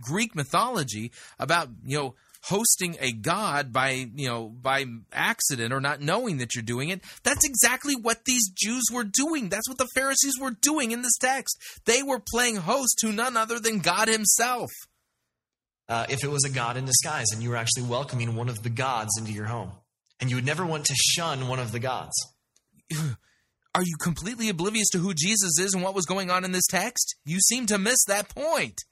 Greek 0.00 0.34
mythology 0.34 1.12
about, 1.38 1.68
you 1.84 1.98
know, 1.98 2.14
hosting 2.42 2.96
a 3.00 3.12
god 3.12 3.72
by, 3.72 4.08
you 4.14 4.28
know, 4.28 4.48
by 4.48 4.84
accident 5.12 5.72
or 5.72 5.80
not 5.80 6.00
knowing 6.00 6.38
that 6.38 6.54
you're 6.54 6.62
doing 6.62 6.88
it. 6.88 7.00
That's 7.22 7.44
exactly 7.44 7.94
what 7.94 8.24
these 8.24 8.50
Jews 8.50 8.84
were 8.92 9.04
doing. 9.04 9.48
That's 9.48 9.68
what 9.68 9.78
the 9.78 9.88
Pharisees 9.94 10.34
were 10.40 10.50
doing 10.50 10.90
in 10.90 11.02
this 11.02 11.16
text. 11.20 11.56
They 11.86 12.02
were 12.02 12.22
playing 12.32 12.56
host 12.56 12.98
to 13.00 13.12
none 13.12 13.36
other 13.36 13.58
than 13.58 13.78
God 13.78 14.08
himself. 14.08 14.70
Uh, 15.88 16.06
if 16.08 16.24
it 16.24 16.30
was 16.30 16.44
a 16.44 16.50
god 16.50 16.76
in 16.76 16.84
disguise 16.84 17.26
and 17.32 17.42
you 17.42 17.50
were 17.50 17.56
actually 17.56 17.82
welcoming 17.82 18.34
one 18.34 18.48
of 18.48 18.62
the 18.62 18.70
gods 18.70 19.10
into 19.18 19.32
your 19.32 19.46
home, 19.46 19.72
and 20.20 20.30
you 20.30 20.36
would 20.36 20.46
never 20.46 20.64
want 20.64 20.84
to 20.86 20.94
shun 20.94 21.48
one 21.48 21.58
of 21.58 21.72
the 21.72 21.80
gods. 21.80 22.14
Are 23.74 23.82
you 23.82 23.96
completely 24.00 24.48
oblivious 24.48 24.88
to 24.90 24.98
who 24.98 25.14
Jesus 25.14 25.58
is 25.58 25.72
and 25.74 25.82
what 25.82 25.94
was 25.94 26.04
going 26.04 26.30
on 26.30 26.44
in 26.44 26.52
this 26.52 26.66
text? 26.70 27.16
You 27.24 27.40
seem 27.40 27.66
to 27.66 27.78
miss 27.78 28.04
that 28.04 28.28
point. 28.28 28.82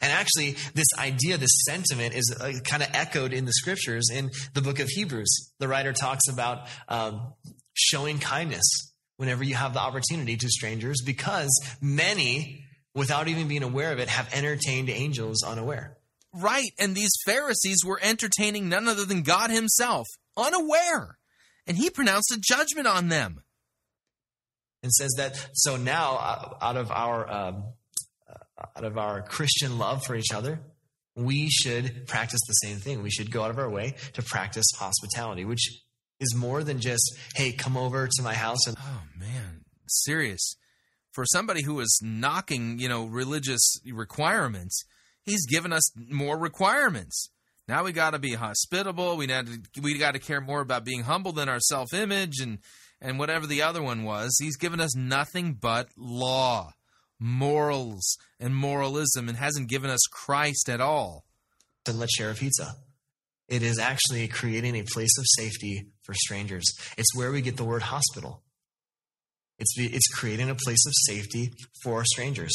And 0.00 0.12
actually, 0.12 0.56
this 0.74 0.86
idea, 0.98 1.38
this 1.38 1.64
sentiment 1.66 2.14
is 2.14 2.34
uh, 2.40 2.52
kind 2.64 2.82
of 2.82 2.90
echoed 2.92 3.32
in 3.32 3.44
the 3.44 3.52
scriptures 3.52 4.08
in 4.12 4.30
the 4.54 4.62
book 4.62 4.78
of 4.78 4.88
Hebrews. 4.88 5.52
The 5.58 5.68
writer 5.68 5.92
talks 5.92 6.28
about 6.28 6.68
um, 6.88 7.32
showing 7.74 8.18
kindness 8.18 8.64
whenever 9.16 9.42
you 9.42 9.54
have 9.54 9.74
the 9.74 9.80
opportunity 9.80 10.36
to 10.36 10.48
strangers 10.48 11.02
because 11.04 11.50
many, 11.80 12.64
without 12.94 13.28
even 13.28 13.48
being 13.48 13.62
aware 13.62 13.92
of 13.92 13.98
it, 13.98 14.08
have 14.08 14.32
entertained 14.32 14.88
angels 14.88 15.42
unaware. 15.42 15.98
Right. 16.34 16.70
And 16.78 16.94
these 16.94 17.10
Pharisees 17.26 17.78
were 17.84 17.98
entertaining 18.02 18.68
none 18.68 18.86
other 18.88 19.04
than 19.04 19.22
God 19.22 19.50
Himself, 19.50 20.06
unaware. 20.36 21.18
And 21.66 21.76
He 21.76 21.90
pronounced 21.90 22.32
a 22.32 22.40
judgment 22.40 22.86
on 22.86 23.08
them 23.08 23.42
and 24.82 24.92
says 24.92 25.10
that 25.16 25.48
so 25.54 25.76
now 25.76 26.16
uh, 26.16 26.54
out 26.62 26.76
of 26.76 26.90
our 26.90 27.30
um, 27.30 27.64
out 28.76 28.84
of 28.84 28.98
our 28.98 29.22
Christian 29.22 29.78
love 29.78 30.04
for 30.04 30.14
each 30.14 30.32
other, 30.32 30.60
we 31.14 31.48
should 31.48 32.06
practice 32.06 32.40
the 32.46 32.52
same 32.54 32.78
thing. 32.78 33.02
We 33.02 33.10
should 33.10 33.30
go 33.30 33.42
out 33.42 33.50
of 33.50 33.58
our 33.58 33.70
way 33.70 33.94
to 34.14 34.22
practice 34.22 34.66
hospitality, 34.78 35.44
which 35.44 35.82
is 36.20 36.34
more 36.34 36.62
than 36.62 36.80
just 36.80 37.16
hey, 37.34 37.52
come 37.52 37.76
over 37.76 38.06
to 38.06 38.22
my 38.22 38.34
house 38.34 38.66
and 38.66 38.76
oh 38.78 39.02
man, 39.18 39.64
serious. 39.86 40.54
For 41.12 41.24
somebody 41.26 41.62
who 41.62 41.80
is 41.80 42.00
knocking, 42.02 42.78
you 42.78 42.88
know, 42.88 43.06
religious 43.06 43.80
requirements, 43.90 44.84
he's 45.24 45.46
given 45.46 45.72
us 45.72 45.90
more 45.96 46.38
requirements. 46.38 47.30
Now 47.66 47.84
we 47.84 47.92
got 47.92 48.10
to 48.10 48.18
be 48.18 48.34
hospitable. 48.34 49.16
We 49.16 49.26
got 49.26 49.46
to 49.46 49.80
we 49.80 49.98
got 49.98 50.12
to 50.12 50.20
care 50.20 50.40
more 50.40 50.60
about 50.60 50.84
being 50.84 51.02
humble 51.02 51.32
than 51.32 51.48
our 51.48 51.60
self 51.60 51.92
image 51.92 52.40
and 52.40 52.58
and 53.00 53.18
whatever 53.18 53.46
the 53.46 53.62
other 53.62 53.82
one 53.82 54.04
was, 54.04 54.36
he's 54.40 54.56
given 54.56 54.80
us 54.80 54.96
nothing 54.96 55.52
but 55.54 55.88
law, 55.96 56.72
morals, 57.18 58.16
and 58.38 58.54
moralism, 58.54 59.28
and 59.28 59.36
hasn't 59.38 59.68
given 59.68 59.90
us 59.90 60.00
Christ 60.10 60.68
at 60.68 60.80
all. 60.80 61.24
And 61.86 61.98
let's 61.98 62.14
share 62.14 62.30
a 62.30 62.34
pizza. 62.34 62.74
It 63.48 63.62
is 63.62 63.78
actually 63.78 64.28
creating 64.28 64.76
a 64.76 64.82
place 64.82 65.16
of 65.18 65.24
safety 65.26 65.86
for 66.02 66.14
strangers. 66.14 66.64
It's 66.96 67.16
where 67.16 67.32
we 67.32 67.40
get 67.40 67.56
the 67.56 67.64
word 67.64 67.82
hospital. 67.82 68.42
It's, 69.58 69.74
it's 69.78 70.08
creating 70.08 70.50
a 70.50 70.54
place 70.54 70.86
of 70.86 70.92
safety 71.06 71.52
for 71.82 72.04
strangers. 72.04 72.52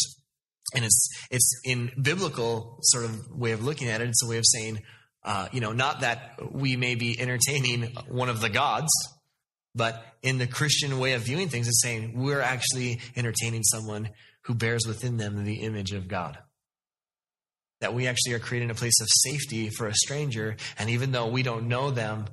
And 0.75 0.85
it's, 0.85 1.09
it's 1.31 1.61
in 1.65 1.91
biblical 2.01 2.77
sort 2.81 3.05
of 3.05 3.31
way 3.31 3.51
of 3.51 3.63
looking 3.63 3.89
at 3.89 4.01
it, 4.01 4.07
it's 4.07 4.23
a 4.23 4.27
way 4.27 4.37
of 4.37 4.45
saying, 4.45 4.81
uh, 5.23 5.47
you 5.51 5.61
know, 5.61 5.73
not 5.73 6.01
that 6.01 6.51
we 6.51 6.75
may 6.75 6.95
be 6.95 7.19
entertaining 7.19 7.93
one 8.07 8.29
of 8.29 8.39
the 8.39 8.49
gods, 8.49 8.91
but 9.75 10.03
in 10.21 10.37
the 10.37 10.47
Christian 10.47 10.99
way 10.99 11.13
of 11.13 11.23
viewing 11.23 11.49
things, 11.49 11.67
it's 11.67 11.81
saying 11.81 12.13
we're 12.15 12.41
actually 12.41 13.01
entertaining 13.15 13.63
someone 13.63 14.09
who 14.45 14.53
bears 14.53 14.85
within 14.87 15.17
them 15.17 15.43
the 15.43 15.61
image 15.61 15.91
of 15.93 16.07
God. 16.07 16.37
That 17.81 17.93
we 17.93 18.07
actually 18.07 18.33
are 18.33 18.39
creating 18.39 18.69
a 18.69 18.75
place 18.75 18.99
of 19.01 19.07
safety 19.09 19.69
for 19.69 19.87
a 19.87 19.93
stranger, 19.93 20.55
and 20.77 20.89
even 20.89 21.11
though 21.11 21.27
we 21.27 21.43
don't 21.43 21.67
know 21.67 21.91
them, 21.91 22.25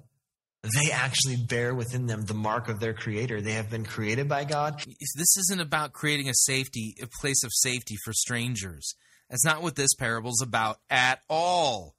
they 0.62 0.90
actually 0.92 1.36
bear 1.36 1.74
within 1.74 2.06
them 2.06 2.26
the 2.26 2.34
mark 2.34 2.68
of 2.68 2.80
their 2.80 2.92
creator. 2.92 3.40
They 3.40 3.52
have 3.52 3.70
been 3.70 3.84
created 3.84 4.28
by 4.28 4.44
God. 4.44 4.82
This 4.86 5.36
isn't 5.38 5.60
about 5.60 5.92
creating 5.92 6.28
a 6.28 6.34
safety, 6.34 6.94
a 7.02 7.06
place 7.20 7.42
of 7.42 7.50
safety 7.52 7.96
for 8.04 8.12
strangers. 8.12 8.94
That's 9.30 9.44
not 9.44 9.62
what 9.62 9.76
this 9.76 9.94
parable's 9.94 10.42
about 10.42 10.78
at 10.90 11.20
all. 11.28 11.94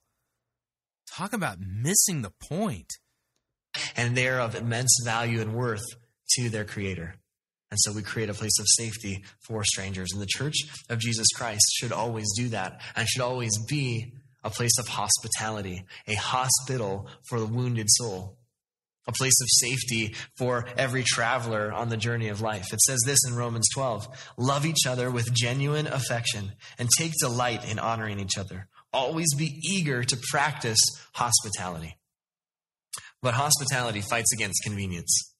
Talk 1.09 1.33
about 1.33 1.57
missing 1.59 2.21
the 2.21 2.31
point. 2.39 2.93
and 3.95 4.15
they 4.15 4.27
are 4.27 4.39
of 4.39 4.55
immense 4.55 5.01
value 5.03 5.41
and 5.41 5.53
worth 5.53 5.85
to 6.31 6.49
their 6.49 6.65
Creator. 6.65 7.15
And 7.71 7.79
so 7.79 7.93
we 7.93 8.03
create 8.03 8.29
a 8.29 8.33
place 8.33 8.59
of 8.59 8.65
safety 8.67 9.23
for 9.39 9.63
strangers. 9.63 10.09
And 10.11 10.21
the 10.21 10.27
church 10.27 10.55
of 10.89 10.99
Jesus 10.99 11.27
Christ 11.33 11.63
should 11.73 11.93
always 11.93 12.27
do 12.35 12.49
that 12.49 12.81
and 12.95 13.07
should 13.07 13.21
always 13.21 13.57
be 13.65 14.13
a 14.43 14.49
place 14.49 14.77
of 14.77 14.87
hospitality, 14.87 15.85
a 16.07 16.15
hospital 16.15 17.07
for 17.29 17.39
the 17.39 17.45
wounded 17.45 17.87
soul, 17.89 18.37
a 19.07 19.13
place 19.13 19.39
of 19.41 19.47
safety 19.49 20.15
for 20.37 20.65
every 20.77 21.03
traveler 21.03 21.71
on 21.71 21.87
the 21.87 21.97
journey 21.97 22.27
of 22.27 22.41
life. 22.41 22.73
It 22.73 22.81
says 22.81 22.99
this 23.05 23.19
in 23.25 23.35
Romans 23.35 23.69
12 23.73 24.33
Love 24.37 24.65
each 24.65 24.85
other 24.85 25.09
with 25.09 25.33
genuine 25.33 25.87
affection 25.87 26.51
and 26.77 26.89
take 26.97 27.13
delight 27.19 27.69
in 27.69 27.79
honoring 27.79 28.19
each 28.19 28.37
other. 28.37 28.67
Always 28.91 29.33
be 29.35 29.59
eager 29.63 30.03
to 30.03 30.17
practice 30.29 30.79
hospitality. 31.13 31.97
But 33.21 33.35
hospitality 33.35 34.01
fights 34.01 34.33
against 34.33 34.63
convenience. 34.63 35.30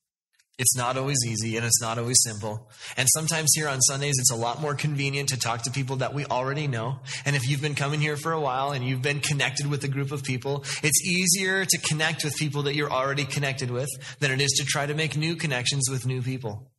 It's 0.62 0.78
not 0.78 0.96
always 0.96 1.18
easy 1.26 1.58
and 1.58 1.66
it's 1.66 1.82
not 1.82 1.98
always 1.98 2.22
simple. 2.22 2.70
And 2.96 3.08
sometimes 3.16 3.50
here 3.56 3.68
on 3.68 3.82
Sundays, 3.82 4.14
it's 4.20 4.30
a 4.30 4.36
lot 4.36 4.62
more 4.62 4.76
convenient 4.76 5.30
to 5.30 5.38
talk 5.38 5.64
to 5.64 5.72
people 5.72 5.96
that 5.98 6.14
we 6.14 6.24
already 6.26 6.68
know. 6.68 7.00
And 7.26 7.36
if 7.36 7.50
you've 7.50 7.64
been 7.64 7.74
coming 7.74 8.00
here 8.00 8.16
for 8.16 8.32
a 8.32 8.40
while 8.40 8.72
and 8.72 8.86
you've 8.86 9.02
been 9.02 9.22
connected 9.22 9.66
with 9.66 9.84
a 9.86 9.88
group 9.88 10.12
of 10.12 10.24
people, 10.24 10.64
it's 10.84 11.04
easier 11.04 11.66
to 11.66 11.78
connect 11.80 12.24
with 12.24 12.36
people 12.36 12.62
that 12.64 12.76
you're 12.76 12.92
already 12.92 13.26
connected 13.26 13.72
with 13.72 13.90
than 14.20 14.30
it 14.30 14.40
is 14.40 14.52
to 14.60 14.66
try 14.66 14.86
to 14.86 14.94
make 14.94 15.18
new 15.18 15.36
connections 15.36 15.90
with 15.90 16.06
new 16.06 16.22
people. 16.22 16.72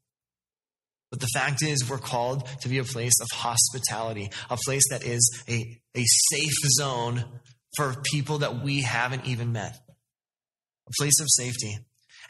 But 1.10 1.18
the 1.18 1.28
fact 1.34 1.60
is, 1.60 1.90
we're 1.90 1.98
called 1.98 2.46
to 2.60 2.68
be 2.68 2.78
a 2.78 2.84
place 2.84 3.18
of 3.20 3.36
hospitality, 3.36 4.30
a 4.48 4.56
place 4.64 4.84
that 4.90 5.02
is 5.04 5.42
a, 5.48 5.80
a 5.96 6.04
safe 6.30 6.70
zone 6.78 7.24
for 7.76 7.96
people 8.12 8.38
that 8.38 8.62
we 8.62 8.82
haven't 8.82 9.26
even 9.26 9.50
met, 9.50 9.76
a 10.86 10.92
place 11.00 11.18
of 11.20 11.26
safety. 11.28 11.78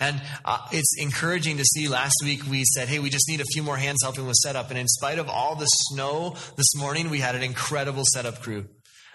And 0.02 0.20
uh, 0.44 0.58
it's 0.72 0.96
encouraging 0.98 1.58
to 1.58 1.64
see. 1.64 1.86
Last 1.86 2.16
week 2.24 2.42
we 2.50 2.64
said, 2.64 2.88
hey, 2.88 2.98
we 2.98 3.08
just 3.08 3.28
need 3.28 3.40
a 3.40 3.44
few 3.44 3.62
more 3.62 3.76
hands 3.76 3.98
helping 4.02 4.26
with 4.26 4.34
setup. 4.34 4.70
And 4.70 4.78
in 4.78 4.88
spite 4.88 5.20
of 5.20 5.28
all 5.28 5.54
the 5.54 5.66
snow 5.66 6.34
this 6.56 6.74
morning, 6.74 7.08
we 7.08 7.20
had 7.20 7.36
an 7.36 7.42
incredible 7.44 8.02
setup 8.12 8.42
crew. 8.42 8.66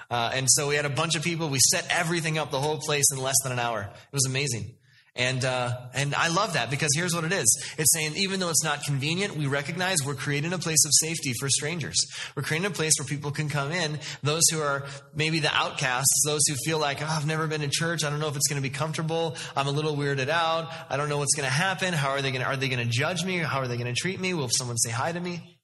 Uh, 0.10 0.32
and 0.34 0.48
so 0.50 0.70
we 0.70 0.76
had 0.76 0.86
a 0.86 0.90
bunch 0.90 1.18
of 1.18 1.24
people. 1.24 1.50
We 1.50 1.60
set 1.60 1.86
everything 1.90 2.38
up, 2.38 2.52
the 2.52 2.62
whole 2.62 2.78
place, 2.78 3.04
in 3.12 3.22
less 3.22 3.36
than 3.44 3.52
an 3.52 3.60
hour. 3.60 3.82
It 3.82 4.14
was 4.14 4.26
amazing. 4.26 4.76
And, 5.18 5.44
uh, 5.44 5.76
and 5.96 6.14
I 6.14 6.28
love 6.28 6.54
that 6.54 6.70
because 6.70 6.92
here's 6.96 7.16
what 7.16 7.24
it 7.24 7.34
is. 7.34 7.46
It's 7.78 7.92
saying 7.92 8.14
even 8.18 8.40
though 8.40 8.50
it's 8.50 8.64
not 8.64 8.84
convenient, 8.84 9.36
we 9.36 9.48
recognize 9.48 9.98
we're 10.06 10.14
creating 10.14 10.54
a 10.54 10.60
place 10.60 10.86
of 10.86 10.92
safety 10.94 11.34
for 11.40 11.50
strangers. 11.50 11.98
We're 12.36 12.44
creating 12.44 12.68
a 12.68 12.74
place 12.74 12.94
where 13.00 13.08
people 13.08 13.32
can 13.32 13.50
come 13.50 13.72
in, 13.72 14.00
those 14.22 14.44
who 14.52 14.62
are 14.62 14.86
maybe 15.16 15.40
the 15.40 15.54
outcasts, 15.54 16.22
those 16.24 16.42
who 16.48 16.56
feel 16.64 16.78
like, 16.78 17.02
oh, 17.02 17.08
I've 17.10 17.26
never 17.26 17.48
been 17.48 17.62
to 17.62 17.68
church. 17.68 18.04
I 18.04 18.12
don't 18.12 18.20
know 18.20 18.28
if 18.28 18.36
it's 18.36 18.48
going 18.48 18.62
to 18.62 18.70
be 18.70 18.74
comfortable. 18.74 19.36
I'm 19.56 19.68
a 19.68 19.72
little 19.72 19.96
weirded 19.96 20.30
out. 20.30 20.72
I 20.90 20.98
don't 20.98 21.10
know 21.10 21.18
what's 21.18 21.36
going 21.36 21.48
to 21.48 21.54
happen. 21.54 21.94
How 21.94 22.10
are 22.10 22.22
they 22.22 22.32
going 22.32 22.44
to, 22.44 22.48
are 22.48 22.56
they 22.56 22.70
going 22.70 22.86
to 22.86 22.92
judge 22.92 23.26
me? 23.26 23.38
How 23.40 23.60
are 23.60 23.68
they 23.68 23.78
going 23.78 23.94
to 23.94 24.00
treat 24.00 24.20
me? 24.20 24.36
Will 24.36 24.50
someone 24.52 24.78
say 24.78 24.92
hi 24.92 25.12
to 25.12 25.20
me? 25.20 25.58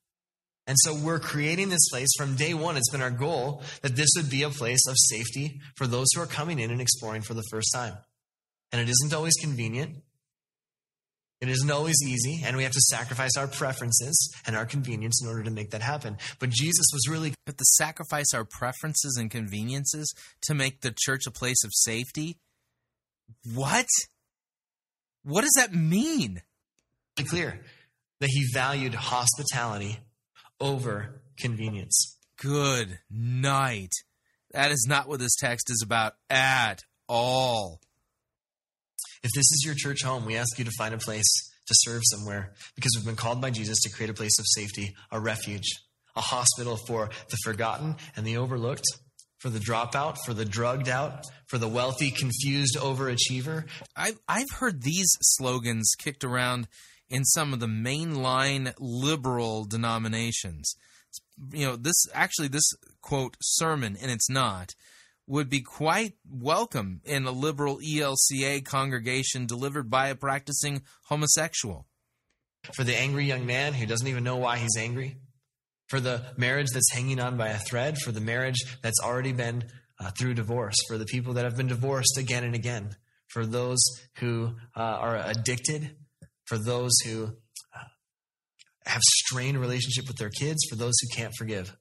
And 0.65 0.77
so 0.79 0.95
we're 0.95 1.19
creating 1.19 1.69
this 1.69 1.89
place 1.91 2.09
from 2.17 2.35
day 2.35 2.53
one. 2.53 2.77
It's 2.77 2.89
been 2.89 3.01
our 3.01 3.11
goal 3.11 3.61
that 3.81 3.95
this 3.95 4.09
would 4.15 4.29
be 4.29 4.43
a 4.43 4.49
place 4.49 4.87
of 4.87 4.95
safety 4.97 5.59
for 5.75 5.85
those 5.85 6.07
who 6.15 6.21
are 6.21 6.25
coming 6.25 6.59
in 6.59 6.71
and 6.71 6.81
exploring 6.81 7.21
for 7.21 7.33
the 7.33 7.43
first 7.51 7.69
time. 7.75 7.97
And 8.73 8.81
it 8.81 8.89
isn't 8.89 9.13
always 9.13 9.35
convenient. 9.39 10.03
It 11.39 11.49
isn't 11.49 11.69
always 11.69 11.97
easy, 12.05 12.41
and 12.45 12.55
we 12.55 12.63
have 12.63 12.71
to 12.71 12.81
sacrifice 12.89 13.31
our 13.37 13.47
preferences 13.47 14.33
and 14.47 14.55
our 14.55 14.65
convenience 14.65 15.21
in 15.21 15.27
order 15.27 15.43
to 15.43 15.51
make 15.51 15.71
that 15.71 15.81
happen. 15.81 16.17
But 16.39 16.49
Jesus 16.49 16.85
was 16.93 17.07
really. 17.09 17.33
But 17.45 17.57
to 17.57 17.65
sacrifice 17.65 18.33
our 18.33 18.45
preferences 18.45 19.17
and 19.19 19.29
conveniences 19.29 20.13
to 20.43 20.53
make 20.53 20.81
the 20.81 20.95
church 20.97 21.23
a 21.27 21.31
place 21.31 21.63
of 21.63 21.71
safety? 21.73 22.37
What? 23.53 23.87
What 25.23 25.41
does 25.41 25.53
that 25.57 25.73
mean? 25.73 26.41
Be 27.17 27.25
Clear 27.25 27.59
that 28.21 28.29
he 28.29 28.47
valued 28.53 28.95
hospitality 28.95 29.99
over 30.61 31.21
convenience. 31.37 32.17
Good 32.37 32.99
night. 33.11 33.91
That 34.51 34.71
is 34.71 34.85
not 34.87 35.09
what 35.09 35.19
this 35.19 35.35
text 35.35 35.69
is 35.69 35.81
about 35.83 36.13
at 36.29 36.83
all. 37.09 37.81
If 39.23 39.31
this 39.33 39.45
is 39.51 39.63
your 39.65 39.75
church 39.75 40.03
home, 40.03 40.25
we 40.25 40.37
ask 40.37 40.57
you 40.57 40.65
to 40.65 40.71
find 40.77 40.93
a 40.93 40.97
place 40.97 41.31
to 41.67 41.73
serve 41.77 42.01
somewhere 42.11 42.53
because 42.75 42.91
we've 42.95 43.05
been 43.05 43.15
called 43.15 43.41
by 43.41 43.49
Jesus 43.49 43.79
to 43.81 43.89
create 43.89 44.09
a 44.09 44.13
place 44.13 44.37
of 44.39 44.45
safety, 44.47 44.93
a 45.11 45.19
refuge, 45.19 45.69
a 46.15 46.21
hospital 46.21 46.77
for 46.87 47.09
the 47.29 47.37
forgotten 47.43 47.95
and 48.15 48.25
the 48.25 48.37
overlooked, 48.37 48.85
for 49.39 49.49
the 49.49 49.59
dropout, 49.59 50.17
for 50.25 50.33
the 50.33 50.45
drugged 50.45 50.89
out, 50.89 51.25
for 51.47 51.57
the 51.57 51.67
wealthy, 51.67 52.11
confused 52.11 52.77
overachiever. 52.77 53.65
I've, 53.95 54.19
I've 54.27 54.49
heard 54.51 54.81
these 54.81 55.09
slogans 55.21 55.91
kicked 55.97 56.23
around 56.23 56.67
in 57.09 57.23
some 57.25 57.53
of 57.53 57.59
the 57.59 57.67
mainline 57.67 58.73
liberal 58.79 59.65
denominations. 59.65 60.73
You 61.51 61.65
know, 61.65 61.75
this 61.75 62.05
actually, 62.13 62.47
this 62.47 62.69
quote 63.01 63.35
sermon, 63.41 63.97
and 64.01 64.11
it's 64.11 64.29
not, 64.29 64.73
would 65.27 65.49
be 65.49 65.61
quite 65.61 66.13
welcome 66.29 67.01
in 67.05 67.25
a 67.25 67.31
liberal 67.31 67.79
ELCA 67.79 68.63
congregation 68.65 69.45
delivered 69.45 69.89
by 69.89 70.09
a 70.09 70.15
practicing 70.15 70.81
homosexual. 71.05 71.87
For 72.75 72.83
the 72.83 72.95
angry 72.95 73.25
young 73.25 73.45
man 73.45 73.73
who 73.73 73.85
doesn't 73.85 74.07
even 74.07 74.23
know 74.23 74.37
why 74.37 74.57
he's 74.57 74.77
angry. 74.77 75.17
For 75.89 75.99
the 75.99 76.23
marriage 76.37 76.69
that's 76.73 76.91
hanging 76.91 77.19
on 77.19 77.37
by 77.37 77.49
a 77.49 77.57
thread. 77.57 77.97
For 77.97 78.11
the 78.11 78.21
marriage 78.21 78.57
that's 78.81 79.01
already 79.01 79.33
been 79.33 79.65
uh, 79.99 80.11
through 80.11 80.35
divorce. 80.35 80.75
For 80.87 80.97
the 80.97 81.05
people 81.05 81.33
that 81.33 81.45
have 81.45 81.57
been 81.57 81.67
divorced 81.67 82.17
again 82.17 82.43
and 82.43 82.55
again. 82.55 82.95
For 83.27 83.45
those 83.45 83.83
who 84.19 84.55
uh, 84.75 84.79
are 84.79 85.17
addicted. 85.17 85.97
For 86.45 86.57
those 86.57 86.91
who 87.05 87.25
uh, 87.25 87.83
have 88.85 89.01
strained 89.01 89.59
relationship 89.59 90.07
with 90.07 90.17
their 90.17 90.29
kids. 90.29 90.65
For 90.69 90.75
those 90.75 90.93
who 91.01 91.15
can't 91.15 91.33
forgive 91.37 91.75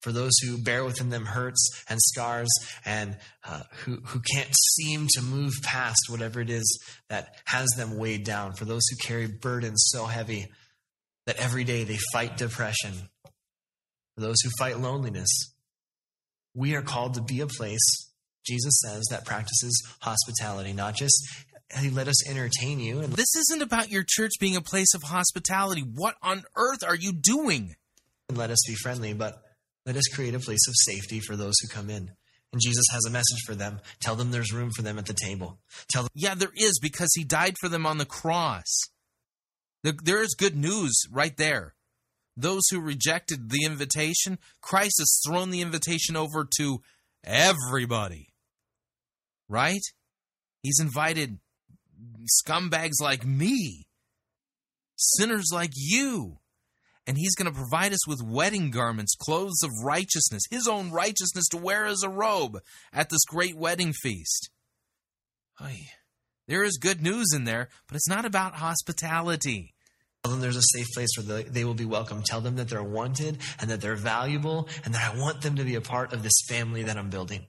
for 0.00 0.12
those 0.12 0.32
who 0.38 0.58
bear 0.58 0.84
within 0.84 1.10
them 1.10 1.26
hurts 1.26 1.84
and 1.88 2.00
scars 2.00 2.48
and 2.84 3.16
uh, 3.46 3.62
who, 3.84 3.96
who 4.04 4.20
can't 4.20 4.54
seem 4.74 5.06
to 5.10 5.22
move 5.22 5.52
past 5.62 6.00
whatever 6.08 6.40
it 6.40 6.50
is 6.50 6.82
that 7.08 7.34
has 7.44 7.68
them 7.76 7.98
weighed 7.98 8.24
down, 8.24 8.52
for 8.54 8.64
those 8.64 8.82
who 8.90 8.96
carry 9.06 9.26
burdens 9.26 9.88
so 9.92 10.06
heavy 10.06 10.48
that 11.26 11.36
every 11.36 11.64
day 11.64 11.84
they 11.84 11.98
fight 12.12 12.36
depression, 12.36 12.92
for 14.14 14.20
those 14.20 14.40
who 14.42 14.50
fight 14.58 14.78
loneliness. 14.78 15.28
We 16.54 16.74
are 16.74 16.82
called 16.82 17.14
to 17.14 17.22
be 17.22 17.40
a 17.40 17.46
place, 17.46 18.10
Jesus 18.44 18.80
says, 18.84 19.04
that 19.10 19.24
practices 19.24 19.80
hospitality, 20.00 20.72
not 20.72 20.96
just 20.96 21.22
he 21.78 21.90
let 21.90 22.08
us 22.08 22.28
entertain 22.28 22.80
you. 22.80 23.00
And 23.00 23.12
this 23.12 23.34
isn't 23.36 23.62
about 23.62 23.90
your 23.90 24.04
church 24.04 24.32
being 24.40 24.56
a 24.56 24.60
place 24.60 24.92
of 24.94 25.04
hospitality. 25.04 25.82
What 25.82 26.16
on 26.22 26.42
earth 26.56 26.82
are 26.82 26.96
you 26.96 27.12
doing? 27.12 27.76
Let 28.32 28.50
us 28.50 28.58
be 28.66 28.74
friendly, 28.74 29.12
but 29.12 29.40
let 29.90 29.96
us 29.96 30.06
create 30.14 30.36
a 30.36 30.38
place 30.38 30.68
of 30.68 30.74
safety 30.76 31.18
for 31.18 31.34
those 31.34 31.54
who 31.60 31.66
come 31.66 31.90
in. 31.90 32.12
And 32.52 32.62
Jesus 32.62 32.84
has 32.92 33.04
a 33.04 33.10
message 33.10 33.40
for 33.44 33.56
them. 33.56 33.80
Tell 34.00 34.14
them 34.14 34.30
there's 34.30 34.52
room 34.52 34.70
for 34.70 34.82
them 34.82 35.00
at 35.00 35.06
the 35.06 35.16
table. 35.20 35.58
Tell 35.88 36.02
them. 36.04 36.10
Yeah, 36.14 36.36
there 36.36 36.52
is 36.56 36.78
because 36.80 37.10
he 37.16 37.24
died 37.24 37.56
for 37.60 37.68
them 37.68 37.86
on 37.86 37.98
the 37.98 38.04
cross. 38.04 38.68
There 39.82 40.22
is 40.22 40.36
good 40.38 40.56
news 40.56 40.92
right 41.10 41.36
there. 41.36 41.74
Those 42.36 42.62
who 42.70 42.80
rejected 42.80 43.50
the 43.50 43.64
invitation, 43.64 44.38
Christ 44.60 44.94
has 45.00 45.20
thrown 45.26 45.50
the 45.50 45.60
invitation 45.60 46.16
over 46.16 46.46
to 46.58 46.82
everybody. 47.24 48.28
Right? 49.48 49.82
He's 50.62 50.78
invited 50.80 51.40
scumbags 52.46 53.00
like 53.02 53.26
me, 53.26 53.88
sinners 54.94 55.50
like 55.52 55.72
you, 55.74 56.38
and 57.10 57.18
he's 57.18 57.34
going 57.34 57.52
to 57.52 57.58
provide 57.58 57.92
us 57.92 58.06
with 58.06 58.22
wedding 58.22 58.70
garments, 58.70 59.16
clothes 59.16 59.64
of 59.64 59.70
righteousness, 59.82 60.44
his 60.48 60.68
own 60.68 60.92
righteousness 60.92 61.48
to 61.48 61.56
wear 61.56 61.86
as 61.86 62.04
a 62.04 62.08
robe 62.08 62.60
at 62.92 63.10
this 63.10 63.24
great 63.24 63.56
wedding 63.56 63.92
feast. 63.92 64.48
Oy. 65.60 65.88
There 66.46 66.62
is 66.62 66.78
good 66.78 67.02
news 67.02 67.26
in 67.34 67.42
there, 67.42 67.68
but 67.88 67.96
it's 67.96 68.08
not 68.08 68.24
about 68.24 68.54
hospitality. 68.54 69.74
Tell 70.22 70.30
them 70.30 70.40
there's 70.40 70.54
a 70.54 70.62
safe 70.62 70.86
place 70.94 71.08
where 71.16 71.42
they 71.42 71.64
will 71.64 71.74
be 71.74 71.84
welcome. 71.84 72.22
Tell 72.22 72.40
them 72.40 72.54
that 72.54 72.68
they're 72.68 72.80
wanted 72.80 73.38
and 73.58 73.68
that 73.70 73.80
they're 73.80 73.96
valuable 73.96 74.68
and 74.84 74.94
that 74.94 75.12
I 75.12 75.18
want 75.18 75.42
them 75.42 75.56
to 75.56 75.64
be 75.64 75.74
a 75.74 75.80
part 75.80 76.12
of 76.12 76.22
this 76.22 76.40
family 76.48 76.84
that 76.84 76.96
I'm 76.96 77.10
building. 77.10 77.44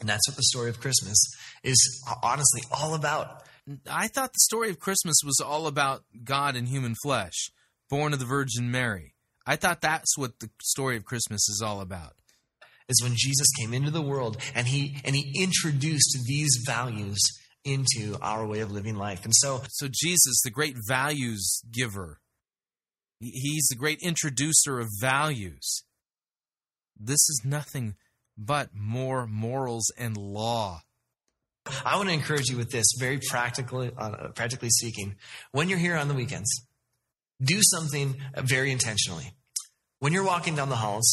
And 0.00 0.08
that's 0.08 0.28
what 0.28 0.36
the 0.36 0.42
story 0.42 0.70
of 0.70 0.80
Christmas 0.80 1.16
is 1.62 2.04
honestly 2.24 2.62
all 2.72 2.96
about. 2.96 3.44
I 3.88 4.08
thought 4.08 4.32
the 4.32 4.40
story 4.40 4.70
of 4.70 4.80
Christmas 4.80 5.14
was 5.24 5.40
all 5.40 5.68
about 5.68 6.02
God 6.24 6.56
in 6.56 6.66
human 6.66 6.96
flesh 7.04 7.52
born 7.88 8.12
of 8.12 8.18
the 8.18 8.24
Virgin 8.24 8.70
Mary. 8.70 9.14
I 9.46 9.56
thought 9.56 9.80
that's 9.80 10.16
what 10.16 10.40
the 10.40 10.50
story 10.62 10.96
of 10.96 11.04
Christmas 11.04 11.48
is 11.48 11.62
all 11.64 11.80
about. 11.80 12.14
Is 12.88 13.02
when 13.02 13.14
Jesus 13.16 13.46
came 13.58 13.72
into 13.72 13.90
the 13.90 14.02
world 14.02 14.36
and 14.54 14.66
he 14.66 14.96
and 15.04 15.16
he 15.16 15.42
introduced 15.42 16.18
these 16.26 16.62
values 16.66 17.18
into 17.64 18.18
our 18.20 18.46
way 18.46 18.60
of 18.60 18.72
living 18.72 18.96
life. 18.96 19.24
And 19.24 19.34
so 19.34 19.62
so 19.70 19.88
Jesus, 19.90 20.42
the 20.42 20.50
great 20.50 20.76
values 20.86 21.62
giver. 21.72 22.20
He's 23.20 23.66
the 23.68 23.76
great 23.76 24.00
introducer 24.02 24.80
of 24.80 24.88
values. 25.00 25.84
This 26.98 27.28
is 27.28 27.42
nothing 27.44 27.96
but 28.36 28.70
more 28.74 29.26
morals 29.26 29.90
and 29.96 30.16
law. 30.16 30.82
I 31.84 31.96
want 31.96 32.08
to 32.08 32.14
encourage 32.14 32.50
you 32.50 32.58
with 32.58 32.70
this, 32.70 32.84
very 32.98 33.18
practically, 33.30 33.90
uh, 33.96 34.28
practically 34.34 34.68
speaking. 34.68 35.16
When 35.52 35.68
you're 35.68 35.78
here 35.78 35.96
on 35.96 36.08
the 36.08 36.14
weekends, 36.14 36.50
do 37.42 37.60
something 37.62 38.16
very 38.36 38.70
intentionally. 38.70 39.32
When 39.98 40.12
you're 40.12 40.24
walking 40.24 40.56
down 40.56 40.68
the 40.68 40.76
halls, 40.76 41.06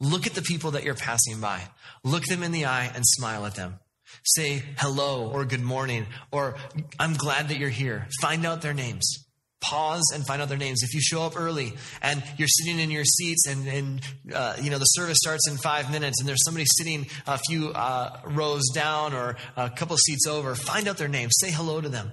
look 0.00 0.26
at 0.26 0.34
the 0.34 0.42
people 0.42 0.72
that 0.72 0.84
you're 0.84 0.94
passing 0.94 1.40
by. 1.40 1.62
Look 2.04 2.24
them 2.24 2.42
in 2.42 2.52
the 2.52 2.66
eye 2.66 2.90
and 2.94 3.04
smile 3.06 3.46
at 3.46 3.54
them. 3.54 3.78
Say 4.24 4.62
hello 4.78 5.28
or 5.30 5.44
good 5.44 5.60
morning 5.60 6.06
or 6.32 6.56
I'm 6.98 7.14
glad 7.14 7.48
that 7.48 7.58
you're 7.58 7.68
here. 7.68 8.08
Find 8.20 8.46
out 8.46 8.62
their 8.62 8.74
names. 8.74 9.26
Pause 9.60 10.12
and 10.14 10.24
find 10.24 10.40
out 10.40 10.48
their 10.48 10.56
names. 10.56 10.82
If 10.82 10.94
you 10.94 11.00
show 11.00 11.22
up 11.22 11.38
early 11.38 11.74
and 12.00 12.22
you're 12.36 12.48
sitting 12.48 12.78
in 12.78 12.90
your 12.90 13.04
seats 13.04 13.46
and, 13.48 13.66
and 13.66 14.00
uh, 14.32 14.56
you 14.62 14.70
know 14.70 14.78
the 14.78 14.84
service 14.84 15.18
starts 15.20 15.48
in 15.48 15.56
five 15.56 15.90
minutes 15.90 16.20
and 16.20 16.28
there's 16.28 16.44
somebody 16.44 16.64
sitting 16.66 17.06
a 17.26 17.38
few 17.38 17.70
uh, 17.70 18.20
rows 18.24 18.62
down 18.72 19.14
or 19.14 19.36
a 19.56 19.68
couple 19.68 19.96
seats 19.96 20.26
over, 20.28 20.54
find 20.54 20.86
out 20.86 20.96
their 20.96 21.08
names. 21.08 21.34
Say 21.40 21.50
hello 21.50 21.80
to 21.80 21.88
them. 21.88 22.12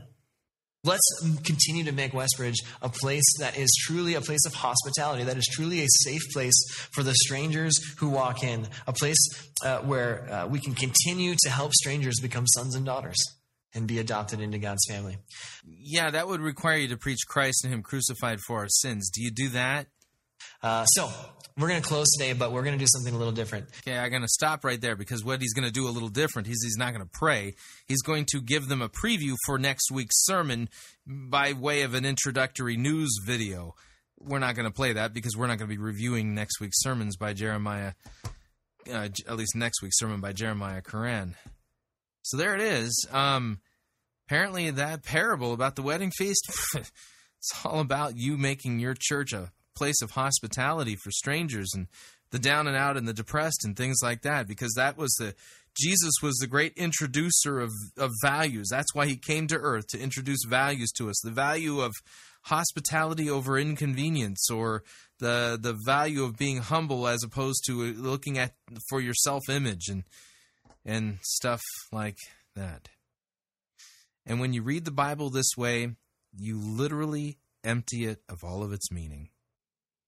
Let's 0.85 1.41
continue 1.43 1.83
to 1.85 1.91
make 1.91 2.11
Westbridge 2.11 2.57
a 2.81 2.89
place 2.89 3.25
that 3.39 3.57
is 3.57 3.75
truly 3.85 4.13
a 4.13 4.21
place 4.21 4.45
of 4.45 4.53
hospitality, 4.53 5.23
that 5.23 5.37
is 5.37 5.45
truly 5.51 5.81
a 5.81 5.87
safe 6.03 6.21
place 6.31 6.53
for 6.91 7.01
the 7.01 7.13
strangers 7.15 7.73
who 7.97 8.09
walk 8.09 8.43
in, 8.43 8.67
a 8.85 8.93
place 8.93 9.17
uh, 9.63 9.79
where 9.79 10.31
uh, 10.31 10.47
we 10.47 10.59
can 10.59 10.75
continue 10.75 11.35
to 11.43 11.49
help 11.49 11.73
strangers 11.73 12.19
become 12.21 12.45
sons 12.47 12.75
and 12.75 12.85
daughters 12.85 13.17
and 13.73 13.87
be 13.87 13.99
adopted 13.99 14.39
into 14.39 14.57
God's 14.57 14.85
family. 14.87 15.17
Yeah, 15.65 16.11
that 16.11 16.27
would 16.27 16.39
require 16.39 16.77
you 16.77 16.87
to 16.89 16.97
preach 16.97 17.19
Christ 17.27 17.63
and 17.63 17.73
Him 17.73 17.83
crucified 17.83 18.39
for 18.47 18.59
our 18.59 18.69
sins. 18.69 19.09
Do 19.13 19.21
you 19.23 19.31
do 19.31 19.49
that? 19.49 19.87
Uh, 20.61 20.85
so, 20.85 21.11
we're 21.57 21.69
going 21.69 21.81
to 21.81 21.87
close 21.87 22.09
today, 22.11 22.33
but 22.33 22.51
we're 22.51 22.63
going 22.63 22.77
to 22.77 22.83
do 22.83 22.87
something 22.87 23.13
a 23.13 23.17
little 23.17 23.33
different. 23.33 23.67
Okay, 23.79 23.97
I'm 23.97 24.09
going 24.09 24.21
to 24.21 24.27
stop 24.27 24.65
right 24.65 24.79
there 24.79 24.95
because 24.95 25.23
what 25.23 25.39
he's 25.39 25.53
going 25.53 25.65
to 25.65 25.71
do 25.71 25.87
a 25.87 25.89
little 25.89 26.09
different. 26.09 26.47
He's, 26.47 26.61
he's 26.61 26.75
not 26.77 26.93
going 26.93 27.05
to 27.05 27.11
pray. 27.13 27.55
He's 27.87 28.01
going 28.01 28.25
to 28.31 28.41
give 28.41 28.67
them 28.67 28.81
a 28.81 28.89
preview 28.89 29.35
for 29.45 29.57
next 29.57 29.89
week's 29.89 30.25
sermon 30.25 30.69
by 31.07 31.53
way 31.53 31.83
of 31.83 31.93
an 31.93 32.03
introductory 32.03 32.75
news 32.75 33.19
video. 33.25 33.73
We're 34.19 34.39
not 34.39 34.55
going 34.55 34.67
to 34.67 34.73
play 34.73 34.93
that 34.93 35.13
because 35.13 35.37
we're 35.37 35.47
not 35.47 35.57
going 35.57 35.69
to 35.69 35.75
be 35.75 35.81
reviewing 35.81 36.35
next 36.35 36.59
week's 36.59 36.81
sermons 36.81 37.15
by 37.15 37.31
Jeremiah, 37.33 37.93
uh, 38.91 39.07
at 39.27 39.37
least 39.37 39.55
next 39.55 39.81
week's 39.81 39.97
sermon 39.97 40.19
by 40.19 40.33
Jeremiah 40.33 40.81
Koran. 40.81 41.35
So 42.23 42.35
there 42.35 42.55
it 42.55 42.61
is. 42.61 43.07
Um, 43.11 43.59
apparently, 44.27 44.71
that 44.71 45.03
parable 45.03 45.53
about 45.53 45.75
the 45.77 45.83
wedding 45.83 46.11
feast, 46.11 46.49
it's 46.75 47.65
all 47.65 47.79
about 47.79 48.17
you 48.17 48.37
making 48.37 48.79
your 48.79 48.95
church 48.97 49.31
a 49.31 49.51
place 49.75 50.01
of 50.01 50.11
hospitality 50.11 50.95
for 50.95 51.11
strangers 51.11 51.71
and 51.73 51.87
the 52.31 52.39
down 52.39 52.67
and 52.67 52.75
out 52.75 52.97
and 52.97 53.07
the 53.07 53.13
depressed 53.13 53.63
and 53.63 53.77
things 53.77 53.97
like 54.03 54.21
that 54.23 54.47
because 54.47 54.73
that 54.75 54.97
was 54.97 55.13
the 55.15 55.35
Jesus 55.79 56.13
was 56.23 56.35
the 56.37 56.47
great 56.47 56.73
introducer 56.77 57.59
of, 57.59 57.71
of 57.97 58.11
values. 58.21 58.69
That's 58.71 58.95
why 58.95 59.07
he 59.07 59.17
came 59.17 59.47
to 59.47 59.57
earth 59.57 59.87
to 59.87 59.99
introduce 59.99 60.39
values 60.47 60.91
to 60.93 61.09
us. 61.09 61.19
The 61.21 61.31
value 61.31 61.81
of 61.81 61.91
hospitality 62.43 63.29
over 63.29 63.57
inconvenience 63.57 64.49
or 64.49 64.83
the 65.19 65.57
the 65.59 65.77
value 65.85 66.23
of 66.23 66.37
being 66.37 66.57
humble 66.57 67.07
as 67.07 67.23
opposed 67.23 67.63
to 67.65 67.93
looking 67.93 68.37
at 68.37 68.53
for 68.89 69.01
your 69.01 69.13
self-image 69.13 69.87
and 69.89 70.03
and 70.85 71.19
stuff 71.23 71.61
like 71.91 72.17
that. 72.55 72.89
And 74.25 74.39
when 74.39 74.53
you 74.53 74.61
read 74.61 74.85
the 74.85 74.91
Bible 74.91 75.29
this 75.29 75.51
way, 75.57 75.95
you 76.37 76.59
literally 76.59 77.37
empty 77.63 78.05
it 78.05 78.21
of 78.29 78.43
all 78.43 78.63
of 78.63 78.71
its 78.71 78.91
meaning 78.91 79.29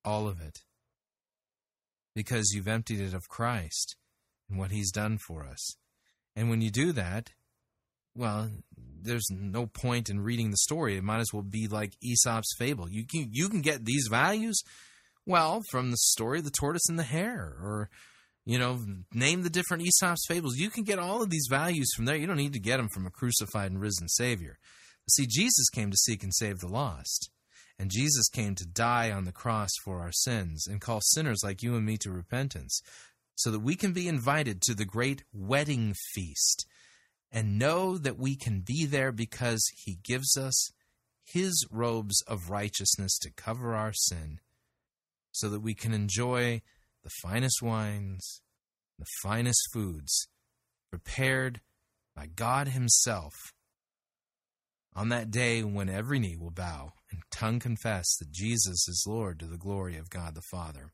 all 0.08 0.28
of 0.28 0.40
it. 0.40 0.60
Because 2.16 2.52
you've 2.54 2.68
emptied 2.68 3.02
it 3.02 3.14
of 3.14 3.28
Christ 3.28 3.98
and 4.50 4.58
what 4.58 4.72
He's 4.72 4.92
done 4.92 5.18
for 5.18 5.46
us. 5.46 5.76
And 6.36 6.50
when 6.50 6.62
you 6.62 6.72
do 6.72 6.94
that, 6.94 7.32
well, 8.16 8.50
there's 8.78 9.28
no 9.30 9.68
point 9.68 10.10
in 10.10 10.22
reading 10.22 10.50
the 10.50 10.58
story. 10.58 10.98
It 10.98 11.04
might 11.04 11.20
as 11.20 11.34
well 11.34 11.44
be 11.44 11.68
like 11.68 11.94
Aesop's 12.02 12.56
fable. 12.58 12.90
You 12.90 13.06
can 13.06 13.30
you 13.32 13.50
can 13.50 13.62
get 13.62 13.86
these 13.86 14.08
values, 14.10 14.60
well, 15.26 15.62
from 15.70 15.92
the 15.92 15.98
story 15.98 16.40
of 16.40 16.46
the 16.46 16.52
tortoise 16.52 16.90
and 16.90 16.98
the 16.98 17.04
hare, 17.04 17.56
or 17.62 17.90
you 18.46 18.58
know, 18.58 18.80
name 19.14 19.44
the 19.44 19.50
different 19.50 19.84
Aesop's 19.84 20.26
fables. 20.26 20.56
You 20.56 20.70
can 20.70 20.84
get 20.84 21.00
all 21.00 21.22
of 21.22 21.30
these 21.30 21.48
values 21.50 21.90
from 21.94 22.06
there. 22.06 22.16
You 22.16 22.28
don't 22.28 22.38
need 22.38 22.54
to 22.54 22.60
get 22.62 22.78
them 22.78 22.88
from 22.88 23.06
a 23.06 23.12
crucified 23.12 23.72
and 23.72 23.82
risen 23.82 24.08
Savior. 24.08 24.58
See, 25.10 25.28
Jesus 25.28 25.70
came 25.70 25.92
to 25.92 25.98
seek 25.98 26.24
and 26.24 26.34
save 26.34 26.60
the 26.60 26.68
lost. 26.68 27.30
And 27.80 27.92
Jesus 27.92 28.28
came 28.30 28.56
to 28.56 28.66
die 28.66 29.12
on 29.12 29.26
the 29.26 29.32
cross 29.32 29.70
for 29.84 30.00
our 30.02 30.12
sins 30.12 30.66
and 30.68 30.82
call 30.82 31.00
sinners 31.02 31.42
like 31.44 31.62
you 31.62 31.76
and 31.76 31.86
me 31.86 31.98
to 31.98 32.12
repentance 32.12 32.82
so 33.36 33.52
that 33.52 33.60
we 33.60 33.76
can 33.76 33.94
be 33.94 34.08
invited 34.08 34.62
to 34.64 34.74
the 34.74 34.86
great 34.86 35.24
wedding 35.32 35.94
feast 36.14 36.66
and 37.32 37.60
know 37.60 37.98
that 37.98 38.18
we 38.18 38.36
can 38.36 38.62
be 38.62 38.86
there 38.86 39.12
because 39.12 39.64
he 39.84 40.00
gives 40.04 40.36
us 40.38 40.72
his 41.24 41.68
robes 41.70 42.24
of 42.28 42.50
righteousness 42.50 43.18
to 43.20 43.32
cover 43.32 43.76
our 43.76 43.94
sin 43.94 44.40
so 45.32 45.50
that 45.50 45.60
we 45.60 45.76
can 45.76 45.94
enjoy 45.94 46.62
the 47.04 47.12
finest 47.22 47.62
wines, 47.62 48.42
the 48.98 49.06
finest 49.22 49.62
foods 49.72 50.28
prepared 50.90 51.62
by 52.16 52.26
God 52.26 52.70
himself 52.70 53.34
on 54.96 55.10
that 55.10 55.30
day 55.30 55.62
when 55.64 55.90
every 55.90 56.18
knee 56.18 56.36
will 56.36 56.50
bow 56.50 56.94
and 57.12 57.22
tongue 57.32 57.60
confess 57.60 58.16
that 58.18 58.32
Jesus 58.32 58.88
is 58.88 59.06
Lord 59.08 59.40
to 59.40 59.46
the 59.46 59.58
glory 59.58 59.98
of 59.98 60.10
God 60.10 60.36
the 60.36 60.42
Father. 60.42 60.94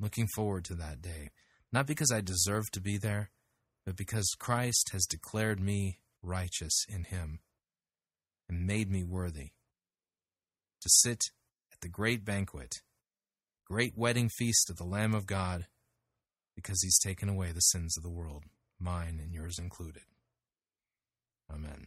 Looking 0.00 0.26
forward 0.34 0.64
to 0.66 0.74
that 0.74 1.02
day, 1.02 1.30
not 1.72 1.86
because 1.86 2.12
I 2.12 2.20
deserve 2.20 2.70
to 2.72 2.80
be 2.80 2.98
there, 2.98 3.30
but 3.84 3.96
because 3.96 4.36
Christ 4.38 4.90
has 4.92 5.06
declared 5.06 5.60
me 5.60 5.98
righteous 6.22 6.84
in 6.88 7.04
Him 7.04 7.40
and 8.48 8.66
made 8.66 8.90
me 8.90 9.04
worthy 9.04 9.50
to 10.80 10.88
sit 10.88 11.24
at 11.72 11.80
the 11.80 11.88
great 11.88 12.24
banquet, 12.24 12.76
great 13.66 13.96
wedding 13.96 14.28
feast 14.28 14.70
of 14.70 14.76
the 14.76 14.84
Lamb 14.84 15.14
of 15.14 15.26
God, 15.26 15.66
because 16.54 16.82
He's 16.82 16.98
taken 16.98 17.28
away 17.28 17.52
the 17.52 17.60
sins 17.60 17.96
of 17.96 18.02
the 18.02 18.10
world, 18.10 18.44
mine 18.78 19.20
and 19.22 19.32
yours 19.32 19.58
included. 19.58 20.02
Amen. 21.52 21.86